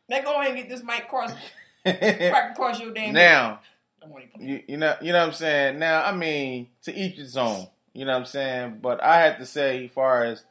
Now 0.08 0.22
go 0.22 0.40
ahead 0.40 0.48
and 0.48 0.56
get 0.56 0.68
this 0.68 0.82
mic 0.82 1.08
cross, 1.08 1.32
crack 1.84 2.52
across 2.52 2.80
your 2.80 2.92
damn. 2.92 3.14
now, 3.14 3.20
I 3.20 3.48
want 3.50 3.58
to 3.58 3.60
play. 3.60 3.60
You, 4.38 4.62
you 4.68 4.76
know, 4.76 4.94
you 5.00 5.12
know 5.12 5.18
what 5.20 5.28
I'm 5.28 5.32
saying. 5.34 5.78
Now, 5.78 6.04
I 6.04 6.12
mean, 6.14 6.68
to 6.82 6.94
each 6.94 7.16
his 7.16 7.36
own. 7.36 7.66
You 7.92 8.04
know 8.04 8.12
what 8.12 8.20
I'm 8.20 8.26
saying. 8.26 8.78
But 8.82 9.02
I 9.02 9.20
had 9.20 9.38
to 9.38 9.46
say, 9.46 9.86
as 9.86 9.90
far 9.92 10.24
as 10.24 10.44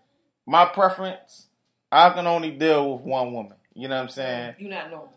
my 0.46 0.66
preference, 0.66 1.48
I 1.92 2.10
can 2.12 2.28
only 2.28 2.52
deal 2.52 2.94
with 2.96 3.02
one 3.06 3.34
woman. 3.34 3.54
You 3.74 3.88
know 3.88 3.96
what 3.96 4.04
I'm 4.04 4.10
saying? 4.10 4.56
You're 4.60 4.70
not 4.70 4.90
normal. 4.90 5.14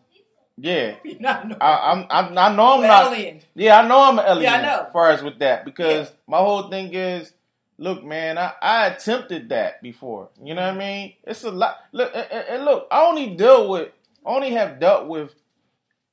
Yeah. 0.57 0.95
You're 1.05 1.21
not 1.21 1.49
normal. 1.49 1.59
I, 1.67 1.91
I'm, 1.93 2.07
I'm, 2.11 2.39
I 2.39 2.55
know 2.55 2.75
I'm 2.75 2.83
not. 2.83 3.13
alien. 3.13 3.41
Yeah, 3.55 3.81
I 3.81 3.89
know 3.89 4.01
I'm 4.03 4.19
an 4.19 4.25
alien. 4.27 4.43
Yeah, 4.45 4.55
I 4.55 4.63
know. 4.63 4.87
As 4.87 4.93
far 4.93 5.11
as 5.11 5.23
with 5.23 5.39
that, 5.41 5.65
because 5.65 6.09
Yeah. 6.09 6.15
my 6.29 6.39
whole 6.39 6.69
thing 6.71 6.95
is, 6.95 7.33
look, 7.79 8.05
man, 8.05 8.39
I, 8.39 8.53
I 8.63 8.87
attempted 8.87 9.49
that 9.49 9.83
before. 9.83 10.29
You 10.43 10.55
know 10.55 10.63
what 10.63 10.75
I 10.75 10.79
mean? 10.79 11.15
It's 11.25 11.43
a 11.43 11.51
lot. 11.51 11.79
Look, 11.91 12.13
and, 12.15 12.65
look, 12.65 12.87
I 12.91 13.03
only 13.05 13.35
deal 13.35 13.69
with, 13.69 13.89
I 14.25 14.31
only 14.31 14.51
have 14.53 14.79
dealt 14.79 15.09
with 15.09 15.35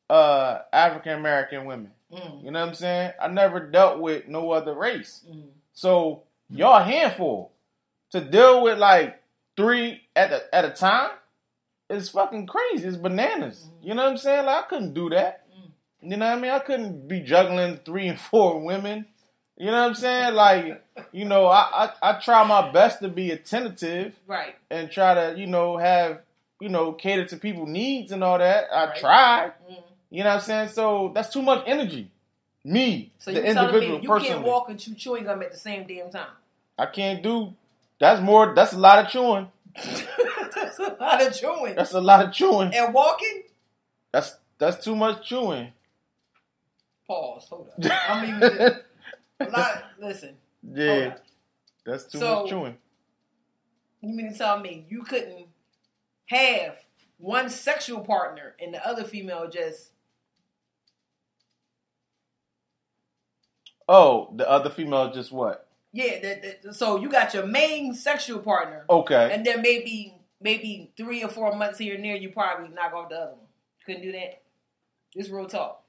uh 0.09 0.61
African 0.73 1.13
American 1.19 1.65
women. 1.65 1.91
Mm. 2.11 2.43
You 2.43 2.51
know 2.51 2.59
what 2.61 2.69
I'm 2.69 2.75
saying? 2.75 3.11
I 3.21 3.27
never 3.27 3.59
dealt 3.59 3.99
with 3.99 4.27
no 4.27 4.51
other 4.51 4.73
race. 4.73 5.23
Mm. 5.29 5.47
So 5.73 6.23
y'all 6.49 6.77
a 6.77 6.83
handful 6.83 7.51
to 8.11 8.21
deal 8.21 8.63
with 8.63 8.79
like 8.79 9.21
three 9.55 10.01
at 10.15 10.31
a, 10.31 10.55
at 10.55 10.65
a 10.65 10.71
time. 10.71 11.11
is 11.89 12.09
fucking 12.09 12.47
crazy. 12.47 12.87
It's 12.87 12.97
bananas. 12.97 13.65
You 13.83 13.93
know 13.93 14.03
what 14.03 14.11
I'm 14.11 14.17
saying? 14.17 14.45
Like 14.45 14.65
I 14.65 14.67
couldn't 14.67 14.93
do 14.93 15.09
that. 15.11 15.45
You 16.01 16.15
know 16.15 16.25
what 16.27 16.37
I 16.37 16.41
mean? 16.41 16.51
I 16.51 16.59
couldn't 16.59 17.07
be 17.09 17.19
juggling 17.19 17.77
three 17.85 18.07
and 18.07 18.19
four 18.19 18.59
women. 18.63 19.05
You 19.57 19.65
know 19.65 19.81
what 19.81 19.87
I'm 19.89 19.95
saying? 19.95 20.33
Like, 20.33 20.81
you 21.11 21.25
know, 21.25 21.45
I, 21.47 21.89
I, 22.01 22.11
I 22.11 22.19
try 22.21 22.45
my 22.45 22.71
best 22.71 23.01
to 23.01 23.09
be 23.09 23.31
attentive 23.31 24.15
Right. 24.25 24.55
and 24.71 24.89
try 24.89 25.13
to, 25.15 25.37
you 25.37 25.47
know, 25.47 25.75
have, 25.75 26.21
you 26.61 26.69
know, 26.69 26.93
cater 26.93 27.25
to 27.25 27.35
people's 27.37 27.67
needs 27.67 28.13
and 28.13 28.23
all 28.23 28.37
that. 28.37 28.67
I 28.73 28.85
Right. 28.85 28.95
tried. 28.97 29.51
Mm. 29.69 29.83
You 30.09 30.23
know 30.23 30.29
what 30.29 30.35
I'm 30.37 30.41
saying? 30.41 30.69
So 30.69 31.11
that's 31.13 31.29
too 31.31 31.41
much 31.41 31.63
energy. 31.67 32.11
Me, 32.65 33.11
So 33.19 33.31
the 33.31 33.43
individual 33.45 33.99
me 33.99 34.03
you 34.03 34.19
can't 34.19 34.41
walk 34.43 34.69
and 34.69 34.77
chew 34.79 34.93
chewing 34.93 35.23
gum 35.23 35.41
at 35.41 35.51
the 35.51 35.57
same 35.57 35.87
damn 35.87 36.09
time? 36.09 36.27
I 36.77 36.87
can't 36.87 37.23
do. 37.23 37.53
That's 37.99 38.21
more. 38.21 38.53
That's 38.53 38.73
a 38.73 38.77
lot 38.77 39.05
of 39.05 39.11
chewing. 39.11 39.49
That's 39.75 40.79
a 40.79 40.95
lot 40.99 41.25
of 41.25 41.33
chewing. 41.33 41.75
That's 41.75 41.93
a 41.93 42.01
lot 42.01 42.25
of 42.25 42.33
chewing. 42.33 42.73
and 42.73 42.93
walking? 42.93 43.43
That's 44.11 44.35
that's 44.57 44.83
too 44.83 44.95
much 44.95 45.27
chewing. 45.27 45.71
Pause. 47.07 47.47
Hold 47.49 47.69
up. 47.69 47.91
I 48.09 48.25
mean, 48.25 48.39
just- 48.39 48.75
a 49.39 49.45
lot. 49.49 49.83
Listen. 49.99 50.35
Yeah, 50.73 51.15
that's 51.85 52.05
too 52.05 52.19
So- 52.19 52.41
much 52.41 52.49
chewing. 52.49 52.77
You 54.01 54.15
mean 54.15 54.31
to 54.31 54.37
tell 54.37 54.59
me 54.59 54.85
you 54.89 55.03
couldn't 55.03 55.47
have 56.27 56.77
one 57.17 57.49
sexual 57.49 57.99
partner 58.01 58.55
and 58.61 58.73
the 58.73 58.85
other 58.87 59.03
female 59.03 59.49
just 59.49 59.89
Oh, 63.89 64.31
the 64.35 64.47
other 64.49 64.69
female 64.69 65.11
just 65.11 65.31
what? 65.31 65.67
yeah. 65.91 66.19
The, 66.19 66.55
the, 66.63 66.73
so 66.73 66.97
you 66.99 67.09
got 67.09 67.33
your 67.33 67.47
main 67.47 67.93
sexual 67.95 68.39
partner, 68.39 68.85
Okay. 68.89 69.31
and 69.33 69.43
then 69.45 69.61
maybe 69.63 70.13
maybe 70.39 70.91
three 70.95 71.23
or 71.23 71.29
four 71.29 71.55
months 71.55 71.79
here 71.79 71.95
and 71.95 72.03
there, 72.05 72.15
you 72.15 72.29
probably 72.29 72.69
knock 72.69 72.93
off 72.93 73.09
the 73.09 73.15
other 73.15 73.31
one. 73.31 73.45
Couldn't 73.85 74.03
do 74.03 74.11
that. 74.11 74.41
This 75.15 75.29
real 75.29 75.47
talk. 75.47 75.83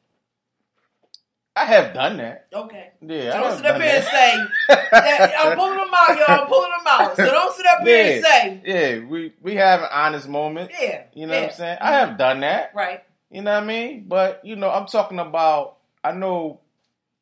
I 1.54 1.64
have 1.66 1.92
done 1.92 2.16
that. 2.18 2.46
Okay. 2.54 2.90
Yeah. 3.02 3.32
So 3.32 3.36
I 3.36 3.40
don't 3.40 3.56
sit 3.58 3.66
up 3.66 3.72
done 3.72 3.80
here 3.82 3.96
and 3.96 4.04
that. 4.04 4.10
say 4.10 4.74
that, 4.92 5.32
I'm 5.40 5.56
pulling 5.58 5.76
them 5.76 5.90
out, 5.94 6.16
y'all. 6.16 6.40
I'm 6.40 6.46
pulling 6.46 6.70
them 6.70 6.86
out. 6.86 7.16
So 7.16 7.24
don't 7.26 7.54
sit 7.56 7.66
up 7.66 7.82
here 7.86 8.14
and 8.14 8.24
say, 8.24 8.62
yeah, 8.64 9.04
we 9.06 9.34
we 9.42 9.56
have 9.56 9.80
an 9.80 9.88
honest 9.92 10.26
moment. 10.28 10.70
yeah. 10.80 11.02
You 11.14 11.26
know 11.26 11.34
yeah. 11.34 11.40
what 11.42 11.50
I'm 11.50 11.56
saying? 11.56 11.78
I 11.80 11.92
have 11.92 12.16
done 12.16 12.40
that. 12.40 12.72
Right. 12.74 13.02
You 13.30 13.42
know 13.42 13.52
what 13.52 13.62
I 13.64 13.66
mean? 13.66 14.04
But 14.08 14.40
you 14.44 14.56
know, 14.56 14.70
I'm 14.70 14.86
talking 14.86 15.18
about. 15.18 15.76
I 16.02 16.12
know 16.12 16.60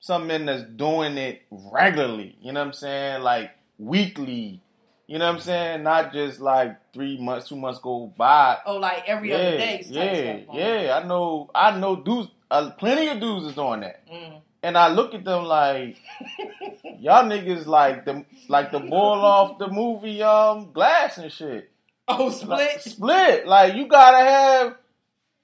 some 0.00 0.26
men 0.26 0.46
that's 0.46 0.62
doing 0.62 1.16
it 1.18 1.42
regularly. 1.50 2.36
You 2.40 2.52
know 2.52 2.60
what 2.60 2.66
I'm 2.68 2.72
saying? 2.72 3.22
Like 3.22 3.52
weekly. 3.78 4.62
You 5.06 5.18
know 5.18 5.26
what 5.26 5.36
I'm 5.36 5.40
saying? 5.40 5.82
Not 5.82 6.12
just 6.12 6.40
like 6.40 6.76
three 6.92 7.18
months, 7.18 7.48
two 7.48 7.56
months 7.56 7.80
go 7.80 8.12
by. 8.16 8.58
Oh, 8.66 8.76
like 8.76 9.04
every 9.06 9.30
yeah, 9.30 9.36
other 9.36 9.56
day. 9.56 9.86
yeah, 9.88 10.38
yeah. 10.52 11.00
I 11.02 11.06
know. 11.06 11.50
I 11.54 11.78
know 11.78 11.96
dudes. 11.96 12.28
Uh, 12.50 12.70
plenty 12.72 13.08
of 13.08 13.20
dudes 13.20 13.46
is 13.46 13.54
doing 13.54 13.80
that. 13.80 14.06
Mm. 14.08 14.40
And 14.62 14.76
I 14.76 14.88
look 14.88 15.14
at 15.14 15.24
them 15.24 15.44
like 15.44 15.96
y'all 16.98 17.24
niggas 17.24 17.66
like 17.66 18.04
the 18.04 18.24
like 18.48 18.72
the 18.72 18.80
boy 18.80 18.96
off 18.96 19.58
the 19.58 19.68
movie 19.68 20.22
um 20.22 20.72
Glass 20.72 21.18
and 21.18 21.32
shit. 21.32 21.70
Oh, 22.06 22.30
split. 22.30 22.80
Split. 22.80 23.46
Like 23.46 23.74
you 23.74 23.86
gotta 23.86 24.18
have 24.18 24.76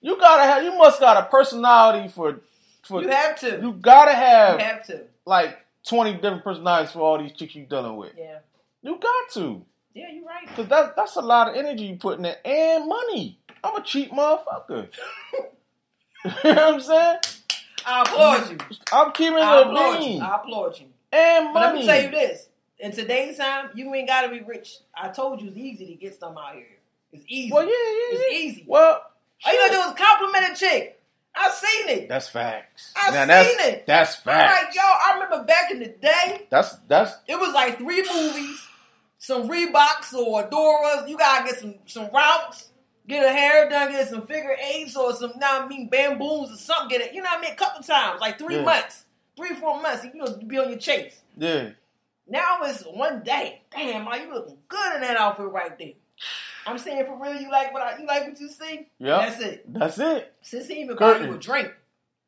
you 0.00 0.18
gotta 0.18 0.42
have 0.42 0.64
you 0.64 0.76
must 0.76 1.00
got 1.00 1.22
a 1.22 1.26
personality 1.26 2.08
for 2.08 2.40
for 2.86 3.02
You 3.02 3.08
have 3.08 3.38
to. 3.40 3.60
you 3.60 3.72
gotta 3.72 4.12
have, 4.14 4.58
You 4.60 4.64
have 4.66 4.86
to. 4.86 5.02
like 5.26 5.58
twenty 5.86 6.14
different 6.14 6.44
personalities 6.44 6.92
for 6.92 7.00
all 7.00 7.18
these 7.18 7.32
chicks 7.32 7.54
you 7.54 7.66
dealing 7.66 7.96
with. 7.96 8.12
Yeah. 8.16 8.38
You 8.82 8.98
got 9.00 9.32
to. 9.34 9.64
Yeah, 9.94 10.06
you're 10.12 10.24
right. 10.26 10.46
Cause 10.56 10.66
that 10.68 10.96
that's 10.96 11.16
a 11.16 11.20
lot 11.20 11.48
of 11.48 11.56
energy 11.56 11.84
you 11.84 11.96
putting 11.96 12.24
in 12.24 12.34
and 12.44 12.88
money. 12.88 13.38
I'm 13.62 13.76
a 13.76 13.82
cheap 13.82 14.10
motherfucker. 14.12 14.88
you 16.24 16.54
know 16.54 16.72
what 16.72 16.74
I'm 16.74 16.80
saying? 16.80 17.16
I 17.86 18.02
applaud 18.02 18.50
you. 18.50 18.58
I'm 18.92 19.12
keeping 19.12 19.38
I 19.38 19.60
it 19.60 19.66
applaud 19.66 20.00
bean 20.00 20.18
you. 20.18 20.24
I 20.24 20.36
applaud 20.36 20.78
you. 20.80 20.86
and 21.12 21.52
But 21.52 21.60
let 21.60 21.74
me 21.74 21.86
tell 21.86 22.02
you 22.02 22.10
this. 22.10 22.48
In 22.78 22.92
today's 22.92 23.36
time, 23.38 23.70
you 23.74 23.94
ain't 23.94 24.08
gotta 24.08 24.28
be 24.28 24.40
rich. 24.40 24.78
I 24.96 25.08
told 25.08 25.40
you 25.40 25.48
it's 25.48 25.56
easy 25.56 25.86
to 25.86 25.94
get 25.94 26.18
some 26.18 26.36
out 26.36 26.54
here. 26.54 26.66
It's 27.12 27.24
easy. 27.28 27.52
Well, 27.52 27.62
yeah, 27.62 27.68
yeah, 27.70 28.18
It's 28.18 28.32
yeah. 28.32 28.38
easy. 28.38 28.64
Well, 28.66 29.00
All 29.44 29.52
you 29.52 29.58
gotta 29.70 29.72
do 29.72 29.80
is 30.02 30.06
compliment 30.06 30.52
a 30.52 30.56
chick. 30.58 31.00
I 31.36 31.50
seen 31.50 31.88
it. 31.88 32.08
That's 32.08 32.28
facts. 32.28 32.92
I 32.96 33.10
Now, 33.10 33.20
seen 33.20 33.28
that's, 33.58 33.66
it. 33.66 33.86
That's 33.86 34.16
facts. 34.16 34.54
I'm 34.60 34.64
like, 34.66 34.74
yo, 34.74 34.82
I 34.82 35.14
remember 35.14 35.44
back 35.44 35.70
in 35.72 35.80
the 35.80 35.88
day, 35.88 36.46
That's 36.50 36.76
that's 36.88 37.12
it 37.26 37.38
was 37.38 37.52
like 37.52 37.78
three 37.78 38.02
movies, 38.02 38.60
some 39.18 39.48
Reeboks 39.48 40.14
or 40.14 40.44
Adoras. 40.48 41.08
You 41.08 41.18
gotta 41.18 41.44
get 41.44 41.58
some 41.58 41.74
some 41.86 42.08
routes, 42.14 42.68
get 43.08 43.24
a 43.26 43.32
hair 43.32 43.68
done, 43.68 43.90
get 43.92 44.08
some 44.08 44.26
figure 44.26 44.56
eights 44.74 44.96
or 44.96 45.12
some, 45.14 45.32
now 45.38 45.62
I 45.64 45.66
mean, 45.68 45.88
bamboos 45.88 46.52
or 46.52 46.56
something. 46.56 46.88
Get 46.88 47.00
it, 47.08 47.14
you 47.14 47.20
know 47.22 47.30
what 47.30 47.38
I 47.38 47.42
mean? 47.42 47.52
A 47.52 47.56
couple 47.56 47.82
times, 47.82 48.20
like 48.20 48.38
three 48.38 48.56
Yeah. 48.56 48.64
months, 48.64 49.04
three 49.36 49.54
four 49.56 49.80
months. 49.82 50.04
You 50.04 50.14
know, 50.14 50.36
be 50.46 50.58
on 50.58 50.68
your 50.70 50.78
chase. 50.78 51.20
yeah. 51.36 51.70
Now 52.26 52.58
it's 52.62 52.82
one 52.84 53.22
day. 53.22 53.60
Damn, 53.70 54.08
are 54.08 54.16
you 54.16 54.32
looking 54.32 54.56
good 54.68 54.94
in 54.94 55.00
that 55.02 55.16
outfit 55.18 55.46
right 55.50 55.76
there. 55.78 55.92
I'm 56.66 56.78
saying 56.78 57.04
for 57.06 57.16
real, 57.22 57.34
you 57.40 57.50
like 57.50 57.72
what 57.72 57.82
I, 57.82 57.98
you 57.98 58.06
like 58.06 58.26
what 58.28 58.40
you 58.40 58.48
see? 58.48 58.86
Yeah, 58.98 59.18
That's 59.18 59.40
it. 59.40 59.72
That's 59.72 59.98
it. 59.98 60.32
Since 60.42 60.68
he 60.68 60.80
even 60.82 60.96
called 60.96 61.22
you 61.22 61.34
a 61.34 61.38
drink. 61.38 61.72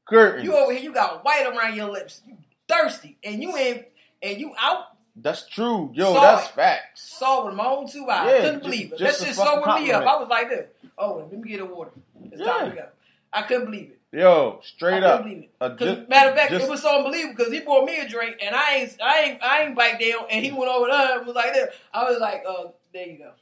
Curtain. 0.06 0.44
You 0.44 0.54
over 0.56 0.72
here, 0.72 0.82
you 0.82 0.92
got 0.92 1.24
white 1.24 1.46
around 1.46 1.74
your 1.74 1.90
lips. 1.90 2.22
You 2.26 2.36
thirsty. 2.68 3.16
And 3.24 3.42
you 3.42 3.56
in 3.56 3.84
and 4.22 4.38
you 4.38 4.52
out 4.58 4.96
That's 5.16 5.48
true. 5.48 5.90
Yo, 5.94 6.12
Saw 6.14 6.20
that's 6.20 6.48
it. 6.48 6.52
facts. 6.54 7.02
saw 7.18 7.46
with 7.46 7.54
my 7.54 7.66
own 7.66 7.88
two 7.88 8.08
eyes. 8.08 8.30
Yeah, 8.30 8.40
couldn't 8.42 8.60
ju- 8.62 8.64
believe 8.64 8.92
it. 8.92 8.98
just 8.98 9.18
that 9.20 9.26
shit 9.26 9.34
sobered 9.34 9.82
me 9.82 9.90
up. 9.90 10.04
I 10.04 10.16
was 10.16 10.28
like 10.28 10.48
this. 10.48 10.66
Oh, 10.98 11.26
let 11.30 11.32
me 11.40 11.48
get 11.48 11.60
a 11.60 11.64
water. 11.64 11.90
It's 12.30 12.40
time 12.42 12.70
to 12.70 12.76
Yeah. 12.76 12.82
go. 12.82 12.88
I 13.32 13.42
couldn't 13.42 13.64
believe 13.66 13.90
it. 13.90 14.18
Yo, 14.18 14.60
I 14.62 14.64
straight 14.66 14.90
couldn't 14.94 15.04
up. 15.04 15.22
believe 15.24 15.38
it. 15.42 15.50
A 15.60 15.70
'Cause 15.70 15.78
ju- 15.96 16.06
matter 16.08 16.30
of 16.30 16.36
fact, 16.36 16.50
just- 16.52 16.64
it 16.66 16.70
was 16.70 16.80
so 16.82 16.96
unbelievable 16.98 17.34
because 17.36 17.52
he 17.52 17.60
bought 17.60 17.84
me 17.84 17.98
a 17.98 18.08
drink 18.08 18.36
and 18.40 18.54
I 18.54 18.74
ain't, 18.76 18.96
I 19.02 19.20
ain't, 19.22 19.42
I 19.42 19.62
ain't 19.64 19.74
bite 19.76 19.98
down, 20.00 20.26
and 20.30 20.44
he 20.44 20.52
went 20.52 20.70
over 20.70 20.86
there 20.86 21.18
and 21.18 21.26
was 21.26 21.34
like, 21.34 21.52
"There." 21.52 21.70
I 21.92 22.04
was 22.08 22.20
like, 22.20 22.44
"Uh, 22.48 22.68
there 22.94 23.06
you 23.06 23.18
go, 23.18 23.32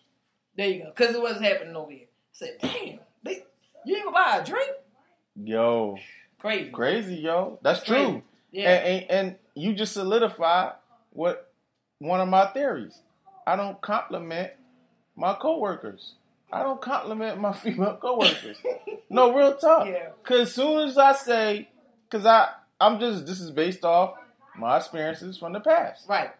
there 0.57 0.68
you 0.68 0.82
go," 0.84 0.92
because 0.96 1.14
it 1.14 1.20
wasn't 1.22 1.44
happening 1.44 1.76
over 1.76 1.90
here. 1.92 2.07
I 2.07 2.32
said, 2.32 2.57
"Damn, 2.61 2.98
they, 3.22 3.42
you 3.84 3.96
ain't 3.96 4.05
gonna 4.05 4.12
buy 4.16 4.38
a 4.38 4.44
drink? 4.44 4.70
Yo, 5.36 5.98
Crazy, 6.38 6.70
crazy, 6.70 7.14
yo. 7.16 7.59
That's 7.62 7.82
Crazy. 7.82 8.05
true. 8.05 8.22
Yeah, 8.52 8.70
And, 8.70 8.86
and 8.86 9.11
and 9.11 9.36
you 9.55 9.74
just 9.74 9.94
solidified 9.94 10.72
what 11.11 11.50
one 11.98 12.20
of 12.20 12.28
my 12.28 12.46
theories. 12.48 12.98
I 13.46 13.57
don't 13.57 13.80
compliment 13.80 14.52
my 15.16 15.34
coworkers. 15.34 16.14
I 16.52 16.62
don't 16.62 16.80
compliment 16.80 17.40
my 17.40 17.52
female 17.57 17.96
coworkers. 18.00 18.59
no, 19.11 19.34
real 19.34 19.57
talk. 19.57 19.86
Yeah. 19.88 20.11
Cause 20.22 20.40
as 20.42 20.55
soon 20.55 20.88
as 20.88 20.96
I 20.98 21.12
say, 21.14 21.68
cause 22.11 22.26
I 22.26 22.50
I'm 22.80 23.00
just 23.00 23.26
this 23.26 23.40
is 23.40 23.50
based 23.50 23.84
off 23.84 24.14
my 24.57 24.76
experiences 24.76 25.36
from 25.38 25.52
the 25.52 25.61
past. 25.61 26.09
right." 26.09 26.30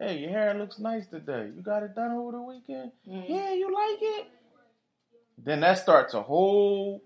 Hey, 0.00 0.18
your 0.18 0.30
hair 0.30 0.54
looks 0.54 0.78
nice 0.78 1.06
today. 1.06 1.50
You 1.54 1.62
got 1.62 1.82
it 1.82 1.94
done 1.94 2.12
over 2.12 2.32
the 2.32 2.42
weekend? 2.42 2.92
Mhm. 3.08 3.24
Yeah, 3.28 3.52
you 3.52 3.72
like 3.74 3.98
it? 4.00 4.26
Then 5.38 5.60
that 5.60 5.78
starts 5.78 6.14
a 6.14 6.22
whole, 6.22 7.02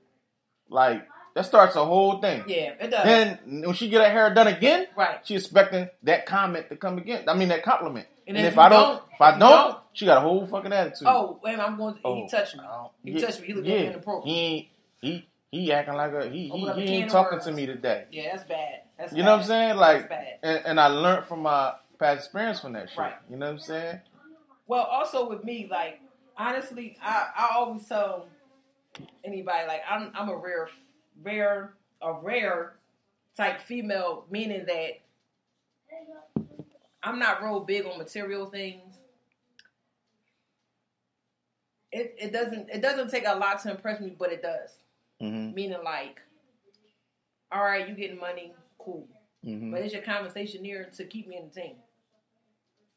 like, 0.69 1.07
that 1.35 1.47
starts 1.47 1.77
a 1.77 1.85
whole 1.85 2.21
thing. 2.21 2.45
Yeah, 2.47 2.75
it 2.81 2.91
does. 2.91 3.05
Then 3.05 3.63
when 3.65 3.75
she 3.75 3.89
get 3.89 4.03
her 4.03 4.11
hair 4.11 4.35
done 4.35 4.47
again, 4.49 4.87
right. 4.97 5.21
she 5.25 5.35
expecting 5.37 5.89
that 6.03 6.27
comment 6.27 6.69
to 6.69 6.77
come 6.77 6.99
again. 6.99 7.29
I 7.29 7.35
mean 7.35 7.49
that 7.49 7.63
compliment. 7.63 8.07
And 8.27 8.37
And, 8.37 8.47
if 8.47 8.53
if, 8.55 8.59
I 8.59 8.69
don't, 8.69 8.83
don't- 8.97 9.03
if 9.15 9.21
I 9.21 9.31
don't, 9.33 9.41
don't- 9.41 9.79
she 9.95 10.07
got 10.07 10.19
a 10.19 10.21
whole 10.21 10.47
fucking 10.47 10.73
attitude. 10.73 11.09
Oh, 11.09 11.41
wait, 11.43 11.59
I'm 11.59 11.77
going. 11.77 11.95
To, 11.95 12.01
Oh, 12.05 12.15
he 12.15 12.29
touched 12.29 12.57
me. 12.57 12.63
He 13.05 13.13
yeah, 13.13 13.27
touched 13.27 13.41
me. 13.41 13.47
He 13.49 13.53
looked 13.55 13.67
yeah. 13.67 13.77
inappropriate. 13.77 14.25
He 14.37 14.41
ain't, 14.41 14.69
he 15.01 15.29
he 15.51 15.73
acting 15.73 15.95
like 15.95 16.13
a 16.13 16.29
he 16.29 16.51
Open 16.51 16.81
he, 16.81 16.87
he 16.87 16.95
ain't 16.97 17.11
talking 17.11 17.33
worms. 17.37 17.45
to 17.47 17.53
me 17.53 17.67
today. 17.67 18.05
Yeah, 18.11 18.31
that's 18.37 18.49
bad. 18.49 18.83
That's 18.99 19.13
You 19.13 19.19
bad. 19.19 19.25
know 19.25 19.33
what 19.33 19.41
I'm 19.41 19.47
saying? 19.47 19.77
Like, 19.77 20.09
That's 20.09 20.09
bad. 20.09 20.39
and, 20.43 20.67
and 20.67 20.81
I 20.81 20.87
learned 20.87 21.27
from 21.27 21.41
my 21.43 21.75
past 22.03 22.25
experience 22.25 22.61
from 22.61 22.73
that 22.75 22.89
shit. 22.91 22.99
Right. 22.99 23.15
You 23.31 23.37
know 23.37 23.47
what 23.47 23.53
I'm 23.53 23.61
saying? 23.61 24.01
Well, 24.67 24.83
also 24.83 25.29
with 25.29 25.45
me, 25.45 25.69
like 25.71 26.01
honestly, 26.37 26.97
I, 27.03 27.29
I 27.37 27.49
always 27.55 27.87
tell 27.87 28.27
anybody 29.25 29.67
like 29.67 29.83
I'm 29.89 30.11
I'm 30.15 30.29
a 30.29 30.37
rare, 30.37 30.69
rare, 31.23 31.75
a 32.01 32.13
rare 32.13 32.75
type 33.37 33.61
female, 33.61 34.25
meaning 34.31 34.65
that 34.67 35.01
I'm 37.03 37.19
not 37.19 37.43
real 37.43 37.61
big 37.61 37.87
on 37.87 37.99
material 37.99 38.47
things. 38.47 38.97
It 41.91 42.15
it 42.19 42.33
doesn't 42.33 42.71
it 42.71 42.81
doesn't 42.81 43.11
take 43.11 43.27
a 43.27 43.35
lot 43.35 43.63
to 43.63 43.71
impress 43.71 44.01
me, 44.01 44.15
but 44.19 44.33
it 44.33 44.43
does. 44.43 44.71
Mm-hmm. 45.23 45.55
Meaning 45.55 45.85
like, 45.85 46.21
all 47.51 47.63
right, 47.63 47.89
you 47.89 47.95
getting 47.95 48.19
money, 48.19 48.55
cool. 48.79 49.07
Mm-hmm. 49.45 49.73
But 49.73 49.83
is 49.83 49.93
your 49.93 50.03
conversation 50.03 50.63
there 50.63 50.89
to 50.97 51.05
keep 51.05 51.29
me 51.29 51.37
entertained? 51.37 51.77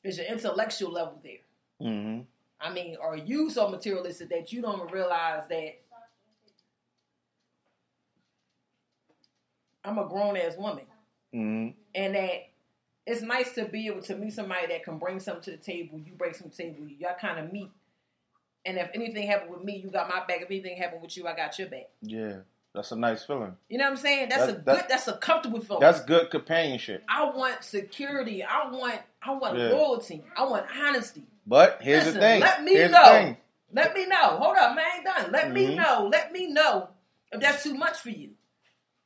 Is 0.05 0.17
your 0.17 0.27
intellectual 0.27 0.91
level 0.91 1.19
there? 1.23 1.39
Mm-hmm. 1.81 2.21
I 2.61 2.73
mean, 2.73 2.95
are 3.01 3.17
you 3.17 3.49
so 3.49 3.67
materialistic 3.67 4.29
that 4.29 4.53
you 4.53 4.61
don't 4.61 4.91
realize 4.91 5.43
that 5.49 5.79
I'm 9.83 9.97
a 9.97 10.07
grown 10.07 10.37
ass 10.37 10.55
woman 10.57 10.85
Mm-hmm. 11.33 11.71
and 11.93 12.15
that 12.15 12.47
it's 13.05 13.21
nice 13.21 13.51
to 13.55 13.65
be 13.65 13.87
able 13.87 14.01
to 14.03 14.15
meet 14.15 14.31
somebody 14.31 14.67
that 14.67 14.85
can 14.85 14.97
bring 14.97 15.19
something 15.19 15.43
to 15.43 15.51
the 15.51 15.57
table, 15.57 15.99
you 15.99 16.13
bring 16.13 16.33
something 16.33 16.49
to 16.51 16.57
the 16.57 16.63
table, 16.63 16.87
y'all 16.97 17.15
kind 17.19 17.39
of 17.39 17.51
meet. 17.51 17.69
And 18.65 18.77
if 18.77 18.89
anything 18.93 19.27
happened 19.27 19.51
with 19.51 19.63
me, 19.63 19.77
you 19.77 19.89
got 19.89 20.07
my 20.07 20.25
back. 20.25 20.43
If 20.43 20.49
anything 20.49 20.77
happened 20.77 21.01
with 21.01 21.17
you, 21.17 21.27
I 21.27 21.35
got 21.35 21.59
your 21.59 21.67
back. 21.67 21.89
Yeah, 22.01 22.37
that's 22.75 22.91
a 22.91 22.95
nice 22.95 23.23
feeling. 23.23 23.55
You 23.69 23.77
know 23.77 23.85
what 23.85 23.91
I'm 23.91 23.97
saying? 23.97 24.29
That's, 24.29 24.45
That's- 24.47 24.57
a 24.59 24.61
good, 24.81 24.83
that's 24.89 25.07
a 25.07 25.13
comfortable 25.17 25.61
feeling. 25.61 25.81
That's 25.81 26.01
good 26.03 26.29
companionship. 26.29 27.03
I 27.09 27.23
want 27.29 27.63
security. 27.63 28.43
I 28.43 28.69
want, 28.69 28.99
I 29.21 29.31
want 29.33 29.57
Yeah. 29.57 29.69
loyalty. 29.69 30.23
I 30.37 30.43
want 30.45 30.65
honesty. 30.77 31.23
But 31.47 31.79
here's 31.81 32.05
Listen, 32.05 32.19
the 32.21 32.27
thing. 32.27 32.41
let 32.41 32.63
me 32.63 32.73
here's 32.73 32.91
know. 32.91 33.35
Let 33.73 33.93
me 33.93 34.05
know. 34.05 34.37
Hold 34.37 34.57
up, 34.57 34.75
man, 34.75 34.85
I 34.85 34.95
ain't 34.97 35.05
done. 35.05 35.31
Let 35.31 35.51
me 35.51 35.67
Mhm. 35.67 35.75
know. 35.75 36.09
Let 36.11 36.31
me 36.31 36.47
know 36.47 36.89
if 37.31 37.41
that's 37.41 37.63
too 37.63 37.73
much 37.73 37.97
for 37.97 38.09
you. 38.09 38.31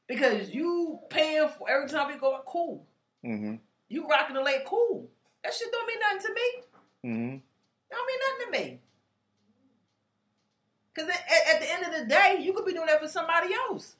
Because 0.07 0.49
you 0.51 0.99
paying 1.09 1.47
for 1.49 1.69
every 1.69 1.87
time 1.87 2.07
we 2.07 2.15
go, 2.19 2.39
cool. 2.45 2.85
Mm-hmm. 3.25 3.55
You 3.89 4.07
rocking 4.07 4.35
the 4.35 4.41
late, 4.41 4.65
cool. 4.65 5.09
That 5.43 5.53
shit 5.53 5.71
don't 5.71 5.87
mean 5.87 5.99
nothing 5.99 6.21
to 6.27 6.33
me. 6.33 6.63
Mm-hmm. 7.05 7.37
Don't 7.91 8.07
mean 8.07 8.19
nothing 8.27 8.45
to 8.45 8.59
me. 8.71 8.79
Because 10.99 11.15
at, 11.15 11.55
at 11.55 11.61
the 11.61 11.71
end 11.73 11.85
of 11.85 11.99
the 11.99 12.05
day, 12.07 12.37
you 12.41 12.53
could 12.53 12.65
be 12.65 12.73
doing 12.73 12.87
that 12.87 13.01
for 13.01 13.07
somebody 13.07 13.53
else. 13.53 13.95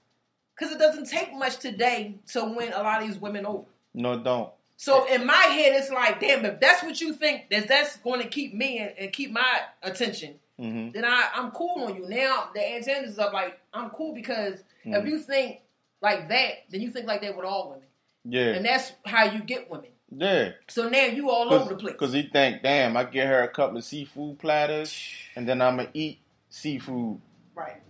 Because 0.57 0.73
it 0.73 0.79
doesn't 0.79 1.05
take 1.09 1.33
much 1.33 1.57
today 1.57 2.15
to 2.33 2.43
win 2.43 2.73
a 2.73 2.83
lot 2.83 3.01
of 3.01 3.07
these 3.07 3.17
women 3.17 3.45
over. 3.45 3.65
No, 3.93 4.19
don't. 4.19 4.49
So 4.77 5.05
in 5.13 5.25
my 5.25 5.33
head, 5.33 5.73
it's 5.75 5.89
like, 5.91 6.19
damn, 6.19 6.45
if 6.45 6.59
that's 6.59 6.83
what 6.83 6.99
you 7.01 7.13
think 7.13 7.49
that 7.49 7.67
that's 7.67 7.97
going 7.97 8.21
to 8.21 8.27
keep 8.27 8.53
me 8.53 8.79
and, 8.79 8.91
and 8.97 9.13
keep 9.13 9.31
my 9.31 9.61
attention, 9.83 10.35
Mhm. 10.59 10.91
then 10.91 11.05
I 11.05 11.29
I'm 11.33 11.51
cool 11.51 11.85
on 11.85 11.95
you. 11.95 12.05
Now 12.09 12.49
the 12.53 12.75
antennas 12.75 13.11
is 13.11 13.19
up. 13.19 13.31
Like 13.31 13.57
I'm 13.73 13.89
cool 13.91 14.13
because 14.13 14.55
Mm-hmm. 14.85 14.93
if 14.93 15.05
you 15.07 15.19
think 15.19 15.59
like 16.01 16.27
that, 16.29 16.51
then 16.69 16.81
you 16.81 16.91
think 16.91 17.05
like 17.07 17.21
that 17.21 17.35
with 17.35 17.45
all 17.45 17.69
women, 17.71 17.85
Yeah. 18.25 18.55
and 18.55 18.65
that's 18.65 18.91
how 19.05 19.23
you 19.25 19.39
get 19.41 19.69
women. 19.69 19.89
yeah. 20.09 20.51
So 20.69 20.87
now 20.89 21.05
you 21.05 21.29
all 21.29 21.53
over 21.53 21.69
the 21.69 21.75
place. 21.75 21.93
Because 21.93 22.11
he 22.13 22.23
think, 22.23 22.61
damn, 22.63 22.95
I 22.97 23.03
get 23.05 23.27
her 23.27 23.41
a 23.43 23.47
couple 23.49 23.77
of 23.77 23.83
seafood 23.85 24.39
platters, 24.39 24.97
and 25.35 25.47
then 25.47 25.61
I'm 25.61 25.77
gonna 25.77 25.89
eat 25.93 26.19
seafood. 26.49 27.19
right. 27.55 27.81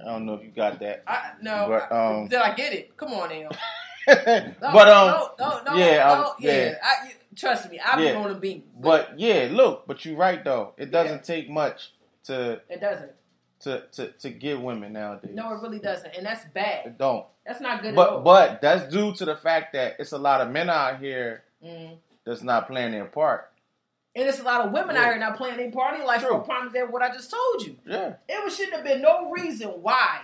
I 0.00 0.04
don't 0.04 0.26
know 0.26 0.34
if 0.34 0.44
you 0.44 0.50
got 0.50 0.78
that. 0.80 1.02
I 1.06 1.32
no. 1.42 1.66
But, 1.68 1.92
I- 1.92 2.06
um, 2.20 2.28
did 2.28 2.38
I 2.38 2.54
get 2.54 2.72
it? 2.72 2.96
Come 2.96 3.12
on 3.14 3.28
now. 3.42 3.48
but 4.06 4.88
um, 4.88 5.06
no, 5.08 5.30
no, 5.38 5.62
no, 5.66 5.74
yeah, 5.76 5.96
no, 6.06 6.24
um, 6.30 6.32
yeah. 6.40 6.52
yeah. 6.52 6.74
I, 6.82 7.08
you, 7.08 7.14
trust 7.36 7.70
me, 7.70 7.78
I've 7.80 8.00
Yeah. 8.00 8.12
been 8.12 8.22
on 8.22 8.28
the 8.32 8.38
beat. 8.38 8.64
but 8.80 9.18
yeah, 9.18 9.48
look, 9.50 9.86
but 9.86 10.04
you're 10.04 10.16
right 10.16 10.42
though. 10.42 10.72
It 10.78 10.90
doesn't 10.90 11.16
Yeah. 11.28 11.34
take 11.34 11.50
much 11.50 11.92
to 12.24 12.60
it 12.68 12.80
doesn't. 12.80 13.10
to 13.60 13.82
to 13.92 14.12
to 14.12 14.30
get 14.30 14.60
women 14.60 14.92
nowadays. 14.92 15.32
No, 15.34 15.52
it 15.52 15.60
really 15.62 15.78
doesn't, 15.80 16.14
and 16.16 16.24
that's 16.24 16.44
bad. 16.54 16.86
it 16.86 16.98
don't. 16.98 17.26
That's 17.44 17.60
not 17.60 17.82
good 17.82 17.94
But 17.96 18.22
but 18.24 18.60
that's 18.62 18.90
due 18.92 19.14
to 19.14 19.24
the 19.24 19.36
fact 19.36 19.72
that 19.72 19.96
it's 19.98 20.12
a 20.12 20.18
lot 20.18 20.40
of 20.40 20.50
men 20.50 20.70
out 20.70 21.00
here 21.00 21.42
Mm. 21.64 21.96
that's 22.24 22.42
not 22.42 22.68
playing 22.68 22.92
their 22.92 23.06
part. 23.06 23.50
And 24.18 24.28
it's 24.28 24.40
a 24.40 24.42
lot 24.42 24.62
of 24.66 24.72
women 24.72 24.96
Yeah. 24.96 25.02
out 25.02 25.08
here 25.10 25.18
not 25.18 25.36
playing 25.36 25.56
their 25.58 25.70
party 25.70 26.02
like 26.02 26.20
True. 26.20 26.30
for 26.30 26.40
promise 26.40 26.72
that 26.72 26.90
what 26.90 27.02
I 27.02 27.12
just 27.12 27.30
told 27.30 27.62
you. 27.64 27.78
Yeah, 27.86 28.14
It 28.28 28.44
was 28.44 28.56
shouldn't 28.56 28.74
have 28.74 28.84
been 28.84 29.00
no 29.00 29.30
reason 29.30 29.68
why 29.80 30.22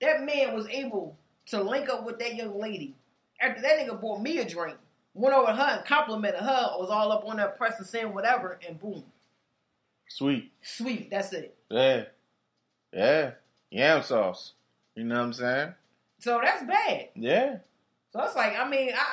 that 0.00 0.22
man 0.22 0.54
was 0.54 0.66
able 0.68 1.14
to 1.46 1.62
link 1.62 1.90
up 1.90 2.04
with 2.04 2.18
that 2.18 2.34
young 2.34 2.58
lady 2.58 2.94
after 3.40 3.60
that 3.60 3.78
nigga 3.78 4.00
bought 4.00 4.22
me 4.22 4.38
a 4.38 4.48
drink, 4.48 4.78
went 5.12 5.34
over 5.36 5.48
to 5.48 5.52
her 5.52 5.76
and 5.76 5.84
complimented 5.84 6.40
her, 6.40 6.76
was 6.78 6.88
all 6.88 7.12
up 7.12 7.26
on 7.26 7.36
that 7.36 7.58
press 7.58 7.78
and 7.78 7.86
saying 7.86 8.14
whatever, 8.14 8.58
and 8.66 8.80
boom, 8.80 9.04
sweet. 10.08 10.50
sweet, 10.62 11.10
that's 11.10 11.32
it. 11.34 11.54
Yeah, 11.68 12.04
yeah, 12.92 13.32
yam 13.70 14.02
sauce. 14.02 14.54
You 14.94 15.04
know 15.04 15.16
what 15.16 15.24
I'm 15.24 15.32
saying? 15.34 15.74
So 16.20 16.40
that's 16.42 16.64
bad. 16.64 17.08
Yeah, 17.14 17.58
So 18.12 18.22
it's 18.22 18.34
like, 18.34 18.58
I 18.58 18.66
mean, 18.68 18.92
I 18.96 19.06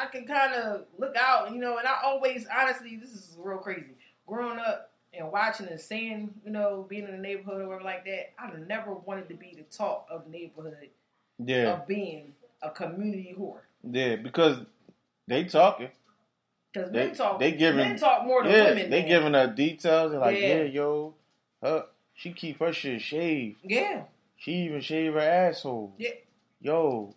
I, 0.00 0.06
can 0.06 0.26
kind 0.26 0.54
of 0.54 0.82
look 0.98 1.14
out, 1.16 1.50
you 1.52 1.58
know, 1.58 1.78
and 1.78 1.86
I 1.86 1.96
always, 2.04 2.46
honestly, 2.54 2.96
this 2.96 3.10
is 3.10 3.36
real 3.38 3.58
crazy. 3.58 3.86
Growing 4.26 4.58
up 4.58 4.90
and 5.12 5.30
watching 5.32 5.66
and 5.68 5.80
seeing, 5.80 6.34
you 6.44 6.50
know, 6.50 6.86
being 6.88 7.04
in 7.04 7.12
the 7.12 7.18
neighborhood 7.18 7.62
or 7.62 7.66
whatever 7.68 7.84
like 7.84 8.04
that, 8.04 8.32
I 8.38 8.50
never 8.66 8.92
wanted 8.94 9.28
to 9.28 9.34
be 9.34 9.54
the 9.56 9.62
talk 9.76 10.06
of 10.10 10.24
the 10.24 10.30
neighborhood 10.30 10.88
yeah, 11.44 11.74
of 11.74 11.86
being 11.86 12.32
a 12.62 12.70
community 12.70 13.34
whore. 13.38 13.60
yeah. 13.90 14.16
Because 14.16 14.58
they 15.28 15.44
talking. 15.44 15.88
Because 16.72 16.92
men 16.92 17.14
talk, 17.14 17.38
they 17.38 17.52
giving- 17.52 17.76
men 17.78 17.96
talk 17.98 18.24
more 18.26 18.42
than 18.42 18.52
Yeah, 18.52 18.64
women. 18.70 18.90
they 18.90 19.00
man. 19.00 19.08
giving 19.08 19.34
her 19.34 19.46
details. 19.46 20.12
Like, 20.12 20.38
Yeah. 20.38 20.48
yeah, 20.48 20.62
yo, 20.64 21.14
her, 21.62 21.86
she 22.14 22.32
keep 22.32 22.58
her 22.60 22.72
shit 22.72 23.00
shaved. 23.00 23.58
yeah, 23.62 24.02
She 24.36 24.52
even 24.64 24.80
shave 24.82 25.14
her 25.14 25.20
asshole. 25.20 25.94
yeah. 25.98 26.10
Yo, 26.60 26.72
Come 26.72 26.84
on, 26.96 27.06
man. 27.06 27.14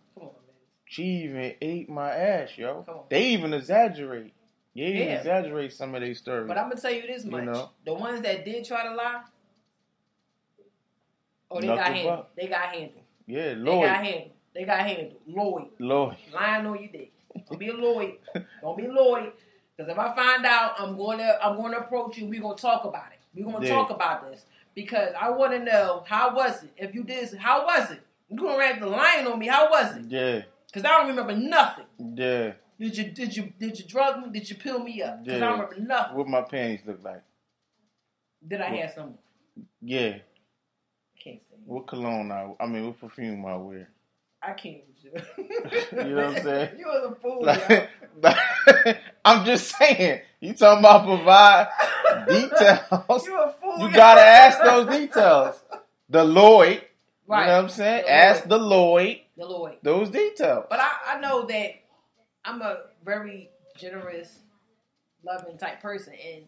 She 0.90 1.04
even 1.26 1.54
ate 1.62 1.88
my 1.88 2.10
ass, 2.10 2.58
yo. 2.58 3.06
They 3.12 3.28
even 3.28 3.54
exaggerate. 3.54 4.34
They 4.76 4.82
even 4.82 5.08
Yeah. 5.08 5.18
exaggerate 5.20 5.72
some 5.72 5.94
of 5.94 6.02
their 6.02 6.16
stories. 6.16 6.48
But 6.48 6.58
I'm 6.58 6.68
gonna 6.68 6.82
tell 6.82 6.92
you 6.92 7.04
this 7.06 7.26
You 7.26 7.32
much: 7.32 7.46
know? 7.46 7.70
the 7.86 7.94
ones 7.94 8.22
that 8.22 8.44
did 8.44 8.66
try 8.66 8.84
to 8.88 8.96
lie, 8.96 9.22
oh, 11.52 11.62
they 11.62 11.68
Knuckle 11.68 11.84
got 11.84 11.94
handled. 11.96 12.26
They 12.36 12.48
got 12.48 12.62
handled. 12.70 13.04
yeah, 13.28 13.54
Lloyd. 13.56 13.84
They 13.84 13.88
got 13.88 14.04
handled. 14.04 14.32
They 14.56 14.64
got 14.64 14.80
handled. 14.80 15.16
Lloyd. 15.28 15.70
Lloyd. 15.80 16.18
lying 16.34 16.66
on 16.66 16.80
your 16.82 16.92
dick. 16.92 17.12
Don't 17.48 17.60
be 17.60 17.70
a 17.70 17.74
Lloyd. 17.74 18.16
Don't 18.62 18.78
be 18.78 18.88
Lloyd. 18.88 19.32
Because 19.78 19.92
if 19.92 20.00
I 20.00 20.16
find 20.16 20.44
out, 20.44 20.74
I'm 20.80 20.98
to 21.20 21.46
I'm 21.46 21.56
to 21.72 21.78
approach 21.78 22.18
you. 22.18 22.26
We're 22.26 22.42
to 22.56 22.62
talk 22.62 22.84
about 22.86 23.12
it. 23.12 23.20
We're 23.36 23.46
to 23.62 23.68
Yeah. 23.68 23.76
talk 23.76 23.92
about 23.92 24.32
this 24.32 24.46
because 24.74 25.14
I 25.20 25.30
want 25.30 25.52
to 25.54 25.60
know 25.60 26.04
how 26.08 26.36
was 26.36 26.64
it. 26.64 26.72
If 26.78 26.96
you 26.96 27.04
did, 27.04 27.32
how 27.36 27.64
was 27.66 27.92
it? 27.92 28.02
You 28.28 28.38
going 28.38 28.60
to 28.60 28.66
have 28.66 28.80
the 28.80 28.88
lying 28.88 29.28
on 29.28 29.38
me? 29.38 29.46
How 29.48 29.70
was 29.70 29.98
it? 29.98 30.06
Yeah, 30.08 30.42
Because 30.72 30.86
I 30.86 30.97
don't 30.97 31.07
remember 31.07 31.36
nothing. 31.36 31.86
yeah. 32.15 32.53
Did 32.80 32.97
you 32.97 33.03
did 33.11 33.36
you 33.36 33.51
did 33.59 33.78
you 33.78 33.86
drug 33.86 34.22
me? 34.22 34.30
Did 34.32 34.49
you 34.49 34.55
pill 34.55 34.80
me 34.80 35.01
up? 35.01 35.24
Because 35.26 35.41
I 35.41 35.45
don't 35.47 35.59
remember 35.59 35.82
nothing. 35.82 36.15
What 36.17 36.28
my 36.30 36.41
panties 36.43 36.80
look 36.86 36.99
like? 37.03 37.22
Did 38.47 38.61
I 38.61 38.74
have 38.78 38.91
some? 38.93 39.15
Yeah. 39.82 40.20
Can't 41.22 41.41
say. 41.49 41.57
What 41.65 41.88
cologne 41.88 42.32
I? 42.32 42.53
I 42.57 42.67
mean, 42.67 42.86
what 42.86 43.01
perfume 43.01 43.45
I 43.45 43.57
wear? 43.57 43.89
I 44.41 44.53
can't 44.53 44.78
you. 45.03 45.11
Know 45.11 46.15
what 46.15 46.38
I'm 46.38 46.43
saying? 46.43 46.70
You 46.80 46.86
was 46.86 47.11
a 47.11 47.15
fool. 47.22 47.39
yo. 47.41 47.86
Like, 48.22 48.97
I'm 49.26 49.45
just 49.45 49.76
saying. 49.78 50.22
You 50.39 50.53
talking 50.53 50.80
about 50.80 51.05
provide 51.05 51.67
details? 52.30 53.26
You 53.26 53.38
a 53.41 53.53
fool. 53.61 53.80
You 53.80 53.88
yo. 53.88 53.91
gotta 53.93 54.22
ask 54.22 54.63
those 54.63 54.88
details. 54.88 55.61
The 56.09 56.24
Lloyd. 56.24 56.86
Right. 57.28 57.41
You 57.41 57.47
know 57.47 57.55
what 57.57 57.63
I'm 57.63 57.70
saying? 57.70 58.03
The 58.05 58.11
ask 58.11 58.47
the 58.47 58.57
Lloyd 58.57 59.20
The 59.40 59.78
those 59.84 60.10
details. 60.10 60.66
But 60.70 60.80
I, 60.80 61.16
I 61.16 61.20
know 61.20 61.46
that 61.48 61.72
I'm 62.44 62.62
a 62.62 62.78
very 63.06 63.50
generous, 63.78 64.40
loving 65.24 65.58
type 65.58 65.82
person, 65.82 66.14
and 66.14 66.44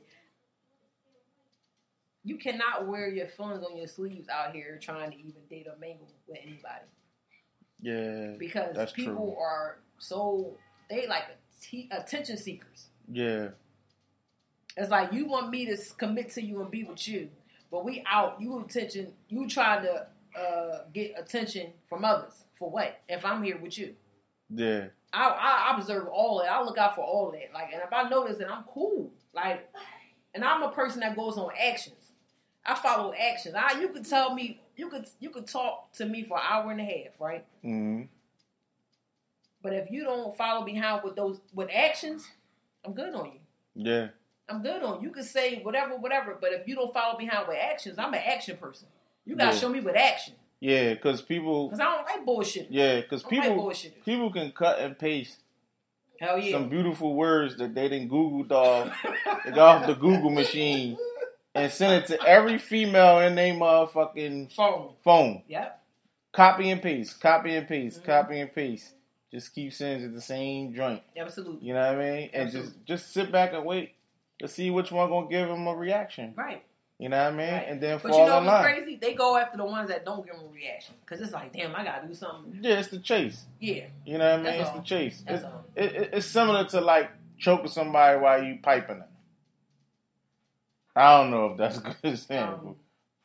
you 2.24 2.38
cannot 2.38 2.88
wear 2.88 3.10
your 3.10 3.28
feelings 3.28 3.64
on 3.64 3.78
your 3.78 3.88
sleeves 3.88 4.28
out 4.30 4.54
here 4.54 4.78
trying 4.82 5.12
to 5.12 5.18
even 5.18 5.42
date 5.50 5.68
or 5.68 5.78
mingle 5.80 6.08
with 6.28 6.38
anybody 6.42 6.86
yeah. 7.82 8.34
because 8.38 8.92
people 8.94 9.16
true. 9.16 9.36
are 9.42 9.80
so 9.98 10.58
they 10.90 11.08
like 11.08 11.24
t- 11.62 11.90
attention 11.92 12.38
seekers. 12.38 12.88
Yeah. 13.12 13.50
It's 14.78 14.90
like 14.90 15.12
you 15.12 15.26
want 15.26 15.50
me 15.50 15.66
to 15.66 15.78
commit 15.98 16.32
to 16.32 16.42
you 16.42 16.62
and 16.62 16.72
be 16.72 16.84
with 16.84 17.08
you, 17.08 17.30
but 17.72 17.84
we 17.84 18.04
out. 18.10 18.42
You 18.42 18.60
attention. 18.60 19.14
You 19.28 19.48
trying 19.48 19.84
to 19.84 20.08
uh, 20.40 20.84
get 20.94 21.14
attention 21.18 21.74
from 21.90 22.06
others 22.06 22.46
for 22.62 22.70
what? 22.70 23.02
If 23.10 23.26
I'm 23.26 23.42
here 23.42 23.58
with 23.58 23.76
you. 23.80 23.96
Yeah. 24.54 24.86
I, 25.12 25.72
I 25.74 25.78
observe 25.78 26.08
all 26.10 26.38
that. 26.40 26.52
I 26.52 26.62
look 26.64 26.78
out 26.78 26.94
for 26.94 27.02
all 27.02 27.32
that. 27.32 27.52
Like, 27.56 27.74
and 27.74 27.82
if 27.82 27.92
I 27.92 28.08
notice 28.08 28.38
that 28.38 28.52
I'm 28.52 28.64
cool, 28.66 29.12
like, 29.34 29.68
and 30.36 30.46
I'm 30.46 30.62
a 30.62 30.72
person 30.72 31.00
that 31.00 31.16
goes 31.16 31.38
on 31.38 31.50
actions. 31.60 31.96
I 32.64 32.76
follow 32.76 33.14
actions. 33.20 33.56
I 33.58 33.80
you 33.82 33.90
could 33.90 34.06
tell 34.06 34.36
me 34.36 34.62
you 34.76 34.88
could 34.90 35.08
you 35.20 35.32
could 35.32 35.48
talk 35.48 35.92
to 35.94 36.06
me 36.06 36.24
for 36.24 36.38
an 36.38 36.44
hour 36.48 36.70
and 36.72 36.80
a 36.80 36.84
half, 36.84 37.20
right? 37.20 37.44
hmm 37.64 38.04
But 39.64 39.74
if 39.74 39.90
you 39.90 40.04
don't 40.04 40.38
follow 40.38 40.64
behind 40.64 41.02
with 41.04 41.16
those 41.16 41.40
with 41.56 41.70
actions, 41.74 42.28
I'm 42.86 42.94
good 42.94 43.16
on 43.16 43.26
you. 43.26 43.40
Yeah. 43.74 44.10
I'm 44.48 44.62
good 44.62 44.84
on 44.84 45.02
you. 45.02 45.08
You 45.08 45.14
can 45.14 45.24
say 45.24 45.62
whatever, 45.64 45.98
whatever. 45.98 46.38
But 46.40 46.54
if 46.54 46.68
you 46.68 46.76
don't 46.76 46.94
follow 46.94 47.18
behind 47.18 47.48
with 47.48 47.58
actions, 47.58 47.98
I'm 47.98 48.14
an 48.14 48.22
action 48.24 48.58
person. 48.58 48.88
You 49.26 49.36
gotta 49.36 49.56
Yeah. 49.56 49.60
show 49.62 49.70
me 49.70 49.80
with 49.80 49.96
action 49.96 50.36
Yeah. 50.62 50.94
Because 50.94 51.22
people. 51.22 51.68
because 51.68 51.80
I 51.82 51.86
don't 51.96 52.06
like 52.06 52.26
bullshit. 52.26 52.68
Yeah. 52.72 53.02
Because 53.02 53.24
don't 53.24 53.34
like 53.34 53.44
people. 53.44 53.74
People 54.06 54.32
can 54.32 54.52
cut 54.54 54.80
and 54.80 54.98
paste 54.98 55.38
Hell 56.20 56.38
yeah. 56.38 56.52
some 56.52 56.70
beautiful 56.70 57.16
words 57.16 57.58
that 57.58 57.74
they 57.76 57.90
didn't 57.90 58.08
Google 58.10 58.56
off, 58.56 58.96
they 59.44 59.52
got 59.52 59.82
off 59.82 59.88
the 59.88 59.96
Google 59.96 60.30
machine, 60.30 60.96
and 61.56 61.72
send 61.72 62.04
it 62.04 62.08
to 62.08 62.24
every 62.28 62.60
female 62.60 63.20
in 63.22 63.34
their 63.34 63.56
motherfucking 63.56 64.54
phone. 64.54 64.94
phone. 65.04 65.42
Yep. 65.48 65.82
Copy 66.32 66.70
and 66.70 66.82
paste. 66.82 67.20
Copy 67.20 67.56
and 67.56 67.68
paste. 67.68 68.02
Mhm. 68.02 68.06
Copy 68.06 68.40
and 68.40 68.54
paste. 68.54 68.94
Just 69.32 69.56
keep 69.56 69.74
sending 69.74 70.10
it 70.10 70.14
the 70.14 70.22
same 70.22 70.74
joint. 70.76 71.02
Absolutely. 71.18 71.68
You 71.68 71.74
know 71.74 71.80
what 71.80 72.02
I 72.02 72.12
mean? 72.12 72.30
And 72.34 72.44
Absolutely. 72.48 72.72
just 72.72 72.86
just 72.86 73.14
sit 73.14 73.32
back 73.32 73.54
and 73.54 73.66
wait 73.66 73.96
to 74.40 74.48
see 74.48 74.70
which 74.70 74.92
one 74.92 75.10
gonna 75.10 75.28
give 75.28 75.48
them 75.48 75.66
a 75.68 75.76
reaction. 75.76 76.34
Right. 76.38 76.64
You 77.02 77.10
know 77.10 77.18
what 77.18 77.34
I 77.34 77.36
mean? 77.36 77.52
Right. 77.52 77.66
And 77.68 77.82
then 77.82 78.00
But 78.04 78.12
fall 78.12 78.20
you 78.20 78.26
know 78.28 78.44
what's 78.44 78.64
crazy? 78.64 78.96
They 79.02 79.16
go 79.16 79.36
after 79.36 79.58
the 79.58 79.66
ones 79.66 79.90
that 79.90 80.06
don't 80.06 80.24
give 80.24 80.36
them 80.36 80.46
a 80.48 80.54
reaction 80.54 80.94
because 81.04 81.20
it's 81.20 81.34
like, 81.34 81.52
damn, 81.52 81.76
I 81.76 81.84
gotta 81.84 82.08
do 82.08 82.14
something. 82.14 82.60
Yeah, 82.62 82.76
it's 82.80 82.90
the 82.90 83.00
chase. 83.00 83.44
Yeah, 83.60 83.86
You 84.06 84.20
know 84.20 84.26
what 84.26 84.34
I 84.34 84.36
mean? 84.52 84.60
That's 84.60 84.70
it's 84.70 84.78
the 84.78 84.84
chase. 84.84 85.24
It's, 85.28 85.44
all. 85.44 85.66
it, 85.76 85.96
it- 85.96 86.10
it's 86.14 86.28
similar 86.28 86.64
to 86.66 86.80
like 86.80 87.10
choking 87.40 87.70
somebody 87.72 88.20
while 88.20 88.44
you 88.44 88.60
piping 88.62 89.00
them. 89.00 89.08
I 90.96 91.18
don't 91.18 91.32
know 91.32 91.48
if 91.48 91.58
that's 91.58 91.78
a 91.80 91.82
good 91.82 91.96
example, 92.04 92.78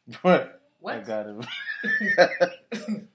Um, 0.09 0.15
but 0.23 0.63
I 0.87 0.99
got 1.01 1.27
it. 1.27 3.07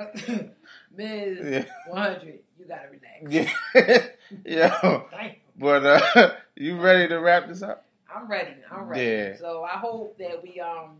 Ms. 0.96 1.38
Yeah. 1.40 1.64
100, 1.88 2.38
you 2.58 2.64
gotta 2.66 2.88
relax. 2.88 3.52
yeah, 3.74 4.06
yeah. 4.44 5.02
Damn. 5.12 5.32
But 5.56 5.86
uh, 5.86 6.30
you 6.56 6.80
ready 6.80 7.06
to 7.08 7.18
wrap 7.20 7.46
this 7.46 7.62
up? 7.62 7.84
I'm 8.14 8.28
ready. 8.28 8.54
I'm 8.70 8.86
ready. 8.86 9.04
Yeah. 9.04 9.36
So 9.36 9.64
I 9.64 9.78
hope 9.78 10.16
that 10.18 10.42
we 10.42 10.60
um 10.60 10.98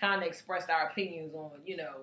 kind 0.00 0.22
of 0.22 0.28
expressed 0.28 0.70
our 0.70 0.88
opinions 0.88 1.34
on, 1.34 1.50
you 1.66 1.76
know, 1.76 1.98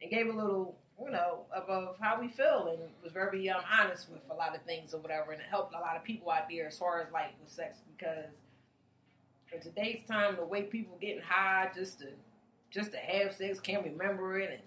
and 0.00 0.10
gave 0.10 0.26
a 0.28 0.32
little, 0.32 0.76
you 1.02 1.10
know, 1.10 1.40
of, 1.54 1.64
of 1.68 1.96
how 2.00 2.20
we 2.20 2.28
feel 2.28 2.68
and 2.72 2.90
was 3.02 3.12
very 3.12 3.48
um 3.50 3.62
honest 3.70 4.10
with 4.10 4.20
a 4.30 4.34
lot 4.34 4.54
of 4.54 4.62
things 4.62 4.94
or 4.94 5.00
whatever, 5.00 5.32
and 5.32 5.40
it 5.40 5.46
helped 5.50 5.74
a 5.74 5.78
lot 5.80 5.96
of 5.96 6.04
people 6.04 6.30
out 6.30 6.48
there 6.50 6.68
as 6.68 6.78
far 6.78 7.00
as 7.02 7.12
like 7.12 7.34
with 7.40 7.50
sex 7.50 7.78
because 7.96 8.26
in 9.52 9.60
today's 9.60 10.00
time, 10.08 10.36
the 10.36 10.44
way 10.44 10.62
people 10.62 10.96
getting 11.00 11.22
high 11.22 11.70
just 11.74 12.00
to 12.00 12.06
just 12.70 12.92
to 12.92 12.98
have 12.98 13.34
sex, 13.34 13.60
can't 13.60 13.84
remember 13.84 14.38
it, 14.38 14.50
and 14.50 14.62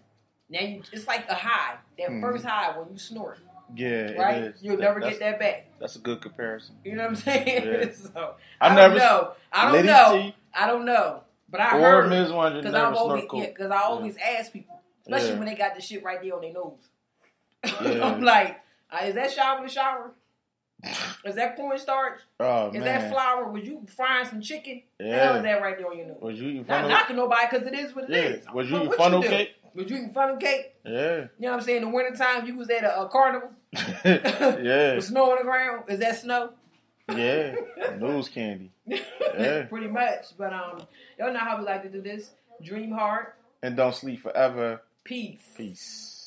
now 0.49 0.67
you 0.67 0.81
it's 0.91 1.07
like 1.07 1.27
a 1.29 1.35
high. 1.35 1.77
That 1.97 2.09
Mhm. 2.09 2.21
first 2.21 2.45
high 2.45 2.77
when 2.77 2.91
you 2.91 2.97
snort, 2.97 3.39
Yeah, 3.75 4.11
right? 4.13 4.53
You'll 4.61 4.77
That- 4.77 4.81
never 4.83 4.99
get 4.99 5.19
that 5.19 5.39
back. 5.39 5.65
That's 5.79 5.95
a 5.95 5.99
good 5.99 6.21
comparison. 6.21 6.75
You 6.83 6.95
know 6.95 7.03
what 7.03 7.09
I'm 7.11 7.15
saying? 7.15 7.65
Yeah. 7.65 7.91
so 8.13 8.35
I 8.59 8.69
I, 8.69 8.75
never- 8.75 8.95
don't 8.95 8.97
know. 8.97 9.31
I 9.51 9.63
don't 9.65 9.71
Liddy 9.73 9.87
know. 9.87 10.21
T. 10.21 10.35
I 10.53 10.67
don't 10.67 10.85
know. 10.85 11.23
But 11.51 11.61
I 11.61 11.65
heard 11.69 12.09
because 12.09 12.73
I 12.75 12.83
always 12.93 13.25
coke. 13.27 13.41
yeah, 13.41 13.47
because 13.47 13.71
I 13.71 13.79
always 13.81 14.15
ask 14.17 14.51
people, 14.53 14.79
especially 15.01 15.29
Yeah. 15.31 15.37
when 15.37 15.47
they 15.47 15.55
got 15.55 15.75
the 15.75 15.81
shit 15.81 16.03
right 16.03 16.21
there 16.21 16.35
on 16.35 16.41
their 16.41 16.53
nose. 16.53 16.77
Yeah. 17.81 18.05
I'm 18.07 18.21
like, 18.21 18.59
uh, 18.91 19.05
is 19.05 19.15
that 19.15 19.31
shower 19.31 19.61
the 19.61 19.67
shower? 19.71 20.11
Is 21.25 21.35
that 21.35 21.57
cornstarch? 21.57 22.19
Oh 22.39 22.67
Is 22.69 22.73
man. 22.75 22.83
that 22.83 23.11
flour? 23.11 23.49
Was 23.51 23.63
you 23.65 23.85
frying 23.97 24.25
some 24.25 24.39
chicken? 24.41 24.83
The 24.97 25.05
hell 25.07 25.13
Yeah. 25.33 25.37
is 25.37 25.43
that 25.43 25.61
right 25.61 25.77
there 25.77 25.87
on 25.87 25.97
your 25.97 26.07
nose? 26.07 26.17
Was 26.21 26.39
you 26.39 26.47
eating 26.49 26.61
Not 26.67 26.67
funnel? 26.83 26.89
knocking 26.89 27.15
nobody 27.17 27.47
because 27.51 27.67
it 27.67 27.73
is 27.77 27.93
what 27.95 28.05
it 28.05 28.11
Yeah. 28.11 28.17
is. 28.37 28.45
Was 28.53 28.69
you 28.69 28.77
eating 28.77 28.91
funnel 28.93 29.21
cake? 29.23 29.55
Was 29.73 29.89
you 29.89 29.97
eating 29.97 30.13
funnel 30.13 30.37
cake? 30.37 30.75
Yeah. 30.85 30.91
You 31.15 31.29
know 31.39 31.49
what 31.51 31.53
I'm 31.55 31.61
saying? 31.61 31.81
In 31.83 31.89
the 31.89 31.95
wintertime, 31.95 32.45
you 32.47 32.55
was 32.55 32.69
at 32.69 32.83
a, 32.85 33.01
a 33.01 33.09
carnival 33.09 33.49
yeah. 33.73 34.95
with 34.95 35.05
snow 35.05 35.31
on 35.31 35.37
the 35.37 35.43
ground. 35.43 35.83
Is 35.89 35.99
that 35.99 36.19
snow? 36.19 36.51
Yeah. 37.15 37.55
Nose 37.97 38.29
candy. 38.29 38.71
Yeah. 39.37 39.63
Pretty 39.63 39.87
much. 39.87 40.25
But 40.37 40.53
um, 40.53 40.81
y'all 41.17 41.31
know 41.31 41.39
how 41.39 41.57
we 41.57 41.63
like 41.63 41.83
to 41.83 41.89
do 41.89 42.01
this. 42.01 42.31
Dream 42.61 42.91
hard, 42.91 43.27
And 43.63 43.75
don't 43.77 43.95
sleep 43.95 44.21
forever. 44.21 44.81
peace. 45.05 45.41
Peace. 45.55 46.18